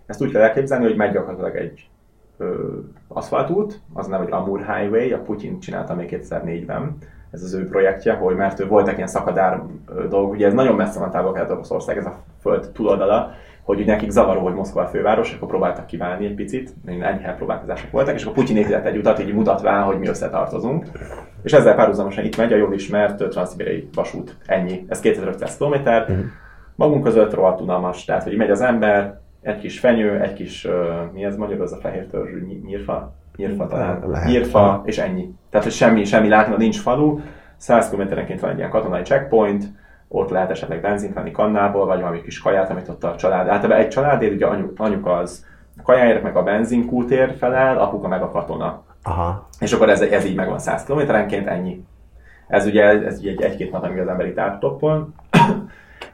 Ezt 0.05 0.21
úgy 0.21 0.31
kell 0.31 0.41
elképzelni, 0.41 0.85
hogy 0.85 0.95
megy 0.95 1.11
gyakorlatilag 1.11 1.55
egy 1.55 1.89
aszfaltút, 3.07 3.79
az 3.93 4.07
nem 4.07 4.21
egy 4.21 4.31
Amur 4.31 4.59
Highway, 4.59 5.13
a 5.13 5.21
Putyin 5.21 5.59
csinálta 5.59 5.95
még 5.95 6.19
2004-ben, 6.21 6.97
ez 7.31 7.43
az 7.43 7.53
ő 7.53 7.67
projektje, 7.67 8.13
hogy 8.13 8.35
mert 8.35 8.63
voltak 8.63 8.95
ilyen 8.95 9.07
szakadár 9.07 9.61
dolgok, 10.09 10.31
ugye 10.31 10.47
ez 10.47 10.53
nagyon 10.53 10.75
messze 10.75 10.99
van 10.99 11.11
távol 11.11 11.31
kelet 11.31 11.51
Oroszország, 11.51 11.97
ez 11.97 12.05
a 12.05 12.19
föld 12.41 12.69
túloldala, 12.73 13.31
hogy 13.75 13.85
nekik 13.85 14.09
zavaró, 14.09 14.41
hogy 14.41 14.53
Moszkva 14.53 14.81
a 14.81 14.87
főváros, 14.87 15.33
akkor 15.33 15.47
próbáltak 15.47 15.85
kiválni 15.85 16.25
egy 16.25 16.33
picit, 16.33 16.73
még 16.85 17.01
enyhe 17.01 17.33
próbálkozások 17.33 17.91
voltak, 17.91 18.15
és 18.15 18.23
akkor 18.23 18.35
Putyin 18.35 18.57
épített 18.57 18.85
egy 18.85 18.97
utat, 18.97 19.19
így 19.19 19.33
mutatván, 19.33 19.83
hogy 19.83 19.99
mi 19.99 20.07
összetartozunk. 20.07 20.85
És 21.43 21.53
ezzel 21.53 21.75
párhuzamosan 21.75 22.25
itt 22.25 22.37
megy 22.37 22.53
a 22.53 22.55
jól 22.55 22.73
ismert 22.73 23.29
transzibériai 23.29 23.89
vasút. 23.93 24.37
Ennyi. 24.45 24.85
Ez 24.87 24.99
2500 24.99 25.57
km. 25.57 25.73
Uh-huh. 25.73 26.17
Magunk 26.75 27.03
között 27.03 27.33
rohadt 27.33 27.61
unalmas. 27.61 28.05
Tehát, 28.05 28.23
hogy 28.23 28.35
megy 28.35 28.49
az 28.49 28.61
ember, 28.61 29.19
egy 29.41 29.59
kis 29.59 29.79
fenyő, 29.79 30.21
egy 30.21 30.33
kis, 30.33 30.65
uh, 30.65 30.73
mi 31.13 31.23
ez 31.23 31.35
magyar, 31.35 31.61
az 31.61 31.73
a 31.73 31.77
fehér 31.77 32.05
törzsű, 32.05 32.61
nyírfa? 32.65 33.13
Nyírfa 33.35 33.67
talán. 33.67 34.03
Lehet. 34.07 34.27
Nyírfa, 34.27 34.81
és 34.85 34.97
ennyi. 34.97 35.33
Tehát, 35.49 35.65
hogy 35.65 35.75
semmi, 35.75 36.03
semmi 36.03 36.27
látni, 36.27 36.55
nincs 36.57 36.79
falu, 36.79 37.19
100 37.57 37.89
km-enként 37.89 38.39
van 38.39 38.49
egy 38.49 38.57
ilyen 38.57 38.69
katonai 38.69 39.01
checkpoint, 39.01 39.63
ott 40.09 40.29
lehet 40.29 40.49
esetleg 40.49 40.81
benzint 40.81 41.13
venni 41.13 41.31
kannából, 41.31 41.85
vagy 41.85 41.99
valami 41.99 42.21
kis 42.21 42.39
kaját, 42.39 42.69
amit 42.69 42.87
ott 42.87 43.03
a 43.03 43.15
család. 43.15 43.47
Általában 43.47 43.83
egy 43.83 43.89
családért 43.89 44.33
ugye 44.33 44.45
anyuk, 44.45 44.73
anyuka 44.77 45.13
az 45.13 45.45
a 45.77 45.81
kajáért 45.81 46.23
meg 46.23 46.35
a 46.35 46.43
benzinkútér 46.43 47.35
felel, 47.37 47.77
apuka 47.77 48.07
meg 48.07 48.21
a 48.21 48.29
katona. 48.29 48.83
Aha. 49.03 49.47
És 49.59 49.73
akkor 49.73 49.89
ez, 49.89 50.01
ez 50.01 50.25
így 50.25 50.35
megvan 50.35 50.59
100 50.59 50.83
km-enként, 50.83 51.47
ennyi. 51.47 51.85
Ez 52.47 52.65
ugye 52.65 52.83
ez 52.83 53.19
ugye 53.19 53.29
egy, 53.29 53.41
egy-két 53.41 53.71
nap, 53.71 53.83
amíg 53.83 53.99
az 53.99 54.07
ember 54.07 54.25
itt 54.25 54.39
áttoppol. 54.39 55.09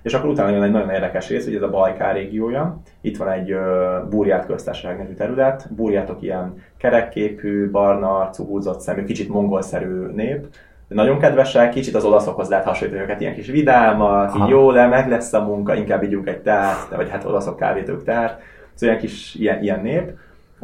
és 0.01 0.13
akkor 0.13 0.29
utána 0.29 0.49
jön 0.49 0.63
egy 0.63 0.71
nagyon 0.71 0.89
érdekes 0.89 1.29
rész, 1.29 1.45
hogy 1.45 1.55
ez 1.55 1.61
a 1.61 1.69
Bajkál 1.69 2.13
régiója. 2.13 2.77
Itt 3.01 3.17
van 3.17 3.29
egy 3.29 3.53
uh, 3.53 4.09
Búrját 4.09 4.45
köztársaság 4.45 4.97
nevű 4.97 5.13
terület. 5.13 5.73
Búrjátok 5.73 6.21
ilyen 6.21 6.63
kerekképű, 6.77 7.71
barna 7.71 8.17
arcú, 8.17 8.45
húzott 8.45 8.79
szemű, 8.79 9.03
kicsit 9.03 9.29
mongolszerű 9.29 10.05
nép. 10.05 10.47
Nagyon 10.87 11.19
kedvesek, 11.19 11.69
kicsit 11.69 11.95
az 11.95 12.03
olaszokhoz 12.03 12.49
lehet 12.49 12.65
hasonlítani 12.65 13.03
őket, 13.03 13.21
ilyen 13.21 13.33
kis 13.33 13.47
vidámak, 13.47 14.35
így 14.37 14.47
jó 14.47 14.71
le, 14.71 14.87
meg 14.87 15.09
lesz 15.09 15.33
a 15.33 15.43
munka, 15.43 15.75
inkább 15.75 16.03
ígyunk 16.03 16.27
egy 16.27 16.41
tát, 16.41 16.87
vagy 16.95 17.09
hát 17.09 17.25
olaszok 17.25 17.57
kávét, 17.57 17.89
ők 17.89 18.03
tát. 18.03 18.41
Szóval 18.73 18.95
ilyen 18.95 18.97
kis 18.97 19.35
ilyen, 19.35 19.61
ilyen 19.63 19.81
nép 19.81 20.11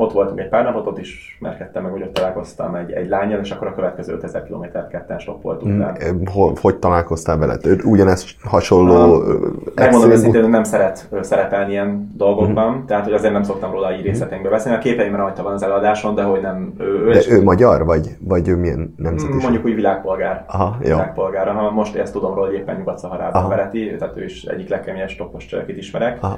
ott 0.01 0.11
voltunk 0.11 0.39
egy 0.39 0.49
pár 0.49 0.63
napot, 0.63 0.87
ott 0.87 0.97
is 0.97 1.37
merkedtem 1.39 1.83
meg, 1.83 1.91
hogy 1.91 2.01
ott 2.01 2.13
találkoztam 2.13 2.75
egy, 2.75 2.91
egy 2.91 3.09
lányjal, 3.09 3.39
és 3.39 3.51
akkor 3.51 3.67
a 3.67 3.73
következő 3.73 4.13
5000 4.13 4.43
kilométert 4.43 4.89
ketten 4.89 5.19
stoppoltunk. 5.19 5.73
Mm, 5.73 5.81
hogy, 6.25 6.59
hogy 6.61 6.75
találkoztál 6.75 7.37
vele? 7.37 7.57
Ugyanez 7.83 8.25
hasonló 8.43 9.15
uh, 9.15 9.33
Megmondom 9.75 10.11
őszintén, 10.11 10.49
nem 10.49 10.63
szeret 10.63 11.09
szerepelni 11.21 11.71
ilyen 11.71 12.11
dolgokban, 12.15 12.73
mm. 12.73 12.85
tehát 12.85 13.03
hogy 13.03 13.13
azért 13.13 13.33
nem 13.33 13.43
szoktam 13.43 13.71
róla 13.71 13.93
így 13.93 14.01
részletekbe 14.01 14.49
beszélni. 14.49 14.77
A 14.77 14.81
képeimben 14.81 15.19
rajta 15.19 15.43
van 15.43 15.53
az 15.53 15.63
eladáson, 15.63 16.15
de 16.15 16.23
hogy 16.23 16.41
nem... 16.41 16.73
Ő, 16.79 17.05
ő, 17.05 17.11
de 17.11 17.21
ő 17.29 17.43
magyar, 17.43 17.85
vagy, 17.85 18.17
vagy 18.19 18.47
ő 18.47 18.55
milyen 18.55 18.93
nemzetiség? 18.97 19.41
Mondjuk 19.41 19.65
úgy 19.65 19.75
világpolgár. 19.75 20.43
Aha, 20.47 20.77
jó. 20.81 20.89
Világpolgár. 20.89 21.47
Ha 21.47 21.71
most 21.71 21.95
ezt 21.95 22.13
tudom 22.13 22.33
róla, 22.33 22.45
hogy 22.45 22.55
éppen 22.55 22.75
Nyugat-Szaharában 22.75 23.49
vereti, 23.49 23.95
tehát 23.99 24.17
ő 24.17 24.23
is 24.23 24.43
egyik 24.43 24.69
legkeményes 24.69 25.15
toppos 25.15 25.45
csövekit 25.45 25.77
ismerek. 25.77 26.17
Aha. 26.21 26.37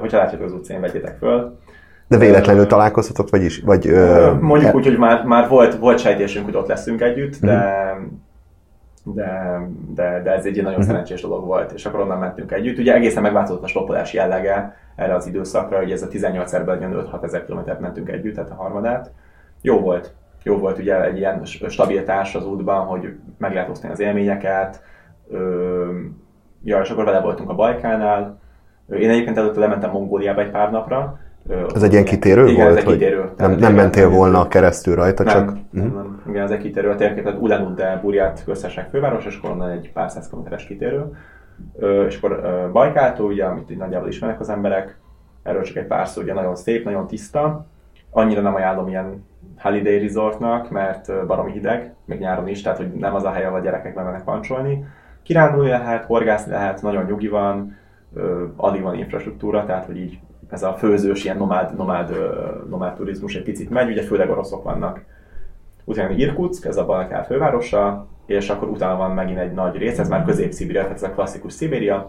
Hogyha 0.00 0.18
látjátok 0.18 0.46
az 0.46 0.52
utcán, 0.52 0.80
vegyétek 0.80 1.16
föl. 1.18 1.58
De 2.10 2.18
véletlenül 2.18 2.66
találkoztatok, 2.66 3.30
vagy 3.30 3.42
is? 3.42 3.60
Vagy, 3.60 3.86
ö, 3.88 4.34
Mondjuk 4.40 4.74
úgy, 4.74 4.84
hogy 4.84 4.98
már, 4.98 5.24
már 5.24 5.48
volt, 5.48 5.78
volt 5.78 5.98
sejtésünk, 5.98 6.44
hogy 6.44 6.56
ott 6.56 6.66
leszünk 6.66 7.00
együtt, 7.00 7.36
de, 7.40 7.94
mm. 7.98 8.04
de, 9.14 9.60
de, 9.94 10.20
de 10.22 10.34
ez 10.34 10.44
egy 10.44 10.62
nagyon 10.62 10.78
mm. 10.78 10.86
szerencsés 10.86 11.20
dolog 11.20 11.44
volt, 11.44 11.72
és 11.72 11.86
akkor 11.86 12.00
onnan 12.00 12.18
mentünk 12.18 12.52
együtt. 12.52 12.78
Ugye 12.78 12.94
egészen 12.94 13.22
megváltozott 13.22 13.62
a 13.62 13.66
stoppolási 13.66 14.16
jellege 14.16 14.76
erre 14.96 15.14
az 15.14 15.26
időszakra, 15.26 15.76
hogy 15.76 15.90
ez 15.90 16.02
a 16.02 16.08
18 16.08 16.52
erből 16.52 17.08
5-6 17.12 17.24
ezer 17.24 17.44
kilométert 17.44 17.80
mentünk 17.80 18.08
együtt, 18.08 18.34
tehát 18.34 18.50
a 18.50 18.54
harmadát. 18.54 19.10
Jó 19.60 19.80
volt. 19.80 20.14
Jó 20.42 20.58
volt 20.58 20.78
ugye 20.78 21.04
egy 21.04 21.18
ilyen 21.18 21.44
stabilitás 21.44 22.34
az 22.34 22.46
útban, 22.46 22.86
hogy 22.86 23.14
meg 23.38 23.52
lehet 23.52 23.68
osztani 23.68 23.92
az 23.92 24.00
élményeket. 24.00 24.82
Ö, 25.30 25.86
ja, 26.64 26.80
és 26.80 26.90
akkor 26.90 27.04
vele 27.04 27.20
voltunk 27.20 27.50
a 27.50 27.54
Bajkánál. 27.54 28.38
Én 28.88 29.10
egyébként 29.10 29.38
előtte 29.38 29.60
lementem 29.60 29.90
Mongóliába 29.90 30.40
egy 30.40 30.50
pár 30.50 30.70
napra, 30.70 31.18
ez 31.74 31.82
egy 31.82 31.92
ilyen 31.92 32.04
kitérő 32.04 32.48
igen, 32.48 32.66
volt? 32.66 32.78
ez 32.78 32.84
egy 32.84 32.90
kitérő. 32.90 33.30
Nem, 33.36 33.52
nem 33.52 33.74
mentél 33.74 34.08
volna 34.08 34.48
keresztül 34.48 34.94
rajta, 34.94 35.22
nem, 35.22 35.32
csak... 35.32 35.46
Nem, 35.70 35.84
uh-huh. 35.84 36.02
nem, 36.02 36.22
igen, 36.28 36.42
ez 36.42 36.50
egy 36.50 36.60
kitérő 36.60 36.90
a 36.90 36.94
térkép, 36.94 37.24
tehát 37.24 37.40
Ulan 37.40 37.66
Ude 37.66 37.98
Burját 38.02 38.44
köztársaság 38.44 38.90
főváros, 38.90 39.26
és 39.26 39.36
akkor 39.36 39.50
onnan 39.50 39.70
egy 39.70 39.92
pár 39.92 40.10
száz 40.10 40.28
kilométeres 40.28 40.66
kitérő. 40.66 41.12
És 42.06 42.16
akkor 42.16 42.40
Bajkától, 42.72 43.26
ugye, 43.26 43.44
amit 43.44 43.70
így 43.70 43.76
nagyjából 43.76 44.08
ismernek 44.08 44.40
az 44.40 44.48
emberek, 44.48 44.98
erről 45.42 45.62
csak 45.62 45.76
egy 45.76 45.86
pár 45.86 46.08
szó, 46.08 46.22
ugye 46.22 46.34
nagyon 46.34 46.56
szép, 46.56 46.84
nagyon 46.84 47.06
tiszta. 47.06 47.66
Annyira 48.10 48.40
nem 48.40 48.54
ajánlom 48.54 48.88
ilyen 48.88 49.24
holiday 49.58 49.98
resortnak, 49.98 50.70
mert 50.70 51.26
baromi 51.26 51.52
hideg, 51.52 51.94
még 52.04 52.18
nyáron 52.18 52.48
is, 52.48 52.62
tehát 52.62 52.78
hogy 52.78 52.92
nem 52.92 53.14
az 53.14 53.24
a 53.24 53.30
hely, 53.30 53.44
ahol 53.44 53.58
a 53.58 53.62
gyerekek 53.62 53.94
mennek 53.94 54.24
pancsolni. 54.24 54.84
Kirándulni 55.22 55.68
lehet, 55.68 56.04
horgászni 56.04 56.52
lehet, 56.52 56.82
nagyon 56.82 57.04
nyugi 57.04 57.28
van, 57.28 57.76
alig 58.56 58.82
van 58.82 58.94
infrastruktúra, 58.94 59.64
tehát 59.64 59.84
hogy 59.84 59.96
így 59.96 60.18
ez 60.50 60.62
a 60.62 60.72
főzős, 60.72 61.24
ilyen 61.24 61.36
nomád, 61.36 61.76
nomád, 61.76 62.14
nomád 62.68 62.94
turizmus 62.94 63.34
egy 63.34 63.42
picit 63.42 63.70
megy, 63.70 63.90
ugye 63.90 64.02
főleg 64.02 64.30
oroszok 64.30 64.62
vannak. 64.62 65.04
Utána 65.84 66.14
Irkutsk, 66.14 66.64
ez 66.64 66.76
a 66.76 66.86
Balkán 66.86 67.24
fővárosa, 67.24 68.06
és 68.26 68.50
akkor 68.50 68.68
utána 68.68 68.96
van 68.96 69.10
megint 69.10 69.38
egy 69.38 69.52
nagy 69.52 69.76
rész, 69.76 69.98
ez 69.98 70.08
már 70.08 70.24
közép-szibéria, 70.24 70.82
tehát 70.82 70.96
ez 70.96 71.02
a 71.02 71.10
klasszikus 71.10 71.52
Szibéria, 71.52 72.06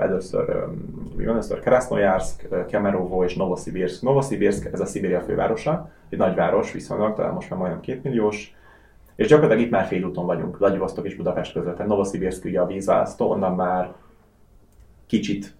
először, 0.00 0.66
mi 1.16 1.24
van, 1.24 1.32
először 1.32 1.60
Krasnojarsk, 1.60 2.48
Kemerovo 2.68 3.24
és 3.24 3.36
Novosibirsk. 3.36 4.02
Novosibirsk, 4.02 4.72
ez 4.72 4.80
a 4.80 4.86
Szibéria 4.86 5.20
fővárosa, 5.20 5.90
egy 6.08 6.18
nagyváros 6.18 6.72
viszonylag, 6.72 7.14
talán 7.14 7.34
most 7.34 7.50
már 7.50 7.58
majdnem 7.58 7.80
két 7.80 8.02
milliós, 8.02 8.54
és 9.16 9.26
gyakorlatilag 9.26 9.64
itt 9.64 9.72
már 9.72 9.84
félúton 9.84 10.26
vagyunk, 10.26 10.58
Vladivostok 10.58 11.06
és 11.06 11.16
Budapest 11.16 11.52
között. 11.52 11.72
Tehát 11.72 11.90
Novosibirsk 11.90 12.44
ugye 12.44 12.60
a 12.60 12.66
vízválasztó, 12.66 13.30
onnan 13.30 13.54
már 13.54 13.92
kicsit 15.06 15.54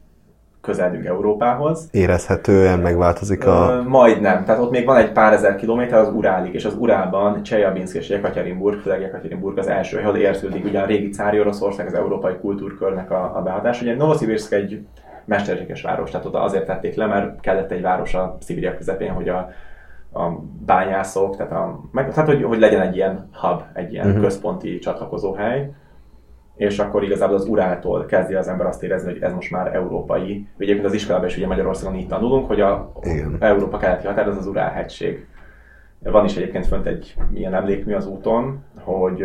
közelünk 0.63 1.05
Európához. 1.05 1.89
Érezhetően 1.91 2.79
megváltozik 2.79 3.47
a... 3.47 3.69
Ö, 3.71 3.89
majdnem, 3.89 4.45
tehát 4.45 4.61
ott 4.61 4.71
még 4.71 4.87
van 4.87 4.97
egy 4.97 5.13
pár 5.13 5.33
ezer 5.33 5.57
kilométer 5.57 5.99
az 5.99 6.09
Urálig, 6.09 6.55
és 6.55 6.65
az 6.65 6.75
Urálban 6.79 7.43
Csejabinsk 7.43 7.97
és 7.97 8.09
Jekaterinburg, 8.09 8.81
főleg 8.81 9.01
Jekaterinburg 9.01 9.59
az 9.59 9.69
első, 9.69 9.99
ahol 9.99 10.17
érződik 10.17 10.65
ugye 10.65 10.81
a 10.81 10.87
régi 10.87 11.09
cári 11.09 11.41
Oroszország, 11.41 11.87
az 11.87 11.95
európai 11.95 12.35
kultúrkörnek 12.41 13.11
a, 13.11 13.37
a 13.37 13.43
behatás. 13.43 13.83
Ugye 13.83 13.97
Novosibirsk 13.97 14.53
egy 14.53 14.87
mesterséges 15.25 15.83
város, 15.83 16.11
tehát 16.11 16.27
oda 16.27 16.43
azért 16.43 16.67
tették 16.67 16.95
le, 16.95 17.07
mert 17.07 17.41
kellett 17.41 17.71
egy 17.71 17.83
város 17.83 18.15
a 18.15 18.37
Szibéria 18.41 18.77
közepén, 18.77 19.13
hogy 19.13 19.29
a, 19.29 19.37
a 20.13 20.29
bányászok, 20.67 21.37
tehát, 21.37 21.53
a, 21.53 21.81
meg, 21.93 22.13
tehát 22.13 22.29
hogy, 22.29 22.43
hogy 22.43 22.59
legyen 22.59 22.81
egy 22.81 22.97
ilyen 22.97 23.29
hub, 23.33 23.63
egy 23.73 23.93
ilyen 23.93 24.07
uh-huh. 24.07 24.23
központi 24.23 24.79
csatlakozóhely 24.79 25.71
és 26.57 26.79
akkor 26.79 27.03
igazából 27.03 27.37
az 27.37 27.49
urától 27.49 28.07
kezdi 28.07 28.35
az 28.35 28.49
ember 28.49 28.67
azt 28.67 28.83
érezni, 28.83 29.13
hogy 29.13 29.23
ez 29.23 29.33
most 29.33 29.51
már 29.51 29.75
európai. 29.75 30.47
Egyébként 30.59 30.87
az 30.87 30.93
iskolában 30.93 31.29
is 31.29 31.37
ugye 31.37 31.47
Magyarországon 31.47 31.99
így 31.99 32.09
tanulunk, 32.09 32.47
hogy 32.47 32.61
a 32.61 32.93
Igen. 33.03 33.37
Európa 33.41 33.77
keleti 33.77 34.07
határ 34.07 34.29
az 34.29 34.37
az 34.37 34.47
Urál-hegység. 34.47 35.27
Van 36.03 36.25
is 36.25 36.37
egyébként 36.37 36.67
fönt 36.67 36.87
egy 36.87 37.15
ilyen 37.35 37.55
emlékmű 37.55 37.95
az 37.95 38.07
úton, 38.07 38.65
hogy 38.81 39.25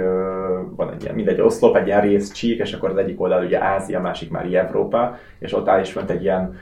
van 0.76 0.92
egy 0.94 1.04
ilyen, 1.04 1.16
mindegy 1.16 1.42
oszlop, 1.42 1.76
egy 1.76 1.88
ilyen 1.88 2.02
rész 2.02 2.32
csík, 2.32 2.60
és 2.60 2.74
akkor 2.74 2.90
az 2.90 2.98
egyik 2.98 3.22
oldal 3.22 3.44
ugye 3.44 3.64
Ázia, 3.64 4.02
másik 4.02 4.32
már 4.32 4.54
Európa, 4.54 5.18
és 5.40 5.54
ott 5.54 5.68
áll 5.68 5.82
is 5.82 5.92
fönt 5.92 6.10
egy 6.10 6.22
ilyen 6.22 6.56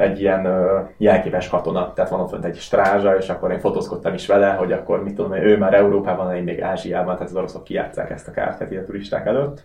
egy 0.00 0.20
ilyen 0.20 0.46
uh, 0.46 0.88
jelképes 0.96 1.48
katona, 1.48 1.92
tehát 1.92 2.10
van 2.10 2.20
ott 2.20 2.28
fönt 2.28 2.44
egy 2.44 2.56
strázsa, 2.56 3.16
és 3.16 3.28
akkor 3.28 3.50
én 3.50 3.60
fotózkodtam 3.60 4.14
is 4.14 4.26
vele, 4.26 4.50
hogy 4.50 4.72
akkor 4.72 5.02
mit 5.02 5.14
tudom, 5.14 5.32
ő 5.32 5.58
már 5.58 5.74
Európában, 5.74 6.34
én 6.34 6.42
még 6.42 6.62
Ázsiában, 6.62 7.14
tehát 7.14 7.30
az 7.30 7.36
oroszok 7.36 7.64
kijátszák 7.64 8.10
ezt 8.10 8.28
a 8.28 8.30
kártyát 8.30 8.72
a 8.72 8.84
turisták 8.84 9.26
előtt, 9.26 9.64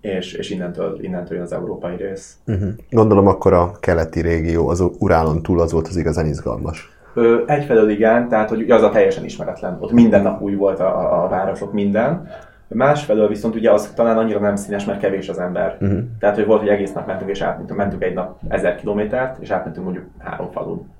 és, 0.00 0.32
és 0.32 0.50
innentől, 0.50 0.98
innentől 1.00 1.36
jön 1.36 1.46
az 1.46 1.52
európai 1.52 1.96
rész. 1.96 2.36
Uh-huh. 2.46 2.68
Gondolom 2.90 3.26
akkor 3.26 3.52
a 3.52 3.72
keleti 3.80 4.20
régió, 4.20 4.68
az 4.68 4.84
Urálon 4.98 5.42
túl 5.42 5.60
az 5.60 5.72
volt 5.72 5.88
az 5.88 5.96
igazán 5.96 6.26
izgalmas. 6.26 6.90
Ö, 7.14 7.42
egyfelől 7.46 7.90
igen, 7.90 8.28
tehát 8.28 8.48
hogy 8.48 8.70
az 8.70 8.82
a 8.82 8.90
teljesen 8.90 9.24
ismeretlen. 9.24 9.76
Ott 9.80 9.92
minden 9.92 10.22
nap 10.22 10.40
új 10.40 10.54
volt 10.54 10.80
a, 10.80 10.98
a, 10.98 11.24
a 11.24 11.28
városok, 11.28 11.72
minden. 11.72 12.28
Másfelől 12.72 13.28
viszont 13.28 13.54
ugye 13.54 13.70
az 13.70 13.92
talán 13.94 14.18
annyira 14.18 14.38
nem 14.38 14.56
színes, 14.56 14.84
mert 14.84 15.00
kevés 15.00 15.28
az 15.28 15.38
ember. 15.38 15.76
Uh-huh. 15.80 15.98
Tehát, 16.18 16.36
hogy 16.36 16.46
volt, 16.46 16.60
hogy 16.60 16.68
egész 16.68 16.92
nap 16.92 17.06
mentünk, 17.06 17.30
és 17.30 17.40
átmentünk, 17.40 17.78
mentünk 17.78 18.02
egy 18.02 18.14
nap 18.14 18.38
ezer 18.48 18.74
kilométert, 18.74 19.42
és 19.42 19.50
átmentünk 19.50 19.84
mondjuk 19.84 20.06
három 20.18 20.50
falun. 20.50 20.90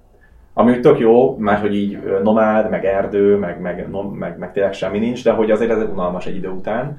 Ami 0.55 0.81
tök 0.81 0.99
jó, 0.99 1.37
mert 1.37 1.61
hogy 1.61 1.75
így 1.75 1.99
nomád, 2.23 2.71
meg 2.71 2.85
erdő, 2.85 3.37
meg, 3.37 3.61
meg, 3.61 3.89
meg, 3.91 4.13
meg, 4.13 4.39
meg 4.39 4.53
tényleg 4.53 4.73
semmi 4.73 4.99
nincs, 4.99 5.25
de 5.25 5.33
hogy 5.33 5.51
azért 5.51 5.71
ez 5.71 5.83
unalmas 5.83 6.27
egy 6.27 6.37
idő 6.37 6.49
után. 6.49 6.99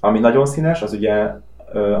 Ami 0.00 0.18
nagyon 0.18 0.46
színes, 0.46 0.82
az 0.82 0.92
ugye, 0.92 1.26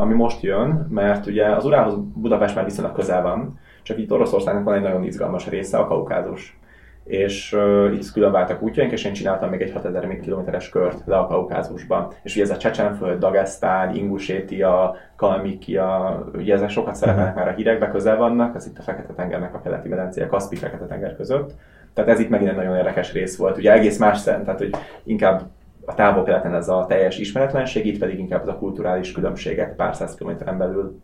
ami 0.00 0.14
most 0.14 0.42
jön, 0.42 0.86
mert 0.90 1.26
ugye 1.26 1.46
az 1.46 1.64
Urához 1.64 1.94
Budapest 2.14 2.54
már 2.54 2.64
viszonylag 2.64 2.94
közel 2.94 3.22
van, 3.22 3.58
csak 3.82 3.98
itt 3.98 4.12
Oroszországnak 4.12 4.64
van 4.64 4.74
egy 4.74 4.82
nagyon 4.82 5.04
izgalmas 5.04 5.48
része, 5.48 5.78
a 5.78 5.86
Kaukázus 5.86 6.59
és 7.04 7.52
uh, 7.52 7.94
itt 7.94 8.12
külön 8.12 8.32
váltak 8.32 8.62
útjaink, 8.62 8.92
és 8.92 9.04
én 9.04 9.12
csináltam 9.12 9.50
még 9.50 9.60
egy 9.60 9.72
6000 9.72 10.20
kilométeres 10.20 10.68
kört 10.68 11.02
le 11.06 11.16
a 11.16 11.26
Kaukázusban. 11.26 12.12
És 12.22 12.34
ugye 12.34 12.44
ez 12.44 12.50
a 12.50 12.56
Csecsenföld, 12.56 13.18
Dagestán, 13.18 13.94
Ingusétia, 13.94 14.96
Kalmikia, 15.16 16.22
ugye 16.34 16.54
ezek 16.54 16.68
sokat 16.68 16.94
szerepelnek 16.94 17.34
már 17.34 17.48
a 17.48 17.52
hírekbe, 17.52 17.90
közel 17.90 18.16
vannak, 18.16 18.54
ez 18.54 18.66
itt 18.66 18.78
a 18.78 18.82
Fekete-tengernek 18.82 19.54
a 19.54 19.60
keleti 19.60 19.88
medencéje, 19.88 20.26
Kaszpi 20.26 20.56
Fekete-tenger 20.56 21.16
között. 21.16 21.54
Tehát 21.94 22.10
ez 22.10 22.20
itt 22.20 22.28
megint 22.28 22.50
egy 22.50 22.56
nagyon 22.56 22.76
érdekes 22.76 23.12
rész 23.12 23.36
volt. 23.36 23.56
Ugye 23.56 23.72
egész 23.72 23.98
más 23.98 24.18
szent, 24.18 24.44
tehát 24.44 24.58
hogy 24.60 24.74
inkább 25.04 25.42
a 25.84 25.94
távol-keleten 25.94 26.54
ez 26.54 26.68
a 26.68 26.84
teljes 26.88 27.18
ismeretlenség, 27.18 27.86
itt 27.86 27.98
pedig 27.98 28.18
inkább 28.18 28.42
az 28.42 28.48
a 28.48 28.56
kulturális 28.56 29.12
különbségek 29.12 29.76
pár 29.76 29.94
száz 29.94 30.14
kilométeren 30.14 30.58
belül 30.58 31.00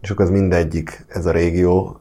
és 0.00 0.10
akkor 0.10 0.24
az 0.24 0.30
mindegyik, 0.30 1.04
ez 1.08 1.26
a 1.26 1.30
régió, 1.30 2.00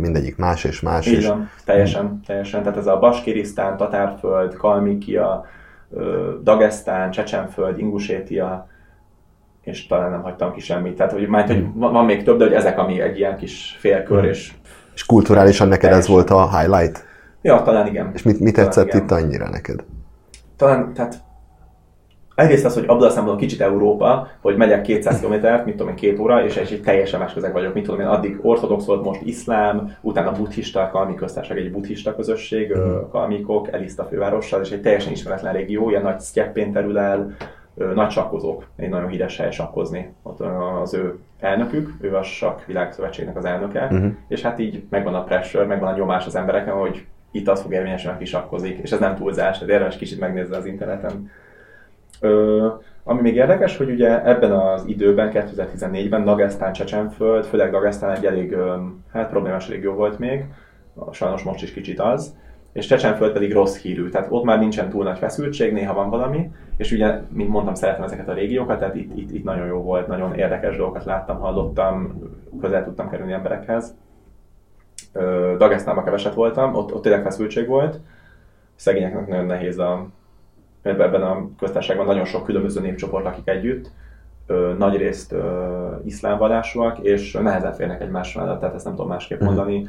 mindegyik 0.00 0.36
más 0.36 0.64
és 0.64 0.80
más. 0.80 1.06
Így 1.06 1.26
van, 1.26 1.50
teljesen, 1.64 2.20
teljesen. 2.26 2.62
Tehát 2.62 2.78
ez 2.78 2.86
a 2.86 2.98
Baskirisztán, 2.98 3.76
Tatárföld, 3.76 4.54
Kalmikia, 4.54 5.44
Dagestán, 6.42 7.10
Csecsenföld, 7.10 7.78
Ingusétia, 7.78 8.68
és 9.62 9.86
talán 9.86 10.10
nem 10.10 10.22
hagytam 10.22 10.52
ki 10.52 10.60
semmit. 10.60 10.96
Tehát, 10.96 11.12
hogy, 11.12 11.28
majd, 11.28 11.46
hogy 11.46 11.56
hmm. 11.56 11.78
van 11.78 12.04
még 12.04 12.22
több, 12.22 12.38
de 12.38 12.44
hogy 12.44 12.52
ezek, 12.52 12.78
ami 12.78 13.00
egy 13.00 13.18
ilyen 13.18 13.36
kis 13.36 13.76
félkör, 13.78 14.18
hmm. 14.18 14.28
és... 14.28 14.52
És 14.94 15.06
kulturálisan 15.06 15.68
neked 15.68 15.90
teljesen. 15.90 16.10
ez 16.10 16.28
volt 16.28 16.30
a 16.30 16.58
highlight? 16.58 17.04
Ja, 17.42 17.62
talán 17.62 17.86
igen. 17.86 18.10
És 18.14 18.22
mit, 18.22 18.40
mit 18.40 18.54
tetszett 18.54 18.88
talán 18.88 19.04
itt 19.04 19.10
annyira 19.10 19.48
neked? 19.48 19.84
Talán, 20.56 20.92
tehát 20.94 21.22
Egyrészt 22.34 22.64
az, 22.64 22.74
hogy 22.74 22.84
abban 22.86 23.06
a 23.06 23.10
szempontból 23.10 23.36
kicsit 23.36 23.60
Európa, 23.60 24.28
hogy 24.40 24.56
megyek 24.56 24.82
200 24.82 25.20
km, 25.20 25.46
mit 25.64 25.76
tudom 25.76 25.88
én, 25.88 25.94
két 25.94 26.18
óra, 26.18 26.44
és 26.44 26.56
egy 26.56 26.80
teljesen 26.84 27.20
más 27.20 27.32
közeg 27.32 27.52
vagyok, 27.52 27.74
mit 27.74 27.84
tudom 27.84 28.00
én, 28.00 28.06
addig 28.06 28.38
ortodox 28.42 28.84
volt, 28.84 29.04
most 29.04 29.20
iszlám, 29.22 29.96
utána 30.00 30.32
buddhista, 30.32 30.88
Kalmi 30.92 31.14
köztársaság 31.14 31.58
egy 31.58 31.70
buddhista 31.70 32.14
közösség, 32.14 32.76
mm. 32.76 33.10
Kalmikok, 33.10 33.72
Eliszta 33.72 34.04
fővárossal, 34.04 34.60
és 34.60 34.70
egy 34.70 34.80
teljesen 34.80 35.12
ismeretlen 35.12 35.52
régió, 35.52 35.90
ilyen 35.90 36.02
nagy 36.02 36.20
sztyeppén 36.20 36.72
terül 36.72 36.98
el, 36.98 37.36
nagy 37.94 38.10
sakkozók, 38.10 38.66
egy 38.76 38.88
nagyon 38.88 39.08
híres 39.08 39.36
hely 39.36 39.50
sakkozni. 39.50 40.14
Ott 40.22 40.40
az 40.82 40.94
ő 40.94 41.18
elnökük, 41.40 41.90
ő 42.00 42.16
a 42.16 42.22
Sakk 42.22 42.64
Világszövetségnek 42.66 43.36
az 43.36 43.44
elnöke, 43.44 43.88
uh-huh. 43.90 44.12
és 44.28 44.42
hát 44.42 44.58
így 44.58 44.82
megvan 44.90 45.14
a 45.14 45.24
pressure, 45.24 45.64
megvan 45.64 45.92
a 45.92 45.96
nyomás 45.96 46.26
az 46.26 46.36
embereken, 46.36 46.74
hogy 46.74 47.04
itt 47.30 47.48
az 47.48 47.60
fog 47.60 47.72
érvényesen, 47.72 48.14
aki 48.14 48.24
sakkozik, 48.24 48.78
és 48.82 48.92
ez 48.92 48.98
nem 48.98 49.16
túlzás, 49.16 49.58
tehát 49.58 49.74
érdemes 49.74 49.96
kicsit 49.96 50.20
megnézni 50.20 50.54
az 50.54 50.66
interneten. 50.66 51.30
Ö, 52.24 52.66
ami 53.02 53.20
még 53.20 53.34
érdekes, 53.34 53.76
hogy 53.76 53.90
ugye 53.90 54.24
ebben 54.26 54.52
az 54.52 54.84
időben, 54.86 55.30
2014-ben 55.32 56.24
Dagestán, 56.24 56.72
Csecsenföld, 56.72 57.44
főleg 57.44 57.70
Dagestán 57.70 58.16
egy 58.16 58.26
elég 58.26 58.56
hát, 59.12 59.30
problémás 59.30 59.68
régió 59.68 59.92
volt 59.92 60.18
még, 60.18 60.44
sajnos 61.10 61.42
most 61.42 61.62
is 61.62 61.72
kicsit 61.72 62.00
az, 62.00 62.36
és 62.72 62.86
Csecsenföld 62.86 63.32
pedig 63.32 63.52
rossz 63.52 63.76
hírű, 63.76 64.08
tehát 64.08 64.26
ott 64.30 64.44
már 64.44 64.58
nincsen 64.58 64.88
túl 64.88 65.04
nagy 65.04 65.18
feszültség, 65.18 65.72
néha 65.72 65.94
van 65.94 66.10
valami, 66.10 66.50
és 66.76 66.92
ugye, 66.92 67.20
mint 67.28 67.48
mondtam, 67.48 67.74
szeretem 67.74 68.04
ezeket 68.04 68.28
a 68.28 68.34
régiókat, 68.34 68.78
tehát 68.78 68.94
itt, 68.94 69.16
itt, 69.16 69.30
itt 69.30 69.44
nagyon 69.44 69.66
jó 69.66 69.82
volt, 69.82 70.06
nagyon 70.06 70.34
érdekes 70.34 70.76
dolgokat 70.76 71.04
láttam, 71.04 71.38
hallottam, 71.38 72.18
közel 72.60 72.84
tudtam 72.84 73.10
kerülni 73.10 73.32
emberekhez. 73.32 73.94
Dagestánban 75.58 76.04
keveset 76.04 76.34
voltam, 76.34 76.74
ott, 76.74 76.94
ott 76.94 77.02
tényleg 77.02 77.22
feszültség 77.22 77.66
volt, 77.66 78.00
szegényeknek 78.74 79.28
nagyon 79.28 79.46
nehéz 79.46 79.78
a, 79.78 80.06
ebben 80.84 81.22
a 81.22 81.48
köztársaságban 81.58 82.06
nagyon 82.06 82.24
sok 82.24 82.44
különböző 82.44 82.80
népcsoport 82.80 83.24
lakik 83.24 83.48
együtt, 83.48 83.90
nagy 84.78 84.96
részt 84.96 85.34
iszlám 86.04 86.38
vallásúak, 86.38 86.98
és 86.98 87.32
nehezen 87.32 87.72
férnek 87.72 88.00
egymás 88.00 88.34
mellett, 88.34 88.60
tehát 88.60 88.74
ezt 88.74 88.84
nem 88.84 88.94
tudom 88.94 89.10
másképp 89.10 89.38
mhm. 89.38 89.46
mondani. 89.46 89.88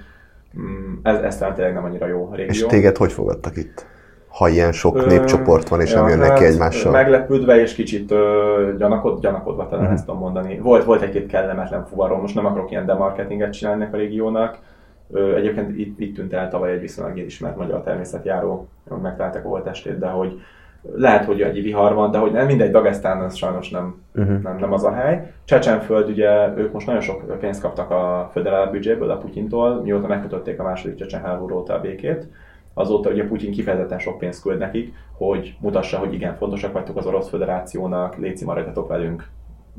Mm, 0.59 0.93
ez, 1.03 1.17
ez 1.17 1.37
talán 1.37 1.53
tényleg 1.53 1.73
nem 1.73 1.83
annyira 1.83 2.07
jó 2.07 2.29
régió. 2.33 2.51
És 2.51 2.65
téged 2.65 2.97
hogy 2.97 3.11
fogadtak 3.11 3.57
itt? 3.57 3.85
Ha 4.27 4.49
ilyen 4.49 4.71
sok 4.71 4.97
ö, 4.97 5.05
népcsoport 5.05 5.69
van, 5.69 5.81
és 5.81 5.91
ja, 5.91 5.99
nem 5.99 6.09
jönnek 6.09 6.29
hát, 6.29 6.37
ki 6.37 6.45
egymással? 6.45 6.91
Meglepődve 6.91 7.61
és 7.61 7.73
kicsit 7.73 8.11
ö, 8.11 8.73
gyanakod, 8.77 9.19
gyanakodva 9.21 9.63
talán 9.63 9.79
uh-huh. 9.79 9.93
ezt 9.93 10.05
tudom 10.05 10.19
mondani. 10.19 10.57
Volt, 10.59 10.83
volt 10.83 11.01
egy-két 11.01 11.27
kellemetlen 11.27 11.85
fuvarom, 11.85 12.21
most 12.21 12.35
nem 12.35 12.45
akarok 12.45 12.71
ilyen 12.71 12.85
demarketinget 12.85 13.53
csinálni 13.53 13.87
a 13.91 13.97
régiónak. 13.97 14.57
Ö, 15.11 15.35
egyébként 15.35 15.77
itt, 15.77 15.99
itt 15.99 16.15
tűnt 16.15 16.33
el 16.33 16.49
tavaly 16.49 16.71
egy 16.71 16.79
viszonylag 16.79 17.17
ismert 17.17 17.57
magyar 17.57 17.81
természetjáró, 17.83 18.67
megtalálták 19.01 19.45
a 19.45 19.47
volt 19.47 19.67
estét, 19.67 19.99
de 19.99 20.07
hogy 20.07 20.39
lehet, 20.93 21.25
hogy 21.25 21.41
egy 21.41 21.61
vihar 21.61 21.93
van, 21.93 22.11
de 22.11 22.17
hogy 22.17 22.31
nem 22.31 22.45
mindegy, 22.45 22.71
Dagestán 22.71 23.21
az 23.21 23.35
sajnos 23.35 23.69
nem, 23.69 24.01
uh-huh. 24.15 24.41
nem, 24.41 24.57
nem 24.57 24.73
az 24.73 24.83
a 24.83 24.91
hely. 24.91 25.33
Csecsenföld, 25.43 26.09
ugye 26.09 26.53
ők 26.57 26.71
most 26.71 26.85
nagyon 26.85 27.01
sok 27.01 27.39
pénzt 27.39 27.61
kaptak 27.61 27.91
a 27.91 28.29
föderál 28.31 28.71
büdzséből, 28.71 29.09
a 29.09 29.17
Putyintól, 29.17 29.81
mióta 29.81 30.07
megkötötték 30.07 30.59
a 30.59 30.63
második 30.63 30.95
Csecsen 30.95 31.21
háború 31.21 31.55
óta 31.55 31.73
a 31.73 31.79
békét. 31.79 32.27
Azóta 32.73 33.09
ugye 33.09 33.27
Putyin 33.27 33.51
kifejezetten 33.51 33.99
sok 33.99 34.17
pénzt 34.17 34.41
küld 34.41 34.57
nekik, 34.57 34.93
hogy 35.17 35.57
mutassa, 35.59 35.97
hogy 35.97 36.13
igen, 36.13 36.35
fontosak 36.35 36.73
vagytok 36.73 36.97
az 36.97 37.05
Orosz 37.05 37.29
Föderációnak, 37.29 38.17
léci 38.17 38.45
maradjatok 38.45 38.87
velünk, 38.87 39.27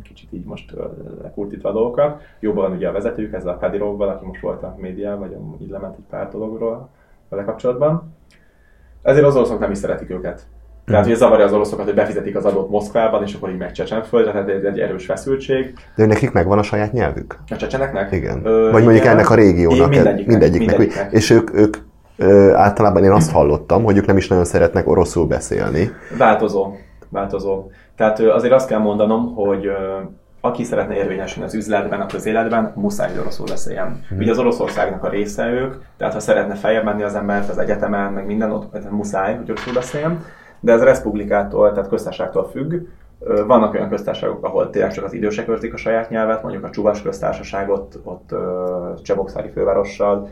kicsit 0.03 0.33
így 0.33 0.45
most 0.45 0.75
lekurtítva 1.23 1.73
dolgokat. 1.73 2.23
Jobban 2.41 2.73
ugye 2.73 2.89
a 2.89 2.93
vezetők, 2.93 3.33
ez 3.33 3.47
a 3.47 3.57
Kadirovval, 3.57 4.09
aki 4.09 4.25
most 4.27 4.41
volt 4.41 4.63
a 4.63 4.77
média, 4.79 5.17
vagy 5.17 5.37
így 5.61 5.71
lement 5.71 5.97
egy 5.97 6.05
pár 6.11 6.31
dologról 6.31 6.89
vele 7.29 7.45
kapcsolatban. 7.45 8.15
Ezért 9.03 9.27
az 9.27 9.37
oroszok 9.37 9.59
nem 9.59 9.71
is 9.71 9.79
szeretik 9.79 10.11
őket. 10.11 10.47
Tehát, 10.87 11.07
hogy 11.07 11.15
zavarja 11.15 11.45
az 11.45 11.53
oroszokat, 11.53 11.85
hogy 11.85 11.95
befizetik 11.95 12.37
az 12.37 12.45
adót 12.45 12.71
Moszkvában, 12.71 13.23
és 13.23 13.35
akkor 13.35 13.51
így 13.51 13.57
meg 13.57 13.73
Csecsenföld, 13.73 14.25
tehát 14.25 14.49
ez 14.49 14.63
egy 14.63 14.79
erős 14.79 15.05
feszültség. 15.05 15.75
De 15.97 16.07
nekik 16.07 16.33
megvan 16.33 16.59
a 16.59 16.63
saját 16.63 16.93
nyelvük? 16.93 17.39
A 17.51 17.57
csecseneknek? 17.57 18.13
Igen. 18.13 18.41
Ö, 18.45 18.71
Vagy 18.71 18.83
mondjuk 18.83 19.05
igen. 19.05 19.13
ennek 19.13 19.31
a 19.31 19.35
régiónak. 19.35 19.89
Mindegyiknek. 19.89 20.27
mindegyiknek. 20.27 20.79
mindegyiknek. 20.79 21.13
És 21.13 21.31
ők, 21.31 21.55
ők 21.55 21.77
ö, 22.17 22.53
általában 22.55 23.05
én 23.05 23.11
azt 23.11 23.31
hallottam, 23.31 23.85
hogy 23.85 23.97
ők 23.97 24.07
nem 24.07 24.17
is 24.17 24.29
nagyon 24.29 24.45
szeretnek 24.45 24.89
oroszul 24.89 25.27
beszélni. 25.27 25.91
Változó. 26.19 26.73
Változó. 27.09 27.71
Tehát 27.97 28.21
azért 28.21 28.53
azt 28.53 28.69
kell 28.69 28.79
mondanom, 28.79 29.35
hogy 29.35 29.69
aki 30.41 30.65
szeretne 30.65 30.95
érvényesülni 30.95 31.49
az 31.49 31.55
üzletben, 31.55 32.01
a 32.01 32.07
közéletben, 32.07 32.73
muszáj, 32.75 33.09
hogy 33.09 33.19
oroszul 33.19 33.47
beszéljen. 33.47 34.05
Hmm. 34.09 34.19
Ugye 34.19 34.31
az 34.31 34.39
Oroszországnak 34.39 35.05
a 35.05 35.09
része 35.09 35.47
ők, 35.47 35.75
tehát 35.97 36.13
ha 36.13 36.21
szeretne 36.21 36.55
feljebb 36.55 36.85
menni 36.85 37.03
az 37.03 37.15
ember 37.15 37.45
az 37.51 37.59
egyetemen, 37.59 38.13
meg 38.13 38.27
minden, 38.27 38.51
ott 38.51 38.91
muszáj, 38.91 39.37
hogy 39.37 39.51
oroszul 39.51 39.73
beszéljen 39.73 40.25
de 40.61 40.73
ez 40.73 40.83
Republikától, 40.83 41.73
tehát 41.73 41.89
köztársaságtól 41.89 42.49
függ. 42.49 42.75
Vannak 43.47 43.75
olyan 43.75 43.89
köztársaságok, 43.89 44.45
ahol 44.45 44.71
tényleg 44.71 44.93
csak 44.93 45.05
az 45.05 45.13
idősek 45.13 45.49
őrzik 45.49 45.75
a 45.75 45.77
saját 45.77 46.11
nyelvet, 46.11 46.43
mondjuk 46.43 46.65
a 46.65 46.71
Csuvas 46.71 47.03
köztársaságot, 47.03 48.01
ott 48.05 48.35
Csebokszári 49.03 49.49
fővárossal, 49.49 50.29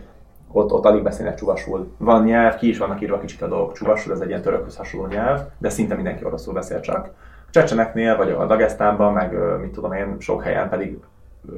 ott, 0.53 0.73
ott 0.73 0.85
alig 0.85 1.03
beszélnek 1.03 1.35
csuvasul. 1.35 1.93
Van 1.97 2.25
nyelv, 2.25 2.55
ki 2.57 2.69
is 2.69 2.79
vannak 2.79 3.01
írva 3.01 3.19
kicsit 3.19 3.43
a 3.43 3.49
dolgok 3.49 3.73
csuvasul, 3.73 4.13
ez 4.13 4.21
egy 4.21 4.29
ilyen 4.29 4.43
törökhöz 4.43 4.77
hasonló 4.77 5.07
nyelv, 5.07 5.41
de 5.59 5.69
szinte 5.69 5.95
mindenki 5.95 6.25
oroszul 6.25 6.55
beszél 6.55 6.81
csak. 6.81 7.11
A 7.47 7.51
csecseneknél, 7.51 8.17
vagy 8.17 8.31
a 8.31 8.47
Dagestánban, 8.47 9.13
meg 9.13 9.37
mit 9.61 9.71
tudom 9.71 9.93
én, 9.93 10.17
sok 10.19 10.43
helyen 10.43 10.69
pedig 10.69 10.99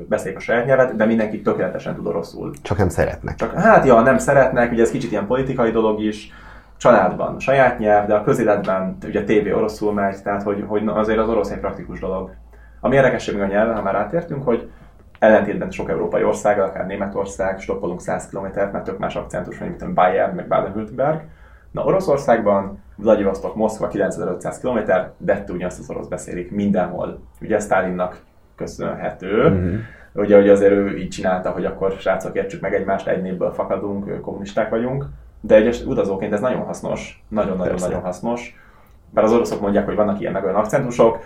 beszélik 0.09 0.37
a 0.37 0.41
saját 0.41 0.67
nyelvet, 0.67 0.97
de 0.97 1.05
mindenki 1.05 1.43
tökéletesen 1.43 1.95
tud 1.95 2.07
oroszul. 2.07 2.51
Csak 2.63 2.79
nem 2.79 2.89
szeretnek. 2.89 3.35
Csak, 3.35 3.53
hát 3.53 3.87
ja, 3.87 4.01
nem 4.01 4.19
szeretnek, 4.19 4.73
ugye 4.73 4.83
ez 4.83 4.91
kicsit 4.91 5.11
ilyen 5.11 5.27
politikai 5.27 5.71
dolog 5.71 6.01
is, 6.01 6.33
családban 6.77 7.39
saját 7.39 7.79
nyelv, 7.79 8.07
de 8.07 8.15
a 8.15 8.23
közéletben 8.23 8.97
ugye 9.05 9.25
tévé 9.25 9.53
oroszul 9.53 9.93
megy, 9.93 10.23
tehát 10.23 10.43
hogy, 10.43 10.65
hogy 10.67 10.83
azért 10.87 11.19
az 11.19 11.29
orosz 11.29 11.51
egy 11.51 11.59
praktikus 11.61 12.01
dolog. 12.01 12.31
Ami 12.81 12.95
érdekesség 12.95 13.41
a 13.41 13.47
nyelven, 13.47 13.77
ha 13.77 13.83
már 13.83 13.95
átértünk, 13.95 14.45
hogy 14.45 14.71
ellentétben 15.19 15.71
sok 15.71 15.91
európai 15.91 16.25
ország, 16.25 16.61
akár 16.61 16.87
Németország, 16.87 17.61
stoppolunk 17.61 18.01
100 18.01 18.29
km, 18.29 18.47
mert 18.55 18.85
tök 18.85 18.99
más 18.99 19.17
akcentus 19.17 19.59
van, 19.59 19.69
mint 19.69 19.95
Bayern, 19.95 20.35
meg 20.35 20.49
Baden-Württemberg. 20.49 21.21
Na 21.71 21.85
Oroszországban, 21.85 22.83
Vladivostok, 22.97 23.57
Moszkva 23.57 23.89
9500 23.89 24.59
km, 24.59 24.79
de 25.19 25.45
ugyanazt 25.49 25.79
az 25.79 25.91
orosz 25.91 26.07
beszélik 26.07 26.51
mindenhol. 26.51 27.21
Ugye 27.41 27.59
Stalinnak 27.59 28.21
köszönhető, 28.57 29.49
mm-hmm. 29.49 29.77
ugye, 30.13 30.37
hogy 30.37 30.49
azért 30.49 30.73
ő 30.73 30.99
így 30.99 31.09
csinálta, 31.09 31.51
hogy 31.51 31.65
akkor 31.65 31.93
srácok 31.93 32.37
értsük 32.37 32.61
meg 32.61 32.75
egymást, 32.75 33.09
egy 33.09 33.23
névből 33.23 33.53
fakadunk, 33.53 34.21
kommunisták 34.21 34.71
vagyunk 34.71 35.07
de 35.41 35.55
egyes 35.55 35.85
utazóként 35.85 36.33
ez 36.33 36.41
nagyon 36.41 36.65
hasznos, 36.65 37.25
nagyon-nagyon-nagyon 37.29 38.01
hasznos. 38.01 38.55
Mert 39.11 39.27
az 39.27 39.33
oroszok 39.33 39.61
mondják, 39.61 39.85
hogy 39.85 39.97
vannak 39.97 40.21
ilyen 40.21 40.33
meg 40.33 40.45
olyan 40.45 40.57
akcentusok, 40.57 41.19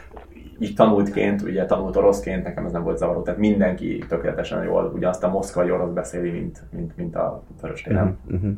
így 0.58 0.74
tanultként, 0.74 1.42
ugye 1.42 1.64
tanult 1.64 1.96
oroszként, 1.96 2.44
nekem 2.44 2.64
ez 2.64 2.72
nem 2.72 2.82
volt 2.82 2.98
zavaró, 2.98 3.22
tehát 3.22 3.40
mindenki 3.40 4.04
tökéletesen 4.08 4.64
jól 4.64 4.92
ugyanazt 4.94 5.24
a 5.24 5.28
moszkvai 5.28 5.70
orosz 5.70 5.90
beszéli, 5.90 6.30
mint, 6.30 6.62
mint, 6.70 6.96
mint 6.96 7.14
a 7.14 7.42
Vöröstéren. 7.61 8.18
Uh-huh 8.30 8.50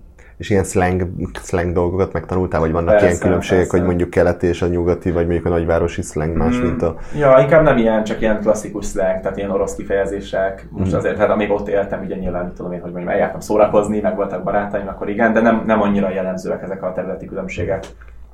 és 0.43 0.51
ilyen 0.51 0.65
slang, 0.65 1.09
slang 1.35 1.73
dolgokat 1.73 2.13
megtanultál, 2.13 2.61
vagy 2.61 2.73
vannak 2.73 2.89
persze, 2.89 3.07
ilyen 3.07 3.19
különbségek, 3.19 3.63
persze. 3.63 3.77
hogy 3.77 3.87
mondjuk 3.87 4.11
keleti 4.11 4.47
és 4.47 4.63
a 4.63 4.67
nyugati, 4.67 5.11
vagy 5.11 5.25
mondjuk 5.25 5.47
a 5.47 5.49
nagyvárosi 5.49 6.03
slang 6.03 6.37
más, 6.37 6.57
mm. 6.57 6.61
mint 6.63 6.83
a... 6.83 6.97
Ja, 7.17 7.39
inkább 7.41 7.63
nem 7.63 7.77
ilyen, 7.77 8.05
csak 8.05 8.21
ilyen 8.21 8.41
klasszikus 8.41 8.87
slang, 8.87 9.21
tehát 9.21 9.37
ilyen 9.37 9.51
orosz 9.51 9.75
kifejezések. 9.75 10.67
Most 10.71 10.93
mm. 10.93 10.97
azért, 10.97 11.17
hát 11.17 11.31
amíg 11.31 11.51
ott 11.51 11.69
éltem, 11.69 12.03
ugye 12.05 12.17
nyilván, 12.17 12.53
tudom 12.55 12.73
én, 12.73 12.81
hogy 12.81 12.93
mondjam, 12.93 13.13
eljártam 13.13 13.41
szórakozni, 13.41 14.01
meg 14.01 14.17
voltak 14.17 14.43
barátaim, 14.43 14.89
akkor 14.89 15.09
igen, 15.09 15.33
de 15.33 15.41
nem, 15.41 15.63
nem 15.67 15.81
annyira 15.81 16.11
jellemzőek 16.11 16.63
ezek 16.63 16.83
a 16.83 16.93
területi 16.93 17.27
különbségek. 17.27 17.85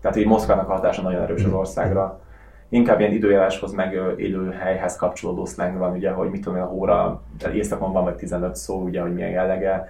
Tehát 0.00 0.16
így 0.16 0.26
Moszkvának 0.26 0.68
a 0.68 0.72
hatása 0.72 1.02
nagyon 1.02 1.22
erős 1.22 1.44
az 1.44 1.50
mm. 1.50 1.54
országra. 1.54 2.20
Inkább 2.68 3.00
ilyen 3.00 3.12
időjáráshoz 3.12 3.72
meg 3.72 4.00
élő 4.16 4.50
helyhez 4.50 4.96
kapcsolódó 4.96 5.44
slang 5.44 5.78
van, 5.78 5.92
ugye, 5.92 6.10
hogy 6.10 6.30
mit 6.30 6.42
tudom 6.42 6.58
én, 6.58 6.64
a 6.64 6.66
hóra, 6.66 7.22
éjszakon 7.54 7.92
van 7.92 8.04
vagy 8.04 8.14
15 8.14 8.56
szó, 8.56 8.82
ugye, 8.82 9.00
hogy 9.00 9.14
milyen 9.14 9.30
jellege 9.30 9.88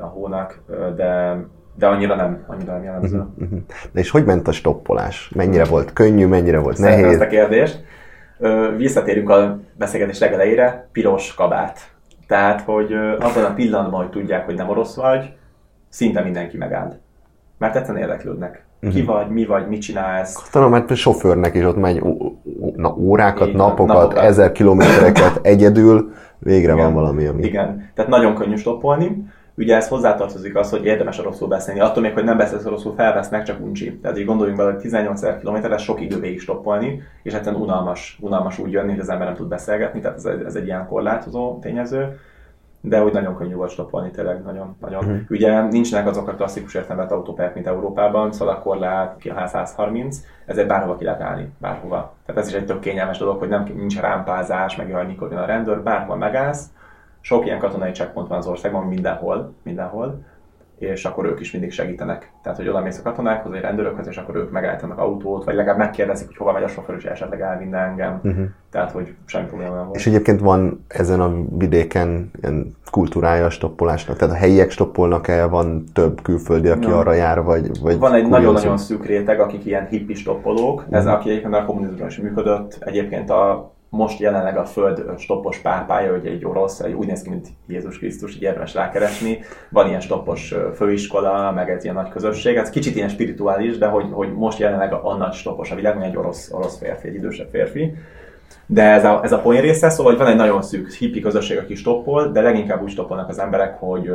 a 0.00 0.06
hónak, 0.06 0.62
de, 0.96 1.36
de 1.74 1.86
annyira 1.86 2.14
nem, 2.14 2.44
annyira 2.46 2.72
nem 2.72 2.82
jellemző. 2.82 3.18
Uh-huh, 3.18 3.32
uh-huh. 3.40 3.58
De 3.92 4.00
és 4.00 4.10
hogy 4.10 4.24
ment 4.24 4.48
a 4.48 4.52
stoppolás? 4.52 5.30
Mennyire 5.34 5.64
volt 5.64 5.92
könnyű, 5.92 6.26
mennyire 6.26 6.58
volt 6.58 6.76
Szeretem 6.76 7.00
nehéz? 7.00 7.14
ezt 7.14 7.24
a 7.24 7.30
kérdést. 7.30 7.84
Visszatérünk 8.76 9.30
a 9.30 9.58
beszélgetés 9.78 10.18
legelejére, 10.18 10.88
piros 10.92 11.34
kabát. 11.34 11.78
Tehát, 12.26 12.60
hogy 12.60 12.92
abban 13.18 13.44
a 13.44 13.54
pillanatban, 13.54 14.00
hogy 14.00 14.10
tudják, 14.10 14.44
hogy 14.44 14.54
nem 14.54 14.68
orosz 14.68 14.96
vagy, 14.96 15.32
szinte 15.88 16.20
mindenki 16.20 16.56
megáll. 16.56 16.92
Mert 17.58 17.76
egyszerűen 17.76 18.02
érdeklődnek. 18.02 18.64
Ki 18.80 19.00
uh-huh. 19.00 19.04
vagy, 19.04 19.28
mi 19.28 19.46
vagy, 19.46 19.68
mit 19.68 19.80
csinálsz. 19.80 20.50
Talán 20.50 20.70
mert 20.70 20.90
a 20.90 20.94
sofőrnek 20.94 21.54
is 21.54 21.64
ott 21.64 21.76
megy 21.76 22.02
na, 22.76 22.94
órákat, 22.94 23.48
Így, 23.48 23.54
napokat, 23.54 23.96
napokat, 23.96 24.24
ezer 24.24 24.52
kilométereket 24.52 25.38
egyedül, 25.42 26.12
végre 26.38 26.72
Igen. 26.72 26.84
van 26.84 26.94
valami, 26.94 27.26
ami... 27.26 27.42
Igen, 27.42 27.90
tehát 27.94 28.10
nagyon 28.10 28.34
könnyű 28.34 28.56
stoppolni. 28.56 29.24
Ugye 29.56 29.76
ez 29.76 29.88
hozzátartozik 29.88 30.56
az, 30.56 30.70
hogy 30.70 30.84
érdemes 30.84 31.18
oroszul 31.18 31.48
beszélni. 31.48 31.80
Attól 31.80 32.02
még, 32.02 32.12
hogy 32.12 32.24
nem 32.24 32.36
beszélsz 32.36 32.64
oroszul, 32.64 32.94
felvesznek, 32.94 33.42
csak 33.42 33.60
uncsi. 33.60 33.98
Tehát 33.98 34.18
így 34.18 34.24
gondoljunk 34.24 34.58
bele, 34.58 34.72
hogy 34.72 34.80
18 34.80 35.22
ezer 35.22 35.72
ez 35.72 35.82
sok 35.82 36.00
idő 36.00 36.20
végig 36.20 36.40
stoppolni, 36.40 37.02
és 37.22 37.34
egyszerűen 37.34 37.62
unalmas, 37.62 38.18
unalmas 38.20 38.58
úgy 38.58 38.72
jönni, 38.72 38.90
hogy 38.90 39.00
az 39.00 39.08
ember 39.08 39.26
nem 39.26 39.36
tud 39.36 39.48
beszélgetni, 39.48 40.00
tehát 40.00 40.16
ez, 40.16 40.24
ez 40.24 40.54
egy 40.54 40.66
ilyen 40.66 40.86
korlátozó 40.86 41.58
tényező. 41.58 42.18
de 42.80 43.02
úgy 43.02 43.12
nagyon 43.12 43.36
könnyű 43.36 43.54
volt 43.54 43.70
stoppolni, 43.70 44.10
tényleg 44.10 44.42
nagyon, 44.42 44.76
nagyon. 44.80 45.04
Uh-huh. 45.04 45.20
Ugye 45.28 45.62
nincsenek 45.62 46.06
azok 46.06 46.28
a 46.28 46.34
klasszikus 46.34 46.74
értelmet 46.74 47.12
autópályák, 47.12 47.54
mint 47.54 47.66
Európában, 47.66 48.32
szalakorlát, 48.32 49.16
ki 49.18 49.28
a 49.28 49.46
130, 49.46 50.20
ezért 50.46 50.68
bárhova 50.68 50.96
ki 50.96 51.04
lehet 51.04 51.20
állni, 51.20 51.48
bárhova. 51.58 52.14
Tehát 52.26 52.40
ez 52.40 52.48
is 52.48 52.54
egy 52.54 52.66
tök 52.66 52.80
kényelmes 52.80 53.18
dolog, 53.18 53.38
hogy 53.38 53.48
nem 53.48 53.70
nincs 53.74 54.00
rámpázás, 54.00 54.76
meg 54.76 54.88
jaj, 54.88 55.06
mikor 55.06 55.30
jön 55.30 55.40
a 55.40 55.46
rendőr, 55.46 55.82
bárhol 55.82 56.16
megállsz. 56.16 56.70
Sok 57.24 57.46
ilyen 57.46 57.58
katonai 57.58 57.90
checkpoint 57.90 58.28
van 58.28 58.38
az 58.38 58.46
országban, 58.46 58.86
mindenhol, 58.86 59.54
mindenhol 59.62 60.24
és 60.78 61.04
akkor 61.04 61.24
ők 61.24 61.40
is 61.40 61.52
mindig 61.52 61.72
segítenek. 61.72 62.32
Tehát, 62.42 62.58
hogy 62.58 62.68
oda 62.68 62.80
mész 62.80 62.98
a 62.98 63.02
katonákhoz, 63.02 63.52
vagy 63.52 63.60
rendőrökhöz, 63.60 64.08
és 64.08 64.16
akkor 64.16 64.36
ők 64.36 64.50
megállítanak 64.50 64.98
autót, 64.98 65.44
vagy 65.44 65.54
legalább 65.54 65.78
megkérdezik, 65.78 66.26
hogy 66.26 66.36
hova 66.36 66.52
megy 66.52 66.62
a 66.62 66.68
sofőr, 66.68 66.96
és 66.96 67.04
esetleg 67.04 67.40
elvinne 67.40 67.78
engem. 67.78 68.20
Uh-huh. 68.22 68.44
Tehát, 68.70 68.90
hogy 68.90 69.14
semmi 69.24 69.46
probléma 69.46 69.74
nem 69.74 69.84
volt. 69.84 69.96
És 69.96 70.06
egyébként 70.06 70.40
van 70.40 70.84
ezen 70.88 71.20
a 71.20 71.32
vidéken 71.58 72.30
ilyen 72.40 72.76
kultúrája 72.90 73.44
a 73.44 73.50
stoppolásnak, 73.50 74.16
tehát 74.16 74.34
a 74.34 74.38
helyiek 74.38 74.70
stoppolnak 74.70 75.28
el, 75.28 75.48
van 75.48 75.84
több 75.92 76.22
külföldi, 76.22 76.68
aki 76.68 76.88
Ja. 76.88 76.98
arra 76.98 77.12
jár, 77.12 77.42
vagy, 77.42 77.80
vagy 77.80 77.98
Van 77.98 78.14
egy 78.14 78.28
nagyon-nagyon 78.28 78.76
szűk 78.76 79.06
réteg, 79.06 79.40
akik 79.40 79.64
ilyen 79.64 79.86
hippi 79.86 80.14
stoppolók, 80.14 80.84
ez 80.90 81.06
aki 81.06 81.30
egyébként 81.30 81.54
a 81.54 81.64
kommunizmusban 81.64 82.08
is 82.08 82.18
működött, 82.18 82.76
egyébként 82.80 83.30
a 83.30 83.73
most 83.94 84.18
jelenleg 84.18 84.56
a 84.56 84.64
Föld 84.64 85.18
stoppos 85.18 85.58
pápája, 85.58 86.10
hogy 86.10 86.26
egy 86.26 86.44
orosz, 86.44 86.82
úgy 86.96 87.06
néz 87.06 87.22
ki, 87.22 87.28
mint 87.28 87.48
Jézus 87.66 87.98
Krisztus, 87.98 88.34
így 88.34 88.42
érdemes 88.42 88.74
rákeresni. 88.74 89.38
Van 89.68 89.88
ilyen 89.88 90.00
stoppos 90.00 90.54
főiskola, 90.74 91.52
meg 91.52 91.70
egy 91.70 91.82
ilyen 91.82 91.94
nagy 91.94 92.08
közösség. 92.08 92.56
Ez 92.56 92.70
kicsit 92.70 92.96
ilyen 92.96 93.08
spirituális, 93.08 93.78
de 93.78 93.86
hogy, 93.86 94.06
hogy 94.12 94.32
most 94.32 94.58
jelenleg 94.58 94.92
a, 94.92 95.06
a 95.06 95.16
nagy 95.16 95.32
stoppos 95.32 95.70
a 95.70 95.74
világon, 95.74 96.02
egy 96.02 96.16
orosz, 96.16 96.52
orosz 96.52 96.78
férfi, 96.78 97.08
egy 97.08 97.14
idősebb 97.14 97.48
férfi. 97.50 97.94
De 98.66 98.82
ez 98.82 99.04
a, 99.04 99.20
ez 99.22 99.32
a 99.32 99.40
poén 99.40 99.60
része, 99.60 99.88
szóval 99.88 100.12
hogy 100.12 100.20
van 100.20 100.30
egy 100.30 100.36
nagyon 100.36 100.62
szűk 100.62 100.90
hippi 100.90 101.20
közösség, 101.20 101.58
aki 101.58 101.74
stoppol, 101.74 102.28
de 102.28 102.40
leginkább 102.40 102.82
úgy 102.82 102.90
stoppolnak 102.90 103.28
az 103.28 103.38
emberek, 103.38 103.78
hogy 103.78 104.12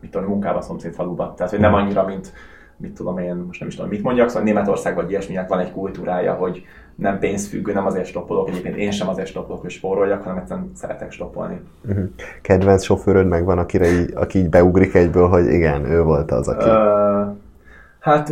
mit 0.00 0.10
tudom, 0.10 0.28
munkába 0.28 0.58
a 0.58 0.62
szomszéd 0.62 0.92
faluba. 0.92 1.34
Tehát, 1.36 1.52
hogy 1.52 1.60
nem 1.60 1.74
annyira, 1.74 2.04
mint 2.04 2.32
mit 2.76 2.94
tudom 2.94 3.18
én, 3.18 3.34
most 3.34 3.60
nem 3.60 3.68
is 3.68 3.74
tudom, 3.74 3.90
mit 3.90 4.02
mondjak, 4.02 4.28
szóval 4.28 4.42
Németországban 4.42 5.02
vagy 5.02 5.12
ilyesminek 5.12 5.48
van 5.48 5.58
egy 5.58 5.72
kultúrája, 5.72 6.32
hogy 6.34 6.62
nem 6.96 7.18
pénzfüggő, 7.18 7.72
nem 7.72 7.86
azért 7.86 8.06
stoppolok, 8.06 8.48
egyébként 8.48 8.76
én 8.76 8.90
sem 8.90 9.08
azért 9.08 9.28
stoppolok, 9.28 9.60
hogy 9.60 9.70
spóroljak, 9.70 10.22
hanem 10.22 10.38
egyszerűen 10.38 10.70
szeretek 10.74 11.12
stoppolni. 11.12 11.60
Mhm. 11.80 12.02
Kedvenc 12.42 12.82
sofőröd 12.82 13.26
megvan, 13.26 13.58
akire 13.58 13.86
így, 13.86 14.12
aki 14.14 14.38
így 14.38 14.48
beugrik 14.48 14.94
egyből, 14.94 15.28
hogy 15.28 15.46
igen, 15.46 15.84
ő 15.84 16.02
volt 16.02 16.30
az, 16.30 16.48
aki... 16.48 16.68
Ö, 16.68 17.22
hát, 17.98 18.30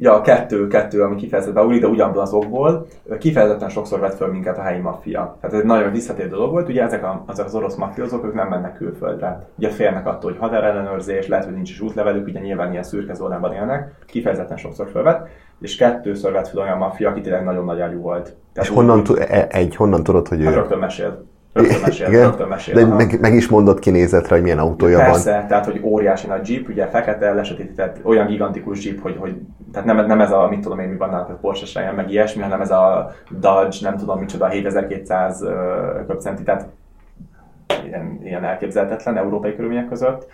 ö, 0.00 0.04
ja, 0.04 0.20
kettő, 0.20 0.66
kettő, 0.66 1.02
ami 1.02 1.14
kifejezetten 1.14 1.54
beugrik, 1.54 1.80
de 1.80 1.86
ugyanabból 1.86 2.22
az 2.22 2.32
okból. 2.32 2.86
Kifejezetten 3.18 3.68
sokszor 3.68 4.00
vett 4.00 4.14
föl 4.14 4.28
minket 4.28 4.58
a 4.58 4.62
helyi 4.62 4.80
maffia. 4.80 5.36
Tehát 5.40 5.56
ez 5.56 5.60
egy 5.60 5.66
nagyon 5.66 5.92
visszatérő 5.92 6.28
dolog 6.28 6.50
volt. 6.50 6.68
Ugye 6.68 6.82
ezek, 6.82 7.04
a, 7.04 7.24
azok 7.26 7.46
az 7.46 7.54
orosz 7.54 7.74
mafiózók, 7.76 8.24
ők 8.24 8.34
nem 8.34 8.48
mennek 8.48 8.74
külföldre. 8.74 9.46
Ugye 9.58 9.68
félnek 9.68 10.06
attól, 10.06 10.30
hogy 10.30 10.40
határellenőrzés, 10.40 11.28
lehet, 11.28 11.44
hogy 11.44 11.54
nincs 11.54 11.70
is 11.70 11.80
útlevelük, 11.80 12.26
ugye 12.26 12.40
nyilván 12.40 12.70
ilyen 12.70 12.82
szürke 12.82 13.14
zónában 13.14 13.52
élnek. 13.52 13.94
Kifejezetten 14.06 14.56
sokszor 14.56 14.88
fölvett. 14.90 15.28
És 15.60 15.76
kettőször 15.76 16.32
vett 16.32 16.48
fel 16.48 16.60
olyan 16.62 16.78
maffia, 16.78 17.08
aki 17.10 17.20
tényleg 17.20 17.44
nagyon 17.44 17.64
nagy 17.64 17.80
ágyú 17.80 18.00
volt. 18.00 18.36
És 18.60 18.70
úgy- 18.70 18.76
honnan, 18.76 19.02
tu- 19.04 19.18
e- 19.18 19.46
egy, 19.50 19.76
honnan 19.76 20.02
tudod, 20.02 20.28
hogy 20.28 20.44
Hát 20.44 20.52
ő... 20.52 20.56
rögtön 20.56 20.78
mesél. 20.78 21.24
Rögtön 21.52 21.80
mesél, 21.80 22.08
Igen? 22.08 22.22
rögtön 22.22 22.48
mesél. 22.48 22.74
De 22.74 22.82
aha. 22.82 22.94
meg, 22.94 23.20
meg, 23.20 23.34
is 23.34 23.48
mondott 23.48 23.78
kinézetre, 23.78 24.34
hogy 24.34 24.42
milyen 24.42 24.58
autója 24.58 24.98
Persze, 24.98 25.32
van. 25.32 25.46
tehát 25.46 25.64
hogy 25.64 25.80
óriási 25.84 26.26
nagy 26.26 26.48
jeep, 26.48 26.68
ugye 26.68 26.86
fekete, 26.86 27.32
lesötétített, 27.32 27.96
olyan 28.02 28.26
gigantikus 28.26 28.84
jeep, 28.84 29.00
hogy, 29.00 29.16
hogy 29.18 29.34
tehát 29.72 29.86
nem, 29.86 30.06
nem 30.06 30.20
ez 30.20 30.32
a, 30.32 30.48
mit 30.50 30.60
tudom 30.60 30.78
én, 30.78 30.88
mi 30.88 30.96
van 30.96 31.10
náluk, 31.10 31.28
a 31.28 31.38
Porsche 31.40 31.66
Cayenne, 31.66 31.92
meg 31.92 32.10
ilyesmi, 32.10 32.42
hanem 32.42 32.60
ez 32.60 32.70
a 32.70 33.12
Dodge, 33.30 33.76
nem 33.80 33.96
tudom 33.96 34.18
micsoda, 34.18 34.46
7200 34.46 35.42
ö, 35.42 35.50
köbcenti, 36.06 36.42
tehát 36.42 36.68
ilyen, 37.84 38.20
ilyen 38.24 38.44
elképzelhetetlen 38.44 39.16
európai 39.16 39.54
körülmények 39.54 39.88
között. 39.88 40.26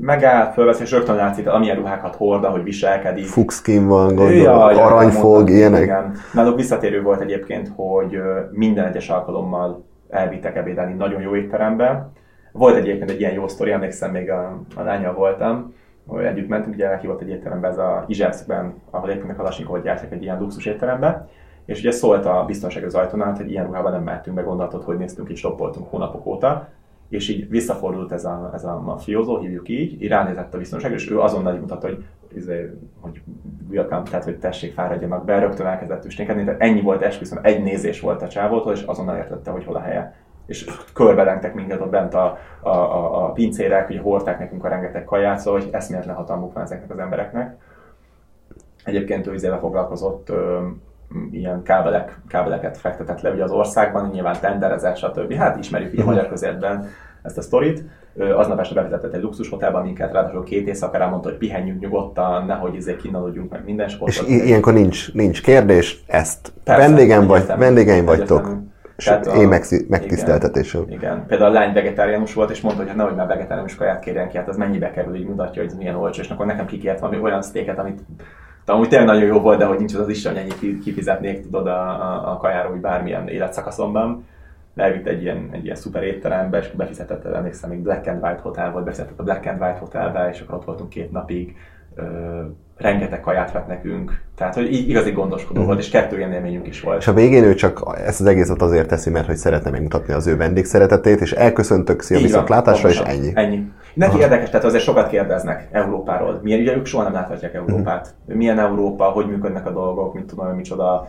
Megáll, 0.00 0.52
fölvesz, 0.52 0.80
és 0.80 0.90
rögtön 0.90 1.16
látszik, 1.16 1.48
amilyen 1.48 1.76
ruhákat 1.76 2.14
hord, 2.14 2.44
hogy 2.44 2.62
viselkedik. 2.62 3.26
Fuchskin 3.26 3.86
van, 3.86 4.06
gondolom, 4.06 4.32
Ja, 4.32 4.64
aranyfog, 4.64 5.50
ilyenek. 5.50 5.82
Igen. 5.82 6.12
Náluk 6.32 6.56
visszatérő 6.56 7.02
volt 7.02 7.20
egyébként, 7.20 7.72
hogy 7.76 8.20
minden 8.50 8.86
egyes 8.86 9.08
alkalommal 9.08 9.88
elvittek 10.10 10.56
ebédelni 10.56 10.92
nagyon 10.92 11.22
jó 11.22 11.36
étterembe. 11.36 12.10
Volt 12.52 12.76
egyébként 12.76 13.10
egy 13.10 13.20
ilyen 13.20 13.32
jó 13.32 13.48
sztori, 13.48 13.70
emlékszem, 13.70 14.10
még 14.10 14.30
a, 14.30 14.60
a 14.76 14.82
lányal 14.82 15.14
voltam, 15.14 15.74
hogy 16.06 16.24
együtt 16.24 16.48
mentünk, 16.48 16.74
ugye 16.74 16.90
elhívott 16.90 17.20
egy 17.20 17.28
étterembe, 17.28 17.68
ez 17.68 17.78
a 17.78 18.04
Izsevszben, 18.06 18.74
ahol 18.90 19.10
éppen 19.10 19.30
a 19.30 19.34
Kalasnyikovot 19.34 19.82
gyártják 19.82 20.12
egy 20.12 20.22
ilyen 20.22 20.38
luxus 20.38 20.66
étterembe, 20.66 21.28
és 21.64 21.78
ugye 21.78 21.90
szólt 21.90 22.26
a 22.26 22.44
biztonság 22.46 22.84
az 22.84 22.94
ajtónál, 22.94 23.32
hogy 23.32 23.50
ilyen 23.50 23.66
ruhában 23.66 23.92
nem 23.92 24.02
mehetünk 24.02 24.36
be, 24.36 24.42
gondoltad, 24.42 24.82
hogy 24.82 24.96
néztünk, 24.96 25.30
így 25.30 25.36
stoppoltunk 25.36 25.90
hónapok 25.90 26.26
óta, 26.26 26.68
és 27.08 27.28
így 27.28 27.48
visszafordult 27.48 28.12
ez 28.12 28.24
a, 28.24 28.50
ez 28.54 28.64
a 28.64 28.80
mafiózó, 28.80 29.38
hívjuk 29.38 29.68
így, 29.68 30.02
így 30.02 30.08
ránézett 30.08 30.54
a 30.54 30.58
biztonság, 30.58 30.92
és 30.92 31.10
ő 31.10 31.20
azonnal 31.20 31.54
így 31.54 31.60
mutatta, 31.60 31.86
hogy, 31.86 32.04
izé, 32.34 32.70
hogy 33.00 33.22
welcome, 33.70 34.02
tehát 34.02 34.24
hogy 34.24 34.38
tessék, 34.38 34.72
fáradjanak 34.72 35.24
be, 35.24 35.38
rögtön 35.38 35.66
elkezdett 35.66 36.00
tüsténkedni, 36.00 36.44
tehát 36.44 36.60
ennyi 36.60 36.80
volt 36.80 37.02
esküszöm, 37.02 37.38
egy 37.42 37.62
nézés 37.62 38.00
volt 38.00 38.22
a 38.22 38.28
csávótól, 38.28 38.72
és 38.72 38.82
azonnal 38.82 39.16
értette, 39.16 39.50
hogy 39.50 39.64
hol 39.64 39.76
a 39.76 39.80
helye. 39.80 40.14
És 40.46 40.66
körbelengtek 40.94 41.54
minket 41.54 41.80
ott 41.80 41.90
bent 41.90 42.14
a, 42.14 42.38
a, 42.60 42.68
a, 42.68 43.24
a 43.24 43.32
pincérek, 43.32 43.86
hogy 43.86 43.98
hordták 43.98 44.38
nekünk 44.38 44.64
a 44.64 44.68
rengeteg 44.68 45.04
kaját, 45.04 45.38
szóval 45.38 45.60
hogy 45.60 45.68
eszméletlen 45.72 46.14
hatalmuk 46.14 46.52
van 46.52 46.62
ezeknek 46.62 46.90
az 46.90 46.98
embereknek. 46.98 47.56
Egyébként 48.84 49.26
ő 49.26 49.34
izével 49.34 49.58
foglalkozott, 49.58 50.28
ö, 50.28 50.66
ilyen 51.30 51.62
kábelek, 51.62 52.20
kábeleket 52.28 52.78
fektetett 52.78 53.20
le 53.20 53.30
ugye 53.30 53.42
az 53.42 53.50
országban, 53.50 54.10
nyilván 54.10 54.36
tenderezett, 54.40 54.96
stb. 54.96 55.32
Hát 55.32 55.58
ismerjük 55.58 55.92
így 55.92 56.00
a 56.00 56.04
magyar 56.04 56.28
közértben 56.28 56.88
ezt 57.22 57.38
a 57.38 57.42
sztorit. 57.42 57.84
Aznap 58.18 58.60
este 58.60 58.74
bevezetett 58.74 59.14
egy 59.14 59.22
luxushotelba 59.22 59.82
minket, 59.82 60.12
ráadásul 60.12 60.44
két 60.44 60.66
éjszakára 60.68 61.08
mondta, 61.08 61.28
hogy 61.28 61.38
pihenjünk 61.38 61.80
nyugodtan, 61.80 62.46
nehogy 62.46 62.74
izé 62.74 62.96
kínálódjunk 62.96 63.50
meg 63.50 63.64
minden 63.64 63.86
És 63.86 63.92
sportot. 63.92 64.28
i- 64.28 64.46
ilyenkor 64.46 64.72
nincs, 64.72 65.12
nincs 65.12 65.42
kérdés, 65.42 66.02
ezt 66.06 66.52
Persze, 66.64 66.86
vendégem 66.86 67.26
vagy, 67.26 67.46
vendégeim 67.58 68.04
vagytok. 68.04 68.38
egyértelmű. 68.38 68.60
És 68.96 69.04
Tehát 69.04 69.26
a- 69.26 69.34
én 69.36 69.48
megszí- 69.48 69.88
megtiszteltetésül. 69.88 70.82
Igen, 70.86 70.98
igen. 70.98 71.24
Például 71.26 71.50
a 71.50 71.52
lány 71.60 71.72
vegetáriánus 71.72 72.34
volt, 72.34 72.50
és 72.50 72.60
mondta, 72.60 72.80
hogy 72.80 72.88
hát 72.90 72.98
nehogy 72.98 73.14
már 73.14 73.26
vegetáriánus 73.26 73.74
kaját 73.74 74.00
kérjen 74.00 74.28
ki, 74.28 74.36
hát 74.36 74.48
az 74.48 74.56
mennyibe 74.56 74.90
kerül, 74.90 75.14
így 75.14 75.26
mutatja, 75.26 75.62
hogy 75.62 75.70
ez 75.70 75.76
milyen 75.76 75.94
olcsó, 75.96 76.20
és 76.22 76.28
akkor 76.30 76.46
nekem 76.46 76.66
kikért 76.66 77.00
valami 77.00 77.20
olyan 77.22 77.42
sztéket, 77.42 77.78
amit 77.78 78.00
de 78.64 78.72
amúgy 78.72 78.88
tényleg 78.88 79.06
nagyon 79.06 79.26
jó 79.26 79.40
volt, 79.40 79.58
de 79.58 79.64
hogy 79.64 79.78
nincs 79.78 79.94
az 79.94 80.00
az 80.00 80.08
is, 80.08 80.26
hogy 80.26 80.36
ennyi 80.36 80.50
ki- 80.60 80.78
kifizetnék, 80.78 81.42
tudod, 81.42 81.66
a, 81.66 81.70
a, 81.88 82.30
a 82.32 82.36
kajára, 82.36 82.68
hogy 82.68 82.80
bármilyen 82.80 83.28
életszakaszomban. 83.28 84.26
Elvitt 84.76 85.06
egy 85.06 85.22
ilyen, 85.22 85.48
egy 85.52 85.64
ilyen 85.64 85.76
szuper 85.76 86.02
étterembe, 86.02 86.58
és 86.58 86.70
befizetett, 86.70 87.24
emlékszem, 87.24 87.70
még 87.70 87.78
Black 87.78 88.06
and 88.06 88.22
White 88.22 88.40
Hotel 88.42 88.70
volt, 88.70 88.84
befizetett 88.84 89.18
a 89.18 89.22
Black 89.22 89.46
and 89.46 89.60
White 89.60 89.78
Hotelbe, 89.78 90.28
és 90.32 90.40
akkor 90.40 90.54
ott 90.54 90.64
voltunk 90.64 90.88
két 90.88 91.10
napig. 91.10 91.56
Ö, 91.94 92.02
rengeteg 92.80 93.20
kaját 93.20 93.52
vett 93.52 93.66
nekünk, 93.66 94.22
tehát 94.36 94.54
hogy 94.54 94.72
így 94.72 94.88
igazi 94.88 95.10
gondoskodó 95.10 95.64
volt, 95.64 95.78
és 95.78 95.88
kettő 95.88 96.16
ilyen 96.16 96.32
élményünk 96.32 96.66
is 96.66 96.80
volt. 96.80 97.00
És 97.00 97.08
a 97.08 97.12
végén 97.12 97.44
ő 97.44 97.54
csak 97.54 97.98
ezt 98.04 98.20
az 98.20 98.26
egészet 98.26 98.62
azért 98.62 98.88
teszi, 98.88 99.10
mert 99.10 99.26
hogy 99.26 99.36
szeretne 99.36 99.70
megmutatni 99.70 100.12
az 100.12 100.26
ő 100.26 100.36
vendégszeretetét, 100.36 101.20
és 101.20 101.32
elköszöntök, 101.32 102.02
szia, 102.02 102.18
viszontlátásra, 102.18 102.88
és 102.88 103.00
ennyi. 103.00 103.30
Ennyi. 103.34 103.72
Neki 103.94 104.18
érdekes, 104.18 104.50
tehát 104.50 104.66
azért 104.66 104.82
sokat 104.82 105.08
kérdeznek 105.08 105.68
Európáról. 105.70 106.40
Milyen, 106.42 106.60
ugye 106.60 106.76
ők 106.76 106.86
soha 106.86 107.02
nem 107.02 107.12
láthatják 107.12 107.54
Európát. 107.54 108.14
Milyen 108.24 108.58
Európa, 108.58 109.04
hogy 109.04 109.26
működnek 109.26 109.66
a 109.66 109.70
dolgok, 109.70 110.14
mit 110.14 110.24
tudom, 110.24 110.46
micsoda 110.46 111.08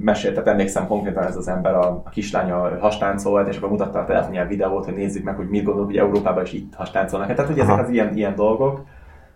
öm, 0.00 0.04
mesélt, 0.04 0.34
tehát 0.34 0.48
emlékszem 0.48 0.86
konkrétan 0.86 1.22
ez 1.22 1.36
az 1.36 1.48
ember, 1.48 1.74
a, 1.74 2.02
a 2.04 2.08
kislánya 2.10 2.78
hastáncolt, 2.80 3.48
és 3.48 3.56
akkor 3.56 3.68
mutatta 3.68 3.98
a 3.98 4.04
telefonján 4.04 4.48
videót, 4.48 4.84
hogy 4.84 4.94
nézzük 4.94 5.24
meg, 5.24 5.36
hogy 5.36 5.48
mit 5.48 5.64
gondolunk, 5.64 5.90
hogy 5.90 6.00
Európában 6.00 6.42
is 6.42 6.52
itt 6.52 6.74
hastáncolnak. 6.74 7.34
Tehát, 7.34 7.50
hogy 7.50 7.60
ezek 7.60 7.78
az 7.78 7.90
ilyen, 7.90 8.16
ilyen 8.16 8.34
dolgok. 8.34 8.84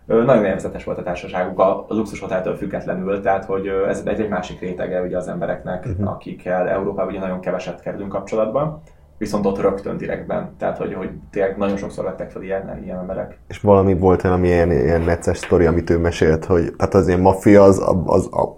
Nagyon 0.05 0.45
élvezetes 0.45 0.83
volt 0.83 0.97
a 0.97 1.03
társaságuk 1.03 1.59
a 1.59 1.85
a 1.87 1.93
luxushoteltől 1.93 2.55
függetlenül, 2.55 3.21
tehát 3.21 3.45
hogy 3.45 3.67
ez 3.87 4.03
egy, 4.05 4.19
egy 4.19 4.29
másik 4.29 4.59
rétege 4.59 5.01
ugye 5.01 5.17
az 5.17 5.27
embereknek, 5.27 5.85
uh-huh. 5.85 6.11
akikkel 6.11 6.67
Európában 6.67 7.11
ugye 7.11 7.19
nagyon 7.19 7.39
keveset 7.39 7.81
kerülünk 7.81 8.11
kapcsolatba, 8.11 8.81
viszont 9.17 9.45
ott 9.45 9.61
rögtön 9.61 9.97
direktben, 9.97 10.55
tehát 10.57 10.77
hogy, 10.77 10.93
hogy 10.93 11.09
tényleg 11.31 11.57
nagyon 11.57 11.77
sokszor 11.77 12.03
vettek 12.03 12.31
fel 12.31 12.43
ilyen, 12.43 12.79
ilyen 12.83 12.97
emberek. 12.97 13.39
És 13.47 13.59
valami 13.59 13.97
volt 13.97 14.21
valami 14.21 14.47
ilyen, 14.47 14.71
ilyen 14.71 15.01
necces 15.01 15.37
sztori, 15.37 15.65
amit 15.65 15.89
ő 15.89 15.97
mesélt, 15.97 16.45
hogy 16.45 16.73
tehát 16.77 16.93
az 16.93 17.07
ilyen 17.07 17.19
maffia 17.19 17.63
az, 17.63 17.83
az, 18.05 18.27
az, 18.31 18.49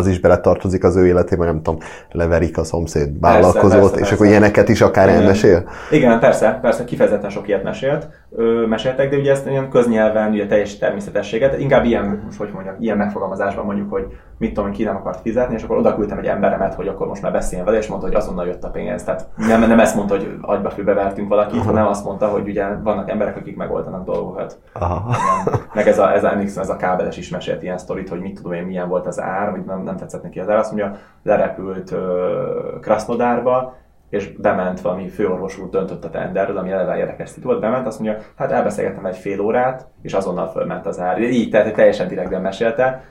az 0.00 0.06
is 0.06 0.20
beletartozik 0.20 0.84
az 0.84 0.96
ő 0.96 1.06
életébe, 1.06 1.44
nem 1.44 1.62
tudom, 1.62 1.80
leverik 2.10 2.58
a 2.58 2.64
szomszéd 2.64 3.20
vállalkozót, 3.20 3.80
persze, 3.80 3.94
és 3.94 3.98
persze. 3.98 4.14
akkor 4.14 4.26
ilyeneket 4.26 4.68
is 4.68 4.80
akár 4.80 5.08
Igen. 5.08 5.20
elmesél. 5.20 5.68
Igen, 5.90 6.20
persze, 6.20 6.58
persze, 6.62 6.84
kifejezetten 6.84 7.30
sok 7.30 7.48
ilyet 7.48 7.62
mesélt, 7.62 8.08
ö, 8.36 8.66
meséltek, 8.66 9.10
de 9.10 9.16
ugye 9.16 9.30
ezt 9.30 9.46
ilyen 9.46 9.70
köznyelven, 9.70 10.32
ugye 10.32 10.46
teljes 10.46 10.78
természetességet, 10.78 11.58
inkább 11.58 11.84
ilyen, 11.84 12.22
most 12.24 12.38
hogy 12.38 12.50
mondjam, 12.52 12.74
ilyen 12.78 12.96
megfogalmazásban 12.96 13.64
mondjuk, 13.64 13.90
hogy 13.90 14.06
mit 14.40 14.54
tudom, 14.54 14.70
ki 14.70 14.84
nem 14.84 14.96
akart 14.96 15.20
fizetni, 15.20 15.54
és 15.54 15.62
akkor 15.62 15.76
oda 15.76 15.94
küldtem 15.94 16.18
egy 16.18 16.26
emberemet, 16.26 16.74
hogy 16.74 16.88
akkor 16.88 17.06
most 17.06 17.22
már 17.22 17.32
beszéljen 17.32 17.66
vele, 17.66 17.78
és 17.78 17.86
mondta, 17.86 18.06
hogy 18.06 18.16
azonnal 18.16 18.46
jött 18.46 18.64
a 18.64 18.70
pénz. 18.70 19.04
Tehát 19.04 19.26
nem, 19.36 19.60
nem 19.60 19.80
ezt 19.80 19.94
mondta, 19.94 20.16
hogy 20.16 20.36
agyba 20.40 20.70
főbe 20.70 20.94
vertünk 20.94 21.28
valakit, 21.28 21.62
hanem 21.62 21.86
azt 21.86 22.04
mondta, 22.04 22.28
hogy 22.28 22.48
ugye 22.48 22.66
vannak 22.82 23.10
emberek, 23.10 23.36
akik 23.36 23.56
megoldanak 23.56 24.04
dolgokat. 24.04 24.58
Aha. 24.72 25.14
Igen. 25.46 25.60
Meg 25.74 25.88
ez 25.88 25.98
a, 25.98 26.12
ez 26.12 26.24
a, 26.24 26.36
ez 26.56 26.68
a 26.68 26.76
kábeles 26.76 27.16
is 27.16 27.30
mesélt 27.30 27.62
ilyen 27.62 27.78
sztorit, 27.78 28.08
hogy 28.08 28.20
mit 28.20 28.34
tudom 28.34 28.52
én, 28.52 28.62
milyen 28.62 28.88
volt 28.88 29.06
az 29.06 29.20
ár, 29.20 29.50
hogy 29.50 29.64
nem, 29.64 29.82
nem 29.82 29.96
tetszett 29.96 30.22
neki 30.22 30.40
az 30.40 30.48
ár. 30.48 30.58
Azt 30.58 30.72
mondja, 30.72 30.96
lerepült 31.22 31.90
uh, 31.90 31.98
Krasnodárba, 32.80 33.74
és 34.10 34.32
bement 34.36 34.80
valami 34.80 35.08
főorvos 35.08 35.58
úr 35.58 35.68
döntött 35.68 36.04
a 36.04 36.10
tenderről, 36.10 36.56
ami 36.56 36.70
eleve 36.70 36.96
érdekes 36.96 37.30
volt, 37.42 37.60
bement, 37.60 37.86
azt 37.86 38.00
mondja, 38.00 38.22
hát 38.36 38.52
elbeszélgettem 38.52 39.06
egy 39.06 39.16
fél 39.16 39.40
órát, 39.40 39.86
és 40.02 40.12
azonnal 40.12 40.48
fölment 40.48 40.86
az 40.86 41.00
ár. 41.00 41.20
Így, 41.20 41.50
tehát 41.50 41.74
teljesen 41.74 42.08
direktben 42.08 42.40
mesélte, 42.40 43.04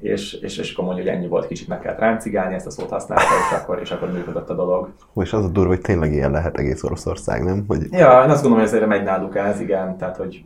és, 0.00 0.32
és, 0.32 0.58
és 0.58 0.72
akkor 0.72 0.84
mondja, 0.84 1.04
hogy 1.04 1.12
ennyi 1.12 1.28
volt, 1.28 1.46
kicsit 1.46 1.68
meg 1.68 1.80
kellett 1.80 1.98
ráncigálni, 1.98 2.54
ezt 2.54 2.66
a 2.66 2.70
szót 2.70 2.90
használta, 2.90 3.24
és 3.24 3.56
akkor, 3.56 3.80
és 3.80 3.90
akkor 3.90 4.12
működött 4.12 4.50
a 4.50 4.54
dolog. 4.54 4.92
És 5.14 5.32
az 5.32 5.44
a 5.44 5.48
durva, 5.48 5.68
hogy 5.68 5.80
tényleg 5.80 6.12
ilyen 6.12 6.30
lehet 6.30 6.58
egész 6.58 6.82
Oroszország, 6.82 7.44
nem? 7.44 7.64
Hogy... 7.68 7.82
Ja, 7.90 8.22
én 8.24 8.30
azt 8.30 8.42
gondolom, 8.42 8.58
hogy 8.58 8.74
ezért 8.74 8.86
megy 8.86 9.02
náluk 9.02 9.36
ez, 9.36 9.60
igen, 9.60 9.96
tehát 9.96 10.16
hogy 10.16 10.44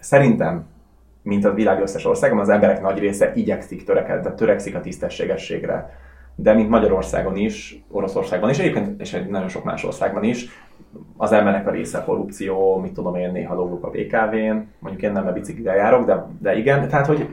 szerintem, 0.00 0.66
mint 1.22 1.44
a 1.44 1.54
világ 1.54 1.80
összes 1.80 2.04
országban, 2.04 2.40
az 2.40 2.48
emberek 2.48 2.80
nagy 2.80 2.98
része 2.98 3.32
igyekszik 3.34 3.84
törekedni, 3.84 4.22
tehát 4.22 4.36
törekszik 4.36 4.74
a 4.74 4.80
tisztességességre. 4.80 6.00
De 6.34 6.52
mint 6.52 6.68
Magyarországon 6.68 7.36
is, 7.36 7.84
Oroszországban 7.90 8.50
is, 8.50 8.58
egyébként 8.58 9.00
és 9.00 9.12
egy 9.12 9.28
nagyon 9.28 9.48
sok 9.48 9.64
más 9.64 9.84
országban 9.84 10.22
is, 10.22 10.48
az 11.16 11.32
embernek 11.32 11.66
a 11.66 11.70
része 11.70 12.02
korrupció, 12.06 12.78
mit 12.78 12.92
tudom 12.92 13.14
én, 13.14 13.32
néha 13.32 13.54
lógok 13.54 13.84
a 13.84 13.90
BKV-n, 13.90 14.68
mondjuk 14.78 15.02
én 15.02 15.12
nem 15.12 15.26
a 15.26 15.32
biciklivel 15.32 15.76
járok, 15.76 16.06
de, 16.06 16.26
de 16.40 16.56
igen, 16.56 16.88
tehát 16.88 17.06
hogy 17.06 17.28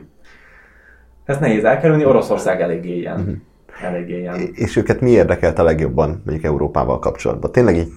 ezt 1.24 1.40
nehéz 1.40 1.64
elkerülni, 1.64 2.04
Oroszország 2.04 2.60
eléggé 2.60 2.96
ilyen. 2.96 3.18
Uh-huh. 3.18 3.34
Eléggé 3.82 4.18
ilyen. 4.18 4.40
És 4.52 4.76
őket 4.76 5.00
mi 5.00 5.10
érdekelt 5.10 5.58
a 5.58 5.62
legjobban, 5.62 6.22
mondjuk 6.24 6.44
Európával 6.44 6.98
kapcsolatban? 6.98 7.52
Tényleg 7.52 7.76
így, 7.76 7.88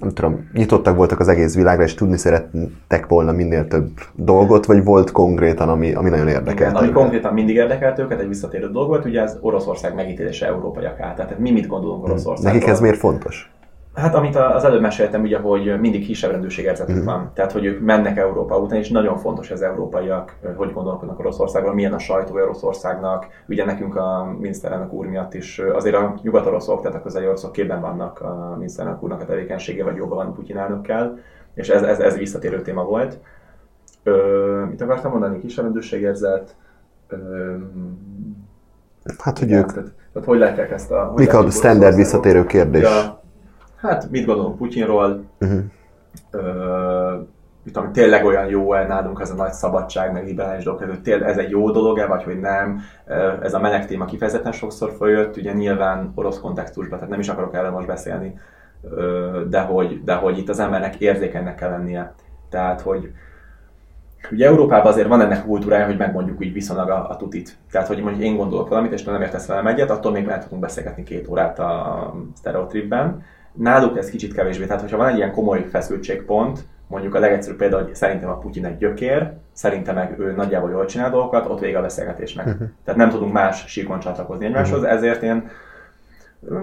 nem 0.00 0.12
tudom, 0.14 0.50
nyitottak 0.52 0.96
voltak 0.96 1.20
az 1.20 1.28
egész 1.28 1.54
világra, 1.54 1.82
és 1.82 1.94
tudni 1.94 2.16
szerettek 2.16 3.06
volna 3.06 3.32
minél 3.32 3.68
több 3.68 3.90
dolgot, 4.14 4.66
vagy 4.66 4.84
volt 4.84 5.10
konkrétan, 5.10 5.68
ami, 5.68 5.92
ami 5.92 6.08
nagyon 6.08 6.28
érdekelt? 6.28 6.70
Igen, 6.70 6.74
ami 6.74 6.92
konkrétan 6.92 7.32
mindig 7.32 7.54
érdekelt 7.54 7.98
őket, 7.98 8.20
egy 8.20 8.28
visszatérő 8.28 8.70
dolog 8.70 8.88
volt, 8.88 9.04
ugye 9.04 9.22
az 9.22 9.38
Oroszország 9.40 9.94
megítélése 9.94 10.46
európaiak 10.46 11.00
át. 11.00 11.16
Tehát 11.16 11.38
mi 11.38 11.50
mit 11.50 11.66
gondolunk 11.66 12.04
Oroszországról? 12.04 12.52
Nekik 12.52 12.68
ez 12.68 12.80
miért 12.80 12.98
fontos? 12.98 13.52
Hát 13.94 14.14
amit 14.14 14.36
az 14.36 14.64
előbb 14.64 14.80
meséltem, 14.80 15.22
ugye, 15.22 15.38
hogy 15.38 15.80
mindig 15.80 16.04
kisebb 16.04 16.30
rendőrségérzetük 16.30 16.94
uh-huh. 16.94 17.12
van. 17.12 17.30
Tehát, 17.34 17.52
hogy 17.52 17.64
ők 17.64 17.80
mennek 17.80 18.16
Európa 18.16 18.58
után, 18.58 18.78
és 18.78 18.90
nagyon 18.90 19.16
fontos, 19.16 19.48
hogy 19.48 19.56
az 19.56 19.62
európaiak 19.62 20.36
hogy 20.56 20.72
gondolkodnak 20.72 21.18
Oroszországról, 21.18 21.74
milyen 21.74 21.92
a 21.92 21.98
sajtó 21.98 22.34
Oroszországnak. 22.34 23.26
Ugye 23.48 23.64
nekünk 23.64 23.96
a 23.96 24.34
miniszterelnök 24.38 24.92
úr 24.92 25.06
miatt 25.06 25.34
is 25.34 25.58
azért 25.58 25.96
a 25.96 26.14
nyugat-oroszok, 26.22 26.82
tehát 26.82 26.96
a 26.96 27.02
közeli 27.02 27.26
oroszok 27.26 27.52
képben 27.52 27.80
vannak 27.80 28.20
a 28.20 28.54
miniszterelnök 28.56 29.02
úrnak 29.02 29.20
a 29.20 29.24
tevékenysége, 29.24 29.84
vagy 29.84 29.96
jobban 29.96 30.16
van 30.16 30.34
Putyin 30.34 30.58
elnökkel, 30.58 31.18
és 31.54 31.68
ez, 31.68 31.82
ez, 31.82 31.98
ez 31.98 32.16
visszatérő 32.16 32.62
téma 32.62 32.84
volt. 32.84 33.18
Ö, 34.02 34.64
mit 34.70 34.80
akartam 34.80 35.10
mondani? 35.10 35.38
Kisebb 35.38 35.64
rendőrségérzet. 35.64 36.56
Ö, 37.08 37.54
hát, 39.18 39.38
hogy 39.38 39.52
ők... 39.52 39.72
Tehát, 39.72 39.92
tehát 40.12 40.28
hogy 40.28 40.38
látják 40.38 40.70
ezt 40.70 40.90
a... 40.90 41.12
Mik 41.16 41.34
a 41.34 41.50
standard 41.50 41.96
visszatérő 41.96 42.44
kérdés? 42.44 42.82
Ja, 42.82 43.21
hát 43.82 44.10
mit 44.10 44.26
gondolunk 44.26 44.56
Putyinról, 44.56 45.24
uh-huh. 45.40 45.60
Ö, 46.30 47.16
mit 47.64 47.74
tudom, 47.74 47.92
tényleg 47.92 48.24
olyan 48.24 48.46
jó-e 48.46 48.86
nálunk 48.86 49.20
ez 49.20 49.30
a 49.30 49.34
nagy 49.34 49.52
szabadság, 49.52 50.12
meg 50.12 50.24
liberális 50.24 50.64
dolog, 50.64 50.82
hogy 50.82 51.02
tényleg 51.02 51.28
ez 51.28 51.38
egy 51.38 51.50
jó 51.50 51.70
dolog-e, 51.70 52.06
vagy 52.06 52.22
hogy 52.22 52.40
nem. 52.40 52.80
Ez 53.42 53.54
a 53.54 53.60
meleg 53.60 53.86
téma 53.86 54.04
kifejezetten 54.04 54.52
sokszor 54.52 54.92
följött, 54.96 55.36
ugye 55.36 55.52
nyilván 55.52 56.12
orosz 56.14 56.40
kontextusban, 56.40 56.98
tehát 56.98 57.10
nem 57.10 57.20
is 57.20 57.28
akarok 57.28 57.54
erről 57.54 57.70
most 57.70 57.86
beszélni, 57.86 58.38
de 59.48 59.60
hogy, 59.60 60.04
de 60.04 60.14
hogy 60.14 60.38
itt 60.38 60.48
az 60.48 60.58
embernek 60.58 60.96
érzékenynek 60.96 61.54
kell 61.54 61.70
lennie. 61.70 62.14
Tehát, 62.50 62.80
hogy 62.80 63.12
Ugye 64.30 64.46
Európában 64.46 64.92
azért 64.92 65.08
van 65.08 65.20
ennek 65.20 65.44
kultúrája, 65.44 65.86
hogy 65.86 65.96
megmondjuk 65.96 66.40
úgy 66.40 66.52
viszonylag 66.52 66.90
a, 66.90 67.10
a 67.10 67.16
tutit. 67.16 67.56
Tehát, 67.70 67.88
hogy 67.88 68.02
mondjuk 68.02 68.24
én 68.24 68.36
gondolok 68.36 68.68
valamit, 68.68 68.92
és 68.92 69.02
te 69.02 69.10
nem 69.10 69.22
értesz 69.22 69.46
velem 69.46 69.66
egyet, 69.66 69.90
attól 69.90 70.12
még 70.12 70.26
lehet 70.26 70.42
tudunk 70.42 70.60
beszélgetni 70.60 71.02
két 71.02 71.28
órát 71.28 71.58
a 71.58 72.14
stereotripben. 72.38 73.22
Náluk 73.52 73.98
ez 73.98 74.10
kicsit 74.10 74.34
kevésbé. 74.34 74.66
Tehát, 74.66 74.80
hogyha 74.80 74.96
van 74.96 75.08
egy 75.08 75.16
ilyen 75.16 75.32
komoly 75.32 75.66
feszültségpont, 75.70 76.64
mondjuk 76.86 77.14
a 77.14 77.18
legegyszerűbb 77.18 77.58
példa, 77.58 77.82
hogy 77.82 77.94
szerintem 77.94 78.28
a 78.28 78.38
Putyin 78.38 78.66
egy 78.66 78.76
gyökér, 78.76 79.32
szerintem 79.52 79.94
meg 79.94 80.18
ő 80.18 80.32
nagyjából 80.32 80.70
jól 80.70 80.84
csinál 80.84 81.10
dolgokat, 81.10 81.48
ott 81.48 81.60
vége 81.60 81.78
a 81.78 81.82
beszélgetésnek. 81.82 82.46
Uh-huh. 82.46 82.68
Tehát 82.84 83.00
nem 83.00 83.10
tudunk 83.10 83.32
más 83.32 83.64
síkon 83.66 83.98
csatlakozni 83.98 84.46
egymáshoz, 84.46 84.78
uh-huh. 84.78 84.92
ezért 84.92 85.22
én 85.22 85.50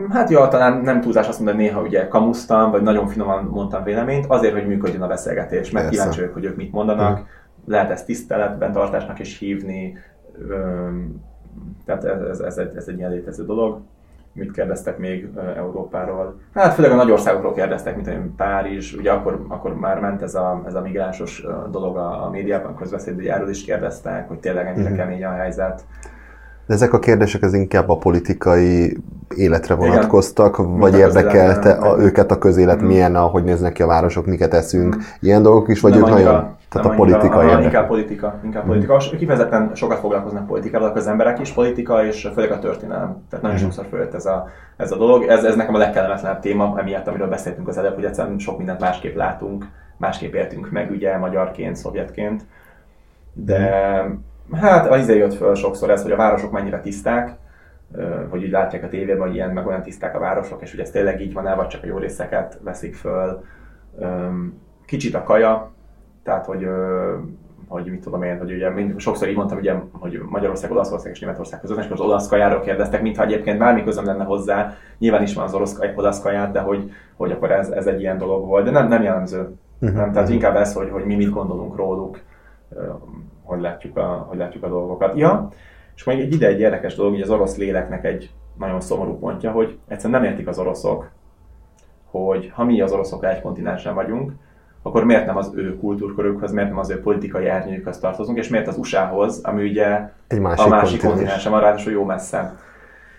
Hát 0.09 0.29
jó, 0.29 0.47
talán 0.47 0.81
nem 0.81 1.01
túlzás 1.01 1.27
azt 1.27 1.39
mondani, 1.39 1.63
néha 1.63 1.81
ugye 1.81 2.07
kamusztam, 2.07 2.71
vagy 2.71 2.81
nagyon 2.81 3.07
finoman 3.07 3.43
mondtam 3.43 3.83
véleményt, 3.83 4.25
azért, 4.27 4.53
hogy 4.53 4.67
működjön 4.67 5.01
a 5.01 5.07
beszélgetés, 5.07 5.71
meg 5.71 5.89
kíváncsi 5.89 6.19
vagyok, 6.19 6.33
hogy 6.33 6.45
ők 6.45 6.55
mit 6.55 6.71
mondanak, 6.71 7.11
uh-huh. 7.11 7.27
lehet 7.65 7.91
ezt 7.91 8.05
tiszteletben 8.05 8.71
tartásnak 8.71 9.19
is 9.19 9.37
hívni, 9.37 9.97
tehát 11.85 12.03
ez, 12.03 12.21
ez, 12.21 12.39
ez, 12.39 12.57
egy, 12.57 12.75
ez 12.75 12.87
egy 12.87 12.97
ilyen 12.97 13.11
létező 13.11 13.45
dolog 13.45 13.81
mit 14.39 14.51
kérdeztek 14.51 14.97
még 14.97 15.29
Európáról. 15.57 16.39
Hát 16.53 16.73
főleg 16.73 16.91
a 16.91 16.95
nagy 16.95 17.11
országokról 17.11 17.53
kérdeztek, 17.53 17.95
mint 17.95 18.07
olyan 18.07 18.33
Párizs, 18.37 18.93
ugye 18.93 19.11
akkor, 19.11 19.45
akkor 19.47 19.75
már 19.79 19.99
ment 19.99 20.21
ez 20.21 20.35
a, 20.35 20.61
ez 20.67 20.73
a 20.73 20.81
migránsos 20.81 21.45
dolog 21.71 21.97
a, 21.97 22.25
a 22.25 22.29
médiában, 22.29 22.75
közbeszéd, 22.75 23.27
erről 23.27 23.49
is 23.49 23.63
kérdeztek, 23.63 24.27
hogy 24.27 24.39
tényleg 24.39 24.67
ennyire 24.67 24.89
mm-hmm. 24.89 24.97
kemény 24.97 25.25
a 25.25 25.31
helyzet. 25.31 25.83
De 26.65 26.73
ezek 26.73 26.93
a 26.93 26.99
kérdések 26.99 27.43
az 27.43 27.53
inkább 27.53 27.89
a 27.89 27.97
politikai 27.97 28.97
életre 29.35 29.75
vonatkoztak, 29.75 30.57
Igen. 30.57 30.77
vagy 30.77 30.97
érdekelte 30.97 31.71
a, 31.71 31.99
őket 31.99 32.31
a 32.31 32.37
közélet, 32.37 32.81
mm. 32.81 32.85
milyen, 32.85 33.15
ahogy 33.15 33.43
néznek 33.43 33.73
ki 33.73 33.81
a 33.81 33.87
városok, 33.87 34.25
miket 34.25 34.53
eszünk, 34.53 34.95
mm. 34.95 34.99
ilyen 35.19 35.41
dolgok 35.41 35.67
is, 35.67 35.81
vagy 35.81 35.91
nem 35.91 36.01
ők 36.01 36.07
annyira, 36.07 36.31
nagyon, 36.31 36.57
tehát 36.69 36.87
a 36.87 36.93
politika 36.95 37.37
annyira, 37.37 37.61
Inkább 37.61 37.87
politika, 37.87 38.39
inkább 38.43 38.65
politika. 38.65 38.95
Mm. 38.95 39.17
Kifejezetten 39.17 39.71
sokat 39.73 39.99
foglalkoznak 39.99 40.47
politikával, 40.47 40.91
az 40.91 41.07
emberek 41.07 41.39
is 41.39 41.51
politika, 41.51 42.05
és 42.05 42.29
főleg 42.33 42.51
a 42.51 42.59
történelem. 42.59 43.23
Tehát 43.29 43.45
nagyon 43.45 43.59
mm. 43.59 43.63
sokszor 43.63 43.85
följött 43.85 44.13
ez 44.13 44.25
a, 44.25 44.47
ez 44.77 44.91
a 44.91 44.97
dolog. 44.97 45.23
Ez, 45.23 45.43
ez 45.43 45.55
nekem 45.55 45.75
a 45.75 45.77
legkellemetlenebb 45.77 46.39
téma, 46.39 46.75
emiatt, 46.79 47.07
amiről 47.07 47.27
beszéltünk 47.27 47.67
az 47.67 47.77
előbb, 47.77 47.95
hogy 47.95 48.05
egyszerűen 48.05 48.39
sok 48.39 48.57
mindent 48.57 48.79
másképp 48.79 49.15
látunk, 49.15 49.65
másképp 49.97 50.33
értünk 50.33 50.71
meg, 50.71 50.91
ugye, 50.91 51.17
magyarként, 51.17 51.75
szovjetként. 51.75 52.45
De 53.33 54.03
mm 54.07 54.27
Hát 54.53 54.89
az 54.89 54.99
izé 54.99 55.17
jött 55.17 55.33
föl 55.33 55.55
sokszor 55.55 55.89
ez, 55.89 56.01
hogy 56.01 56.11
a 56.11 56.15
városok 56.15 56.51
mennyire 56.51 56.79
tiszták, 56.79 57.37
hogy 58.29 58.43
úgy 58.43 58.49
látják 58.49 58.83
a 58.83 58.87
tévében, 58.87 59.27
hogy 59.27 59.35
ilyen 59.35 59.49
meg 59.49 59.67
olyan 59.67 59.81
tiszták 59.81 60.15
a 60.15 60.19
városok, 60.19 60.61
és 60.61 60.71
hogy 60.71 60.79
ez 60.79 60.91
tényleg 60.91 61.21
így 61.21 61.33
van-e, 61.33 61.55
vagy 61.55 61.67
csak 61.67 61.83
a 61.83 61.87
jó 61.87 61.97
részeket 61.97 62.59
veszik 62.63 62.95
föl. 62.95 63.43
Kicsit 64.85 65.15
a 65.15 65.23
kaja, 65.23 65.71
tehát 66.29 66.45
hogy, 66.45 66.67
hogy 67.67 67.85
mit 67.85 68.01
tudom 68.01 68.23
én, 68.23 68.37
hogy 68.37 68.51
ugye 68.51 68.69
mind, 68.69 68.99
sokszor 68.99 69.27
így 69.27 69.35
mondtam, 69.35 69.57
ugye, 69.57 69.73
hogy 69.91 70.21
Magyarország, 70.29 70.71
Olaszország 70.71 71.11
és 71.11 71.19
Németország 71.19 71.59
között, 71.59 71.77
és 71.77 71.89
az 71.89 71.99
olasz 71.99 72.27
kajáról 72.27 72.61
kérdeztek, 72.61 73.01
mintha 73.01 73.23
egyébként 73.23 73.57
bármi 73.57 73.83
közöm 73.83 74.05
lenne 74.05 74.23
hozzá, 74.23 74.73
nyilván 74.97 75.21
is 75.21 75.33
van 75.33 75.43
az 75.43 75.53
orosz, 75.53 75.79
olasz 75.95 76.21
kaját, 76.21 76.51
de 76.51 76.59
hogy, 76.59 76.91
hogy 77.15 77.31
akkor 77.31 77.51
ez, 77.51 77.69
ez 77.69 77.85
egy 77.85 77.99
ilyen 77.99 78.17
dolog 78.17 78.45
volt, 78.45 78.65
de 78.65 78.71
nem, 78.71 78.87
nem 78.87 79.03
jellemző. 79.03 79.55
Uh-huh. 79.81 79.97
Nem, 79.97 80.11
tehát 80.11 80.29
inkább 80.29 80.55
ez, 80.55 80.73
hogy, 80.73 80.89
hogy 80.89 81.05
mi 81.05 81.15
mit 81.15 81.29
gondolunk 81.29 81.75
róluk 81.75 82.19
hogy 83.43 83.61
látjuk 83.61 83.97
a, 83.97 84.25
hogy 84.29 84.37
látjuk 84.37 84.63
a 84.63 84.69
dolgokat. 84.69 85.17
Ja, 85.17 85.49
és 85.95 86.03
még 86.03 86.19
egy 86.19 86.33
ide 86.33 86.47
egy 86.47 86.59
érdekes 86.59 86.95
dolog, 86.95 87.11
hogy 87.11 87.21
az 87.21 87.29
orosz 87.29 87.57
léleknek 87.57 88.05
egy 88.05 88.31
nagyon 88.57 88.81
szomorú 88.81 89.17
pontja, 89.17 89.51
hogy 89.51 89.77
egyszerűen 89.87 90.21
nem 90.21 90.29
értik 90.29 90.47
az 90.47 90.59
oroszok, 90.59 91.09
hogy 92.11 92.51
ha 92.53 92.63
mi 92.63 92.81
az 92.81 92.91
oroszok 92.91 93.25
egy 93.25 93.41
kontinensen 93.41 93.93
vagyunk, 93.93 94.31
akkor 94.81 95.03
miért 95.03 95.25
nem 95.25 95.37
az 95.37 95.51
ő 95.55 95.77
kultúrkörükhöz, 95.77 96.51
miért 96.51 96.69
nem 96.69 96.77
az 96.77 96.89
ő 96.89 97.01
politikai 97.01 97.47
árnyékhöz 97.47 97.97
tartozunk, 97.97 98.37
és 98.37 98.47
miért 98.47 98.67
az 98.67 98.77
USA-hoz, 98.77 99.41
ami 99.43 99.69
ugye 99.69 100.09
egy 100.27 100.39
másik 100.39 100.65
a 100.65 100.69
másik 100.69 101.01
kontinensen 101.01 101.51
van, 101.51 101.61
ráadásul 101.61 101.91
jó 101.91 102.03
messze. 102.03 102.55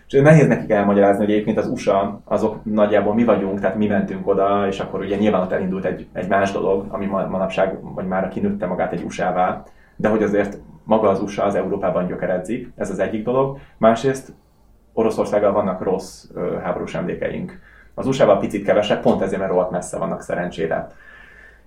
És 0.08 0.20
nehéz 0.20 0.46
nekik 0.46 0.70
elmagyarázni, 0.70 1.24
hogy 1.24 1.32
egyébként 1.32 1.58
az 1.58 1.66
USA, 1.66 2.20
azok 2.24 2.64
nagyjából 2.64 3.14
mi 3.14 3.24
vagyunk, 3.24 3.60
tehát 3.60 3.76
mi 3.76 3.86
mentünk 3.86 4.28
oda, 4.28 4.66
és 4.68 4.80
akkor 4.80 5.00
ugye 5.00 5.16
nyilván 5.16 5.42
ott 5.42 5.52
elindult 5.52 5.84
egy, 5.84 6.06
egy 6.12 6.28
más 6.28 6.52
dolog, 6.52 6.86
ami 6.88 7.06
manapság, 7.06 7.78
vagy 7.94 8.06
már 8.06 8.28
kinőtte 8.28 8.66
magát 8.66 8.92
egy 8.92 9.04
USA-vá, 9.04 9.62
de 9.96 10.08
hogy 10.08 10.22
azért 10.22 10.58
maga 10.84 11.08
az 11.08 11.20
USA 11.20 11.44
az 11.44 11.54
Európában 11.54 12.06
gyökeredzik, 12.06 12.72
ez 12.76 12.90
az 12.90 12.98
egyik 12.98 13.24
dolog. 13.24 13.58
Másrészt 13.76 14.32
Oroszországgal 14.92 15.52
vannak 15.52 15.82
rossz 15.82 16.24
háborús 16.62 16.94
emlékeink. 16.94 17.58
Az 17.94 18.06
USA-val 18.06 18.38
picit 18.38 18.64
kevesebb, 18.64 19.00
pont 19.00 19.22
ezért, 19.22 19.40
mert 19.40 19.52
rohadt 19.52 19.70
messze 19.70 19.98
vannak 19.98 20.22
szerencsére. 20.22 20.90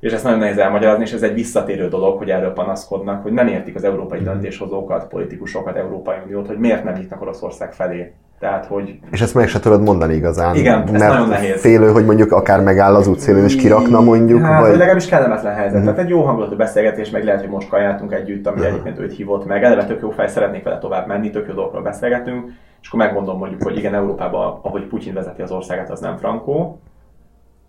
És 0.04 0.12
ezt 0.12 0.24
nagyon 0.24 0.40
nehéz 0.40 0.58
elmagyarázni, 0.58 1.04
és 1.04 1.12
ez 1.12 1.22
egy 1.22 1.34
visszatérő 1.34 1.88
dolog, 1.88 2.18
hogy 2.18 2.30
erről 2.30 2.54
panaszkodnak, 2.54 3.24
hogy 3.24 3.32
nem 3.32 3.48
értik 3.48 3.76
az 3.76 3.84
európai 3.84 4.20
mm. 4.20 4.24
döntéshozókat, 4.24 5.08
politikusokat, 5.08 5.76
Európai 5.76 6.16
Uniót, 6.26 6.48
hogy 6.48 6.58
miért 6.58 6.84
nem 6.84 6.94
nyitnak 6.94 7.22
Oroszország 7.22 7.74
felé. 7.74 8.14
Tehát, 8.40 8.66
hogy... 8.66 9.00
És 9.12 9.22
ezt 9.22 9.36
meg 9.36 9.48
se 9.48 9.60
tudod 9.60 9.82
mondani 9.82 10.14
igazán. 10.14 10.56
Igen, 10.56 10.88
ez 10.94 11.02
nagyon 11.02 11.28
nehéz. 11.28 11.62
Félő, 11.62 11.92
hogy 11.92 12.06
mondjuk 12.06 12.32
akár 12.32 12.62
megáll 12.62 12.96
az 12.96 13.08
útszélén 13.08 13.44
és 13.44 13.56
kirakna 13.56 14.02
mondjuk. 14.02 14.42
Hát, 14.42 14.62
vagy... 14.62 14.72
legalábbis 14.72 15.06
kellemetlen 15.06 15.54
helyzet. 15.54 15.72
Uh-huh. 15.72 15.90
Tehát 15.90 16.00
egy 16.00 16.10
jó 16.10 16.22
hangulatú 16.24 16.56
beszélgetés, 16.56 17.10
meg 17.10 17.24
lehet, 17.24 17.42
hogy 17.42 17.50
most 17.50 17.70
kajáltunk 17.70 18.14
együtt, 18.14 18.48
ami 18.48 18.60
uh-huh. 18.60 18.74
egyébként 18.74 19.00
őt 19.00 19.16
hívott 19.16 19.46
meg. 19.46 19.64
Eleve 19.64 19.86
tök 19.86 20.02
jó 20.02 20.10
fej, 20.10 20.28
szeretnék 20.28 20.64
vele 20.64 20.78
tovább 20.78 21.08
menni, 21.08 21.30
tök 21.30 21.48
jó 21.48 21.54
dolgokról 21.54 21.84
beszélgetünk. 21.84 22.52
És 22.82 22.88
akkor 22.88 23.00
megmondom 23.00 23.38
mondjuk, 23.38 23.64
hogy 23.64 23.78
igen, 23.78 23.94
Európában, 23.94 24.60
ahogy 24.62 24.88
Putyin 24.88 25.14
vezeti 25.14 25.42
az 25.42 25.52
országát, 25.52 25.90
az 25.90 26.00
nem 26.00 26.18
frankó, 26.18 26.80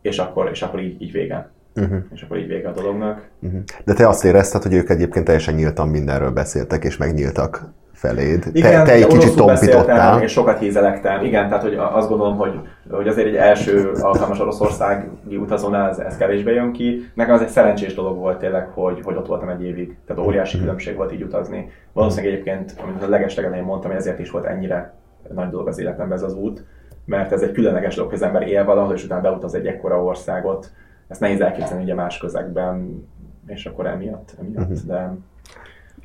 és 0.02 0.19
akkor, 0.19 0.48
és 0.51 0.62
akkor 0.62 0.81
így, 0.81 1.02
így 1.02 1.12
vége. 1.12 1.51
Uh-huh. 1.77 1.99
És 2.15 2.23
akkor 2.23 2.37
így 2.37 2.47
vége 2.47 2.69
a 2.69 2.73
dolognak. 2.73 3.29
Uh-huh. 3.41 3.61
De 3.85 3.93
te 3.93 4.09
azt 4.09 4.25
érezted, 4.25 4.63
hogy 4.63 4.75
ők 4.75 4.91
egyébként 4.91 5.25
teljesen 5.25 5.55
nyíltan 5.55 5.89
mindenről 5.89 6.31
beszéltek, 6.31 6.85
és 6.85 6.97
megnyíltak 6.97 7.73
feléd. 7.93 8.45
Igen, 8.53 8.73
te, 8.73 8.83
te 8.83 8.93
egy 8.93 9.07
kicsit 9.07 9.35
tompítottál. 9.37 10.23
És 10.23 10.33
sokat 10.33 10.59
hízelektem. 10.59 11.25
Igen, 11.25 11.49
tehát 11.49 11.63
hogy 11.63 11.75
azt 11.75 12.09
gondolom, 12.09 12.37
hogy, 12.37 12.61
hogy 12.91 13.09
azért 13.09 13.27
egy 13.27 13.37
első 13.37 13.91
alkalmas 14.01 14.41
Oroszországi 14.41 15.37
utazónál 15.37 15.89
ez, 15.89 15.99
ez 15.99 16.17
kevésbé 16.17 16.55
jön 16.55 16.73
ki. 16.73 17.11
Nekem 17.15 17.35
az 17.35 17.41
egy 17.41 17.49
szerencsés 17.49 17.95
dolog 17.95 18.17
volt 18.17 18.39
tényleg, 18.39 18.69
hogy, 18.69 19.01
hogy 19.03 19.17
ott 19.17 19.27
voltam 19.27 19.49
egy 19.49 19.63
évig. 19.63 19.97
Tehát 20.07 20.23
óriási 20.23 20.59
különbség 20.59 20.97
volt 20.97 21.13
így 21.13 21.23
utazni. 21.23 21.71
Valószínűleg 21.93 22.33
egyébként, 22.33 22.75
amit 22.83 23.03
a 23.03 23.09
legeslegelején 23.09 23.65
mondtam, 23.65 23.91
hogy 23.91 24.01
ezért 24.01 24.19
is 24.19 24.31
volt 24.31 24.45
ennyire 24.45 24.95
nagy 25.35 25.49
dolog 25.49 25.69
az 25.69 25.79
életemben 25.79 26.17
ez 26.17 26.23
az 26.23 26.35
út, 26.35 26.65
mert 27.05 27.33
ez 27.33 27.43
egy 27.43 27.53
különleges 27.53 27.95
dolog, 27.95 28.11
hogy 28.11 28.21
az 28.21 28.27
ember 28.27 28.49
él 28.49 28.65
valahol, 28.65 28.95
és 28.95 29.05
utána 29.05 29.21
beutaz 29.21 29.55
egy 29.55 29.67
ekkora 29.67 30.03
országot. 30.03 30.71
Ezt 31.09 31.21
nehéz 31.21 31.41
elképzelni 31.41 31.83
ugye 31.83 31.95
más 31.95 32.19
közegben, 32.19 33.07
és 33.47 33.67
akkor 33.67 33.87
emiatt, 33.87 34.35
emiatt. 34.41 34.87
De 34.87 35.15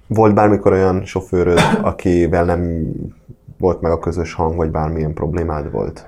Volt 0.08 0.34
bármikor 0.34 0.72
olyan 0.72 1.06
sofőröd, 1.06 1.60
akivel 1.82 2.46
nem 2.46 2.92
volt 3.58 3.82
meg 3.82 3.92
a 3.92 4.00
közös 4.00 4.34
hang, 4.34 4.56
vagy 4.56 4.70
bármilyen 4.72 5.14
problémád 5.14 5.72
volt? 5.72 6.06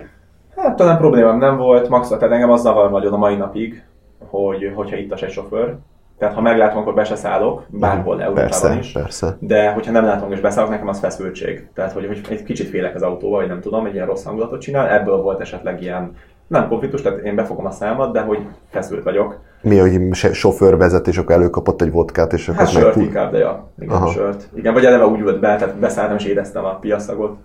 Hát 0.55 0.75
talán 0.75 0.97
problémám 0.97 1.37
nem 1.37 1.57
volt, 1.57 1.89
max, 1.89 2.07
tehát 2.07 2.33
engem 2.33 2.51
az 2.51 2.61
zavar 2.61 2.91
nagyon 2.91 3.13
a 3.13 3.17
mai 3.17 3.35
napig, 3.35 3.83
hogy, 4.19 4.71
hogyha 4.75 4.95
itt 4.95 5.13
egy 5.13 5.29
sofőr. 5.29 5.77
Tehát 6.17 6.35
ha 6.35 6.41
meglátom, 6.41 6.81
akkor 6.81 6.93
be 6.93 7.03
se 7.03 7.15
szállok, 7.15 7.65
bárhol 7.69 8.21
Európában 8.21 8.49
Persze, 8.49 8.77
is. 8.77 8.91
persze. 8.91 9.37
De 9.39 9.71
hogyha 9.71 9.91
nem 9.91 10.05
látom 10.05 10.31
és 10.31 10.39
beszállok, 10.39 10.69
nekem 10.69 10.87
az 10.87 10.99
feszültség. 10.99 11.67
Tehát, 11.73 11.91
hogy, 11.91 12.07
hogy 12.07 12.21
egy 12.29 12.43
kicsit 12.43 12.67
félek 12.69 12.95
az 12.95 13.01
autóval, 13.01 13.39
vagy 13.39 13.47
nem 13.47 13.61
tudom, 13.61 13.85
egy 13.85 13.93
ilyen 13.93 14.05
rossz 14.05 14.23
hangulatot 14.23 14.61
csinál, 14.61 14.89
ebből 14.89 15.21
volt 15.21 15.39
esetleg 15.39 15.81
ilyen, 15.81 16.15
nem 16.51 16.67
konfliktus, 16.67 17.01
tehát 17.01 17.19
én 17.19 17.35
befogom 17.35 17.65
a 17.65 17.71
számat, 17.71 18.13
de 18.13 18.21
hogy 18.21 18.39
feszült 18.69 19.03
vagyok. 19.03 19.39
Mi, 19.61 19.77
hogy 19.77 20.13
sofőr 20.13 20.77
vezet, 20.77 21.07
és 21.07 21.17
akkor 21.17 21.35
előkapott 21.35 21.81
egy 21.81 21.91
vodkát, 21.91 22.33
és 22.33 22.47
akkor 22.47 22.59
Hát 22.59 22.69
sört 22.69 22.95
meg... 22.95 23.05
inkább, 23.05 23.31
de 23.31 23.37
ja, 23.37 23.67
igen, 23.79 23.95
Aha. 23.95 24.07
sört. 24.07 24.49
Igen, 24.53 24.73
vagy 24.73 24.85
eleve 24.85 25.05
úgy 25.05 25.19
ült 25.19 25.39
be, 25.39 25.55
tehát 25.55 25.75
beszálltam 25.75 26.17
és 26.17 26.25
éreztem 26.25 26.65
a 26.65 26.75
piaszagot. 26.75 27.37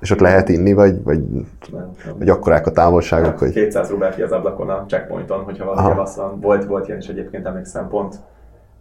És 0.00 0.10
ott 0.10 0.20
lehet 0.20 0.48
inni, 0.48 0.72
vagy, 0.72 1.02
vagy, 1.02 1.28
Nem, 1.28 1.46
nem. 1.72 2.14
vagy 2.18 2.28
akkorák 2.28 2.66
a 2.66 2.70
távolságok, 2.70 3.26
Hát, 3.26 3.38
hogy... 3.38 3.50
200 3.50 3.90
rubel 3.90 4.14
ki 4.14 4.22
az 4.22 4.32
ablakon 4.32 4.68
a 4.68 4.84
checkpointon, 4.88 5.44
hogyha 5.44 5.64
valaki 5.64 5.86
Aha. 5.86 5.94
basszan. 5.94 6.40
Volt, 6.40 6.64
volt 6.64 6.86
ilyen 6.86 6.98
is 6.98 7.08
egyébként, 7.08 7.46
emlékszem, 7.46 7.88
pont 7.88 8.14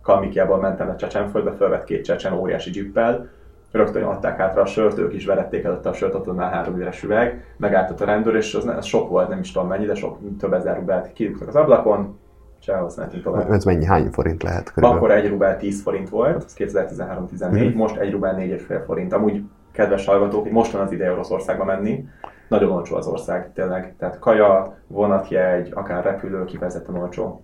Kalmikiában 0.02 0.60
mentem 0.60 0.90
a 0.90 0.96
Csecsenföldbe, 0.96 1.52
fölvett 1.52 1.84
két 1.84 2.04
csecsen 2.04 2.34
óriási 2.34 2.72
jippel, 2.74 3.28
rögtön 3.72 4.04
adták 4.04 4.38
hátra 4.38 4.62
a 4.62 4.66
sört, 4.66 4.98
ők 4.98 5.14
is 5.14 5.26
verették 5.26 5.64
előtte 5.64 5.90
a 5.90 5.94
sört, 5.94 6.14
ott 6.14 6.36
már 6.36 6.52
három 6.52 6.78
üres 6.80 7.04
üveg, 7.04 7.44
megállt 7.58 8.02
a 8.02 8.06
rendőr, 8.06 8.36
és 8.36 8.54
az, 8.54 8.66
az 8.78 8.86
sok 8.86 9.10
volt, 9.10 9.30
nem 9.30 9.40
is 9.40 9.52
tudom 9.52 9.68
mennyi, 9.68 9.86
de 9.86 9.96
sok, 9.96 10.18
több 10.40 10.54
ezer 10.54 10.76
rubelt 10.78 11.14
kirúgtak 11.14 11.48
az 11.48 11.56
ablakon, 11.56 12.18
Csához 12.60 13.00
tovább. 13.24 13.52
Ez 13.52 13.64
mennyi, 13.64 13.86
hány 13.86 14.10
forint 14.12 14.44
lehet 14.44 14.74
körülbelül? 14.74 14.98
Akkor 14.98 15.16
egy 15.16 15.30
rubel 15.30 15.58
10 15.58 15.82
forint 15.82 16.10
volt, 16.10 16.44
ez 16.44 16.54
2013-14, 16.54 17.70
Mhm. 17.70 17.78
most 17.78 17.96
egy 17.98 18.12
rubel 18.12 18.36
4,5 18.36 18.84
forint. 18.86 19.14
Amúgy, 19.14 19.44
kedves 19.72 20.06
hallgatók, 20.06 20.52
most 20.52 20.72
van 20.72 20.82
az 20.82 20.92
ideje 20.92 21.12
Oroszországba 21.12 21.64
menni, 21.64 22.06
nagyon 22.50 22.72
olcsó 22.72 22.96
az 22.96 23.08
ország, 23.08 23.54
tényleg. 23.54 23.94
Tehát 24.00 24.20
kaja, 24.20 24.78
vonatjegy, 24.88 25.72
akár 25.74 26.04
repülő, 26.04 26.46
kifejezetten 26.46 26.96
olcsó. 26.96 27.42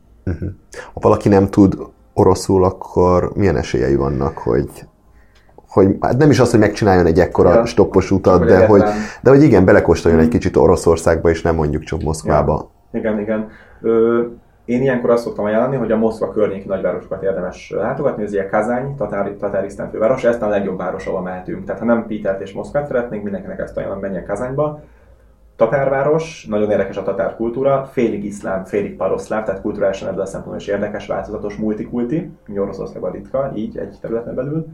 Ha 0.93 0.99
valaki 0.99 1.29
nem 1.29 1.47
tud 1.47 1.77
oroszul, 2.13 2.63
akkor 2.63 3.31
milyen 3.35 3.55
esélyei 3.57 3.95
vannak, 3.95 4.37
hogy 4.37 4.69
hogy 5.73 5.97
hát 5.99 6.17
nem 6.17 6.29
is 6.29 6.39
az, 6.39 6.51
hogy 6.51 6.59
megcsináljon 6.59 7.05
egy 7.05 7.19
ekkora 7.19 7.53
Ja. 7.53 7.65
stoppos 7.65 8.11
utat, 8.11 8.45
de 8.45 8.65
hogy, 8.65 8.83
de 9.21 9.29
hogy 9.29 9.43
igen, 9.43 9.65
belekóstoljon 9.65 10.21
egy 10.21 10.27
kicsit 10.27 10.55
Oroszországba, 10.55 11.29
és 11.29 11.41
nem 11.41 11.55
mondjuk 11.55 11.83
csak 11.83 12.01
Moszkvába. 12.01 12.69
Igen, 12.91 13.19
igen. 13.19 13.49
Ö, 13.81 14.21
én 14.65 14.81
ilyenkor 14.81 15.09
azt 15.09 15.23
szoktam 15.23 15.45
ajánlani, 15.45 15.75
hogy 15.75 15.91
a 15.91 15.97
Moszkva 15.97 16.31
környéki 16.31 16.67
nagyvárosokat 16.67 17.23
érdemes 17.23 17.73
látogatni, 17.75 18.23
ez 18.23 18.31
ugye 18.31 18.45
Kazány, 18.49 18.95
Tatár, 18.95 19.31
Tatárisztán 19.39 19.89
főváros, 19.89 20.23
ez 20.23 20.41
a 20.41 20.47
legjobb 20.47 20.77
város, 20.77 21.05
ahol 21.05 21.21
mehetünk. 21.21 21.65
Tehát 21.65 21.81
ha 21.81 21.87
nem 21.87 22.05
Pitert 22.07 22.41
és 22.41 22.53
Moszkvát 22.53 22.87
szeretnénk, 22.87 23.23
mindenkinek 23.23 23.59
ezt 23.59 23.77
ajánlom, 23.77 23.99
menjen 23.99 24.25
Kazányba. 24.25 24.79
Tatárváros, 25.55 26.45
nagyon 26.49 26.71
érdekes 26.71 26.97
a 26.97 27.03
tatár 27.03 27.35
kultúra, 27.35 27.89
félig 27.91 28.25
iszlám, 28.25 28.63
félig 28.63 28.95
paroszláv, 28.95 29.43
tehát 29.43 29.61
kulturálisan 29.61 30.07
ebből 30.07 30.21
a 30.21 30.25
szempontból 30.25 30.59
is 30.59 30.67
érdekes, 30.67 31.07
változatos, 31.07 31.55
multikulti, 31.55 32.31
mi 32.47 32.59
Oroszországban 32.59 33.11
ritka, 33.11 33.51
így 33.55 33.77
egy 33.77 33.97
területen 34.01 34.35
belül. 34.35 34.67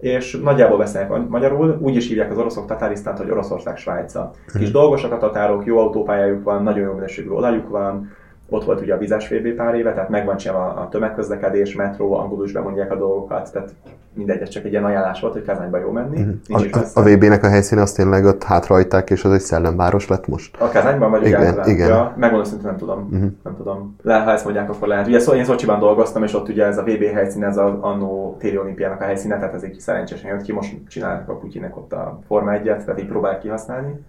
És 0.00 0.38
nagyjából 0.42 0.78
beszélnek 0.78 1.28
magyarul, 1.28 1.78
úgy 1.80 1.96
is 1.96 2.08
hívják 2.08 2.30
az 2.30 2.38
oroszok 2.38 2.66
Tatárisztánt, 2.66 3.18
hogy 3.18 3.30
Oroszország 3.30 3.76
Svájca. 3.76 4.30
Kis 4.58 4.70
dolgosak 4.70 5.12
a 5.12 5.18
tatárok, 5.18 5.66
jó 5.66 5.78
autópályájuk 5.78 6.42
van, 6.42 6.62
nagyon 6.62 6.84
jó 6.84 6.92
minőségű 6.92 7.28
olajuk 7.28 7.68
van, 7.68 8.10
ott 8.50 8.64
volt 8.64 8.80
ugye 8.80 8.94
a 8.94 8.98
vizes 8.98 9.28
VB 9.28 9.48
pár 9.48 9.74
éve, 9.74 9.92
tehát 9.92 10.08
megvan 10.08 10.36
csinálva 10.36 10.74
a 10.74 10.88
tömegközlekedés, 10.88 11.74
metró, 11.74 12.14
angolul 12.14 12.44
is 12.44 12.52
bemondják 12.52 12.92
a 12.92 12.96
dolgokat, 12.96 13.52
tehát 13.52 13.74
mindegy, 14.14 14.40
ez 14.40 14.48
csak 14.48 14.64
egy 14.64 14.70
ilyen 14.70 14.84
ajánlás 14.84 15.20
volt, 15.20 15.32
hogy 15.32 15.44
Kazányba 15.44 15.78
jó 15.78 15.90
menni. 15.90 16.26
Nincs 16.46 16.72
A, 16.72 16.78
a, 16.78 17.00
a 17.00 17.02
VB-nek 17.02 17.44
a 17.44 17.48
helyszíne 17.48 17.82
azt 17.82 17.96
tényleg 17.96 18.24
ott 18.24 18.42
hátrajták, 18.42 19.10
és 19.10 19.24
az 19.24 19.32
egy 19.32 19.40
szellemváros 19.40 20.08
lett 20.08 20.26
most. 20.26 20.56
A 20.60 20.68
Kazányban 20.68 21.10
vagy 21.10 21.26
Igen, 21.26 21.40
egyáltalán? 21.40 21.68
igen. 21.68 21.88
Ja, 21.88 22.14
megmondom 22.16 22.48
szintén 22.48 22.66
nem 22.66 22.76
tudom. 22.76 23.08
Nem 23.44 23.56
tudom. 23.56 23.96
Le, 24.02 24.18
ha 24.18 24.30
ezt 24.30 24.44
mondják, 24.44 24.70
akkor 24.70 24.88
lehet. 24.88 25.06
Ugye 25.06 25.18
szó, 25.18 25.32
én 25.32 25.44
Szocsiban 25.44 25.78
dolgoztam, 25.78 26.22
és 26.22 26.34
ott 26.34 26.48
ugye 26.48 26.64
ez 26.64 26.78
a 26.78 26.82
VB 26.82 27.02
helyszín, 27.02 27.44
ez 27.44 27.56
az 27.56 27.72
annó 27.80 28.36
téli 28.38 28.58
olimpiának 28.58 29.00
a 29.00 29.04
helyszíne, 29.04 29.38
tehát 29.38 29.54
ez 29.54 29.62
egy 29.62 29.78
szerencsésen 29.78 30.30
jött 30.30 30.42
ki. 30.42 30.52
Most 30.52 30.76
csinálnak 30.88 31.28
a 31.28 31.36
Putyinek 31.36 31.76
ott 31.76 31.92
a 31.92 32.18
Forma 32.26 32.52
1 32.52 32.62
tehát 32.62 32.98
így 33.00 33.08
próbálják 33.08 33.40
kihasználni. 33.40 34.04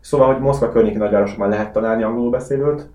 Szóval, 0.00 0.32
hogy 0.32 0.42
Moszkva 0.42 0.70
környéki 0.70 0.96
nagyvárosokban 0.96 1.48
lehet 1.48 1.72
találni 1.72 2.02
angolul 2.02 2.30
beszélőt, 2.30 2.88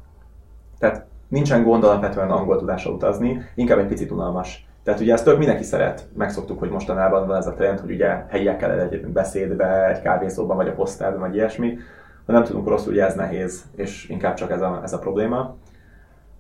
tehát 0.90 1.06
nincsen 1.28 1.64
gond 1.64 1.84
alapvetően 1.84 2.30
angol 2.30 2.58
tudással 2.58 2.94
utazni, 2.94 3.42
inkább 3.56 3.80
egy 3.80 3.88
picit 3.88 4.12
unalmas. 4.12 4.68
Tehát 4.84 5.00
ugye 5.00 5.14
ezt 5.14 5.24
több 5.24 5.38
mindenki 5.38 5.64
szeret. 5.64 6.08
Megszoktuk, 6.14 6.60
hogy 6.60 6.70
mostanában 6.70 7.28
van 7.28 7.38
ez 7.38 7.48
a 7.48 7.54
trend, 7.54 7.80
hogy 7.80 7.92
ugye 7.92 8.26
helyiekkel 8.28 8.80
egy 8.80 9.08
beszédbe, 9.08 9.88
egy 9.90 10.02
kávézóban, 10.02 10.58
vagy 10.58 10.68
a 10.68 10.74
posztában, 10.74 11.20
vagy 11.20 11.36
ilyesmi. 11.36 11.78
Ha 12.26 12.32
nem 12.32 12.44
tudunk 12.44 12.68
rosszul, 12.68 12.92
ugye 12.92 13.06
ez 13.06 13.16
nehéz, 13.16 13.66
és 13.76 14.10
inkább 14.10 14.34
csak 14.34 14.52
ez 14.52 14.62
a, 14.62 14.80
ez 14.84 14.94
a 14.94 15.00
probléma. 15.00 15.56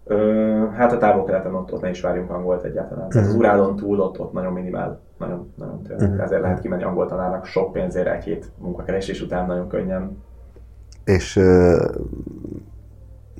Ö, 0.03 0.67
hát 0.75 0.91
a 0.91 0.97
távol-keleten 0.97 1.55
ott, 1.55 1.73
ott 1.73 1.81
ne 1.81 1.89
is 1.89 2.01
várjunk 2.01 2.29
angolt 2.29 2.63
egyáltalán. 2.63 3.09
Tehát 3.09 3.27
az 3.27 3.35
Urálon 3.35 3.75
túl 3.75 3.99
ott, 3.99 4.19
ott 4.19 4.33
nagyon 4.33 4.53
minimál, 4.53 4.99
nagyon, 5.17 5.53
nagyon 5.57 5.81
tényleg. 5.81 6.19
Ezért 6.19 6.41
lehet 6.41 6.59
kimenni 6.59 6.83
angol 6.83 7.07
tanárnak 7.07 7.45
sok 7.45 7.71
pénzért 7.71 8.07
egy-két 8.07 8.51
munkakeresés 8.57 9.21
után 9.21 9.45
nagyon 9.45 9.67
könnyen. 9.67 10.23
És 11.03 11.35
ö, 11.35 11.85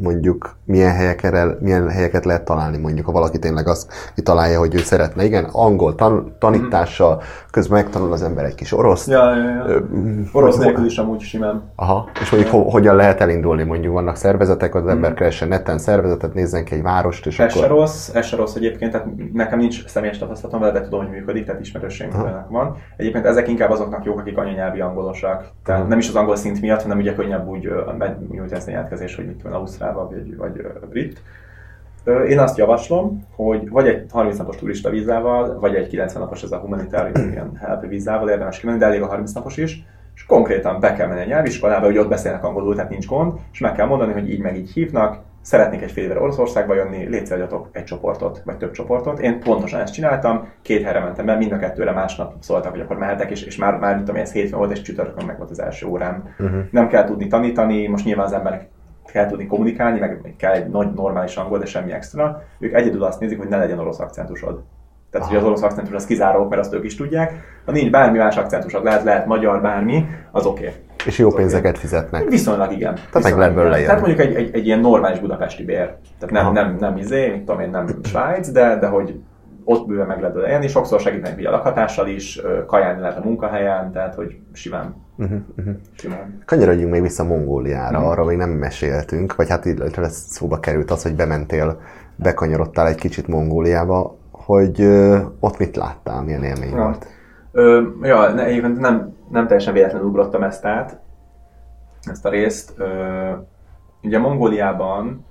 mondjuk 0.01 0.55
milyen, 0.65 0.93
helyekre, 0.93 1.57
milyen 1.59 1.89
helyeket 1.89 2.25
lehet 2.25 2.45
találni, 2.45 2.77
mondjuk, 2.77 3.05
ha 3.05 3.11
valaki 3.11 3.39
tényleg 3.39 3.67
azt 3.67 3.93
kitalálja, 4.15 4.59
hogy 4.59 4.75
ő 4.75 4.77
szeretne, 4.77 5.23
igen, 5.23 5.43
angol 5.51 5.95
tan- 5.95 6.31
tanítással, 6.39 7.21
közben 7.51 7.81
megtanul 7.83 8.11
az 8.11 8.21
ember 8.23 8.45
egy 8.45 8.55
kis 8.55 8.71
orosz. 8.71 9.07
Ja, 9.07 9.35
ja, 9.35 9.49
ja. 9.67 9.81
Orosz 10.31 10.57
nélkül 10.57 10.85
is 10.85 10.97
amúgy 10.97 11.19
simán. 11.21 11.63
Aha, 11.75 12.09
és 12.21 12.31
mondjuk 12.31 12.53
ho- 12.53 12.71
hogyan 12.71 12.95
lehet 12.95 13.21
elindulni, 13.21 13.63
mondjuk 13.63 13.93
vannak 13.93 14.15
szervezetek, 14.15 14.75
az 14.75 14.87
ember 14.87 15.13
keressen 15.13 15.47
neten 15.47 15.77
szervezetet, 15.77 16.33
nézzen 16.33 16.63
ki 16.65 16.75
egy 16.75 16.81
várost, 16.81 17.25
és 17.25 17.39
Ez 17.39 17.53
se 17.53 17.59
akkor... 17.59 17.77
rossz, 17.77 18.09
ez 18.13 18.25
se 18.25 18.35
rossz 18.35 18.55
egyébként, 18.55 18.91
tehát 18.91 19.07
nekem 19.33 19.59
nincs 19.59 19.87
személyes 19.87 20.17
tapasztalatom 20.17 20.59
vele, 20.59 20.71
de 20.71 20.81
tudom, 20.81 20.99
hogy 20.99 21.09
működik, 21.09 21.45
tehát 21.45 21.61
ismerőseim 21.61 22.09
mindenek 22.09 22.47
van. 22.49 22.75
Egyébként 22.97 23.25
ezek 23.25 23.47
inkább 23.47 23.69
azoknak 23.69 24.05
jók, 24.05 24.19
akik 24.19 24.37
anyanyelvi 24.37 24.79
angolosak. 24.81 25.47
Tehát 25.63 25.81
Aha. 25.81 25.89
nem 25.89 25.99
is 25.99 26.07
az 26.09 26.15
angol 26.15 26.35
szint 26.35 26.61
miatt, 26.61 26.81
hanem 26.81 26.97
ugye 26.97 27.13
könnyebb 27.13 27.47
úgy 27.47 27.69
nyújtani 28.29 28.51
ezt 28.51 28.67
a 28.67 28.71
jelentkezés, 28.71 29.15
hogy 29.15 29.25
mit 29.25 29.35
tudom, 29.37 29.53
ausztrál 29.53 29.84
vagy, 29.93 30.35
vagy 30.37 30.57
ö, 30.57 30.85
brit. 30.89 31.21
Én 32.29 32.39
azt 32.39 32.57
javaslom, 32.57 33.25
hogy 33.35 33.69
vagy 33.69 33.87
egy 33.87 34.05
30 34.11 34.37
napos 34.37 34.55
turista 34.55 34.89
vízával, 34.89 35.59
vagy 35.59 35.75
egy 35.75 35.87
90 35.87 36.21
napos 36.21 36.43
ez 36.43 36.51
a 36.51 36.57
humanitárius 36.57 37.19
ilyen 37.31 37.55
help 37.55 37.87
vízával 37.87 38.29
érdemes 38.29 38.59
kimenni, 38.59 38.79
de 38.79 38.85
elég 38.85 39.01
a 39.01 39.07
30 39.07 39.31
napos 39.31 39.57
is, 39.57 39.83
és 40.15 40.25
konkrétan 40.25 40.79
be 40.79 40.93
kell 40.93 41.07
menni 41.07 41.21
a 41.21 41.25
nyelviskolába, 41.25 41.85
hogy 41.85 41.97
ott 41.97 42.07
beszélnek 42.07 42.43
angolul, 42.43 42.75
tehát 42.75 42.89
nincs 42.89 43.07
gond, 43.07 43.33
és 43.51 43.59
meg 43.59 43.73
kell 43.73 43.87
mondani, 43.87 44.13
hogy 44.13 44.29
így 44.29 44.41
meg 44.41 44.57
így 44.57 44.71
hívnak, 44.71 45.23
szeretnék 45.45 45.81
egy 45.81 45.91
fél 45.91 46.03
évre 46.03 46.19
Oroszországba 46.19 46.75
jönni, 46.75 47.21
adjatok 47.29 47.69
egy 47.71 47.83
csoportot, 47.83 48.41
vagy 48.45 48.57
több 48.57 48.71
csoportot. 48.71 49.19
Én 49.19 49.39
pontosan 49.39 49.79
ezt 49.79 49.93
csináltam, 49.93 50.47
két 50.61 50.83
helyre 50.83 50.99
mentem 50.99 51.25
be, 51.25 51.35
mind 51.35 51.51
a 51.51 51.57
kettőre 51.57 51.91
másnap 51.91 52.33
szóltak, 52.39 52.71
hogy 52.71 52.79
akkor 52.79 52.97
mehetek, 52.97 53.31
és, 53.31 53.43
és 53.43 53.57
már, 53.57 53.77
már 53.77 53.97
tudom, 53.97 54.15
ez 54.15 54.31
hétfőn 54.31 54.57
volt, 54.57 54.71
és 54.71 54.81
csütörtökön 54.81 55.25
meg 55.25 55.37
volt 55.37 55.49
az 55.49 55.61
első 55.61 55.87
órám. 55.87 56.35
Uh-huh. 56.39 56.59
Nem 56.71 56.87
kell 56.87 57.03
tudni 57.03 57.27
tanítani, 57.27 57.87
most 57.87 58.05
nyilván 58.05 58.25
az 58.25 58.33
embernek 58.33 58.67
kell 59.11 59.27
tudni 59.27 59.45
kommunikálni, 59.45 59.99
meg 59.99 60.33
kell 60.37 60.53
egy 60.53 60.67
nagy 60.67 60.93
normális 60.93 61.35
angol, 61.35 61.59
de 61.59 61.65
semmi 61.65 61.91
extra. 61.91 62.43
Ők 62.59 62.73
egyedül 62.73 63.03
azt 63.03 63.19
nézik, 63.19 63.37
hogy 63.37 63.47
ne 63.47 63.57
legyen 63.57 63.79
orosz 63.79 63.99
akcentusod. 63.99 64.63
Tehát, 65.15 65.27
hogy 65.27 65.37
az 65.37 65.43
orosz 65.43 65.61
akcentus 65.61 65.93
az 65.93 66.05
kizárólag, 66.05 66.49
mert 66.49 66.61
azt 66.61 66.73
ők 66.73 66.83
is 66.83 66.95
tudják. 66.95 67.33
Ha 67.65 67.71
nincs 67.71 67.89
bármi 67.89 68.17
más 68.17 68.37
akcentusod, 68.37 68.83
lehet, 68.83 69.03
lehet 69.03 69.25
magyar, 69.25 69.61
bármi, 69.61 70.05
az 70.31 70.45
oké. 70.45 70.67
Okay. 70.67 70.79
És 71.05 71.17
jó 71.17 71.29
pénzeket 71.29 71.77
fizetnek. 71.77 72.29
Viszonylag 72.29 72.71
igen. 72.71 72.93
meg 72.93 73.03
Viszonylag 73.13 73.39
lehet 73.39 73.55
belőle. 73.55 73.77
Tehát 73.77 73.99
mondjuk 73.99 74.19
egy, 74.19 74.35
egy, 74.35 74.49
egy 74.53 74.65
ilyen 74.65 74.79
normális 74.79 75.19
budapesti 75.19 75.63
bér. 75.63 75.95
Tehát 76.19 76.33
nem, 76.33 76.45
Aha. 76.45 76.51
nem, 76.51 76.75
nem 76.79 76.97
izé, 76.97 77.29
mit 77.29 77.39
tudom 77.39 77.59
én, 77.59 77.69
nem 77.69 77.87
Svájc, 78.03 78.49
de, 78.49 78.77
de 78.79 78.87
hogy 78.87 79.19
ott 79.65 79.87
bőven 79.87 80.07
meg 80.07 80.21
lehet 80.21 80.37
élni, 80.47 80.67
sokszor 80.67 80.99
segítenek 80.99 81.37
ugye 81.37 81.47
a 81.47 81.51
lakhatással 81.51 82.07
is, 82.07 82.41
kajálni 82.67 83.01
lehet 83.01 83.17
a 83.17 83.23
munkahelyen, 83.23 83.91
tehát 83.91 84.15
hogy 84.15 84.39
simán. 84.53 84.95
Uh-huh, 85.17 85.39
uh-huh. 85.57 85.75
simán. 85.97 86.41
Kanyarodjunk 86.45 86.91
még 86.91 87.01
vissza 87.01 87.23
Mongóliára, 87.23 87.99
Mhm. 87.99 88.07
arra 88.07 88.23
még 88.25 88.37
nem 88.37 88.49
meséltünk, 88.49 89.35
vagy 89.35 89.49
hát 89.49 89.65
ez 89.95 90.15
szóba 90.15 90.59
került 90.59 90.91
az, 90.91 91.03
hogy 91.03 91.15
bementél, 91.15 91.79
bekanyarodtál 92.15 92.87
egy 92.87 92.95
kicsit 92.95 93.27
Mongóliába, 93.27 94.17
hogy 94.31 94.81
ö, 94.81 95.17
ott 95.39 95.57
mit 95.57 95.75
láttál, 95.75 96.21
milyen 96.23 96.43
élmény 96.43 96.69
Ja. 96.71 96.83
volt? 96.83 97.07
Ö, 97.51 97.81
ja, 98.01 98.33
ne, 98.33 98.45
egyébként 98.45 98.79
nem, 98.79 99.13
nem 99.31 99.47
teljesen 99.47 99.73
véletlenül 99.73 100.07
ugrottam 100.07 100.43
ezt 100.43 100.65
át, 100.65 100.99
ezt 102.03 102.25
a 102.25 102.29
részt. 102.29 102.73
Ö, 102.77 103.31
ugye 104.03 104.19
Mongóliában, 104.19 105.25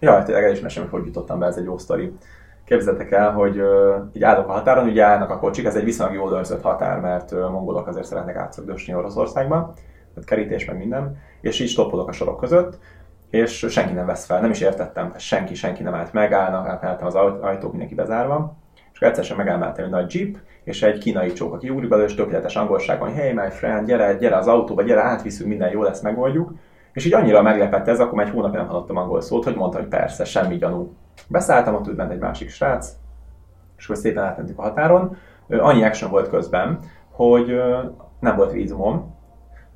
ja, 0.00 0.22
tényleg 0.22 0.44
el 0.44 0.52
is 0.52 0.76
hogy 0.76 0.88
hogy 0.90 1.06
jutottam 1.06 1.38
be, 1.38 1.46
ez 1.46 1.56
egy 1.56 1.64
jó 1.64 1.78
sztori. 1.78 2.12
Képzeljétek 2.64 3.10
el, 3.10 3.32
hogy 3.32 3.62
így 4.12 4.22
állok 4.22 4.48
a 4.48 4.52
határon, 4.52 4.88
ugye 4.88 5.04
állnak 5.04 5.30
a 5.30 5.38
kocsik, 5.38 5.64
ez 5.64 5.76
egy 5.76 5.84
viszonylag 5.84 6.16
jól 6.16 6.32
őrzött 6.32 6.62
határ, 6.62 7.00
mert 7.00 7.30
mongolok 7.30 7.86
azért 7.86 8.06
szeretnek 8.06 8.36
átszögdösni 8.36 8.94
Oroszországba, 8.94 9.72
tehát 10.14 10.28
kerítés 10.28 10.64
meg 10.64 10.76
minden, 10.76 11.16
és 11.40 11.60
így 11.60 11.68
stoppolok 11.68 12.08
a 12.08 12.12
sorok 12.12 12.40
között, 12.40 12.78
és 13.30 13.66
senki 13.68 13.92
nem 13.92 14.06
vesz 14.06 14.24
fel, 14.24 14.40
nem 14.40 14.50
is 14.50 14.60
értettem, 14.60 15.12
senki, 15.16 15.54
senki 15.54 15.82
nem 15.82 15.94
állt 15.94 16.12
meg, 16.12 16.32
állnak, 16.32 16.68
átmentem 16.68 17.06
az 17.06 17.14
ajtók, 17.14 17.70
mindenki 17.70 17.94
bezárva, 17.94 18.56
és 18.74 18.98
akkor 18.98 19.08
egyszer 19.08 19.24
sem 19.24 19.36
megálltam 19.36 19.84
egy 19.84 19.90
nagy 19.90 20.14
jeep, 20.14 20.36
és 20.64 20.82
egy 20.82 20.98
kínai 20.98 21.32
csók, 21.32 21.54
aki 21.54 21.68
úri 21.68 21.86
belőle, 21.86 22.08
és 22.08 22.14
tökéletes 22.14 22.56
angolságon, 22.56 23.12
hey 23.12 23.32
my 23.32 23.50
friend, 23.50 23.86
gyere, 23.86 24.14
gyere 24.14 24.36
az 24.36 24.46
autóba, 24.46 24.82
gyere, 24.82 25.02
átviszünk, 25.02 25.48
minden 25.48 25.70
jó 25.70 25.82
lesz, 25.82 26.00
megoldjuk. 26.00 26.52
És 26.92 27.04
így 27.04 27.14
annyira 27.14 27.42
meglepett 27.42 27.88
ez, 27.88 28.00
akkor 28.00 28.12
már 28.12 28.26
egy 28.26 28.32
hónapja 28.32 28.58
nem 28.58 28.68
hallottam 28.68 28.96
angol 28.96 29.20
szót, 29.20 29.44
hogy 29.44 29.54
mondta, 29.54 29.78
hogy 29.78 29.88
persze, 29.88 30.24
semmi 30.24 30.56
gyanú. 30.56 30.96
Beszálltam, 31.28 31.74
ott 31.74 31.86
ült 31.86 32.10
egy 32.10 32.18
másik 32.18 32.50
srác, 32.50 32.92
és 33.78 33.84
akkor 33.84 33.96
szépen 33.96 34.24
átmentük 34.24 34.58
a 34.58 34.62
határon. 34.62 35.16
Annyi 35.48 35.84
action 35.84 36.10
volt 36.10 36.28
közben, 36.28 36.78
hogy 37.10 37.62
nem 38.20 38.36
volt 38.36 38.52
vízumom, 38.52 39.14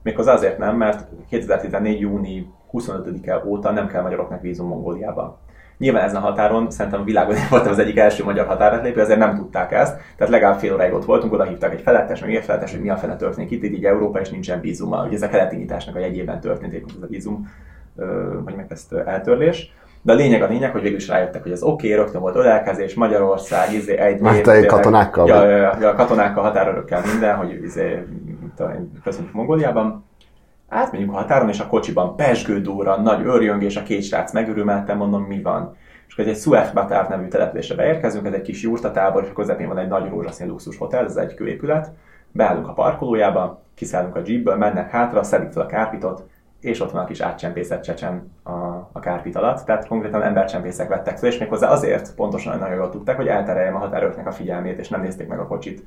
méghozzá 0.03 0.33
azért 0.33 0.59
nem, 0.59 0.77
mert 0.77 1.09
2014. 1.29 2.01
júni 2.01 2.51
25-e 2.73 3.43
óta 3.47 3.71
nem 3.71 3.87
kell 3.87 4.03
magyaroknak 4.03 4.41
vízum 4.41 4.69
Mongóliába. 4.69 5.39
Nyilván 5.79 6.05
ezen 6.05 6.23
a 6.23 6.25
határon 6.25 6.71
szerintem 6.71 7.01
a 7.01 7.05
világon 7.05 7.37
voltam 7.51 7.73
az 7.73 7.79
egyik 7.79 7.99
első 7.99 8.25
magyar 8.25 8.47
határátlépő, 8.47 9.01
ezért 9.01 9.19
nem 9.19 9.35
tudták 9.35 9.73
ezt. 9.73 10.01
Tehát 10.17 10.33
legalább 10.33 10.59
fél 10.59 10.75
óráig 10.75 10.93
ott 10.93 11.05
voltunk, 11.05 11.33
oda 11.33 11.45
hívták 11.45 11.73
egy 11.73 11.81
felettes, 11.81 12.21
meg 12.21 12.35
egy 12.35 12.45
felettes, 12.45 12.73
hogy 12.73 12.81
mi 12.81 12.91
a 12.91 12.97
fele 12.97 13.17
történik 13.17 13.51
itt, 13.51 13.63
így 13.63 13.85
Európa 13.85 14.21
és 14.21 14.31
nincsen 14.31 14.61
vízum. 14.61 14.93
Ugye 14.93 15.17
ez 15.17 15.23
a 15.23 15.29
keleti 15.29 15.57
nyitásnak 15.57 15.95
a 15.95 15.99
jegyében 15.99 16.41
történt 16.41 16.75
ez 16.75 17.03
a 17.03 17.07
vízum, 17.07 17.49
vagy 18.45 18.55
meg 18.57 18.67
ezt 18.69 18.93
eltörlés. 18.93 19.75
De 20.07 20.13
a 20.13 20.17
lényeg 20.17 20.43
a 20.43 20.47
lényeg, 20.47 20.71
hogy 20.71 20.83
végül 20.83 20.97
is 20.97 21.09
rájöttek, 21.09 21.43
hogy 21.43 21.53
az 21.53 21.63
oké, 21.63 21.93
okay, 21.93 22.03
rögtön 22.03 22.21
volt 22.21 22.37
ölelkezés, 22.37 22.95
Magyarország, 22.95 23.73
izé, 23.73 23.97
egy 23.97 24.21
év, 24.47 24.67
katonákkal? 24.67 25.29
Ja, 25.29 25.49
ja, 25.49 25.77
ja, 25.81 25.95
katonákkal, 25.95 26.43
határőrökkel 26.43 27.03
minden, 27.13 27.37
hogy 27.37 27.63
izé, 27.63 28.05
köszönjük 29.05 29.33
Mongóliában. 29.33 30.05
Átmegyünk 30.69 31.13
a 31.13 31.17
határon, 31.17 31.49
és 31.49 31.61
a 31.61 31.67
kocsiban 31.67 32.17
pesgő 32.17 32.61
dúra, 32.61 33.01
nagy 33.01 33.27
örjöngés, 33.27 33.77
a 33.77 33.83
két 33.83 34.03
srác 34.03 34.33
megörülmeltem, 34.33 34.97
mondom, 34.97 35.23
mi 35.23 35.43
van. 35.43 35.77
És 36.07 36.13
akkor 36.13 36.27
egy 36.27 36.37
Suef 36.37 36.73
Batár 36.73 37.09
nevű 37.09 37.29
településre 37.29 37.75
beérkezünk, 37.75 38.27
ez 38.27 38.33
egy 38.33 38.43
kis 38.43 38.63
jurtatábor, 38.63 39.23
és 39.23 39.31
a 39.31 39.33
közepén 39.33 39.69
van 39.69 39.79
egy 39.79 39.89
nagy 39.89 40.09
rózsaszín 40.09 40.49
luxus 40.49 40.79
hotel, 40.79 41.05
ez 41.05 41.17
egy 41.17 41.35
kőépület. 41.35 41.91
Beállunk 42.33 42.69
a 42.69 42.73
parkolójába, 42.73 43.63
kiszállunk 43.75 44.17
a 44.17 44.21
jeepből, 44.25 44.57
mennek 44.57 44.91
hátra, 44.91 45.23
szedik 45.23 45.53
fel 45.53 45.63
a 45.63 45.67
kárpitot, 45.67 46.25
és 46.61 46.81
ott 46.81 46.91
van 46.91 47.03
a 47.03 47.07
kis 47.07 47.21
átcsempészet 47.21 47.85
csecsen 47.85 48.33
a 48.45 48.66
kárpit 49.07 49.37
alatt. 49.37 49.65
Tehát 49.65 49.87
konkrétan 49.87 50.23
embercsempészek 50.23 50.89
vettek 50.89 51.19
fel, 51.19 51.29
és 51.29 51.39
méghozzá 51.39 51.71
azért 51.71 52.15
pontosan 52.15 52.59
nagyon 52.59 52.77
jól 52.77 52.91
tudták, 52.91 53.17
hogy 53.17 53.27
eltereljem 53.27 53.75
a 53.75 53.79
határőröknek 53.79 54.27
a 54.27 54.33
figyelmét, 54.33 54.79
és 54.79 54.89
nem 54.89 55.01
nézték 55.01 55.29
meg 55.29 55.39
a 55.39 55.47
kocsit 55.47 55.85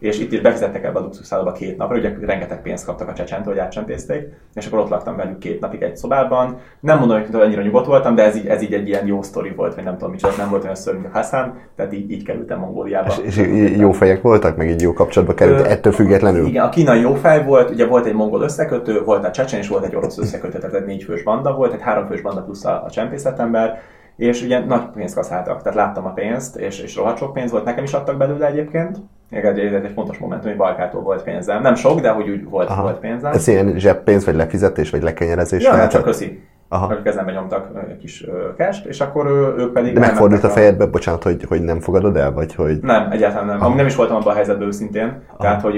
és 0.00 0.20
itt 0.20 0.32
is 0.32 0.40
befizettek 0.40 0.84
ebbe 0.84 0.98
a 0.98 1.02
luxuszálloba 1.02 1.52
két 1.52 1.76
napra, 1.76 1.96
ugye 1.96 2.14
rengeteg 2.20 2.62
pénzt 2.62 2.84
kaptak 2.84 3.08
a 3.08 3.12
csecsentől, 3.12 3.52
hogy 3.52 3.62
átcsempészték, 3.62 4.26
és 4.54 4.66
akkor 4.66 4.78
ott 4.78 4.88
laktam 4.88 5.16
velük 5.16 5.38
két 5.38 5.60
napig 5.60 5.82
egy 5.82 5.96
szobában. 5.96 6.58
Nem 6.80 6.98
mondom, 6.98 7.22
hogy 7.30 7.40
annyira 7.40 7.62
nyugodt 7.62 7.86
voltam, 7.86 8.14
de 8.14 8.22
ez 8.22 8.36
így, 8.36 8.46
ez 8.46 8.62
így 8.62 8.72
egy 8.72 8.88
ilyen 8.88 9.06
jó 9.06 9.22
sztori 9.22 9.52
volt, 9.56 9.74
vagy 9.74 9.84
nem 9.84 9.96
tudom 9.96 10.10
micsoda, 10.10 10.34
nem 10.36 10.50
volt 10.50 10.62
olyan 10.62 10.74
szörnyű, 10.74 11.00
mint 11.00 11.14
a 11.14 11.16
Hassan, 11.16 11.58
tehát 11.76 11.92
így, 11.92 12.10
így 12.10 12.24
kerültem 12.24 12.58
Mongóliába. 12.58 13.12
És, 13.24 13.36
és 13.36 13.76
jó 13.76 13.92
fejek 13.92 14.22
voltak, 14.22 14.56
meg 14.56 14.68
így 14.68 14.80
jó 14.80 14.92
kapcsolatba 14.92 15.34
került, 15.34 15.60
Ö, 15.60 15.64
ettől 15.64 15.92
függetlenül? 15.92 16.46
Igen, 16.46 16.64
a 16.64 16.68
kínai 16.68 17.00
jó 17.00 17.14
fej 17.14 17.44
volt, 17.44 17.70
ugye 17.70 17.86
volt 17.86 18.06
egy 18.06 18.14
mongol 18.14 18.42
összekötő, 18.42 19.02
volt 19.04 19.24
a 19.24 19.30
csecsen, 19.30 19.58
és 19.60 19.68
volt 19.68 19.84
egy 19.84 19.96
orosz 19.96 20.18
összekötő, 20.18 20.58
tehát 20.58 20.74
egy 20.74 20.86
négy 20.86 21.02
fős 21.02 21.22
banda 21.22 21.54
volt, 21.54 21.72
egy 21.72 21.82
három 21.82 22.06
fős 22.06 22.20
banda 22.20 22.42
plusz 22.42 22.64
a, 22.64 22.82
a 22.84 22.90
csempészetember, 22.90 23.80
és 24.16 24.42
ugye 24.42 24.64
nagy 24.64 24.82
pénzt 24.94 25.14
kaszáltak, 25.14 25.62
tehát 25.62 25.78
láttam 25.78 26.06
a 26.06 26.12
pénzt, 26.12 26.56
és, 26.56 26.80
és 26.80 26.96
rohadt 26.96 27.18
sok 27.18 27.32
pénz 27.32 27.50
volt, 27.50 27.64
nekem 27.64 27.84
is 27.84 27.92
adtak 27.92 28.16
belőle 28.16 28.46
egyébként, 28.46 28.98
még 29.30 29.44
egy, 29.44 29.90
fontos 29.94 30.18
momentum, 30.18 30.48
hogy 30.48 30.56
Balkától 30.56 31.02
volt 31.02 31.22
pénzem. 31.22 31.62
Nem 31.62 31.74
sok, 31.74 32.00
de 32.00 32.10
hogy 32.10 32.28
úgy 32.28 32.44
volt, 32.44 32.68
Aha. 32.68 32.82
volt 32.82 32.98
pénzem. 32.98 33.32
Ez 33.32 33.48
ilyen 33.48 33.78
zseppénz, 33.78 34.24
vagy 34.24 34.34
lefizetés, 34.34 34.90
vagy 34.90 35.02
lekenyerezés? 35.02 35.64
Ja, 35.64 35.76
nem 35.76 35.88
csak 35.88 36.02
köszi. 36.02 36.42
Aha. 36.68 36.84
Akik 36.84 37.02
kezembe 37.02 37.32
nyomtak 37.32 37.68
egy 37.88 37.96
kis 37.96 38.26
cash 38.56 38.86
és 38.86 39.00
akkor 39.00 39.26
ők 39.58 39.72
pedig... 39.72 39.94
De 39.94 40.00
megfordult 40.00 40.44
a 40.44 40.48
fejedbe, 40.48 40.84
a... 40.84 40.90
bocsánat, 40.90 41.22
hogy, 41.22 41.44
hogy 41.48 41.62
nem 41.62 41.80
fogadod 41.80 42.16
el, 42.16 42.32
vagy 42.32 42.54
hogy... 42.54 42.78
Nem, 42.82 43.10
egyáltalán 43.10 43.46
nem. 43.46 43.60
Aha. 43.60 43.74
Nem 43.74 43.86
is 43.86 43.96
voltam 43.96 44.16
abban 44.16 44.32
a 44.32 44.34
helyzetben 44.34 44.66
őszintén. 44.66 45.22
Aha. 45.26 45.38
Tehát, 45.38 45.60
hogy 45.60 45.74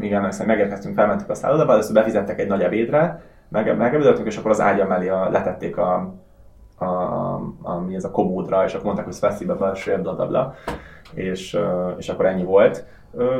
igen, 0.00 0.32
megérkeztünk, 0.46 0.94
felmentük 0.94 1.30
a 1.30 1.34
szállodába, 1.34 1.72
először 1.72 1.94
befizettek 1.94 2.40
egy 2.40 2.46
nagy 2.48 2.60
ebédre, 2.60 3.22
meg, 3.48 3.76
megebédeltünk, 3.76 4.26
és 4.26 4.36
akkor 4.36 4.50
az 4.50 4.60
ágya 4.60 4.86
mellé 4.86 5.08
a, 5.08 5.28
letették 5.30 5.76
a, 5.76 6.14
a, 6.78 6.84
a, 6.84 7.40
a, 7.62 7.80
mi 7.80 7.94
ez 7.94 8.04
a 8.04 8.10
komódra, 8.10 8.64
és 8.64 8.72
akkor 8.72 8.84
mondták, 8.84 9.06
hogy 9.06 9.46
belső, 9.58 9.98
bla, 10.00 10.14
bla, 10.14 10.26
bla 10.26 10.54
és, 11.14 11.58
és 11.98 12.08
akkor 12.08 12.26
ennyi 12.26 12.44
volt. 12.44 12.84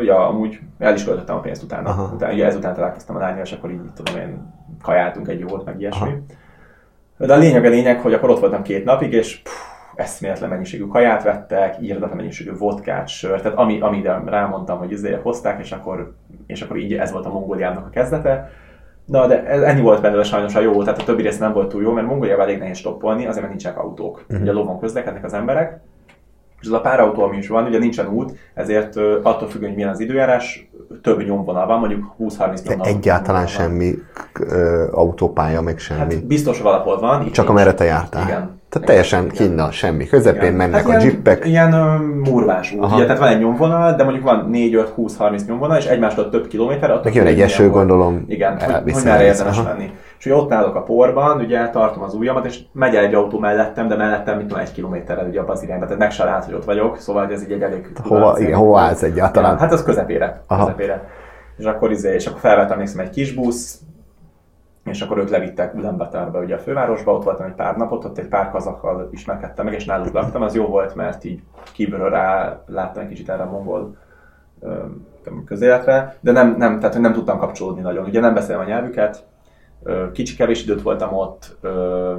Ja, 0.04 0.28
amúgy 0.28 0.60
el 0.78 0.94
is 0.94 1.04
költöttem 1.04 1.36
a 1.36 1.40
pénzt 1.40 1.62
utána. 1.62 1.88
Aha. 1.88 2.12
utána 2.14 2.32
ugye 2.32 2.46
ezután 2.46 2.74
találkoztam 2.74 3.16
a 3.16 3.18
lányjal, 3.18 3.44
és 3.44 3.52
akkor 3.52 3.70
így 3.70 3.80
tudom 3.94 4.20
én 4.20 4.52
kajáltunk 4.82 5.28
egy 5.28 5.40
jót, 5.40 5.64
meg 5.64 5.80
ilyesmi. 5.80 6.08
Aha. 6.08 7.26
De 7.26 7.34
a 7.34 7.38
lényeg 7.38 7.64
a 7.64 7.68
lényeg, 7.68 8.00
hogy 8.00 8.12
akkor 8.12 8.30
ott 8.30 8.40
voltam 8.40 8.62
két 8.62 8.84
napig, 8.84 9.12
és 9.12 9.38
pff, 9.42 9.52
eszméletlen 9.94 10.48
mennyiségű 10.48 10.86
kaját 10.86 11.22
vettek, 11.22 11.76
írdatlan 11.80 12.16
mennyiségű 12.16 12.56
vodkát, 12.58 13.08
sört, 13.08 13.42
tehát 13.42 13.58
ami, 13.58 13.80
amire 13.80 14.22
rámondtam, 14.26 14.78
hogy 14.78 14.92
ezért 14.92 15.22
hozták, 15.22 15.60
és 15.60 15.72
akkor, 15.72 16.14
és 16.46 16.62
akkor 16.62 16.76
így 16.76 16.94
ez 16.94 17.12
volt 17.12 17.26
a 17.26 17.32
Mongóliának 17.32 17.86
a 17.86 17.90
kezdete. 17.90 18.50
Na, 19.04 19.26
de 19.26 19.44
ennyi 19.44 19.80
volt 19.80 20.00
belőle 20.00 20.22
sajnos 20.22 20.54
a 20.54 20.60
jó, 20.60 20.82
tehát 20.82 21.00
a 21.00 21.04
többi 21.04 21.22
rész 21.22 21.38
nem 21.38 21.52
volt 21.52 21.68
túl 21.68 21.82
jó, 21.82 21.92
mert 21.92 22.06
Mongóliában 22.06 22.44
elég 22.44 22.58
nehéz 22.58 22.76
stoppolni, 22.76 23.26
azért 23.26 23.40
mert 23.40 23.48
nincsenek 23.48 23.78
autók. 23.78 24.24
Uh-huh. 24.28 24.40
Ugye 24.40 24.50
a 24.50 24.54
lovon 24.54 24.80
közlekednek 24.80 25.24
az 25.24 25.34
emberek, 25.34 25.80
és 26.64 26.70
ez 26.70 26.76
a 26.76 26.80
pár 26.80 27.00
autó, 27.00 27.22
ami 27.22 27.36
is 27.36 27.48
van, 27.48 27.66
ugye 27.66 27.78
nincsen 27.78 28.08
út, 28.08 28.32
ezért 28.54 28.96
attól 29.22 29.48
függően, 29.48 29.68
hogy 29.68 29.74
milyen 29.74 29.90
az 29.90 30.00
időjárás, 30.00 30.68
több 31.02 31.24
nyomvonal 31.24 31.66
van, 31.66 31.78
mondjuk 31.78 32.14
20-30 32.18 32.38
nyomvonal. 32.38 32.86
Egyáltalán 32.86 33.46
semmi 33.46 33.94
ö, 34.40 34.84
autópálya, 34.92 35.60
meg 35.60 35.78
semmi. 35.78 36.14
Hát 36.14 36.26
biztos 36.26 36.60
valahol 36.60 37.00
van. 37.00 37.30
Csak 37.30 37.48
amerre 37.48 37.74
te 37.74 37.84
jártál. 37.84 38.22
Igen. 38.22 38.62
Tehát 38.68 38.88
teljesen 38.88 39.28
kinnal 39.28 39.70
semmi. 39.70 40.06
Közepén 40.06 40.42
Igen. 40.42 40.54
mennek 40.54 40.88
hát 40.88 41.00
a 41.00 41.04
jeepek. 41.04 41.46
Ilyen 41.46 41.74
uh, 41.74 42.30
murvás 42.30 42.72
út. 42.72 42.92
Ugye, 42.92 43.02
tehát 43.02 43.18
van 43.18 43.28
egy 43.28 43.38
nyomvonal, 43.38 43.94
de 43.94 44.04
mondjuk 44.04 44.24
van 44.24 44.50
4-5-20-30 44.52 45.46
nyomvonal, 45.46 45.76
és 45.76 45.84
egymástól 45.84 46.28
több 46.28 46.46
kilométer. 46.46 47.00
Meg 47.04 47.14
jön 47.14 47.26
egy 47.26 47.40
eső, 47.40 47.70
gondolom. 47.70 48.24
Igen, 48.28 48.60
hogy, 48.60 48.92
hogy 48.92 49.04
merre 49.04 49.24
érdemes 49.24 49.62
menni. 49.62 49.90
És 50.24 50.30
ott 50.30 50.52
állok 50.52 50.74
a 50.74 50.82
porban, 50.82 51.40
ugye 51.40 51.68
tartom 51.68 52.02
az 52.02 52.14
ujjamat, 52.14 52.46
és 52.46 52.60
megy 52.72 52.94
egy 52.94 53.14
autó 53.14 53.38
mellettem, 53.38 53.88
de 53.88 53.96
mellettem 53.96 54.36
mint 54.36 54.56
egy 54.56 54.72
kilométerrel 54.72 55.26
ugye 55.26 55.40
abban 55.40 55.50
az 55.50 55.62
irányba, 55.62 55.84
tehát 55.84 56.00
meg 56.00 56.10
se 56.10 56.24
lát, 56.24 56.44
hogy 56.44 56.54
ott 56.54 56.64
vagyok, 56.64 56.98
szóval 56.98 57.30
ez 57.30 57.42
így 57.42 57.52
egy 57.52 57.62
elég... 57.62 57.92
Hova, 58.02 58.38
igen, 58.38 58.58
hova 58.58 58.80
állsz 58.80 59.02
egyáltalán? 59.02 59.58
Hát 59.58 59.72
az 59.72 59.82
közepére. 59.82 60.42
Aha. 60.46 60.64
közepére. 60.64 61.08
És 61.56 61.64
akkor, 61.64 61.90
izé, 61.90 62.14
és 62.14 62.26
akkor 62.26 62.40
felvettem 62.40 62.98
egy 62.98 63.10
kis 63.10 63.34
busz, 63.34 63.80
és 64.84 65.00
akkor 65.00 65.18
ők 65.18 65.30
levittek 65.30 65.74
Ulaanbaatarba, 65.74 66.40
ugye 66.40 66.54
a 66.54 66.58
fővárosba, 66.58 67.12
ott 67.12 67.24
voltam 67.24 67.46
egy 67.46 67.54
pár 67.54 67.76
napot, 67.76 68.04
ott 68.04 68.18
egy 68.18 68.28
pár 68.28 68.50
kazakkal 68.50 69.08
ismerkedtem 69.10 69.64
meg, 69.64 69.74
és 69.74 69.84
náluk 69.84 70.12
laktam, 70.12 70.42
az 70.42 70.54
jó 70.54 70.66
volt, 70.66 70.94
mert 70.94 71.24
így 71.24 71.42
kívülről 71.72 72.10
rá 72.10 72.60
láttam 72.66 73.02
egy 73.02 73.08
kicsit 73.08 73.28
erre 73.28 73.42
a 73.42 73.50
mongol 73.50 73.96
közéletre, 75.46 76.16
de 76.20 76.32
nem, 76.32 76.54
nem, 76.58 76.78
tehát 76.78 76.98
nem 76.98 77.12
tudtam 77.12 77.38
kapcsolódni 77.38 77.82
nagyon. 77.82 78.04
Ugye 78.04 78.20
nem 78.20 78.34
beszélem 78.34 78.60
a 78.60 78.64
nyelvüket, 78.64 79.24
kicsi 80.12 80.36
kevés 80.36 80.62
időt 80.62 80.82
voltam 80.82 81.12
ott, 81.12 81.56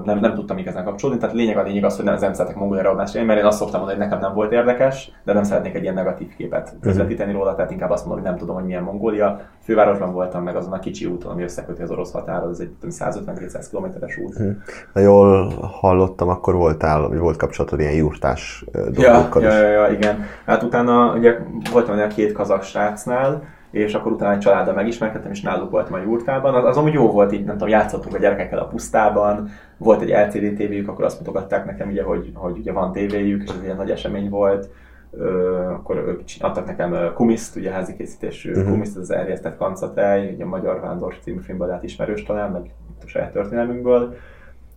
nem, 0.03 0.19
nem 0.19 0.33
tudtam 0.33 0.57
igazán 0.57 0.83
kapcsolódni, 0.83 1.19
tehát 1.19 1.35
lényeg 1.35 1.57
a 1.57 1.61
lényeg 1.61 1.83
az, 1.83 1.95
hogy 1.95 2.05
nem, 2.05 2.17
nem 2.19 2.33
szeretek 2.33 2.57
mongolra 2.57 2.89
adásra, 2.89 3.23
mert 3.23 3.39
én 3.39 3.45
azt 3.45 3.57
szoktam 3.57 3.79
mondani, 3.79 3.99
hogy 3.99 4.09
nekem 4.09 4.25
nem 4.25 4.35
volt 4.35 4.51
érdekes, 4.51 5.11
de 5.23 5.33
nem 5.33 5.43
szeretnék 5.43 5.75
egy 5.75 5.81
ilyen 5.81 5.93
negatív 5.93 6.35
képet 6.35 6.71
mhm. 6.71 6.81
közvetíteni 6.81 7.31
róla, 7.31 7.55
tehát 7.55 7.71
inkább 7.71 7.89
azt 7.89 8.05
mondom, 8.05 8.23
hogy 8.23 8.31
nem 8.31 8.39
tudom, 8.39 8.55
hogy 8.55 8.65
milyen 8.65 8.83
Mongólia. 8.83 9.39
Fővárosban 9.63 10.13
voltam 10.13 10.43
meg 10.43 10.55
azon 10.55 10.73
a 10.73 10.79
kicsi 10.79 11.05
úton, 11.05 11.31
ami 11.31 11.43
összeköti 11.43 11.81
az 11.81 11.91
orosz 11.91 12.11
határhoz, 12.11 12.59
ez 12.59 12.67
egy 12.81 12.91
150-200 12.91 13.65
kilométeres 13.69 14.17
út. 14.17 14.39
Mhm. 14.39 14.49
Ha 14.93 14.99
jól 14.99 15.47
hallottam, 15.79 16.29
akkor 16.29 16.55
voltál, 16.55 17.07
vagy 17.07 17.17
volt 17.17 17.37
kapcsolatod 17.37 17.79
ilyen 17.79 17.93
jurtás 17.93 18.65
dolgokkal 18.91 19.41
ja, 19.41 19.47
is. 19.47 19.55
Ja, 19.55 19.61
ja, 19.61 19.85
ja, 19.85 19.93
igen. 19.93 20.25
Hát 20.45 20.63
utána 20.63 21.13
ugye 21.13 21.37
voltam 21.71 21.99
a 21.99 22.07
két 22.07 22.31
kazak 22.31 22.63
srácnál, 22.63 23.43
és 23.75 23.93
akkor 23.93 24.11
utána 24.11 24.33
egy 24.33 24.39
családdal 24.39 24.73
megismerkedtem, 24.73 25.31
és 25.31 25.41
náluk 25.41 25.71
voltam 25.71 25.93
a 25.93 26.01
jurtában. 26.01 26.53
Az, 26.53 26.65
az 26.65 26.77
amúgy 26.77 26.93
jó 26.93 27.11
volt, 27.11 27.31
így 27.31 27.43
nem 27.43 27.53
tudom, 27.57 27.69
játszottunk 27.69 28.15
a 28.15 28.19
gyerekekkel 28.19 28.59
a 28.59 28.67
pusztában, 28.67 29.49
volt 29.77 30.01
egy 30.01 30.09
LCD 30.09 30.55
tévéjük, 30.55 30.87
akkor 30.87 31.05
azt 31.05 31.19
mutogatták 31.19 31.65
nekem, 31.65 31.89
ugye, 31.89 32.03
hogy, 32.03 32.31
hogy 32.33 32.57
ugye 32.57 32.71
van 32.71 32.91
tévéjük, 32.91 33.43
és 33.43 33.49
ez 33.49 33.69
egy 33.69 33.75
nagy 33.75 33.91
esemény 33.91 34.29
volt. 34.29 34.69
Ö, 35.11 35.49
akkor 35.69 35.97
ők 35.97 36.21
adtak 36.39 36.65
nekem 36.65 37.13
kumiszt, 37.13 37.55
ugye 37.55 37.71
házi 37.71 37.95
készítésű 37.95 38.51
uh-huh. 38.51 38.69
kumiszt, 38.69 38.97
az 38.97 39.11
elértett 39.11 39.57
kancatej, 39.57 40.33
ugye 40.33 40.43
a 40.43 40.47
Magyar 40.47 40.79
Vándor 40.81 41.15
című 41.21 41.39
filmből 41.39 41.67
lehet 41.67 41.83
ismerős 41.83 42.23
talán, 42.23 42.51
meg 42.51 42.61
a 43.03 43.07
saját 43.07 43.31
történelmünkből. 43.31 44.15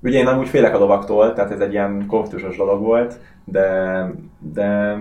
Ugye 0.02 0.18
én 0.18 0.26
amúgy 0.26 0.48
félek 0.48 0.74
a 0.74 0.78
lovaktól, 0.78 1.32
tehát 1.32 1.50
ez 1.50 1.60
egy 1.60 1.72
ilyen 1.72 2.04
konfliktusos 2.06 2.56
dolog 2.56 2.82
volt, 2.82 3.18
de, 3.44 4.10
de 4.38 4.98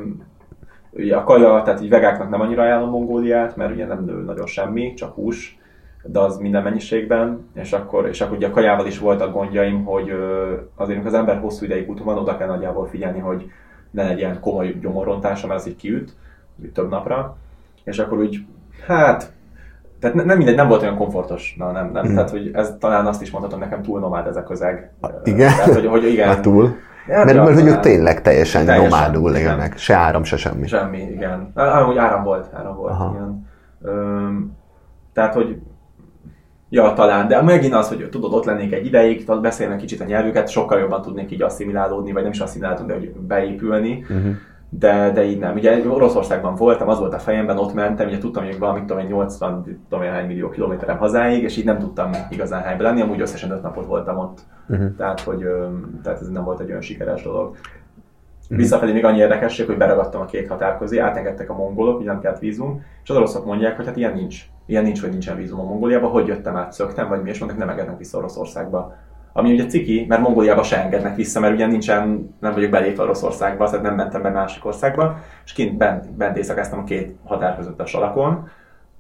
ugye 0.98 1.16
a 1.16 1.24
kaja, 1.24 1.62
tehát 1.64 1.82
így 1.82 1.90
vegáknak 1.90 2.30
nem 2.30 2.42
annyira 2.42 2.62
ajánlom 2.62 2.90
Mongóliát, 2.90 3.56
mert 3.56 3.72
ugye 3.72 3.86
nem 3.86 4.06
nő 4.06 4.24
nagyon 4.24 4.46
semmi, 4.46 4.94
csak 4.94 5.14
hús, 5.14 5.58
de 6.04 6.20
az 6.20 6.38
minden 6.38 6.64
mennyiségben, 6.64 7.50
és 7.54 7.74
akkor, 7.74 8.08
és 8.08 8.22
akkor 8.22 8.38
ugye 8.38 8.48
a 8.48 8.52
kajával 8.52 8.86
is 8.86 9.00
voltak 9.00 9.34
gondjaim, 9.34 9.84
hogy 9.84 10.14
azért 10.76 11.06
az 11.06 11.14
ember 11.14 11.40
hosszú 11.40 11.66
ideig 11.66 11.90
úton 11.90 12.06
van, 12.06 12.18
oda 12.18 12.38
kell 12.38 12.48
nagyjából 12.48 12.88
figyelni, 12.88 13.20
hogy 13.20 13.52
ne 13.92 14.04
legyen 14.04 14.40
komoly 14.40 14.78
gyomorrontása, 14.82 15.48
mert 15.48 15.60
az 15.60 15.68
így 15.68 15.76
kiüt, 15.76 16.16
több 16.74 16.90
napra, 16.90 17.38
és 17.84 18.00
akkor 18.00 18.18
úgy, 18.18 18.46
hát, 18.88 19.32
tehát 20.00 20.16
nem 20.26 20.38
mindegy, 20.38 20.56
nem 20.56 20.68
volt 20.68 20.82
olyan 20.82 20.98
komfortos, 20.98 21.56
na 21.58 21.72
nem, 21.72 21.92
nem, 21.92 22.08
mm. 22.08 22.14
tehát 22.14 22.30
hogy 22.30 22.50
ez 22.54 22.76
talán 22.80 23.06
azt 23.06 23.22
is 23.22 23.32
mondhatom, 23.32 23.60
nekem 23.60 23.82
túl 23.82 24.00
nomád 24.00 24.28
ez 24.28 24.36
a 24.36 24.44
közeg. 24.44 24.92
Igen? 25.24 25.56
Tehát, 25.56 25.74
hogy, 25.74 25.86
hogy 25.86 26.12
igen. 26.12 26.28
Hát 26.34 26.42
túl. 26.42 26.76
Ja, 27.08 27.24
mert, 27.24 27.38
mert 27.38 27.60
hogy 27.60 27.70
ott 27.70 27.82
tényleg 27.82 28.22
teljesen, 28.22 28.66
teljesen 28.66 28.90
nomádul 28.90 29.36
élnek, 29.36 29.78
se 29.78 29.96
áram, 29.96 30.24
se 30.24 30.38
semmi. 30.38 30.68
Semmi, 30.68 31.02
igen. 31.02 31.52
Amúgy 31.56 31.98
áram 31.98 32.24
volt, 32.24 32.54
áram 32.54 32.76
volt, 32.76 32.92
Aha. 32.92 33.14
igen. 33.16 33.48
Üm, 33.94 34.52
tehát, 35.14 35.34
hogy 35.34 35.58
Ja, 36.70 36.94
talán, 36.94 37.28
de 37.28 37.42
megint 37.42 37.74
az, 37.74 37.88
hogy 37.88 38.10
tudod, 38.10 38.34
ott 38.34 38.46
lennék 38.46 38.74
egy 38.74 38.86
ideig, 38.86 39.32
beszélnek 39.42 39.78
kicsit 39.78 40.02
a 40.02 40.06
nyelvüket, 40.06 40.50
sokkal 40.50 40.80
jobban 40.80 41.02
tudnék 41.02 41.32
így 41.32 41.42
asszimilálódni, 41.42 42.12
vagy 42.12 42.22
nem 42.22 42.32
is 42.32 42.40
asszimilálódni, 42.40 42.88
de 42.88 42.94
hogy 42.94 43.12
beépülni. 43.12 44.06
Uh-huh. 44.10 44.36
De, 44.70 45.12
de 45.12 45.24
így 45.24 45.40
nem. 45.40 45.56
Ugye 45.56 45.88
Oroszországban 45.88 46.56
voltam, 46.56 46.88
az 46.88 47.00
volt 47.00 47.14
a 47.14 47.20
fejemben, 47.20 47.58
ott 47.58 47.74
mentem, 47.74 48.08
ugye 48.08 48.18
tudtam, 48.18 48.46
hogy 48.46 48.60
valamit 48.60 48.86
tudom, 48.86 49.06
80 49.06 49.82
tudom, 49.90 50.06
hány 50.06 50.28
millió 50.28 50.50
kilométerem 50.50 50.98
hazáig, 50.98 51.44
és 51.44 51.58
így 51.58 51.66
nem 51.66 51.80
tudtam 51.80 52.12
igazán 52.30 52.62
helyben 52.62 52.86
lenni, 52.86 53.02
amúgy 53.02 53.22
összesen 53.22 53.52
5 53.52 53.62
napot 53.62 53.86
voltam 53.86 54.18
ott. 54.18 54.40
Uh-huh. 54.70 54.96
Tehát, 54.96 55.20
hogy, 55.20 55.46
tehát 56.04 56.22
ez 56.22 56.30
nem 56.30 56.44
volt 56.44 56.60
egy 56.60 56.70
olyan 56.70 56.82
sikeres 56.82 57.24
dolog. 57.24 57.50
Uh-huh. 57.50 58.58
Visszafelé 58.58 58.92
még 58.92 59.06
annyi 59.06 59.18
érdekesség, 59.18 59.66
hogy 59.66 59.78
beragadtam 59.78 60.22
a 60.22 60.26
két 60.26 60.48
határ 60.48 60.78
közé, 60.78 60.98
átengedtek 60.98 61.50
a 61.50 61.56
mongolok, 61.56 62.00
így 62.00 62.06
nem 62.06 62.20
kellett 62.20 62.40
vízum, 62.40 62.84
és 63.04 63.10
az 63.10 63.16
oroszok 63.16 63.46
mondják, 63.46 63.76
hogy 63.76 63.86
hát 63.86 63.98
ilyen 63.98 64.14
nincs. 64.14 64.46
Ilyen 64.66 64.84
nincs, 64.84 65.02
hogy 65.02 65.10
nincsen 65.10 65.36
vízum 65.36 65.60
a 65.60 65.64
Mongóliába, 65.64 66.08
hogy 66.08 66.28
jöttem 66.28 66.56
át, 66.56 66.72
szöktem, 66.72 67.08
vagy 67.08 67.22
mi, 67.22 67.30
és 67.30 67.40
mondták, 67.40 67.60
nem 67.60 67.70
engednek 67.70 67.98
vissza 67.98 68.18
Oroszországba. 68.18 68.96
Ami 69.34 69.54
ugye 69.54 69.66
ciki, 69.66 70.06
mert 70.08 70.22
Mongóliába 70.22 70.64
se 70.64 70.84
engednek 70.84 71.16
vissza, 71.16 71.40
mert 71.40 71.54
ugye 71.54 71.68
nincsen, 71.68 72.36
nem 72.40 72.54
vagyok 72.54 72.72
belépve 72.72 73.04
Oroszországba, 73.04 73.66
tehát 73.70 73.82
nem 73.82 73.96
mentem 73.96 74.22
be 74.22 74.30
másik 74.30 74.66
országba, 74.66 75.18
és 75.46 75.54
kint 75.54 75.78
bent, 75.78 76.12
bent 76.12 76.38
éjszakáztam 76.38 76.80
a 76.80 76.84
két 76.84 77.16
határ 77.24 77.56
között 77.56 77.80
a 77.80 77.86
salakon, 77.86 78.50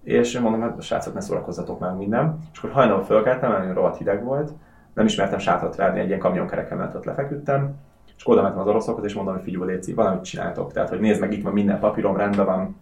és 0.04 0.40
mondom, 0.40 0.62
hát 0.62 0.82
srácok, 0.82 1.14
ne 1.14 1.20
szórakozzatok 1.20 1.80
már 1.80 1.94
minden. 1.94 2.40
És 2.54 2.58
akkor 2.58 2.72
hajnal 2.72 3.04
fölkeltem, 3.04 3.52
mert 3.52 3.74
rohadt 3.74 3.98
hideg 3.98 4.24
volt, 4.24 4.52
nem 4.94 5.06
ismertem 5.06 5.40
sátrat 5.40 5.76
verni, 5.76 6.00
egy 6.00 6.08
ilyen 6.08 6.20
kamionkereken 6.20 6.78
mellett 6.78 6.96
ott 6.96 7.06
lefeküdtem, 7.06 7.76
és 8.18 8.28
oda 8.28 8.42
mentem 8.42 8.62
az 8.62 8.68
oroszokhoz, 8.68 9.06
és 9.06 9.14
mondom, 9.14 9.34
hogy 9.34 9.44
figyelj, 9.44 9.72
léci, 9.72 9.94
valamit 9.94 10.24
csináltok. 10.24 10.72
Tehát, 10.72 10.90
hogy 10.90 11.00
nézd 11.00 11.20
meg, 11.20 11.34
itt 11.34 11.44
van 11.44 11.54
minden 11.54 11.80
papírom, 11.80 12.18
rendben 12.18 12.46
van. 12.46 12.76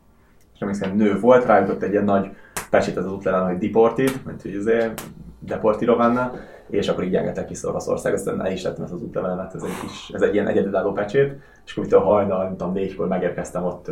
És 0.54 0.60
emlékszem, 0.60 0.96
nő 0.96 1.20
volt, 1.20 1.46
rájutott 1.46 1.82
egy 1.82 1.92
ilyen 1.92 2.04
nagy 2.04 2.30
pecsét 2.70 2.98
az 2.98 3.12
útlevelen, 3.12 3.48
hogy 3.48 3.58
deported, 3.58 4.22
mint 4.26 4.42
hogy 4.42 4.56
azért 4.56 5.02
deportirovanna, 5.40 6.32
és 6.70 6.88
akkor 6.88 7.04
így 7.04 7.16
engedtek 7.16 7.50
vissza 7.50 7.70
Oroszország, 7.70 8.14
aztán 8.14 8.46
el 8.46 8.52
is 8.52 8.64
lettem 8.64 8.84
ezt 8.84 8.94
az 8.94 9.02
útlevelemet, 9.02 9.56
ez 9.56 9.64
egy, 9.64 9.80
kis, 9.82 10.12
ez 10.14 10.22
egy 10.22 10.34
ilyen 10.34 10.48
egyedülálló 10.48 10.92
pecsét, 10.92 11.34
és 11.66 11.72
akkor 11.72 11.86
itt 11.86 11.94
a 11.94 12.00
hajnal, 12.00 12.44
nem 12.44 12.58
tudom, 12.58 12.74
négykor 12.74 13.08
megérkeztem 13.08 13.64
ott 13.64 13.92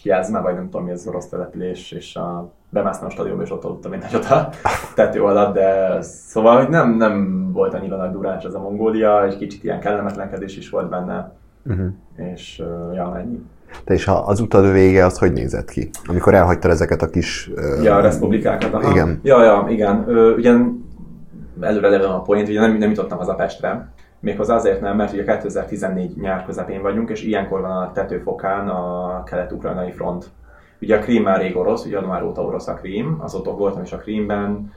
Kiázmá, 0.00 0.40
vagy 0.40 0.54
nem 0.54 0.68
tudom 0.70 0.86
mi 0.86 0.92
az 0.92 1.06
orosz 1.06 1.28
település, 1.28 1.92
és 1.92 2.16
a, 2.16 2.52
bemásztam 2.68 3.06
a 3.06 3.10
stadionba, 3.10 3.42
és 3.42 3.50
ott 3.50 3.64
aludtam 3.64 3.92
egy 3.92 4.00
nagyot 4.00 4.24
a 4.24 4.48
tető 4.94 5.22
alatt, 5.22 5.54
de 5.54 5.98
szóval, 6.02 6.58
hogy 6.58 6.68
nem, 6.68 6.96
nem 6.96 7.46
volt 7.52 7.74
annyira 7.74 7.96
nagy 7.96 8.10
durás 8.10 8.44
ez 8.44 8.54
a 8.54 8.60
Mongólia, 8.60 9.26
és 9.26 9.36
kicsit 9.36 9.64
ilyen 9.64 9.80
kellemetlenkedés 9.80 10.56
is 10.56 10.70
volt 10.70 10.88
benne, 10.88 11.32
uh-huh. 11.66 11.86
és 12.16 12.62
ja, 12.94 13.16
ennyi. 13.18 13.40
Te 13.84 13.94
is 13.94 14.06
az 14.06 14.40
utad 14.40 14.72
vége 14.72 15.04
az 15.04 15.18
hogy 15.18 15.32
nézett 15.32 15.70
ki? 15.70 15.90
Amikor 16.04 16.34
elhagytad 16.34 16.70
ezeket 16.70 17.02
a 17.02 17.08
kis... 17.08 17.50
Ja, 17.82 17.96
a 17.96 18.00
republikákat. 18.00 18.74
Aha. 18.74 18.90
Igen. 18.90 19.20
Ja, 19.22 19.44
ja, 19.44 19.66
igen. 19.68 20.04
Ö, 20.08 20.34
ugyan 20.34 20.90
előre 21.60 21.88
levem 21.88 22.10
a 22.10 22.22
point, 22.22 22.48
ugye 22.48 22.60
nem, 22.60 22.76
nem 22.76 22.88
jutottam 22.88 23.18
haza 23.18 23.34
Pestre. 23.34 23.88
Méghozzá 24.20 24.54
azért 24.54 24.80
nem, 24.80 24.96
mert 24.96 25.12
ugye 25.12 25.24
2014 25.24 26.16
nyár 26.16 26.44
közepén 26.44 26.82
vagyunk, 26.82 27.10
és 27.10 27.22
ilyenkor 27.22 27.60
van 27.60 27.70
a 27.70 27.92
tetőfokán 27.92 28.68
a 28.68 29.22
kelet-ukrajnai 29.24 29.90
front. 29.90 30.30
Ugye 30.80 30.96
a 30.96 31.00
Krím 31.00 31.22
már 31.22 31.40
rég 31.40 31.56
orosz, 31.56 31.84
ugye 31.84 31.96
január 31.96 32.22
óta 32.22 32.42
orosz 32.42 32.68
a 32.68 32.74
Krím, 32.74 33.16
azóta 33.20 33.54
voltam 33.56 33.82
is 33.82 33.92
a 33.92 33.96
Krímben, 33.96 34.70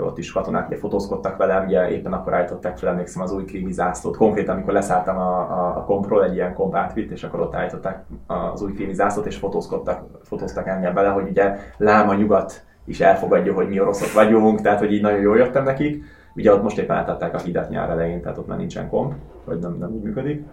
ott 0.00 0.18
is 0.18 0.32
katonák 0.32 0.66
ugye 0.66 0.76
fotózkodtak 0.76 1.36
velem, 1.36 1.66
ugye 1.66 1.90
éppen 1.90 2.12
akkor 2.12 2.34
állították 2.34 2.78
fel, 2.78 2.88
emlékszem 2.88 3.22
az 3.22 3.32
új 3.32 3.44
krími 3.44 3.72
zászlót. 3.72 4.16
Konkrétan, 4.16 4.54
amikor 4.54 4.72
leszálltam 4.72 5.16
a, 5.16 5.38
a, 5.38 5.76
a 5.76 5.84
kompról, 5.84 6.24
egy 6.24 6.34
ilyen 6.34 6.54
komp 6.54 6.74
átvitt, 6.74 7.10
és 7.10 7.24
akkor 7.24 7.40
ott 7.40 7.54
állították 7.54 8.04
az 8.26 8.62
új 8.62 8.72
krími 8.72 8.94
zászlót, 8.94 9.26
és 9.26 9.36
fotózkodtak, 9.36 10.04
fotóztak 10.22 10.66
engem 10.66 10.94
vele, 10.94 11.08
hogy 11.08 11.28
ugye 11.28 11.56
láma 11.76 12.14
nyugat 12.14 12.64
is 12.86 13.00
elfogadja, 13.00 13.54
hogy 13.54 13.68
mi 13.68 13.80
oroszok 13.80 14.12
vagyunk, 14.12 14.60
tehát 14.60 14.78
hogy 14.78 14.92
így 14.92 15.02
nagyon 15.02 15.20
jól 15.20 15.36
jöttem 15.36 15.64
nekik. 15.64 16.04
Ugye 16.34 16.52
ott 16.52 16.62
most 16.62 16.78
éppen 16.78 16.96
átadták 16.96 17.34
a 17.34 17.38
hidat 17.38 17.68
nyár 17.68 17.90
elején, 17.90 18.20
tehát 18.22 18.38
ott 18.38 18.46
már 18.46 18.58
nincsen 18.58 18.88
komp, 18.88 19.14
vagy 19.44 19.58
nem, 19.58 19.76
nem 19.78 19.90
úgy 19.92 20.02
működik. 20.02 20.44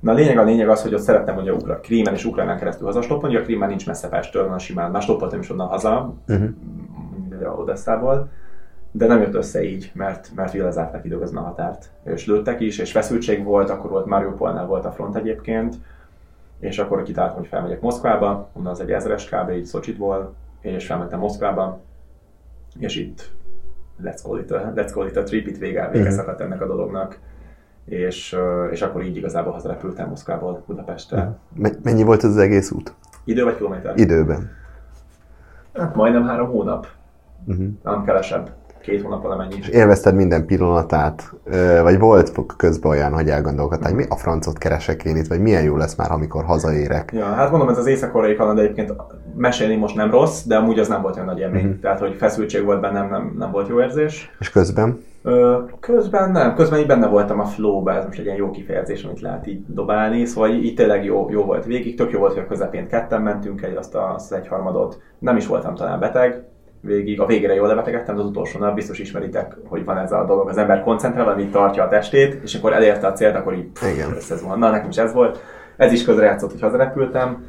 Na 0.00 0.12
a 0.12 0.14
lényeg 0.14 0.38
a 0.38 0.44
lényeg 0.44 0.68
az, 0.68 0.82
hogy 0.82 0.94
ott 0.94 1.00
szerettem, 1.00 1.34
hogy 1.34 1.48
a 1.48 1.52
Ukra- 1.52 1.80
Krímen 1.80 2.14
és 2.14 2.24
Ukránán 2.24 2.58
keresztül 2.58 2.86
hazastoppolni, 2.86 3.36
a 3.36 3.42
Krím 3.42 3.58
már 3.58 3.68
nincs 3.68 3.86
messze 3.86 4.08
Pestől, 4.08 4.48
van 4.48 4.58
simán, 4.58 4.90
már 4.90 5.02
stoppoltam 5.02 5.40
is 5.40 5.50
onnan 5.50 5.66
haza, 5.66 6.14
uh-huh. 6.28 6.48
a 7.44 7.60
Odesszából, 7.60 8.28
de 8.90 9.06
nem 9.06 9.20
jött 9.20 9.34
össze 9.34 9.62
így, 9.64 9.90
mert, 9.94 10.30
mert 10.34 10.54
ugye 10.54 10.62
lezárták 10.62 11.04
időközben 11.04 11.42
a 11.42 11.46
határt, 11.46 11.90
és 12.04 12.26
lőttek 12.26 12.60
is, 12.60 12.78
és 12.78 12.92
feszültség 12.92 13.44
volt, 13.44 13.70
akkor 13.70 13.90
volt 13.90 14.06
Mariupolnál 14.06 14.66
volt 14.66 14.84
a 14.84 14.92
front 14.92 15.16
egyébként, 15.16 15.74
és 16.58 16.78
akkor 16.78 17.02
kitáltam, 17.02 17.36
hogy 17.36 17.46
felmegyek 17.46 17.80
Moszkvába, 17.80 18.48
onnan 18.52 18.72
az 18.72 18.80
egy 18.80 18.90
ezres 18.90 19.28
kb. 19.28 19.50
így 19.50 19.64
Szocsitból, 19.64 20.34
és 20.60 20.86
felmentem 20.86 21.18
Moszkvába, 21.18 21.80
és 22.78 22.96
itt 22.96 23.30
let's 24.04 24.22
call 24.22 24.38
it 24.38 24.50
a, 24.50 24.72
let's 24.76 24.92
call 24.92 25.06
it 25.06 25.16
a 25.16 25.22
trip, 25.22 25.46
itt 25.46 25.58
vége, 25.58 25.88
vége 25.88 25.98
uh-huh. 25.98 26.16
szakadt 26.16 26.40
ennek 26.40 26.60
a 26.60 26.66
dolognak. 26.66 27.18
És, 27.84 28.36
és 28.70 28.82
akkor 28.82 29.02
így 29.02 29.16
igazából 29.16 29.52
hazarepültem 29.52 30.08
Moszkvából 30.08 30.62
Budapestre. 30.66 31.38
Uh-huh. 31.54 31.76
Mennyi 31.82 32.02
volt 32.02 32.22
az 32.22 32.36
egész 32.36 32.70
út? 32.70 32.94
Idő 33.24 33.44
vagy 33.44 33.56
kilométer? 33.56 33.98
Időben. 33.98 34.50
Hát 35.74 35.94
majdnem 35.94 36.26
három 36.26 36.48
hónap. 36.48 36.86
Uh-huh. 37.46 37.66
Nem 37.82 38.04
kevesebb 38.04 38.50
két 38.90 39.02
hónap 39.02 39.22
valamennyi. 39.22 39.54
És 39.58 39.68
élvezted 39.68 40.14
minden 40.14 40.46
pillanatát, 40.46 41.32
vagy 41.82 41.98
volt 41.98 42.32
közben 42.56 42.90
olyan, 42.90 43.12
hogy 43.12 43.28
elgondolkodtál, 43.28 43.90
hogy 43.90 43.98
mi 43.98 44.06
a 44.08 44.16
francot 44.16 44.58
keresek 44.58 45.04
én 45.04 45.16
itt, 45.16 45.26
vagy 45.26 45.40
milyen 45.40 45.62
jó 45.62 45.76
lesz 45.76 45.96
már, 45.96 46.10
amikor 46.12 46.44
hazaérek? 46.44 47.10
Ja, 47.12 47.24
hát 47.24 47.50
mondom, 47.50 47.68
ez 47.68 47.78
az 47.78 47.86
észak-koreai 47.86 48.34
Kanada 48.34 48.60
egyébként 48.60 48.92
mesélni 49.36 49.76
most 49.76 49.94
nem 49.94 50.10
rossz, 50.10 50.44
de 50.44 50.56
amúgy 50.56 50.78
az 50.78 50.88
nem 50.88 51.02
volt 51.02 51.14
olyan 51.14 51.26
nagy 51.26 51.38
élmény. 51.38 51.64
Uh-huh. 51.64 51.80
Tehát, 51.80 51.98
hogy 51.98 52.14
feszültség 52.18 52.64
volt 52.64 52.80
bennem, 52.80 53.08
nem, 53.08 53.34
nem 53.38 53.50
volt 53.50 53.68
jó 53.68 53.80
érzés. 53.80 54.30
És 54.38 54.50
közben? 54.50 55.04
Ö, 55.22 55.58
közben 55.80 56.30
nem, 56.30 56.54
közben 56.54 56.78
így 56.78 56.86
benne 56.86 57.06
voltam 57.06 57.40
a 57.40 57.44
flow-ba, 57.44 57.92
ez 57.92 58.04
most 58.04 58.18
egy 58.18 58.24
ilyen 58.24 58.36
jó 58.36 58.50
kifejezés, 58.50 59.04
amit 59.04 59.20
lehet 59.20 59.46
így 59.46 59.64
dobálni, 59.66 60.24
szóval 60.24 60.50
így, 60.50 60.64
így 60.64 60.74
tényleg 60.74 61.04
jó, 61.04 61.30
jó 61.30 61.44
volt 61.44 61.64
végig, 61.64 61.96
tök 61.96 62.10
jó 62.10 62.18
volt, 62.18 62.32
hogy 62.32 62.42
a 62.42 62.46
közepén 62.46 62.88
ketten 62.88 63.22
mentünk 63.22 63.62
egy, 63.62 63.76
azt 63.76 63.94
az 63.94 64.32
egyharmadot, 64.32 65.00
nem 65.18 65.36
is 65.36 65.46
voltam 65.46 65.74
talán 65.74 66.00
beteg, 66.00 66.44
végig, 66.80 67.20
a 67.20 67.26
végére 67.26 67.54
jól 67.54 67.66
lebetegedtem, 67.66 68.14
de 68.14 68.20
az 68.20 68.26
utolsónál 68.26 68.74
biztos 68.74 68.98
ismeritek, 68.98 69.56
hogy 69.64 69.84
van 69.84 69.98
ez 69.98 70.12
a 70.12 70.24
dolog, 70.24 70.48
az 70.48 70.56
ember 70.56 70.82
koncentrál, 70.82 71.28
ami 71.28 71.48
tartja 71.48 71.84
a 71.84 71.88
testét, 71.88 72.42
és 72.42 72.54
akkor 72.54 72.72
elérte 72.72 73.06
a 73.06 73.12
célt, 73.12 73.36
akkor 73.36 73.54
így 73.54 73.70
Igen. 73.92 74.16
van. 74.42 74.58
Na, 74.58 74.70
nekem 74.70 74.88
is 74.88 74.96
ez 74.96 75.12
volt. 75.12 75.42
Ez 75.76 75.92
is 75.92 76.04
közrejátszott, 76.04 76.50
hogy 76.50 76.60
hazarepültem. 76.60 77.44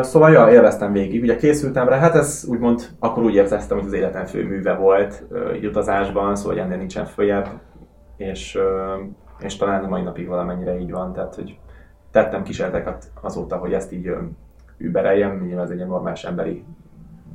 Szóval 0.00 0.32
ja, 0.32 0.50
élveztem 0.50 0.92
végig. 0.92 1.22
Ugye 1.22 1.36
készültem 1.36 1.88
rá, 1.88 1.98
hát 1.98 2.14
ez 2.14 2.44
úgymond, 2.48 2.82
akkor 2.98 3.22
úgy 3.22 3.34
érzeztem, 3.34 3.76
hogy 3.76 3.86
az 3.86 3.92
életem 3.92 4.24
fő 4.24 4.44
műve 4.44 4.74
volt 4.74 5.24
így 5.54 5.66
utazásban, 5.66 6.36
szóval 6.36 6.58
ennél 6.58 6.76
nincsen 6.76 7.04
följebb, 7.04 7.48
és, 8.16 8.58
és 9.38 9.56
talán 9.56 9.84
a 9.84 9.88
mai 9.88 10.02
napig 10.02 10.28
valamennyire 10.28 10.78
így 10.78 10.90
van, 10.90 11.12
tehát 11.12 11.34
hogy 11.34 11.58
tettem 12.10 12.42
kísérleteket 12.42 13.04
azóta, 13.20 13.56
hogy 13.56 13.72
ezt 13.72 13.92
így 13.92 14.10
übereljem, 14.78 15.44
nyilván 15.46 15.64
ez 15.64 15.70
egy 15.70 15.86
normális 15.86 16.24
emberi 16.24 16.64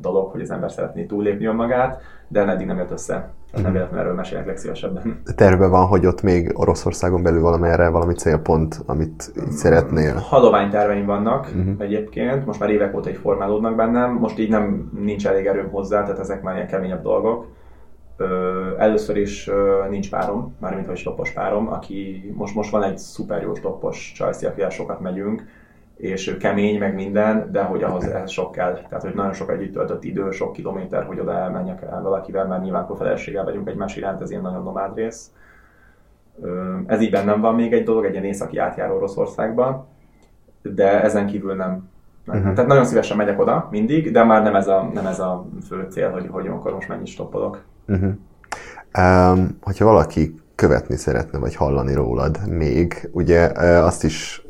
dolog, 0.02 0.32
hogy 0.32 0.42
az 0.42 0.52
ember 0.52 0.72
szeretné 0.72 1.06
túllépni 1.06 1.46
önmagát, 1.46 2.02
de 2.28 2.48
eddig 2.48 2.68
nem 2.68 2.78
jött 2.78 2.92
össze. 2.92 3.14
Tehát 3.14 3.32
nem 3.52 3.62
mhm. 3.62 3.72
véletlenül 3.72 4.00
erről 4.00 4.14
mesélek 4.14 4.46
legszívesebben. 4.46 5.22
Terve 5.36 5.68
van, 5.68 5.86
hogy 5.86 6.06
ott 6.06 6.22
még 6.22 6.52
Oroszországon 6.54 7.24
belül 7.24 7.42
valamelyre 7.42 7.90
valami 7.90 8.14
célpont, 8.14 8.82
amit 8.86 9.32
így 9.38 9.52
szeretnél? 9.52 10.14
Hadovány 10.14 10.70
terveim 10.70 11.06
vannak 11.06 11.46
uh-huh. 11.46 11.76
egyébként, 11.78 12.46
most 12.46 12.60
már 12.60 12.70
évek 12.70 12.96
óta 12.96 13.10
így 13.10 13.18
formálódnak 13.18 13.76
bennem, 13.76 14.12
most 14.12 14.40
így 14.40 14.50
nem 14.50 14.92
nincs 15.00 15.28
elég 15.28 15.46
erőm 15.46 15.70
hozzá, 15.70 16.02
tehát 16.02 16.20
ezek 16.20 16.42
már 16.42 16.56
ilyen 16.56 16.68
keményebb 16.68 17.02
dolgok. 17.02 17.48
Először 18.78 19.18
is 19.18 19.50
nincs 19.90 20.10
párom, 20.10 20.56
mármint 20.60 20.88
hogy 20.88 20.98
stoppos 20.98 21.32
párom, 21.32 21.68
aki 21.72 22.32
most, 22.38 22.56
most 22.56 22.72
van 22.72 22.84
egy 22.84 22.98
szuper 22.98 23.42
jó 23.42 23.56
stoppos 23.56 24.12
csajszi, 24.16 24.46
akivel 24.46 24.70
sokat 24.70 25.00
megyünk, 25.00 25.44
és 26.02 26.36
kemény, 26.40 26.80
meg 26.80 26.94
minden, 26.94 27.52
de 27.52 27.64
hogy 27.64 27.84
ahhoz 27.84 28.04
ez 28.04 28.30
sok 28.30 28.52
kell. 28.52 28.74
Tehát, 28.74 29.04
hogy 29.04 29.14
nagyon 29.14 29.34
sok 29.34 29.52
együtt 29.52 29.74
töltött 29.74 30.04
idő, 30.04 30.32
sok 30.32 30.54
kilométer, 30.54 31.04
hogy 31.04 31.20
oda 31.20 31.34
elmenjek 31.34 31.82
el 31.82 32.02
valakivel, 32.02 32.48
mert 32.48 32.64
nyilván 32.64 32.84
akkor 32.84 32.98
feleséggel 32.98 33.44
vagyunk 33.44 33.70
egymás 33.70 33.96
iránt, 33.96 34.22
ez 34.22 34.30
ilyen 34.30 34.42
nagyon 34.42 34.64
nomád 34.64 34.96
rész. 34.96 35.32
Ez 36.86 37.02
így 37.02 37.12
bennem 37.12 37.42
van 37.42 37.56
még 37.56 37.74
egy 37.74 37.84
dolog, 37.84 38.06
egy 38.06 38.12
ilyen 38.12 38.24
északi 38.24 38.58
átjáró 38.58 38.96
Oroszországban. 38.96 39.88
de 40.62 41.04
ezen 41.04 41.26
kívül 41.26 41.56
nem. 41.56 41.90
nem. 42.26 42.38
Mhm. 42.38 42.54
Tehát 42.54 42.70
nagyon 42.70 42.86
szívesen 42.86 43.18
megyek 43.18 43.40
oda, 43.40 43.68
mindig, 43.72 44.12
de 44.12 44.24
már 44.24 44.44
nem 44.44 44.56
ez 44.56 44.68
a, 44.68 44.90
nem 44.94 45.06
ez 45.06 45.20
a 45.20 45.46
fő 45.68 45.88
cél, 45.90 46.12
hogy, 46.12 46.28
hogy 46.30 46.48
akkor 46.48 46.74
most 46.74 46.88
mennyit 46.88 47.08
stoppolok. 47.08 47.64
Uh-huh. 47.88 48.12
Um, 48.98 49.58
hogyha 49.62 49.86
valaki 49.86 50.41
követni 50.62 50.96
szeretne, 50.96 51.40
vagy 51.40 51.56
hallani 51.56 51.94
rólad 51.94 52.38
még, 52.50 53.10
ugye 53.12 53.52
azt 53.84 54.04
is 54.04 54.46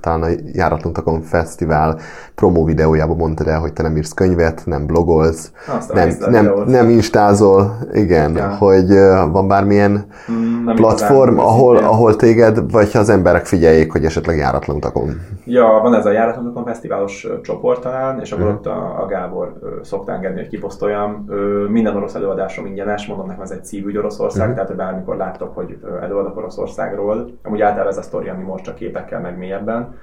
talán 0.00 0.22
a 0.22 0.26
Járatlantakon 0.52 1.20
Fesztivál 1.20 1.98
promó 2.34 2.64
videójában 2.64 3.16
mondtad 3.16 3.46
el, 3.46 3.60
hogy 3.60 3.72
te 3.72 3.82
nem 3.82 3.96
írsz 3.96 4.12
könyvet, 4.12 4.62
nem 4.64 4.86
blogolsz, 4.86 5.52
Azt 5.76 5.92
nem, 5.92 6.08
nem, 6.30 6.42
videót. 6.44 6.66
nem 6.66 6.88
instázol, 6.88 7.76
igen, 7.92 8.36
Ja. 8.36 8.48
hogy 8.48 8.88
van 9.32 9.48
bármilyen 9.48 10.06
Mm, 10.32 10.66
platform, 10.74 11.38
ahol, 11.38 11.76
ahol 11.76 12.16
téged, 12.16 12.70
vagy 12.70 12.90
az 12.94 13.08
emberek 13.08 13.46
figyeljék, 13.46 13.92
hogy 13.92 14.04
esetleg 14.04 14.36
járatlanutakon. 14.36 15.20
Ja, 15.44 15.66
van 15.82 15.94
ez 15.94 16.06
a 16.06 16.10
Járatlanokon 16.12 16.64
fesztiválos 16.64 17.26
csoport 17.42 17.80
talán, 17.82 18.20
és 18.20 18.32
akkor 18.32 18.44
Mhm. 18.44 18.54
ott 18.54 18.66
a, 18.66 19.02
a 19.02 19.06
Gábor 19.06 19.52
szokta 19.82 20.12
engedni, 20.12 20.38
hogy 20.40 20.48
kiposztoljam. 20.48 21.24
Minden 21.68 21.96
orosz 21.96 22.14
előadásom 22.14 22.66
ingyenes, 22.66 23.06
mondom 23.06 23.26
nekem 23.26 23.42
ez 23.42 23.50
egy 23.50 23.64
szívügy 23.64 23.96
Oroszország, 23.96 24.46
Mhm. 24.48 24.56
tehát 24.56 24.76
bármikor 24.76 25.16
láttok, 25.40 25.54
hogy 25.54 25.78
előadok 26.00 26.36
Oroszországról, 26.36 27.30
amúgy 27.42 27.60
általában 27.60 27.90
ez 27.90 27.98
a 27.98 28.02
sztori, 28.02 28.28
ami 28.28 28.42
most 28.42 28.64
csak 28.64 28.74
képekkel, 28.74 29.20
meg 29.20 29.38
mélyebben, 29.38 29.94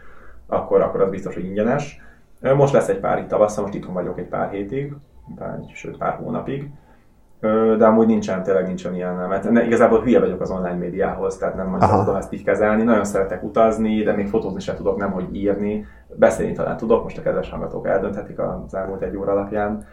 akkor, 0.47 0.81
akkor 0.81 1.01
az 1.01 1.09
biztos, 1.09 1.33
hogy 1.33 1.45
ingyenes. 1.45 2.01
Most 2.55 2.73
lesz 2.73 2.87
egy 2.87 2.99
pár 2.99 3.19
itt 3.19 3.27
tavasszal, 3.27 3.63
most 3.63 3.75
itthon 3.75 3.93
vagyok 3.93 4.19
egy 4.19 4.27
pár 4.27 4.49
hétig, 4.49 4.93
pár, 5.35 5.59
sőt 5.73 5.97
pár 5.97 6.13
hónapig. 6.13 6.69
De 7.77 7.85
amúgy 7.85 8.07
nincsen, 8.07 8.43
tényleg 8.43 8.67
nincsen 8.67 8.95
ilyen, 8.95 9.13
mert 9.13 9.49
ne, 9.49 9.65
igazából 9.65 10.01
hülye 10.01 10.19
vagyok 10.19 10.41
az 10.41 10.51
online 10.51 10.77
médiához, 10.77 11.37
tehát 11.37 11.55
nem 11.55 11.69
nagyon 11.69 11.99
tudom 11.99 12.15
ezt 12.15 12.33
így 12.33 12.43
kezelni. 12.43 12.83
Nagyon 12.83 13.03
szeretek 13.03 13.43
utazni, 13.43 14.03
de 14.03 14.13
még 14.13 14.27
fotózni 14.27 14.59
sem 14.59 14.75
tudok, 14.75 14.97
nem 14.97 15.11
hogy 15.11 15.35
írni. 15.35 15.85
Beszélni 16.15 16.53
talán 16.53 16.77
tudok, 16.77 17.03
most 17.03 17.17
a 17.17 17.21
kedves 17.21 17.49
hallgatók 17.49 17.87
eldönthetik 17.87 18.39
az 18.39 18.75
elmúlt 18.75 19.01
egy 19.01 19.17
óra 19.17 19.31
alapján. 19.31 19.85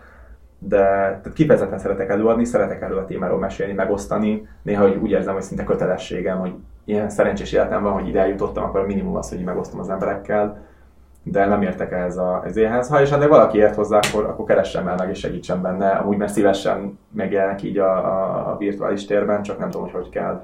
De 0.68 0.78
tehát 0.78 1.32
kifejezetten 1.32 1.78
szeretek 1.78 2.10
előadni, 2.10 2.44
szeretek 2.44 2.82
erről 2.82 2.98
a 2.98 3.04
témáról 3.04 3.38
mesélni, 3.38 3.72
megosztani. 3.72 4.48
Néha 4.62 4.82
hogy 4.82 4.96
úgy 4.96 5.10
érzem, 5.10 5.34
hogy 5.34 5.42
szinte 5.42 5.64
kötelességem, 5.64 6.38
hogy 6.38 6.54
ilyen 6.84 7.10
szerencsés 7.10 7.52
életem 7.52 7.82
van, 7.82 7.92
hogy 7.92 8.08
ide 8.08 8.20
eljutottam, 8.20 8.64
akkor 8.64 8.80
a 8.80 8.86
minimum 8.86 9.16
az, 9.16 9.28
hogy 9.28 9.44
megosztom 9.44 9.80
az 9.80 9.90
emberekkel 9.90 10.70
de 11.22 11.46
nem 11.46 11.62
értek 11.62 11.92
ehhez 11.92 12.16
a 12.16 12.42
ezéhez. 12.44 12.88
Ha 12.88 13.00
és 13.00 13.10
ennek 13.10 13.28
valaki 13.28 13.58
ért 13.58 13.74
hozzá, 13.74 13.98
akkor, 13.98 14.24
akkor 14.24 14.44
keressen 14.44 14.88
el 14.88 14.96
meg 14.98 15.10
és 15.10 15.18
segítsen 15.18 15.62
benne. 15.62 15.90
Amúgy 15.90 16.16
mert 16.16 16.32
szívesen 16.32 16.98
megjelenek 17.12 17.62
így 17.62 17.78
a, 17.78 17.96
a, 17.96 18.50
a 18.52 18.56
virtuális 18.56 19.04
térben, 19.04 19.42
csak 19.42 19.58
nem 19.58 19.70
tudom, 19.70 19.90
hogy 19.90 20.00
hogy 20.02 20.08
kell. 20.08 20.42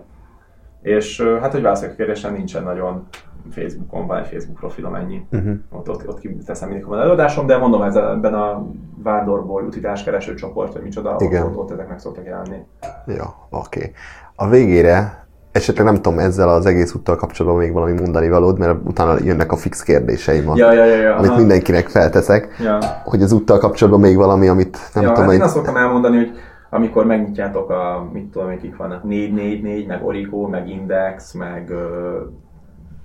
És 0.82 1.23
hát, 1.40 1.53
hogy 1.53 1.62
válaszoljak 1.62 1.95
a 1.95 1.97
kérdésre, 1.97 2.31
nincsen 2.31 2.62
nagyon 2.62 3.07
Facebookon, 3.51 4.06
van 4.06 4.19
egy 4.19 4.27
Facebook 4.27 4.59
profilom, 4.59 4.94
ennyi. 4.94 5.27
Uh-huh. 5.32 5.55
Ott, 5.70 5.89
ott, 5.89 6.09
ott 6.09 6.20
teszem 6.47 6.69
mindig, 6.69 6.86
van 6.86 7.01
előadásom, 7.01 7.47
de 7.47 7.59
mondom, 7.59 7.82
ez 7.82 7.97
ebben 7.97 8.35
a 8.35 8.66
vándorból 9.02 9.62
utitáskereső 9.62 10.35
csoport, 10.35 10.73
vagy 10.73 10.82
micsoda, 10.82 11.12
ott, 11.12 11.20
Igen. 11.20 11.44
ott, 11.44 11.56
ott, 11.56 11.70
ezek 11.70 11.89
meg 11.89 11.98
szoktak 11.98 12.24
jelenni. 12.24 12.62
Ja, 13.06 13.35
oké. 13.51 13.78
Okay. 13.78 13.93
A 14.35 14.48
végére 14.48 15.27
esetleg 15.52 15.86
nem 15.86 15.94
tudom, 15.94 16.19
ezzel 16.19 16.48
az 16.48 16.66
egész 16.66 16.94
úttal 16.94 17.16
kapcsolatban 17.16 17.60
még 17.60 17.73
valami 17.73 17.93
mondani 17.93 18.28
valód, 18.28 18.59
mert 18.59 18.77
utána 18.85 19.16
jönnek 19.24 19.52
a 19.52 19.56
fix 19.56 19.82
kérdéseim, 19.82 20.52
Ja, 20.55 20.73
ja, 20.73 20.85
ja, 20.85 20.97
ja. 20.97 21.15
amit 21.16 21.31
aha. 21.31 21.39
mindenkinek 21.39 21.89
felteszek, 21.89 22.56
Ja. 22.62 22.78
hogy 23.05 23.23
az 23.23 23.32
úttal 23.32 23.59
kapcsolatban 23.59 24.02
még 24.02 24.16
valami, 24.16 24.48
amit 24.48 24.78
nem 24.94 25.05
ja, 25.05 25.12
tudom, 25.12 25.24
hát 25.24 25.35
én 25.35 25.43
azt 25.43 25.55
szoktam 25.55 25.77
elmondani, 25.77 26.16
hogy 26.16 26.31
amikor 26.70 27.06
megnyitjátok 27.06 27.70
a, 27.70 28.09
mit 28.12 28.31
tudom, 28.31 28.59
kik 28.59 28.77
vannak, 28.77 29.05
444, 29.05 29.86
meg 29.86 30.06
Origo, 30.06 30.47
meg 30.47 30.69
Index, 30.69 31.32
meg 31.32 31.73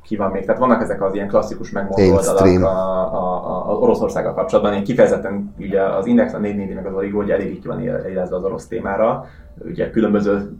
ki 0.03 0.15
van 0.15 0.31
még, 0.31 0.45
tehát 0.45 0.61
vannak 0.61 0.81
ezek 0.81 1.01
az 1.01 1.13
ilyen 1.13 1.27
klasszikus 1.27 1.73
oldalak 1.89 2.63
a, 2.63 3.13
a, 3.13 3.13
a, 3.13 3.71
a 3.71 3.75
Oroszországgal 3.75 4.33
kapcsolatban. 4.33 4.73
Én 4.73 4.83
kifejezetten 4.83 5.53
ugye 5.57 5.81
az 5.81 6.05
Index, 6.05 6.33
a 6.33 6.37
444 6.37 6.75
meg 6.75 6.85
az 6.85 6.93
Origo 6.93 7.21
ugye 7.21 7.33
elég 7.33 7.61
ki 7.61 7.67
van 7.67 7.79
élezve 7.81 8.35
az 8.35 8.43
orosz 8.43 8.67
témára, 8.67 9.25
ugye 9.65 9.89
különböző 9.89 10.57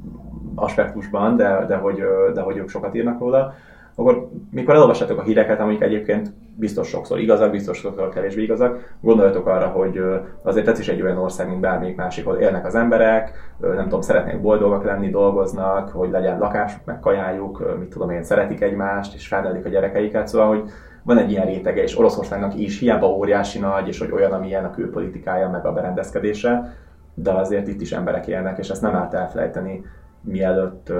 aspektusban, 0.55 1.35
de, 1.35 1.65
de, 1.67 1.75
hogy, 1.75 2.03
de 2.33 2.41
hogy 2.41 2.57
ők 2.57 2.69
sokat 2.69 2.95
írnak 2.95 3.19
róla. 3.19 3.53
Akkor 3.95 4.29
mikor 4.51 4.75
elolvassátok 4.75 5.19
a 5.19 5.23
híreket, 5.23 5.59
amik 5.59 5.81
egyébként 5.81 6.31
biztos 6.55 6.87
sokszor 6.87 7.19
igazak, 7.19 7.51
biztos 7.51 7.77
sokszor 7.77 8.09
kevésbé 8.09 8.41
igazak, 8.41 8.95
gondoljatok 9.01 9.47
arra, 9.47 9.67
hogy 9.67 10.01
azért 10.41 10.67
ez 10.67 10.79
is 10.79 10.87
egy 10.87 11.01
olyan 11.01 11.17
ország, 11.17 11.47
mint 11.47 11.59
bármelyik 11.59 11.95
másik, 11.95 12.25
ahol 12.25 12.39
élnek 12.39 12.65
az 12.65 12.75
emberek, 12.75 13.31
nem 13.59 13.83
tudom, 13.83 14.01
szeretnék 14.01 14.41
boldogak 14.41 14.83
lenni, 14.83 15.09
dolgoznak, 15.09 15.89
hogy 15.89 16.09
legyen 16.09 16.39
lakásuk, 16.39 16.85
meg 16.85 16.99
kajájuk, 16.99 17.77
mit 17.79 17.89
tudom 17.89 18.09
én, 18.09 18.23
szeretik 18.23 18.61
egymást, 18.61 19.13
és 19.13 19.27
felnevelik 19.27 19.65
a 19.65 19.69
gyerekeiket, 19.69 20.27
szóval, 20.27 20.47
hogy 20.47 20.63
van 21.03 21.17
egy 21.17 21.31
ilyen 21.31 21.45
rétege, 21.45 21.81
és 21.81 21.97
Oroszországnak 21.97 22.55
is 22.55 22.79
hiába 22.79 23.07
óriási 23.07 23.59
nagy, 23.59 23.87
és 23.87 23.99
hogy 23.99 24.11
olyan, 24.11 24.31
amilyen 24.31 24.65
a 24.65 24.71
külpolitikája, 24.71 25.49
meg 25.49 25.65
a 25.65 25.73
berendezkedése, 25.73 26.75
de 27.13 27.31
azért 27.31 27.67
itt 27.67 27.81
is 27.81 27.91
emberek 27.91 28.27
élnek, 28.27 28.57
és 28.57 28.69
ezt 28.69 28.81
nem 28.81 28.95
árt 28.95 29.13
elfelejteni, 29.13 29.85
mielőtt 30.23 30.91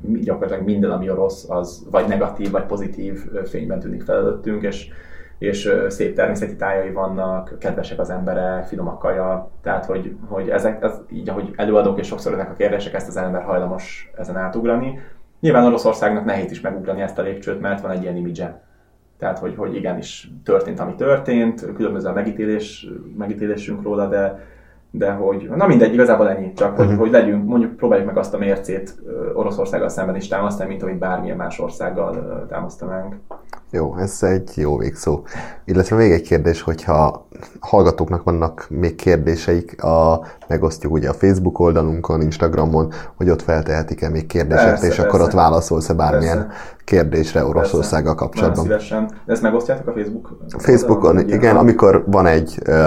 gyakorlatilag 0.00 0.64
minden, 0.64 0.90
ami 0.90 1.10
orosz, 1.10 1.50
az 1.50 1.86
vagy 1.90 2.08
negatív, 2.08 2.50
vagy 2.50 2.64
pozitív 2.64 3.18
fényben 3.44 3.80
tűnik 3.80 4.02
fel 4.02 4.16
előttünk, 4.16 4.62
és, 4.62 4.88
és 5.38 5.72
szép 5.88 6.14
természeti 6.14 6.56
tájai 6.56 6.92
vannak, 6.92 7.56
kedvesek 7.58 7.98
az 7.98 8.10
emberek, 8.10 8.66
finom 8.66 8.88
a 8.88 8.98
kaja, 8.98 9.50
tehát 9.62 9.84
hogy, 9.84 10.14
hogy 10.28 10.48
ezek, 10.48 10.82
ez, 10.82 11.00
így 11.12 11.28
ahogy 11.28 11.50
előadok, 11.56 11.98
és 11.98 12.06
sokszor 12.06 12.32
ennek 12.32 12.50
a 12.50 12.54
kérdések, 12.54 12.94
ezt 12.94 13.08
az 13.08 13.16
ember 13.16 13.42
hajlamos 13.42 14.10
ezen 14.16 14.36
átugrani. 14.36 14.98
Nyilván 15.40 15.64
Oroszországnak 15.66 16.24
nehéz 16.24 16.50
is 16.50 16.60
megugrani 16.60 17.00
ezt 17.00 17.18
a 17.18 17.22
lépcsőt, 17.22 17.60
mert 17.60 17.80
van 17.80 17.90
egy 17.90 18.02
ilyen 18.02 18.16
imidzse. 18.16 18.62
Tehát, 19.18 19.38
hogy, 19.38 19.54
hogy 19.56 19.74
igenis 19.74 20.30
történt, 20.44 20.80
ami 20.80 20.94
történt, 20.94 21.72
különböző 21.74 22.08
a 22.08 22.12
megítélés, 22.12 22.88
megítélésünk 23.16 23.82
róla, 23.82 24.08
de, 24.08 24.38
de 24.90 25.10
hogy, 25.10 25.50
na 25.56 25.66
mindegy, 25.66 25.92
igazából 25.92 26.28
ennyi, 26.28 26.52
csak 26.52 26.76
hogy, 26.76 26.86
Mhm. 26.86 26.96
hogy 26.98 27.10
legyünk, 27.10 27.46
mondjuk 27.46 27.76
próbáljuk 27.76 28.06
meg 28.06 28.16
azt 28.16 28.34
a 28.34 28.38
mércét 28.38 28.94
Oroszországgal 29.34 29.88
szemben 29.88 30.16
is 30.16 30.28
támasztani, 30.28 30.68
mint 30.68 30.82
amit 30.82 30.98
bármilyen 30.98 31.36
más 31.36 31.58
országgal 31.60 32.46
támasztanánk. 32.48 33.14
Jó, 33.70 33.96
ez 33.96 34.18
egy 34.22 34.50
jó 34.54 34.76
végszó. 34.76 35.22
Illetve 35.64 35.96
még 35.96 36.12
egy 36.12 36.22
kérdés, 36.22 36.62
hogyha 36.62 37.26
hallgatóknak 37.60 38.22
vannak 38.22 38.66
még 38.68 38.94
kérdéseik, 38.94 39.82
a, 39.82 40.20
megosztjuk 40.48 40.92
ugye 40.92 41.08
a 41.08 41.12
Facebook 41.14 41.58
oldalunkon, 41.58 42.20
Instagramon, 42.22 42.92
hogy 43.16 43.30
ott 43.30 43.42
feltehetik-e 43.42 44.08
még 44.08 44.26
kérdéseket, 44.26 44.70
Persze, 44.70 44.86
és 44.86 44.98
akkor 44.98 45.10
persze. 45.10 45.24
ott 45.26 45.32
válaszolsz-e 45.32 45.94
bármilyen 45.94 46.36
Persze. 46.46 46.54
Kérdésre 46.90 47.44
Oroszországgal 47.44 48.14
Nagyon 48.14 48.16
kapcsolatban. 48.16 48.64
szívesen. 48.64 49.10
De 49.24 49.32
ezt 49.32 49.42
megosztjátok 49.42 49.86
a 49.86 49.92
Facebook? 49.92 50.36
Facebookon, 50.58 51.16
oldalon? 51.16 51.36
igen, 51.36 51.56
amikor 51.56 52.04
van 52.06 52.26
egy, 52.26 52.58
ö, 52.64 52.82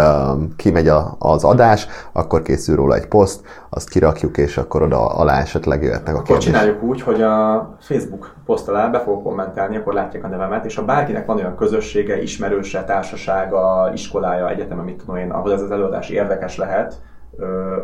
kimegy 0.55 0.87
a, 0.87 1.15
az 1.19 1.43
adás, 1.43 1.87
akkor 2.11 2.41
készül 2.41 2.75
róla 2.75 2.95
egy 2.95 3.07
poszt, 3.07 3.41
azt 3.69 3.89
kirakjuk, 3.89 4.37
és 4.37 4.57
akkor 4.57 4.81
oda 4.81 5.05
alá 5.05 5.39
esetleg 5.41 5.83
jöhetnek 5.83 6.15
a 6.15 6.17
Akkor 6.17 6.37
csináljuk 6.37 6.83
úgy, 6.83 7.01
hogy 7.01 7.21
a 7.21 7.77
Facebook 7.79 8.33
poszt 8.45 8.69
alá 8.69 8.87
be 8.87 8.99
fogok 8.99 9.23
kommentálni, 9.23 9.77
akkor 9.77 9.93
látják 9.93 10.23
a 10.23 10.27
nevemet, 10.27 10.65
és 10.65 10.75
ha 10.75 10.85
bárkinek 10.85 11.25
van 11.25 11.37
olyan 11.37 11.55
közössége, 11.55 12.21
ismerőse, 12.21 12.83
társasága, 12.83 13.89
iskolája, 13.93 14.49
egyeteme, 14.49 14.81
mit 14.81 14.97
tudom 14.97 15.15
én, 15.15 15.31
ahol 15.31 15.53
ez 15.53 15.61
az 15.61 15.71
előadás 15.71 16.09
érdekes 16.09 16.57
lehet, 16.57 17.01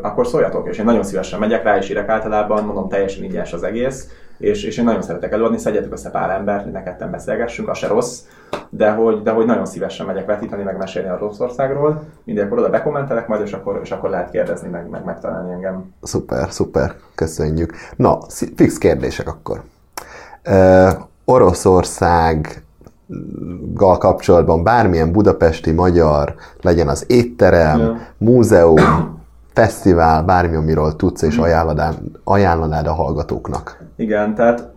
akkor 0.01 0.27
szóljatok, 0.27 0.67
és 0.67 0.77
én 0.77 0.85
nagyon 0.85 1.03
szívesen 1.03 1.39
megyek 1.39 1.63
rá, 1.63 1.77
és 1.77 1.89
írek 1.89 2.09
általában, 2.09 2.63
mondom, 2.63 2.89
teljesen 2.89 3.23
ingyenes 3.23 3.53
az 3.53 3.63
egész, 3.63 4.07
és, 4.39 4.63
és 4.63 4.77
én 4.77 4.83
nagyon 4.83 5.01
szeretek 5.01 5.31
előadni, 5.31 5.57
szedjetek 5.57 5.91
össze 5.91 6.09
pár 6.09 6.29
embert, 6.29 6.63
hogy 6.63 6.71
ne 6.71 6.83
ketten 6.83 7.11
beszélgessünk, 7.11 7.69
az 7.69 7.77
se 7.77 7.87
rossz, 7.87 8.19
de 8.69 8.91
hogy, 8.91 9.21
de 9.21 9.31
hogy 9.31 9.45
nagyon 9.45 9.65
szívesen 9.65 10.05
megyek 10.05 10.25
vetíteni, 10.25 10.63
meg 10.63 10.77
mesélni 10.77 11.09
a 11.09 11.13
Oroszországról, 11.13 12.03
akkor 12.25 12.57
oda 12.57 12.69
bekommentelek 12.69 13.27
majd, 13.27 13.41
és 13.41 13.53
akkor, 13.53 13.79
és 13.83 13.91
akkor 13.91 14.09
lehet 14.09 14.31
kérdezni, 14.31 14.69
meg, 14.69 14.89
meg 14.89 15.05
megtalálni 15.05 15.51
engem. 15.51 15.93
Szuper, 16.01 16.51
szuper, 16.51 16.95
köszönjük. 17.15 17.73
Na, 17.95 18.17
fix 18.55 18.77
kérdések 18.77 19.27
akkor. 19.27 19.61
Uh, 20.47 20.89
Oroszországgal 21.25 23.97
kapcsolatban 23.97 24.63
bármilyen 24.63 25.11
budapesti 25.11 25.71
magyar, 25.71 26.35
legyen 26.61 26.87
az 26.87 27.03
étterem, 27.07 27.79
Ja. 27.79 27.97
múzeum, 28.17 29.17
fesztivál, 29.53 30.23
bármi, 30.23 30.55
amiről 30.55 30.95
tudsz 30.95 31.21
és 31.21 31.37
ajánlanád, 31.37 31.97
ajánlanád 32.23 32.87
a 32.87 32.93
hallgatóknak. 32.93 33.88
Igen, 33.99 34.35
tehát 34.35 34.69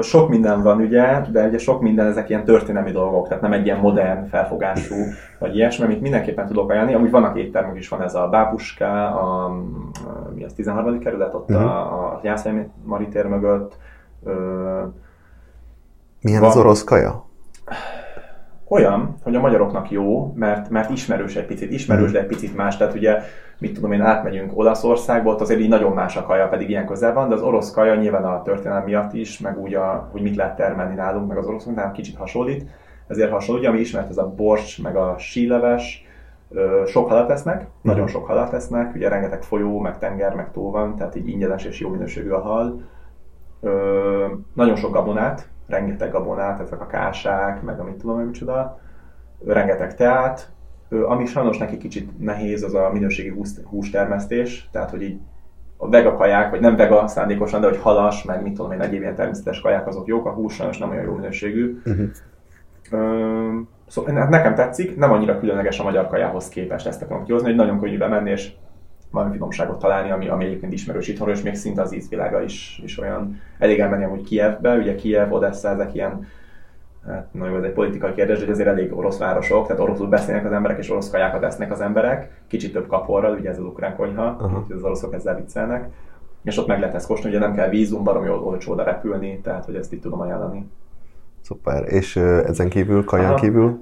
sok 0.00 0.28
minden 0.28 0.62
van 0.62 0.80
ugye, 0.80 1.20
de 1.30 1.46
ugye 1.46 1.58
sok 1.58 1.80
minden 1.82 2.06
ezek 2.06 2.28
ilyen 2.28 2.44
történelmi 2.44 2.90
dolgok, 2.90 3.28
tehát 3.28 3.42
nem 3.42 3.52
egy 3.52 3.64
ilyen 3.66 3.78
modern 3.78 4.26
felfogású, 4.26 4.94
vagy 5.38 5.54
ilyesmi, 5.56 5.84
amit 5.84 6.00
mindenképpen 6.00 6.46
tudok 6.46 6.70
ajánlani. 6.70 6.94
Amúgy 6.94 7.10
vannak 7.10 7.38
éttermek 7.38 7.78
is, 7.78 7.88
van 7.88 8.02
ez 8.02 8.14
a 8.14 8.28
Bábuska, 8.28 9.06
a, 9.06 9.44
a 9.44 10.32
mi 10.34 10.44
az 10.44 10.52
13. 10.52 10.98
kerület, 10.98 11.34
ott 11.34 11.48
Mhm. 11.48 11.62
a, 11.62 12.04
a 12.04 12.20
Jászai 12.22 12.66
Mari 12.84 13.08
tér 13.08 13.26
mögött. 13.26 13.76
Ö, 14.24 14.32
Milyen 16.20 16.40
Van. 16.40 16.50
az 16.50 16.56
orosz 16.56 16.84
kaja? 16.84 17.24
olyan, 18.68 19.16
hogy 19.22 19.34
a 19.34 19.40
magyaroknak 19.40 19.90
jó, 19.90 20.32
mert, 20.36 20.70
mert 20.70 20.90
ismerős 20.90 21.36
egy 21.36 21.46
picit, 21.46 21.70
ismerős, 21.72 22.10
de 22.12 22.18
egy 22.20 22.26
picit 22.26 22.56
más. 22.56 22.76
Tehát 22.76 22.94
ugye, 22.94 23.18
mit 23.62 23.74
tudom 23.74 23.92
én, 23.92 24.00
átmegyünk 24.00 24.58
Olaszországba, 24.58 25.30
ott 25.30 25.40
azért 25.40 25.60
így 25.60 25.68
nagyon 25.68 25.92
más 25.92 26.16
a 26.16 26.22
kaja, 26.22 26.48
pedig 26.48 26.70
ilyen 26.70 26.86
közel 26.86 27.12
van, 27.12 27.28
de 27.28 27.34
az 27.34 27.42
orosz 27.42 27.70
kaja 27.70 27.94
nyilván 27.94 28.24
a 28.24 28.42
történelem 28.42 28.84
miatt 28.84 29.12
is, 29.12 29.38
meg 29.38 29.58
úgy, 29.58 29.74
a, 29.74 30.08
hogy 30.12 30.22
mit 30.22 30.36
lehet 30.36 30.56
termelni 30.56 30.94
nálunk, 30.94 31.28
meg 31.28 31.36
az 31.36 31.46
oroszoknál 31.46 31.92
kicsit 31.92 32.16
hasonlít. 32.16 32.66
ezért 33.06 33.30
hasonló. 33.30 33.68
Ami 33.68 33.78
ismert 33.78 34.08
ez 34.10 34.16
a 34.16 34.32
borcs, 34.36 34.82
meg 34.82 34.96
a 34.96 35.14
síleves, 35.18 36.06
sok 36.86 37.08
halat 37.08 37.30
esznek, 37.30 37.56
uh-huh. 37.56 37.70
nagyon 37.82 38.06
sok 38.06 38.26
halat 38.26 38.52
esznek, 38.52 38.94
ugye 38.94 39.08
rengeteg 39.08 39.42
folyó, 39.42 39.80
meg 39.80 39.98
tenger, 39.98 40.34
meg 40.34 40.50
tó 40.50 40.70
van, 40.70 40.96
tehát 40.96 41.16
így 41.16 41.28
ingyenes 41.28 41.64
és 41.64 41.80
jó 41.80 41.88
minőségű 41.88 42.30
a 42.30 42.40
hal. 42.40 42.80
Ö, 43.60 44.26
nagyon 44.54 44.76
sok 44.76 44.92
gabonát, 44.92 45.48
rengeteg 45.66 46.10
gabonát, 46.10 46.60
ezek 46.60 46.80
a 46.80 46.86
kásák, 46.86 47.62
meg 47.62 47.80
amit 47.80 47.96
tudom, 47.96 48.16
hogy 48.16 48.26
micsoda, 48.26 48.78
rengeteg 49.44 49.94
teát, 49.94 50.52
ami 51.06 51.26
sajnos 51.26 51.58
neki 51.58 51.76
kicsit 51.76 52.18
nehéz, 52.18 52.62
az 52.62 52.74
a 52.74 52.90
minőségi 52.92 53.34
hústermesztés, 53.64 54.68
tehát 54.72 54.90
hogy 54.90 55.02
így 55.02 55.18
a 55.76 55.88
vega 55.88 56.14
kaják, 56.14 56.50
vagy 56.50 56.60
nem 56.60 56.76
vega 56.76 57.06
szándékosan, 57.06 57.60
de 57.60 57.66
hogy 57.66 57.78
halas, 57.78 58.24
meg 58.24 58.42
mit 58.42 58.54
tudom 58.54 58.72
én, 58.72 58.80
egyéb 58.80 59.00
ilyen 59.00 59.14
természetes 59.14 59.60
kaják, 59.60 59.86
azok 59.86 60.06
jók, 60.06 60.26
a 60.26 60.30
hús 60.30 60.54
sajnos 60.54 60.78
nem 60.78 60.90
olyan 60.90 61.04
jó 61.04 61.14
minőségű. 61.14 61.80
Uh-huh. 61.84 62.08
Ö, 62.90 63.60
Szóval 63.92 64.14
hát 64.14 64.28
nekem 64.28 64.54
tetszik, 64.54 64.96
nem 64.96 65.12
annyira 65.12 65.38
különleges 65.38 65.78
a 65.78 65.82
magyar 65.82 66.08
kajához 66.08 66.48
képest 66.48 66.86
ezt 66.86 67.02
akarom 67.02 67.24
kihozni, 67.24 67.46
hogy 67.46 67.56
nagyon 67.56 67.80
könnyű 67.80 67.98
bemenni, 67.98 68.30
és 68.30 68.52
valami 69.10 69.32
finomságot 69.32 69.78
találni, 69.78 70.10
ami, 70.10 70.28
ami 70.28 70.44
egyébként 70.44 70.72
ismerős 70.72 71.08
itthon, 71.08 71.28
és 71.28 71.42
még 71.42 71.54
szinte 71.54 71.82
az 71.82 71.94
ízvilága 71.94 72.42
is, 72.42 72.80
is 72.84 72.98
olyan 72.98 73.40
elég 73.58 73.78
elmenni 73.78 74.04
amúgy 74.04 74.22
Kievbe, 74.22 74.76
ugye 74.76 74.94
Kiev, 74.94 75.32
Odessa, 75.32 75.68
ezek 75.68 75.94
ilyen 75.94 76.26
hát 77.06 77.26
nagyon 77.32 77.52
jó, 77.52 77.58
ez 77.58 77.64
egy 77.64 77.72
politikai 77.72 78.12
kérdés, 78.12 78.38
hogy 78.38 78.50
azért 78.50 78.68
elég 78.68 78.96
orosz 78.96 79.18
városok, 79.18 79.66
tehát 79.66 79.82
oroszul 79.82 80.08
beszélnek 80.08 80.44
az 80.44 80.52
emberek, 80.52 80.78
és 80.78 80.90
orosz 80.90 81.10
kajákat 81.10 81.42
esznek 81.42 81.72
az 81.72 81.80
emberek, 81.80 82.42
kicsit 82.48 82.72
több 82.72 82.86
kaporral, 82.86 83.36
ugye 83.38 83.50
ez 83.50 83.58
az 83.58 83.64
ukrán 83.64 83.96
konyha, 83.96 84.36
uh-huh. 84.40 84.64
az 84.76 84.82
oroszok 84.82 85.14
ezzel 85.14 85.36
viccelnek, 85.36 85.88
és 86.44 86.58
ott 86.58 86.66
meg 86.66 86.78
lehet 86.80 86.94
ezt 86.94 87.06
kóstolni, 87.06 87.36
ugye 87.36 87.46
nem 87.46 87.54
kell 87.54 87.68
vízum, 87.68 88.04
baromi 88.04 88.28
olcsó 88.28 88.72
oda 88.72 88.82
repülni, 88.82 89.40
tehát 89.40 89.64
hogy 89.64 89.74
ezt 89.74 89.92
itt 89.92 90.02
tudom 90.02 90.20
ajánlani. 90.20 90.70
Szuper. 91.40 91.92
És 91.92 92.16
ezen 92.16 92.68
kívül, 92.68 93.04
kaján 93.04 93.26
Aha. 93.26 93.40
kívül? 93.40 93.78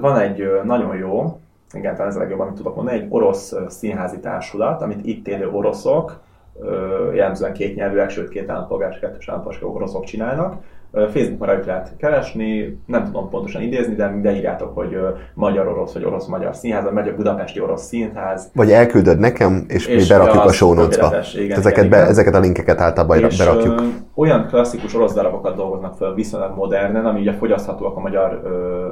van 0.00 0.18
egy 0.18 0.48
nagyon 0.64 0.96
jó, 0.96 1.40
igen, 1.72 1.94
talán 1.94 2.10
ez 2.10 2.16
a 2.16 2.20
legjobb, 2.20 2.40
amit 2.40 2.54
tudok 2.54 2.76
mondani, 2.76 2.98
egy 2.98 3.06
orosz 3.08 3.54
színházi 3.68 4.20
társulat, 4.20 4.82
amit 4.82 5.06
itt 5.06 5.28
élő 5.28 5.48
oroszok, 5.50 6.20
jellemzően 7.14 7.52
két 7.52 7.74
nyelvűek, 7.74 8.10
sőt 8.10 8.28
két 8.28 8.50
állampolgár, 8.50 8.98
kettős 8.98 9.28
állampolgár 9.28 9.64
oroszok 9.64 10.04
csinálnak, 10.04 10.62
Facebookon 10.94 11.46
rajta 11.46 11.66
lehet 11.66 11.92
keresni, 11.96 12.78
nem 12.86 13.04
tudom 13.04 13.28
pontosan 13.28 13.62
idézni, 13.62 13.94
de 13.94 14.08
beírjátok, 14.08 14.74
hogy 14.74 14.98
magyar-orosz 15.34 15.92
vagy 15.92 16.04
orosz-magyar 16.04 16.54
színház, 16.54 16.84
vagy 16.84 16.92
magyar 16.92 17.14
budapesti 17.14 17.60
orosz 17.60 17.82
színház. 17.82 18.50
Vagy 18.54 18.70
elküldöd 18.70 19.18
nekem, 19.18 19.64
és, 19.68 19.86
és 19.86 20.02
mi 20.02 20.14
berakjuk 20.14 20.44
a 20.44 20.52
show 20.52 20.74
notes-ba. 20.74 21.14
ezeket, 21.48 21.88
be, 21.88 21.96
ezeket 21.96 22.34
a 22.34 22.40
linkeket 22.40 22.80
általában 22.80 23.18
és 23.18 23.38
berakjuk. 23.38 23.80
Ö, 23.80 23.84
olyan 24.14 24.46
klasszikus 24.46 24.94
orosz 24.94 25.14
darabokat 25.14 25.56
dolgoznak 25.56 25.96
fel 25.96 26.14
viszonylag 26.14 26.56
modernen, 26.56 27.06
ami 27.06 27.20
ugye 27.20 27.32
fogyaszthatóak 27.32 27.96
a 27.96 28.00
magyar, 28.00 28.40
ö, 28.44 28.86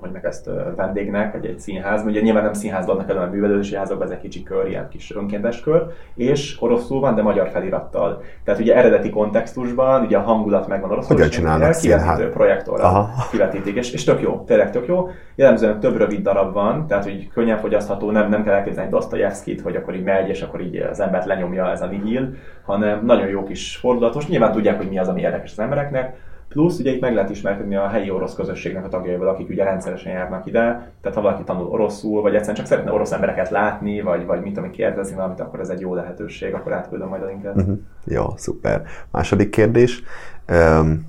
hogy 0.00 0.10
meg 0.12 0.24
ezt 0.24 0.50
vendégnek, 0.76 1.34
egy, 1.34 1.46
egy 1.46 1.58
színház. 1.58 2.04
Ugye 2.04 2.20
nyilván 2.20 2.42
nem 2.42 2.52
színházban 2.52 2.96
adnak 2.96 3.10
elő 3.10 3.20
a 3.20 3.30
művelődési 3.30 3.74
házakban, 3.74 4.06
ez 4.06 4.12
egy 4.12 4.20
kicsi 4.20 4.42
kör, 4.42 4.68
ilyen 4.68 4.88
kis 4.88 5.16
önkéntes 5.16 5.60
kör, 5.60 5.86
és 6.14 6.56
oroszul 6.60 7.00
van, 7.00 7.14
de 7.14 7.22
magyar 7.22 7.48
felirattal. 7.48 8.22
Tehát 8.44 8.60
ugye 8.60 8.76
eredeti 8.76 9.10
kontextusban, 9.10 10.04
ugye 10.04 10.16
a 10.16 10.20
hangulat 10.20 10.68
megvan 10.68 10.90
oroszul, 10.90 11.16
hogyan 11.26 11.40
csinálnak 11.40 11.72
színház? 11.72 12.20
projektorral 12.32 13.10
kivetítik, 13.30 13.76
és, 13.76 13.92
és 13.92 14.04
tök 14.04 14.20
jó, 14.20 14.44
tényleg 14.46 14.70
tök 14.70 14.86
jó. 14.86 15.08
Jellemzően 15.34 15.80
több 15.80 15.96
rövid 15.96 16.22
darab 16.22 16.52
van, 16.52 16.86
tehát 16.86 17.04
hogy 17.04 17.28
könnyen 17.34 17.58
fogyasztható, 17.58 18.10
nem, 18.10 18.28
nem 18.28 18.44
kell 18.44 18.54
elképzelni 18.54 18.90
Dostoyevskit, 18.90 19.60
hogy 19.60 19.76
akkor 19.76 19.94
így 19.94 20.02
megy, 20.02 20.28
és 20.28 20.42
akkor 20.42 20.60
így 20.60 20.76
az 20.76 21.00
embert 21.00 21.24
lenyomja 21.24 21.70
ez 21.70 21.82
a 21.82 21.86
nihil, 21.86 22.34
hanem 22.64 23.04
nagyon 23.04 23.28
jó 23.28 23.44
kis 23.44 23.76
fordulatos. 23.76 24.26
Nyilván 24.26 24.52
tudják, 24.52 24.76
hogy 24.76 24.88
mi 24.88 24.98
az, 24.98 25.08
ami 25.08 25.20
érdekes 25.20 25.50
az 25.50 25.58
embereknek, 25.58 26.16
Plusz 26.56 26.78
ugye 26.78 26.90
itt 26.90 27.00
meg 27.00 27.14
lehet 27.14 27.30
ismerkedni 27.30 27.76
a 27.76 27.88
helyi 27.88 28.10
orosz 28.10 28.34
közösségnek 28.34 28.84
a 28.84 28.88
tagjaival, 28.88 29.28
akik 29.28 29.48
ugye 29.48 29.64
rendszeresen 29.64 30.12
járnak 30.12 30.46
ide, 30.46 30.92
tehát 31.00 31.16
ha 31.16 31.22
valaki 31.22 31.42
tanul 31.42 31.66
oroszul, 31.66 32.22
vagy 32.22 32.34
egyszerűen 32.34 32.56
csak 32.56 32.66
szeretne 32.66 32.92
orosz 32.92 33.12
embereket 33.12 33.50
látni, 33.50 34.00
vagy, 34.00 34.26
vagy 34.26 34.40
mit, 34.40 34.58
ami 34.58 34.70
kérdezni 34.70 35.16
valamit, 35.16 35.40
akkor 35.40 35.60
ez 35.60 35.68
egy 35.68 35.80
jó 35.80 35.94
lehetőség, 35.94 36.54
akkor 36.54 36.72
átküldöm 36.72 37.08
majd 37.08 37.22
a 37.22 37.26
linket. 37.26 37.56
Uh-huh. 37.56 37.78
Jó, 38.04 38.24
szuper. 38.36 38.82
Második 39.10 39.50
kérdés. 39.50 40.02
Um, 40.48 41.06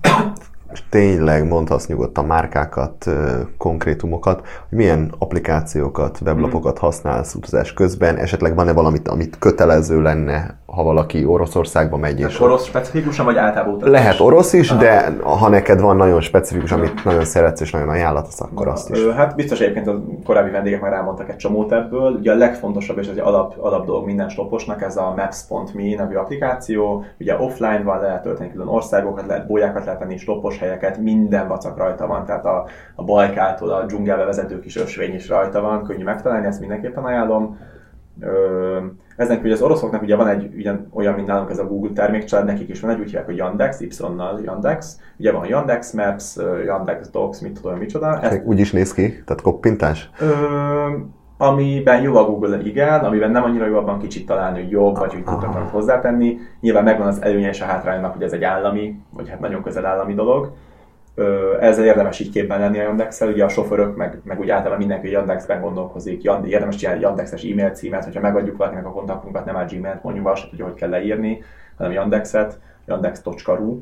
és 0.73 0.83
tényleg 0.89 1.47
mondhatsz 1.47 1.87
nyugodtan 1.87 2.25
márkákat, 2.25 3.05
konkrétumokat, 3.57 4.41
hogy 4.69 4.77
milyen 4.77 5.13
applikációkat, 5.17 6.19
weblapokat 6.25 6.77
használsz 6.77 7.33
utazás 7.33 7.73
közben, 7.73 8.15
esetleg 8.15 8.55
van-e 8.55 8.73
valamit, 8.73 9.07
amit 9.07 9.37
kötelező 9.39 10.01
lenne 10.01 10.57
ha 10.77 10.83
valaki 10.83 11.25
Oroszországba 11.25 11.97
megy. 11.97 12.19
És 12.19 12.39
orosz 12.39 12.65
specifikusan, 12.65 13.25
vagy 13.25 13.37
általában 13.37 13.73
utazás? 13.73 13.93
Lehet 13.93 14.19
orosz 14.19 14.53
is, 14.53 14.69
Aha. 14.71 14.79
de 14.79 15.13
ha 15.23 15.49
neked 15.49 15.81
van 15.81 15.95
nagyon 15.95 16.21
specifikus, 16.21 16.71
amit 16.71 17.03
nagyon 17.03 17.23
szeretsz 17.23 17.61
és 17.61 17.71
nagyon 17.71 17.89
ajánlatasz, 17.89 18.41
akkor 18.41 18.67
azt 18.67 18.89
is. 18.89 19.05
Hát 19.05 19.35
biztos 19.35 19.59
egyébként 19.59 19.87
a 19.87 20.03
korábbi 20.25 20.49
vendégek 20.49 20.81
már 20.81 20.93
elmondtak 20.93 21.29
egy 21.29 21.35
csomót 21.35 21.71
ebből. 21.71 22.11
Ugye 22.11 22.31
a 22.31 22.35
legfontosabb 22.35 22.97
és 22.97 23.07
az 23.07 23.17
alap, 23.17 23.55
alap 23.59 23.85
dolog 23.85 24.05
minden 24.05 24.29
stoposnak 24.29 24.81
ez 24.81 24.97
a 24.97 25.13
Maps.me 25.15 25.95
nevű 25.95 26.15
applikáció. 26.15 27.03
Ugye 27.19 27.35
offline 27.39 27.81
van, 27.83 28.01
lehet 28.01 28.21
tölteni 28.21 28.51
külön 28.51 28.67
országokat, 28.67 29.27
lehet 29.27 29.47
bolyákat 29.47 29.85
lehet 29.85 29.99
tenni, 29.99 30.17
stopos 30.17 30.56
helyeket, 30.57 30.97
minden 30.97 31.47
vacak 31.47 31.77
rajta 31.77 32.07
van, 32.07 32.25
tehát 32.25 32.45
a, 32.45 32.65
a 32.95 33.03
Bajkától 33.03 33.69
a 33.69 33.85
dzsungelbe 33.85 34.23
vezető 34.23 34.59
kis 34.59 34.75
ösvény 34.75 35.13
is 35.13 35.29
rajta 35.29 35.61
van, 35.61 35.83
könnyű 35.83 36.03
megtalálni, 36.03 36.45
ezt 36.45 36.59
mindenképpen 36.59 37.03
ajánlom. 37.03 37.57
Ö, 38.19 38.77
ezen 39.15 39.41
hogy 39.41 39.51
az 39.51 39.61
oroszoknak 39.61 40.01
ugye 40.01 40.15
van 40.15 40.27
egy 40.27 40.53
ugyan, 40.55 40.87
olyan, 40.93 41.13
mint 41.13 41.27
nálunk 41.27 41.49
ez 41.49 41.59
a 41.59 41.67
Google 41.67 41.91
termékcsalád, 41.93 42.45
nekik 42.45 42.69
is 42.69 42.79
van 42.79 42.91
egy, 42.91 42.99
úgy 42.99 43.05
hívják, 43.05 43.25
hogy 43.25 43.37
Yandex, 43.37 43.79
Y-nal 43.79 44.39
Yandex. 44.43 44.99
Ugye 45.17 45.31
van 45.31 45.45
Yandex 45.45 45.91
Maps, 45.91 46.35
Yandex 46.65 47.09
Docs, 47.09 47.41
mit 47.41 47.61
tudom, 47.61 47.77
micsoda. 47.77 48.19
Ez 48.21 48.39
úgy 48.43 48.59
is 48.59 48.71
néz 48.71 48.93
ki? 48.93 49.23
Tehát 49.23 49.41
koppintás? 49.41 50.09
Ö, 50.19 50.25
amiben 51.37 52.01
jó 52.01 52.15
a 52.15 52.25
Google, 52.25 52.59
igen, 52.61 52.99
amiben 52.99 53.31
nem 53.31 53.43
annyira 53.43 53.65
jó, 53.65 53.77
abban 53.77 53.99
kicsit 53.99 54.25
találni, 54.25 54.61
hogy 54.61 54.71
jobb, 54.71 54.97
vagy 54.97 55.13
hogy 55.13 55.23
tudtak 55.23 55.51
valamit 55.51 55.71
hozzátenni. 55.71 56.37
Nyilván 56.59 56.83
megvan 56.83 57.07
az 57.07 57.21
előnye 57.21 57.49
és 57.49 57.61
a 57.61 57.65
hátránynak, 57.65 58.13
hogy 58.13 58.23
ez 58.23 58.33
egy 58.33 58.43
állami, 58.43 58.99
vagy 59.09 59.29
hát 59.29 59.39
nagyon 59.39 59.63
közel 59.63 59.85
állami 59.85 60.13
dolog 60.13 60.51
ezzel 61.59 61.85
érdemes 61.85 62.19
így 62.19 62.29
képben 62.29 62.59
lenni 62.59 62.79
a 62.79 62.81
yandex 62.81 63.21
ugye 63.21 63.43
a 63.43 63.49
sofőrök, 63.49 63.95
meg, 63.95 64.21
meg 64.23 64.39
úgy 64.39 64.49
általában 64.49 64.77
mindenki, 64.77 65.09
Yandexben 65.09 65.61
gondolkozik, 65.61 66.23
Yand, 66.23 66.45
érdemes 66.45 66.75
csinálni 66.75 67.01
Yandexes 67.01 67.43
e-mail 67.43 67.69
címet, 67.69 68.03
hogyha 68.03 68.21
megadjuk 68.21 68.57
valakinek 68.57 68.85
a 68.85 68.91
kontaktunkat, 68.91 69.45
nem 69.45 69.55
a 69.55 69.65
Gmail-t 69.65 70.03
mondjuk, 70.03 70.27
azt 70.27 70.49
tudja, 70.49 70.65
hogy 70.65 70.73
kell 70.73 70.89
leírni, 70.89 71.43
hanem 71.77 71.91
Yandexet, 71.91 72.59
yandex.ru. 72.85 73.81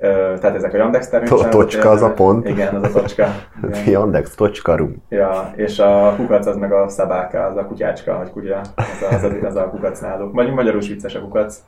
Tehát 0.00 0.54
ezek 0.54 0.74
a 0.74 0.76
Yandex 0.76 1.08
termékek. 1.08 1.48
Tocska 1.48 1.90
az 1.90 2.02
a 2.02 2.12
pont. 2.12 2.48
Igen, 2.48 2.74
az 2.74 2.82
a 2.82 3.00
tocska. 3.00 3.26
Yandex, 3.86 4.34
tocskaru. 4.34 4.88
Ja, 5.08 5.52
és 5.56 5.78
a 5.78 6.14
kukac 6.16 6.46
az 6.46 6.56
meg 6.56 6.72
a 6.72 6.88
szabáka, 6.88 7.44
az 7.44 7.56
a 7.56 7.66
kutyácska, 7.66 8.16
vagy 8.16 8.30
kutya, 8.30 8.60
az 8.74 9.02
a, 9.10 9.14
az 9.14 9.22
a, 9.22 9.46
az 9.46 9.56
a 9.56 9.68
kukac 9.68 10.00
náluk. 10.00 10.34
Vagy 10.34 10.52
magyarul 10.52 10.80
vicces 10.80 11.14
a 11.14 11.20
kukac. 11.20 11.62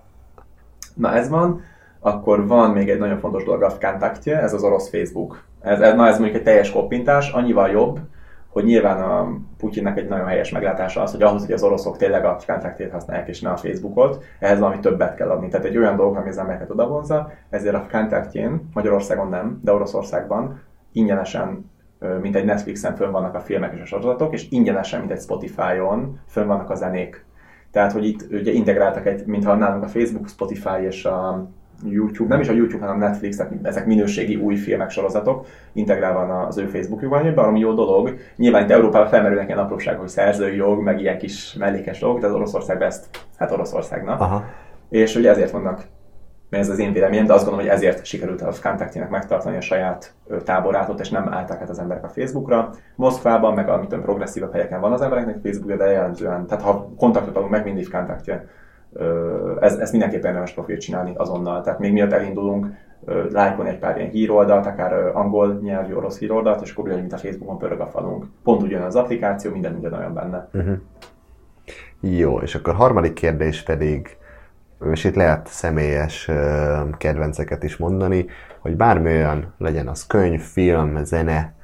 Na 0.94 1.14
ez 1.14 1.28
van 1.28 1.62
akkor 2.02 2.46
van 2.46 2.70
még 2.70 2.90
egy 2.90 2.98
nagyon 2.98 3.18
fontos 3.18 3.44
dolog, 3.44 3.62
a 3.62 3.68
Vkontaktje, 3.68 4.40
ez 4.40 4.52
az 4.52 4.62
orosz 4.62 4.88
Facebook. 4.88 5.44
Ez, 5.60 5.80
ez, 5.80 5.94
na 5.94 6.06
ez 6.06 6.18
mondjuk 6.18 6.38
egy 6.38 6.44
teljes 6.44 6.70
koppintás, 6.70 7.30
annyival 7.30 7.70
jobb, 7.70 7.98
hogy 8.52 8.64
nyilván 8.64 9.02
a 9.02 9.38
Putyinnek 9.58 9.98
egy 9.98 10.08
nagyon 10.08 10.26
helyes 10.26 10.50
meglátása 10.50 11.02
az, 11.02 11.10
hogy 11.10 11.22
ahhoz, 11.22 11.44
hogy 11.44 11.54
az 11.54 11.62
oroszok 11.62 11.96
tényleg 11.96 12.24
a 12.24 12.36
Vkontaktét 12.42 12.90
használják 12.90 13.28
és 13.28 13.40
ne 13.40 13.50
a 13.50 13.56
Facebookot, 13.56 14.24
ehhez 14.38 14.58
valami 14.58 14.80
többet 14.80 15.14
kell 15.14 15.30
adni. 15.30 15.48
Tehát 15.48 15.66
egy 15.66 15.78
olyan 15.78 15.96
dolog, 15.96 16.16
ami 16.16 16.28
az 16.28 16.38
embereket 16.38 16.70
odavonza, 16.70 17.30
ezért 17.50 17.74
a 17.74 17.84
Vkontaktjén, 17.88 18.68
Magyarországon 18.74 19.28
nem, 19.28 19.60
de 19.62 19.72
Oroszországban 19.72 20.60
ingyenesen 20.92 21.70
mint 22.20 22.36
egy 22.36 22.44
Netflixen 22.44 22.94
fönn 22.94 23.10
vannak 23.10 23.34
a 23.34 23.40
filmek 23.40 23.74
és 23.74 23.80
a 23.80 23.84
sorozatok, 23.84 24.32
és 24.32 24.46
ingyenesen, 24.50 25.00
mint 25.00 25.12
egy 25.12 25.20
Spotify-on 25.20 26.20
fönn 26.26 26.46
vannak 26.46 26.70
a 26.70 26.74
zenék. 26.74 27.24
Tehát, 27.70 27.92
hogy 27.92 28.06
itt 28.06 28.26
ugye 28.32 28.52
integráltak 28.52 29.06
egy, 29.06 29.26
mintha 29.26 29.54
nálunk 29.54 29.84
a 29.84 29.88
Facebook, 29.88 30.28
Spotify 30.28 30.84
és 30.84 31.04
a 31.04 31.48
YouTube, 31.84 32.28
nem 32.28 32.40
is 32.40 32.48
a 32.48 32.52
YouTube, 32.52 32.84
hanem 32.84 32.98
Netflix, 32.98 33.42
ezek 33.62 33.86
minőségi 33.86 34.36
új 34.36 34.56
filmek, 34.56 34.90
sorozatok, 34.90 35.46
integrálva 35.72 36.46
az 36.46 36.58
ő 36.58 36.66
Facebookjukban, 36.66 37.26
egy 37.26 37.34
valami 37.34 37.58
jó 37.58 37.72
dolog. 37.72 38.16
Nyilván 38.36 38.62
itt 38.62 38.70
Európában 38.70 39.08
felmerülnek 39.08 39.46
ilyen 39.46 39.58
apróságok, 39.58 40.00
hogy 40.00 40.08
szerzői 40.08 40.56
jog, 40.56 40.82
meg 40.82 41.00
ilyen 41.00 41.18
kis 41.18 41.54
mellékes 41.54 41.98
dolgok, 41.98 42.20
de 42.20 42.26
az 42.26 42.34
Oroszországban 42.34 42.86
ezt, 42.86 43.06
hát 43.36 43.50
Oroszországnak. 43.50 44.20
Aha. 44.20 44.44
És 44.88 45.16
ugye 45.16 45.30
ezért 45.30 45.50
vannak 45.50 45.84
ez 46.50 46.68
az 46.68 46.78
én 46.78 46.92
véleményem, 46.92 47.26
de 47.26 47.32
azt 47.32 47.44
gondolom, 47.44 47.66
hogy 47.66 47.76
ezért 47.76 48.04
sikerült 48.04 48.40
a 48.40 48.50
Vkontaktinek 48.50 49.10
megtartani 49.10 49.56
a 49.56 49.60
saját 49.60 50.14
táborát 50.44 50.88
ott, 50.88 51.00
és 51.00 51.10
nem 51.10 51.28
állták 51.32 51.60
át 51.60 51.68
az 51.68 51.78
emberek 51.78 52.04
a 52.04 52.08
Facebookra. 52.08 52.70
Moszkvában, 52.96 53.54
meg 53.54 53.68
amit 53.68 53.96
progresszívebb 53.96 54.52
helyeken 54.52 54.80
van 54.80 54.92
az 54.92 55.00
embereknek 55.00 55.38
Facebookja, 55.42 55.76
de 55.76 55.90
jellemzően, 55.90 56.46
tehát 56.46 56.64
ha 56.64 56.92
kontaktot 56.96 57.36
adunk 57.36 57.50
meg, 57.50 57.64
mindig 57.64 57.86
Vkontaktja 57.86 58.44
ez, 59.60 59.74
ezt 59.76 59.90
mindenképpen 59.90 60.28
érdemes 60.28 60.52
profilt 60.52 60.80
csinálni 60.80 61.12
azonnal. 61.16 61.62
Tehát 61.62 61.78
még 61.78 61.92
miatt 61.92 62.12
elindulunk, 62.12 62.66
lájkolni 63.30 63.70
egy 63.70 63.78
pár 63.78 63.96
ilyen 63.96 64.10
híroldalt, 64.10 64.66
akár 64.66 64.92
angol 65.16 65.58
nyelvű 65.62 65.94
orosz 65.94 66.18
híroldalt, 66.18 66.62
és 66.62 66.72
akkor 66.72 66.84
mint 66.88 67.12
a 67.12 67.16
Facebookon 67.16 67.58
pörög 67.58 67.80
a 67.80 67.86
falunk. 67.86 68.26
Pont 68.44 68.62
ugyan 68.62 68.82
az 68.82 68.94
applikáció, 68.94 69.50
minden 69.50 69.72
minden 69.72 69.92
olyan 69.92 70.14
benne. 70.14 70.48
Uh-huh. 70.52 70.76
Jó, 72.00 72.38
és 72.38 72.54
akkor 72.54 72.74
harmadik 72.74 73.12
kérdés 73.12 73.62
pedig, 73.62 74.16
és 74.92 75.04
itt 75.04 75.14
lehet 75.14 75.46
személyes 75.46 76.30
kedvenceket 76.98 77.62
is 77.62 77.76
mondani, 77.76 78.26
hogy 78.58 78.76
bármi 78.76 79.10
olyan 79.10 79.54
legyen 79.58 79.88
az 79.88 80.06
könyv, 80.06 80.40
film, 80.40 81.04
zene, 81.04 81.54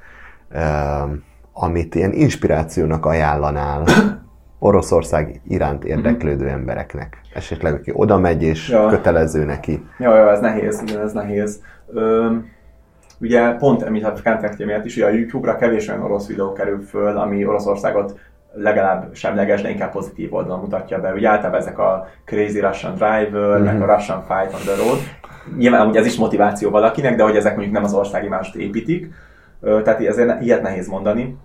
amit 1.52 1.94
ilyen 1.94 2.12
inspirációnak 2.12 3.06
ajánlanál 3.06 3.84
Oroszország 4.59 5.40
iránt 5.48 5.85
érdeklődő 5.85 6.44
mm-hmm. 6.44 6.55
embereknek? 6.55 7.20
Esetleg, 7.35 7.74
aki 7.74 7.90
oda 7.94 8.18
megy 8.18 8.43
és 8.43 8.68
ja. 8.68 8.86
kötelező 8.86 9.44
neki. 9.44 9.85
Ja, 9.98 10.16
ja, 10.16 10.30
ez 10.30 10.40
nehéz, 10.40 10.82
igen, 10.86 11.01
ez 11.01 11.12
nehéz. 11.12 11.62
Ö, 11.93 12.26
ugye 13.20 13.51
pont 13.51 13.82
említett 13.82 14.22
Kentekti 14.22 14.64
miatt 14.64 14.85
is, 14.85 14.94
hogy 14.94 15.02
a 15.02 15.16
YouTube-ra 15.16 15.56
kevés 15.56 15.89
olyan 15.89 16.02
orosz 16.02 16.26
videó 16.26 16.52
kerül 16.52 16.80
föl, 16.80 17.16
ami 17.16 17.47
Oroszországot 17.47 18.18
legalább 18.52 19.14
semleges, 19.14 19.62
de 19.62 19.70
inkább 19.70 19.93
pozitív 19.93 20.35
oldalon 20.35 20.60
mutatja 20.60 21.01
be. 21.01 21.12
Ugye 21.12 21.28
általában 21.28 21.60
ezek 21.60 21.78
a 21.78 22.09
Crazy 22.24 22.60
Russian 22.60 22.94
Driver, 22.94 23.30
mm-hmm. 23.30 23.64
meg 23.64 23.82
a 23.82 23.94
Russian 23.94 24.24
Fight 24.26 24.55
on 24.55 24.60
the 24.60 24.85
Road. 24.85 24.98
Nyilván 25.56 25.89
ugye 25.89 26.01
ez 26.01 26.06
is 26.06 26.16
motiváció 26.16 26.70
valakinek, 26.70 27.16
de 27.16 27.22
hogy 27.22 27.36
ezek 27.36 27.52
mondjuk 27.52 27.74
nem 27.74 27.85
az 27.85 27.94
országi 27.94 28.28
mást 28.28 28.56
építik. 28.56 29.10
Tehát 29.60 30.01
ezért 30.01 30.43
ilyet 30.43 30.62
nehéz 30.62 30.89
mondani. 30.89 31.36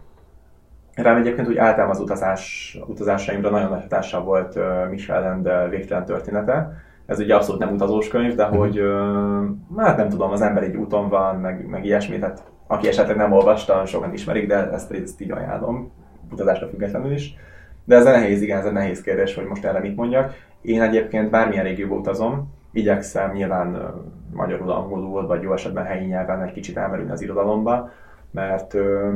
Rám 0.95 1.17
egyébként 1.17 1.47
úgy 1.47 1.57
általában 1.57 1.95
az 1.95 2.01
utazás, 2.01 2.77
utazásaimra 2.87 3.49
nagyon 3.49 3.69
nagy 3.69 3.81
hatással 3.81 4.23
volt 4.23 4.55
uh, 4.55 4.89
Michel 4.89 5.23
End 5.23 5.69
végtelen 5.69 6.05
története. 6.05 6.73
Ez 7.05 7.19
ugye 7.19 7.35
abszolút 7.35 7.61
nem 7.61 7.73
utazós 7.73 8.07
könyv, 8.07 8.35
de 8.35 8.47
mhm. 8.47 8.57
hogy 8.57 8.79
uh, 8.79 9.45
hát 9.77 9.97
nem 9.97 10.09
tudom, 10.09 10.31
az 10.31 10.41
ember 10.41 10.63
egy 10.63 10.75
úton 10.75 11.09
van, 11.09 11.35
meg, 11.35 11.67
meg 11.67 11.85
ilyesmi, 11.85 12.19
tehát 12.19 12.43
aki 12.67 12.87
esetleg 12.87 13.15
nem 13.15 13.31
olvasta, 13.31 13.85
sokan 13.85 14.13
ismerik, 14.13 14.47
de 14.47 14.71
ezt, 14.71 14.91
ezt 14.91 15.21
így 15.21 15.31
ajánlom, 15.31 15.91
utazásra 16.31 16.67
függetlenül 16.67 17.11
is. 17.11 17.35
De 17.85 17.95
ez 17.95 18.05
a 18.05 18.11
nehéz, 18.11 18.41
igen, 18.41 18.59
ez 18.59 18.65
egy 18.65 18.71
nehéz 18.71 19.01
kérdés, 19.01 19.35
hogy 19.35 19.45
most 19.45 19.65
erre 19.65 19.79
mit 19.79 19.95
mondjak. 19.95 20.33
Én 20.61 20.81
egyébként 20.81 21.29
bármilyen 21.29 21.63
régióba 21.63 21.95
utazom, 21.95 22.53
igyekszem 22.71 23.31
nyilván 23.31 23.75
uh, 23.75 23.81
magyarul, 24.33 24.71
angolul, 24.71 25.27
vagy 25.27 25.41
jó 25.41 25.53
esetben 25.53 25.85
helyi 25.85 26.05
nyelven 26.05 26.41
egy 26.41 26.51
kicsit 26.51 26.77
elmerülni 26.77 27.11
az 27.11 27.21
irodalomba, 27.21 27.91
mert 28.31 28.73
uh, 28.73 29.13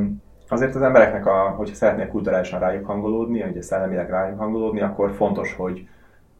azért 0.48 0.74
az 0.74 0.82
embereknek, 0.82 1.26
a, 1.26 1.54
hogyha 1.56 1.74
szeretnék 1.74 2.08
kulturálisan 2.08 2.60
rájuk 2.60 2.86
hangolódni, 2.86 3.42
ugye 3.42 3.62
szellemileg 3.62 4.10
rájuk 4.10 4.38
hangolódni, 4.38 4.80
akkor 4.80 5.12
fontos, 5.12 5.54
hogy 5.54 5.88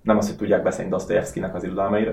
nem 0.02 0.16
azt, 0.16 0.28
hogy 0.28 0.36
tudják 0.36 0.62
beszélni 0.62 0.90
Dostoyevskynek 0.90 1.54
az 1.54 1.64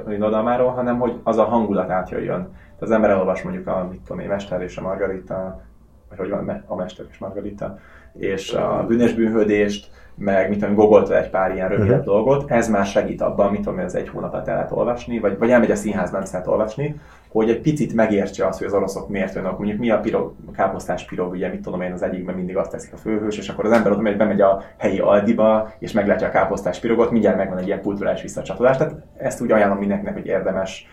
irodalmáról, 0.08 0.70
hanem 0.72 1.00
hogy 1.00 1.20
az 1.24 1.38
a 1.38 1.44
hangulat 1.44 1.90
átjöjjön. 1.90 2.54
Az 2.80 2.92
ember 2.92 3.10
elolvas 3.10 3.42
mondjuk 3.42 3.68
a, 3.68 3.88
mit 3.92 4.02
tudom 4.02 4.20
én, 4.20 4.28
Mester 4.28 4.62
és 4.62 4.78
a 4.78 4.82
Margarita, 4.82 5.62
vagy 6.10 6.18
hogy 6.18 6.30
van, 6.30 6.64
a 6.68 6.76
Mester 6.76 7.06
és 7.10 7.18
Margarita, 7.18 7.78
és 8.14 8.54
a 8.54 8.86
bűnös 8.88 9.14
bűnhődést, 9.14 9.90
meg 10.16 10.50
mit 10.50 10.60
tudom, 10.60 10.76
googolta 10.76 11.18
egy 11.18 11.30
pár 11.30 11.54
ilyen 11.54 11.70
rövidebb 11.70 12.00
uh-huh. 12.00 12.14
dolgot, 12.14 12.52
ez 12.52 12.70
már 12.70 12.86
segít 12.86 13.22
abban, 13.22 13.52
mit 13.52 13.62
tudom, 13.62 13.80
ez 13.80 13.96
egy 13.96 14.10
hónapot 14.10 14.48
el 14.48 14.56
lehet 14.56 14.72
olvasni, 14.72 15.20
vagy, 15.20 15.38
vagy 15.38 15.50
elmegy 15.50 15.72
a 15.72 15.76
színházban, 15.76 16.22
nem 16.22 16.30
lehet 16.32 16.48
olvasni, 16.48 17.00
hogy 17.36 17.50
egy 17.50 17.62
picit 17.62 17.94
megértse 17.94 18.48
azt, 18.48 18.58
hogy 18.58 18.68
az 18.68 18.74
oroszok 18.74 19.10
miért 19.10 19.36
jönnek. 19.36 19.58
Mondjuk 19.58 19.80
mi 19.80 19.90
a 19.90 20.00
pirog, 20.00 20.34
a 20.48 20.52
káposztás 20.52 21.06
pirog, 21.06 21.32
ugye 21.32 21.50
mit 21.50 21.62
tudom 21.62 21.82
én, 21.82 21.92
az 21.92 22.02
egyikben 22.02 22.36
mindig 22.36 22.58
azt 22.58 22.72
teszik 22.72 22.94
a 22.94 22.98
főhős, 22.98 23.38
és 23.38 23.50
akkor 23.50 23.66
az 23.66 23.72
ember 23.72 23.92
ott 23.92 24.02
megy, 24.02 24.18
bemegy 24.18 24.42
a 24.42 24.64
helyi 24.78 25.00
Aldiba, 25.00 25.72
és 25.80 25.92
meglátja 25.92 26.28
a 26.28 26.32
káposztás 26.32 26.80
pirogot, 26.80 27.12
mindjárt 27.12 27.38
megvan 27.38 27.58
egy 27.58 27.68
ilyen 27.68 27.82
kulturális 27.82 28.22
visszacsatolás. 28.22 28.78
Tehát 28.78 28.96
ezt 29.18 29.42
úgy 29.42 29.52
ajánlom 29.52 29.78
mindenkinek, 29.78 30.14
hogy 30.14 30.26
érdemes 30.26 30.88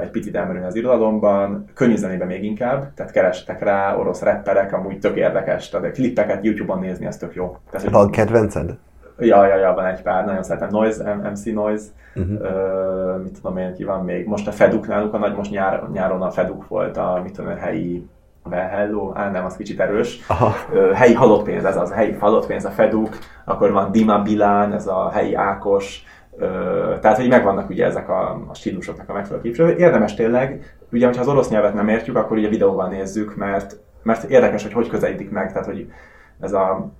egy 0.00 0.10
picit 0.10 0.36
elmerülni 0.36 0.66
az 0.66 0.74
irodalomban, 0.74 1.64
könnyű 1.74 1.96
zenében 1.96 2.26
még 2.26 2.44
inkább, 2.44 2.94
tehát 2.94 3.12
kerestek 3.12 3.62
rá, 3.62 3.96
orosz 3.96 4.22
rapperek, 4.22 4.72
amúgy 4.72 4.98
tök 4.98 5.16
érdekes, 5.16 5.68
tehát 5.68 5.92
klippeket 5.92 6.44
YouTube-on 6.44 6.78
nézni, 6.78 7.06
ez 7.06 7.16
tök 7.16 7.34
jó. 7.34 7.56
Tehát, 7.70 7.90
Van 7.90 8.10
kedvenced? 8.10 8.76
Ja, 9.18 9.46
ja, 9.46 9.56
ja, 9.56 9.74
van 9.74 9.84
egy 9.84 10.02
pár, 10.02 10.24
nagyon 10.24 10.42
szeretem. 10.42 10.68
Noise, 10.70 11.14
MC 11.14 11.44
Noise, 11.44 11.84
uh-huh. 12.14 12.40
uh, 12.40 13.22
mit 13.22 13.32
tudom 13.40 13.56
én, 13.56 13.74
ki 13.74 13.84
van 13.84 14.04
még. 14.04 14.26
Most 14.26 14.48
a 14.48 14.52
Feduk 14.52 14.86
náluk 14.86 15.14
a 15.14 15.18
nagy, 15.18 15.34
most 15.34 15.50
nyár, 15.50 15.82
nyáron 15.92 16.22
a 16.22 16.30
Feduk 16.30 16.68
volt 16.68 16.96
a, 16.96 17.20
mit 17.22 17.32
tudom 17.32 17.50
én, 17.50 17.56
helyi 17.56 18.08
Well, 18.50 18.68
hello, 18.68 19.12
á, 19.14 19.30
nem, 19.30 19.44
az 19.44 19.56
kicsit 19.56 19.80
erős. 19.80 20.26
Aha. 20.28 20.54
Uh, 20.72 20.92
helyi 20.92 21.14
halott 21.14 21.44
pénz, 21.44 21.64
ez 21.64 21.76
az, 21.76 21.90
a 21.90 21.94
helyi 21.94 22.12
halott 22.12 22.46
pénz, 22.46 22.64
a 22.64 22.70
Feduk, 22.70 23.18
akkor 23.44 23.72
van 23.72 23.92
Dima 23.92 24.22
Bilán, 24.22 24.72
ez 24.72 24.86
a 24.86 25.10
helyi 25.10 25.34
Ákos, 25.34 26.04
uh, 26.30 26.98
tehát, 26.98 27.16
hogy 27.16 27.28
megvannak 27.28 27.70
ugye 27.70 27.84
ezek 27.84 28.08
a, 28.08 28.40
a 28.48 28.54
stílusoknak 28.54 29.08
a 29.08 29.12
megfelelő 29.12 29.42
képviselő. 29.42 29.76
Érdemes 29.76 30.14
tényleg, 30.14 30.76
ugye, 30.92 31.06
hogyha 31.06 31.20
az 31.20 31.28
orosz 31.28 31.48
nyelvet 31.48 31.74
nem 31.74 31.88
értjük, 31.88 32.16
akkor 32.16 32.36
ugye 32.36 32.48
videóban 32.48 32.90
nézzük, 32.90 33.36
mert, 33.36 33.76
mert 34.02 34.24
érdekes, 34.24 34.62
hogy 34.62 34.72
hogy 34.72 34.88
közelítik 34.88 35.30
meg, 35.30 35.52
tehát, 35.52 35.66
hogy 35.66 35.92
ez 36.40 36.52
a 36.52 36.90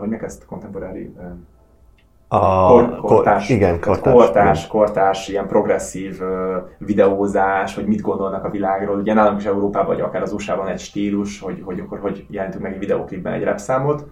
hogy 0.00 0.08
meg 0.08 0.24
ezt 0.24 0.46
kontemporári 0.46 1.14
a 2.34 2.66
kor, 2.66 2.96
kortás, 2.96 3.48
igen, 3.48 3.80
kortás, 3.80 4.12
kortás, 4.12 4.66
kortás, 4.66 5.28
ilyen 5.28 5.46
progresszív 5.46 6.20
videózás, 6.78 7.74
hogy 7.74 7.86
mit 7.86 8.00
gondolnak 8.00 8.44
a 8.44 8.50
világról. 8.50 8.98
Ugye 8.98 9.14
nálunk 9.14 9.38
is 9.38 9.46
Európában, 9.46 9.86
vagy 9.86 10.00
akár 10.00 10.22
az 10.22 10.32
USA-ban 10.32 10.68
egy 10.68 10.78
stílus, 10.78 11.40
hogy, 11.40 11.62
hogy 11.64 11.80
akkor 11.80 11.98
hogy 11.98 12.26
jelenítünk 12.30 12.62
meg 12.62 12.72
egy 12.72 12.78
videóklipben 12.78 13.32
egy 13.32 13.42
repszámot 13.42 14.06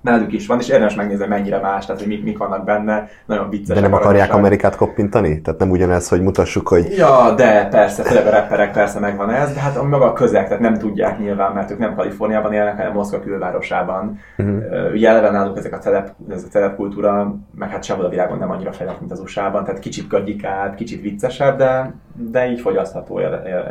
náluk 0.00 0.32
is 0.32 0.46
van, 0.46 0.58
és 0.58 0.68
érdemes 0.68 0.94
megnézni, 0.94 1.26
mennyire 1.26 1.60
más, 1.60 1.86
tehát 1.86 2.00
hogy 2.00 2.10
mik, 2.10 2.24
mik 2.24 2.38
vannak 2.38 2.64
benne, 2.64 3.08
nagyon 3.26 3.50
vicces. 3.50 3.74
De 3.74 3.80
nem 3.80 3.94
akarják 3.94 4.34
Amerikát 4.34 4.76
koppintani? 4.76 5.40
Tehát 5.40 5.60
nem 5.60 5.70
ugyanez, 5.70 6.08
hogy 6.08 6.20
mutassuk, 6.20 6.68
hogy... 6.68 6.96
Ja, 6.96 7.34
de 7.36 7.68
persze, 7.70 8.02
főleg 8.02 8.26
a 8.26 8.30
rapperek 8.30 8.72
persze 8.72 8.98
megvan 8.98 9.30
ez, 9.30 9.54
de 9.54 9.60
hát 9.60 9.76
a 9.76 9.82
maga 9.82 10.04
a 10.04 10.12
közeg, 10.12 10.44
tehát 10.44 10.60
nem 10.60 10.74
tudják 10.74 11.18
nyilván, 11.18 11.52
mert 11.52 11.70
ők 11.70 11.78
nem 11.78 11.94
Kaliforniában 11.94 12.52
élnek, 12.52 12.76
hanem 12.76 12.92
Moszkva 12.92 13.20
külvárosában. 13.20 14.18
Uh-huh. 14.38 14.92
Ugye 14.92 15.08
eleve 15.08 15.30
náluk 15.30 15.58
ezek 15.58 15.74
a 15.74 15.78
telep, 15.78 16.12
ez 16.30 16.44
a 16.44 16.48
telepkultúra, 16.52 17.36
meg 17.54 17.70
hát 17.70 17.84
sehol 17.84 18.04
a 18.04 18.08
világon 18.08 18.38
nem 18.38 18.50
annyira 18.50 18.72
fejlett, 18.72 19.00
mint 19.00 19.12
az 19.12 19.20
USA-ban, 19.20 19.64
tehát 19.64 19.80
kicsit 19.80 20.08
gagyikább, 20.08 20.74
kicsit 20.74 21.02
viccesebb, 21.02 21.58
de, 21.58 21.94
de 22.14 22.50
így 22.50 22.60
fogyasztható, 22.60 23.20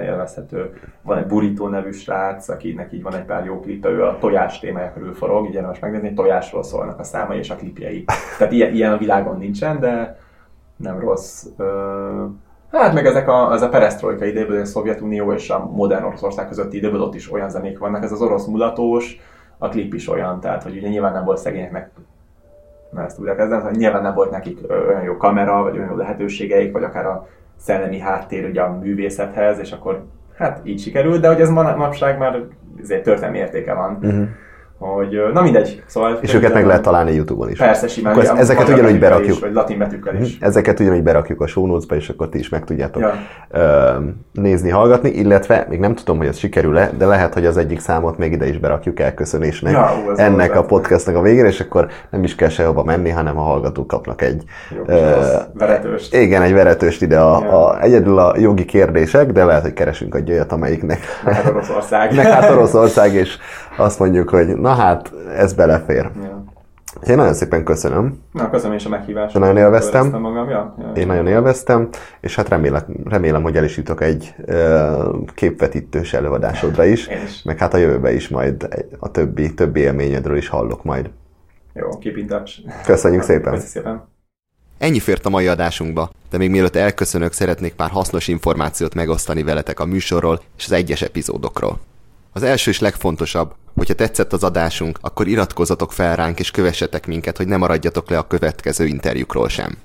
élvezhető. 0.01 0.79
Van 1.01 1.17
egy 1.17 1.25
Burrito 1.25 1.67
nevű 1.67 1.91
srác, 1.91 2.49
akinek 2.49 2.93
így 2.93 3.01
van 3.01 3.15
egy 3.15 3.25
pár 3.25 3.45
jó 3.45 3.59
klip, 3.59 3.85
ő 3.85 4.03
a 4.03 4.17
tojás 4.19 4.59
témája 4.59 4.93
körül 4.93 5.13
forog, 5.13 5.47
így 5.47 5.53
érdemes 5.53 5.79
megnézni, 5.79 6.13
tojásról 6.13 6.63
szólnak 6.63 6.99
a 6.99 7.03
számai 7.03 7.37
és 7.37 7.49
a 7.49 7.55
klipjei. 7.55 8.03
Tehát 8.37 8.53
ilyen, 8.53 8.73
ilyen 8.73 8.93
a 8.93 8.97
világon 8.97 9.37
nincsen, 9.37 9.79
de 9.79 10.19
nem 10.75 10.99
rossz. 10.99 11.45
Hát 12.71 12.93
meg 12.93 13.05
ezek 13.05 13.27
a, 13.27 13.49
az 13.49 13.61
a 13.61 13.69
perestroika 13.69 14.25
időből, 14.25 14.61
a 14.61 14.65
Szovjetunió 14.65 15.33
és 15.33 15.49
a 15.49 15.69
modern 15.71 16.05
Oroszország 16.05 16.47
közötti 16.47 16.77
időből 16.77 17.01
ott 17.01 17.15
is 17.15 17.31
olyan 17.31 17.49
zenék 17.49 17.79
vannak, 17.79 18.03
ez 18.03 18.11
az 18.11 18.21
orosz 18.21 18.45
mulatós, 18.45 19.19
a 19.57 19.69
klip 19.69 19.93
is 19.93 20.09
olyan, 20.09 20.39
tehát 20.39 20.63
hogy 20.63 20.77
ugye 20.77 20.87
nyilván 20.87 21.13
nem 21.13 21.25
volt 21.25 21.37
szegényeknek 21.37 21.89
na 22.89 23.03
ezt 23.03 23.19
újra 23.19 23.35
kezdem, 23.35 23.61
hogy 23.61 23.75
nyilván 23.75 24.01
nem 24.01 24.13
volt 24.13 24.31
nekik 24.31 24.59
olyan 24.69 25.03
jó 25.03 25.17
kamera, 25.17 25.61
vagy 25.63 25.77
olyan 25.77 25.89
jó 25.89 25.95
lehetőségeik, 25.95 26.71
vagy 26.71 26.83
akár 26.83 27.05
a 27.05 27.27
szellemi 27.59 27.99
háttér 27.99 28.45
ugye 28.45 28.61
a 28.61 28.77
művészethez, 28.77 29.59
és 29.59 29.71
akkor 29.71 30.05
hát 30.37 30.61
így 30.63 30.79
sikerült, 30.79 31.21
de 31.21 31.27
hogy 31.27 31.41
ez 31.41 31.49
manapság 31.49 32.17
már 32.17 32.43
azért 32.81 33.03
történelmi 33.03 33.37
értéke 33.37 33.73
van. 33.73 33.97
Uh-huh 34.01 34.27
hogy 34.79 35.21
na 35.33 35.41
mindegy. 35.41 35.83
Szóval 35.85 36.17
és 36.21 36.33
őket 36.33 36.53
meg 36.53 36.65
lehet 36.65 36.81
találni 36.81 37.13
YouTube-on 37.13 37.49
is. 37.49 37.57
Persze, 37.57 37.87
simán. 37.87 38.13
Akkor 38.13 38.37
ezeket 38.37 38.69
ugyanúgy 38.69 38.99
berakjuk. 38.99 39.35
Is, 39.35 39.39
vagy 39.39 39.53
latin 39.53 39.77
betűkkel 39.77 40.15
is. 40.15 40.37
Mhm. 40.37 40.45
Ezeket 40.45 40.79
ugyanúgy 40.79 41.03
berakjuk 41.03 41.41
a 41.41 41.47
show 41.47 41.65
notes-ba, 41.65 41.95
és 41.95 42.09
akkor 42.09 42.29
ti 42.29 42.39
is 42.39 42.49
meg 42.49 42.63
tudjátok 42.63 43.01
ja. 43.01 43.99
nézni, 44.31 44.69
hallgatni, 44.69 45.09
illetve 45.09 45.65
még 45.69 45.79
nem 45.79 45.95
tudom, 45.95 46.17
hogy 46.17 46.27
ez 46.27 46.37
sikerül-e, 46.37 46.91
de 46.97 47.05
lehet, 47.05 47.33
hogy 47.33 47.45
az 47.45 47.57
egyik 47.57 47.79
számot 47.79 48.17
még 48.17 48.31
ide 48.31 48.47
is 48.47 48.57
berakjuk 48.57 48.99
elköszönésnek 48.99 49.73
ja, 49.73 49.91
ú, 50.07 50.11
ennek 50.15 50.55
a 50.55 50.63
podcastnak 50.63 51.15
a 51.15 51.21
végén, 51.21 51.45
és 51.45 51.59
akkor 51.59 51.87
nem 52.09 52.23
is 52.23 52.35
kell 52.35 52.49
sehova 52.49 52.83
menni, 52.83 53.09
hanem 53.09 53.37
a 53.37 53.41
hallgatók 53.41 53.87
kapnak 53.87 54.21
egy 54.21 54.43
Jó, 54.75 54.81
uh, 54.81 54.97
veretőst. 55.53 56.15
Igen, 56.15 56.41
egy 56.41 56.53
veretőst 56.53 57.01
ide 57.01 57.19
a, 57.19 57.43
ja. 57.43 57.65
a, 57.65 57.81
egyedül 57.81 58.19
a 58.19 58.35
jogi 58.37 58.65
kérdések, 58.65 59.31
de 59.31 59.45
lehet, 59.45 59.61
hogy 59.61 59.73
keresünk 59.73 60.15
egy 60.15 60.31
olyat, 60.31 60.51
amelyiknek. 60.51 60.99
Meg 61.23 61.33
hát 61.33 61.47
Oroszország. 61.47 62.13
meg 62.15 62.25
hát 62.25 62.49
Oroszország, 62.49 63.13
és 63.13 63.37
azt 63.79 63.99
mondjuk, 63.99 64.29
hogy 64.29 64.47
na 64.57 64.73
hát, 64.73 65.13
ez 65.35 65.53
belefér. 65.53 66.11
Ja. 66.23 66.43
Én 67.07 67.15
nagyon 67.15 67.33
szépen 67.33 67.63
köszönöm. 67.63 68.19
Na, 68.31 68.49
köszönöm 68.49 68.75
is 68.75 68.85
a 68.85 68.89
meghívást. 68.89 69.39
Nagyon 69.39 69.57
élveztem. 69.57 70.09
Magam. 70.09 70.49
Ja, 70.49 70.75
ja, 70.79 70.91
Én 70.95 71.07
nagyon 71.07 71.27
élveztem, 71.27 71.89
és 72.19 72.35
hát 72.35 72.49
remélem, 72.49 72.83
remélem 73.05 73.41
hogy 73.41 73.57
el 73.57 73.63
is 73.63 73.77
jutok 73.77 74.01
egy 74.01 74.35
uh, 74.47 75.33
képvetítős 75.33 76.13
előadásodra 76.13 76.85
is, 76.85 77.07
is, 77.25 77.43
meg 77.43 77.57
hát 77.57 77.73
a 77.73 77.77
jövőben 77.77 78.13
is 78.13 78.27
majd 78.27 78.67
a 78.99 79.11
többi, 79.11 79.53
többi 79.53 79.79
élményedről 79.79 80.37
is 80.37 80.47
hallok 80.47 80.83
majd. 80.83 81.09
Jó, 81.73 81.97
keep 81.97 82.17
in 82.17 82.27
touch. 82.27 82.59
Köszönjük 82.85 83.21
szépen. 83.21 83.41
Köszönjük 83.41 83.67
szépen. 83.67 84.07
Ennyi 84.77 84.99
fért 84.99 85.25
a 85.25 85.29
mai 85.29 85.47
adásunkba, 85.47 86.09
de 86.29 86.37
még 86.37 86.49
mielőtt 86.49 86.75
elköszönök, 86.75 87.31
szeretnék 87.31 87.73
pár 87.73 87.89
hasznos 87.89 88.27
információt 88.27 88.95
megosztani 88.95 89.43
veletek 89.43 89.79
a 89.79 89.85
műsorról 89.85 90.41
és 90.57 90.65
az 90.65 90.71
egyes 90.71 91.01
epizódokról. 91.01 91.79
Az 92.33 92.43
első 92.43 92.71
és 92.71 92.79
legfontosabb, 92.79 93.55
hogyha 93.75 93.93
tetszett 93.93 94.33
az 94.33 94.43
adásunk, 94.43 94.97
akkor 95.01 95.27
iratkozzatok 95.27 95.93
fel 95.93 96.15
ránk 96.15 96.39
és 96.39 96.51
kövessetek 96.51 97.07
minket, 97.07 97.37
hogy 97.37 97.47
ne 97.47 97.57
maradjatok 97.57 98.09
le 98.09 98.17
a 98.17 98.27
következő 98.27 98.85
interjúkról 98.85 99.49
sem. 99.49 99.77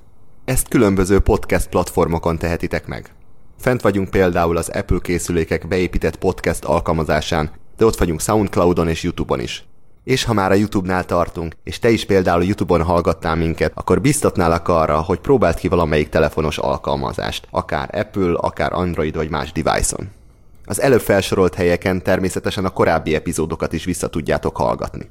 Ezt 0.45 0.69
különböző 0.69 1.21
podcast 1.21 1.69
platformokon 1.69 2.39
tehetitek 2.39 2.87
meg. 2.87 3.15
Fent 3.59 3.81
vagyunk 3.81 4.11
például 4.11 4.57
az 4.57 4.69
Apple 4.69 4.99
készülékek 5.03 5.69
beépített 5.69 6.17
podcast 6.17 6.65
alkalmazásán, 6.65 7.51
de 7.77 7.85
ott 7.85 7.97
vagyunk 7.97 8.21
Soundcloudon 8.21 8.89
és 8.89 9.03
YouTube-on 9.03 9.41
is. 9.41 9.65
És 10.05 10.25
ha 10.25 10.33
már 10.33 10.51
a 10.51 10.55
YouTube-nál 10.55 11.05
tartunk, 11.05 11.55
és 11.63 11.79
te 11.79 11.91
is 11.91 12.05
például 12.05 12.45
YouTube-on 12.45 12.83
hallgattál 12.83 13.35
minket, 13.35 13.73
akkor 13.75 14.01
biztatnálak 14.01 14.69
arra, 14.69 15.01
hogy 15.01 15.19
próbáld 15.19 15.55
ki 15.55 15.69
valamelyik 15.69 16.09
telefonos 16.09 16.59
alkalmazást, 16.59 17.47
akár 17.51 17.99
Apple, 17.99 18.33
akár 18.33 18.73
Android 18.73 19.17
vagy 19.17 19.31
más 19.31 19.53
device-on. 19.53 20.09
Az 20.65 20.81
előbb 20.81 21.01
felsorolt 21.01 21.55
helyeken 21.55 22.03
természetesen 22.03 22.65
a 22.65 22.71
korábbi 22.71 23.15
epizódokat 23.15 23.73
is 23.73 23.85
vissza 23.85 24.09
tudjátok 24.09 24.57
hallgatni. 24.57 25.11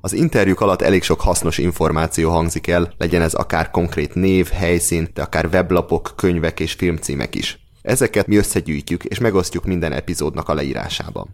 Az 0.00 0.12
interjúk 0.12 0.60
alatt 0.60 0.82
elég 0.82 1.02
sok 1.02 1.20
hasznos 1.20 1.58
információ 1.58 2.30
hangzik 2.30 2.66
el, 2.66 2.92
legyen 2.98 3.22
ez 3.22 3.34
akár 3.34 3.70
konkrét 3.70 4.14
név, 4.14 4.48
helyszín, 4.48 5.08
de 5.14 5.22
akár 5.22 5.46
weblapok, 5.52 6.12
könyvek 6.16 6.60
és 6.60 6.72
filmcímek 6.72 7.34
is. 7.34 7.58
Ezeket 7.82 8.26
mi 8.26 8.36
összegyűjtjük 8.36 9.04
és 9.04 9.18
megosztjuk 9.18 9.64
minden 9.64 9.92
epizódnak 9.92 10.48
a 10.48 10.54
leírásában. 10.54 11.28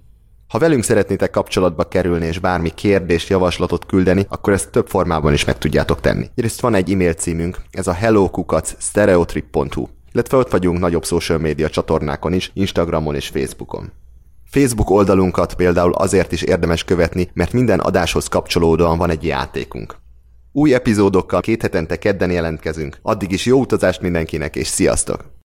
Ha 0.49 0.59
velünk 0.59 0.85
szeretnétek 0.85 1.31
kapcsolatba 1.31 1.89
kerülni 1.89 2.27
és 2.27 2.39
bármi 2.39 2.71
kérdést, 2.71 3.29
javaslatot 3.29 3.87
küldeni, 3.87 4.27
akkor 4.29 4.53
ezt 4.53 4.71
több 4.71 4.89
formában 4.89 5.33
is 5.33 5.45
meg 5.45 5.59
tudjátok 5.59 6.01
tenni. 6.01 6.27
Egyrészt 6.35 6.61
van 6.61 6.75
egy 6.75 6.93
e-mail 6.93 7.13
címünk, 7.13 7.57
ez 7.71 7.87
a 7.87 7.93
hellokukac.stereotrip.hu 7.93 9.87
illetve 10.17 10.37
ott 10.37 10.51
vagyunk 10.51 10.79
nagyobb 10.79 11.05
social 11.05 11.39
média 11.39 11.71
csatornákon 11.71 12.33
is, 12.33 12.51
Instagramon 12.55 13.15
és 13.15 13.29
Facebookon. 13.29 13.93
Facebook 14.51 14.91
oldalunkat 14.91 15.55
például 15.55 15.93
azért 15.93 16.33
is 16.33 16.43
érdemes 16.43 16.85
követni, 16.85 17.31
mert 17.35 17.53
minden 17.53 17.81
adáshoz 17.81 18.27
kapcsolódóan 18.27 18.99
van 18.99 19.11
egy 19.11 19.25
játékunk. 19.25 19.97
Új 20.53 20.75
epizódokkal 20.75 21.41
két 21.41 21.63
hetente 21.63 21.99
kedden 21.99 22.31
jelentkezünk, 22.31 22.99
addig 23.03 23.33
is 23.33 23.47
jó 23.47 23.61
utazást 23.61 24.01
mindenkinek, 24.01 24.57
és 24.57 24.67
sziasztok! 24.67 25.35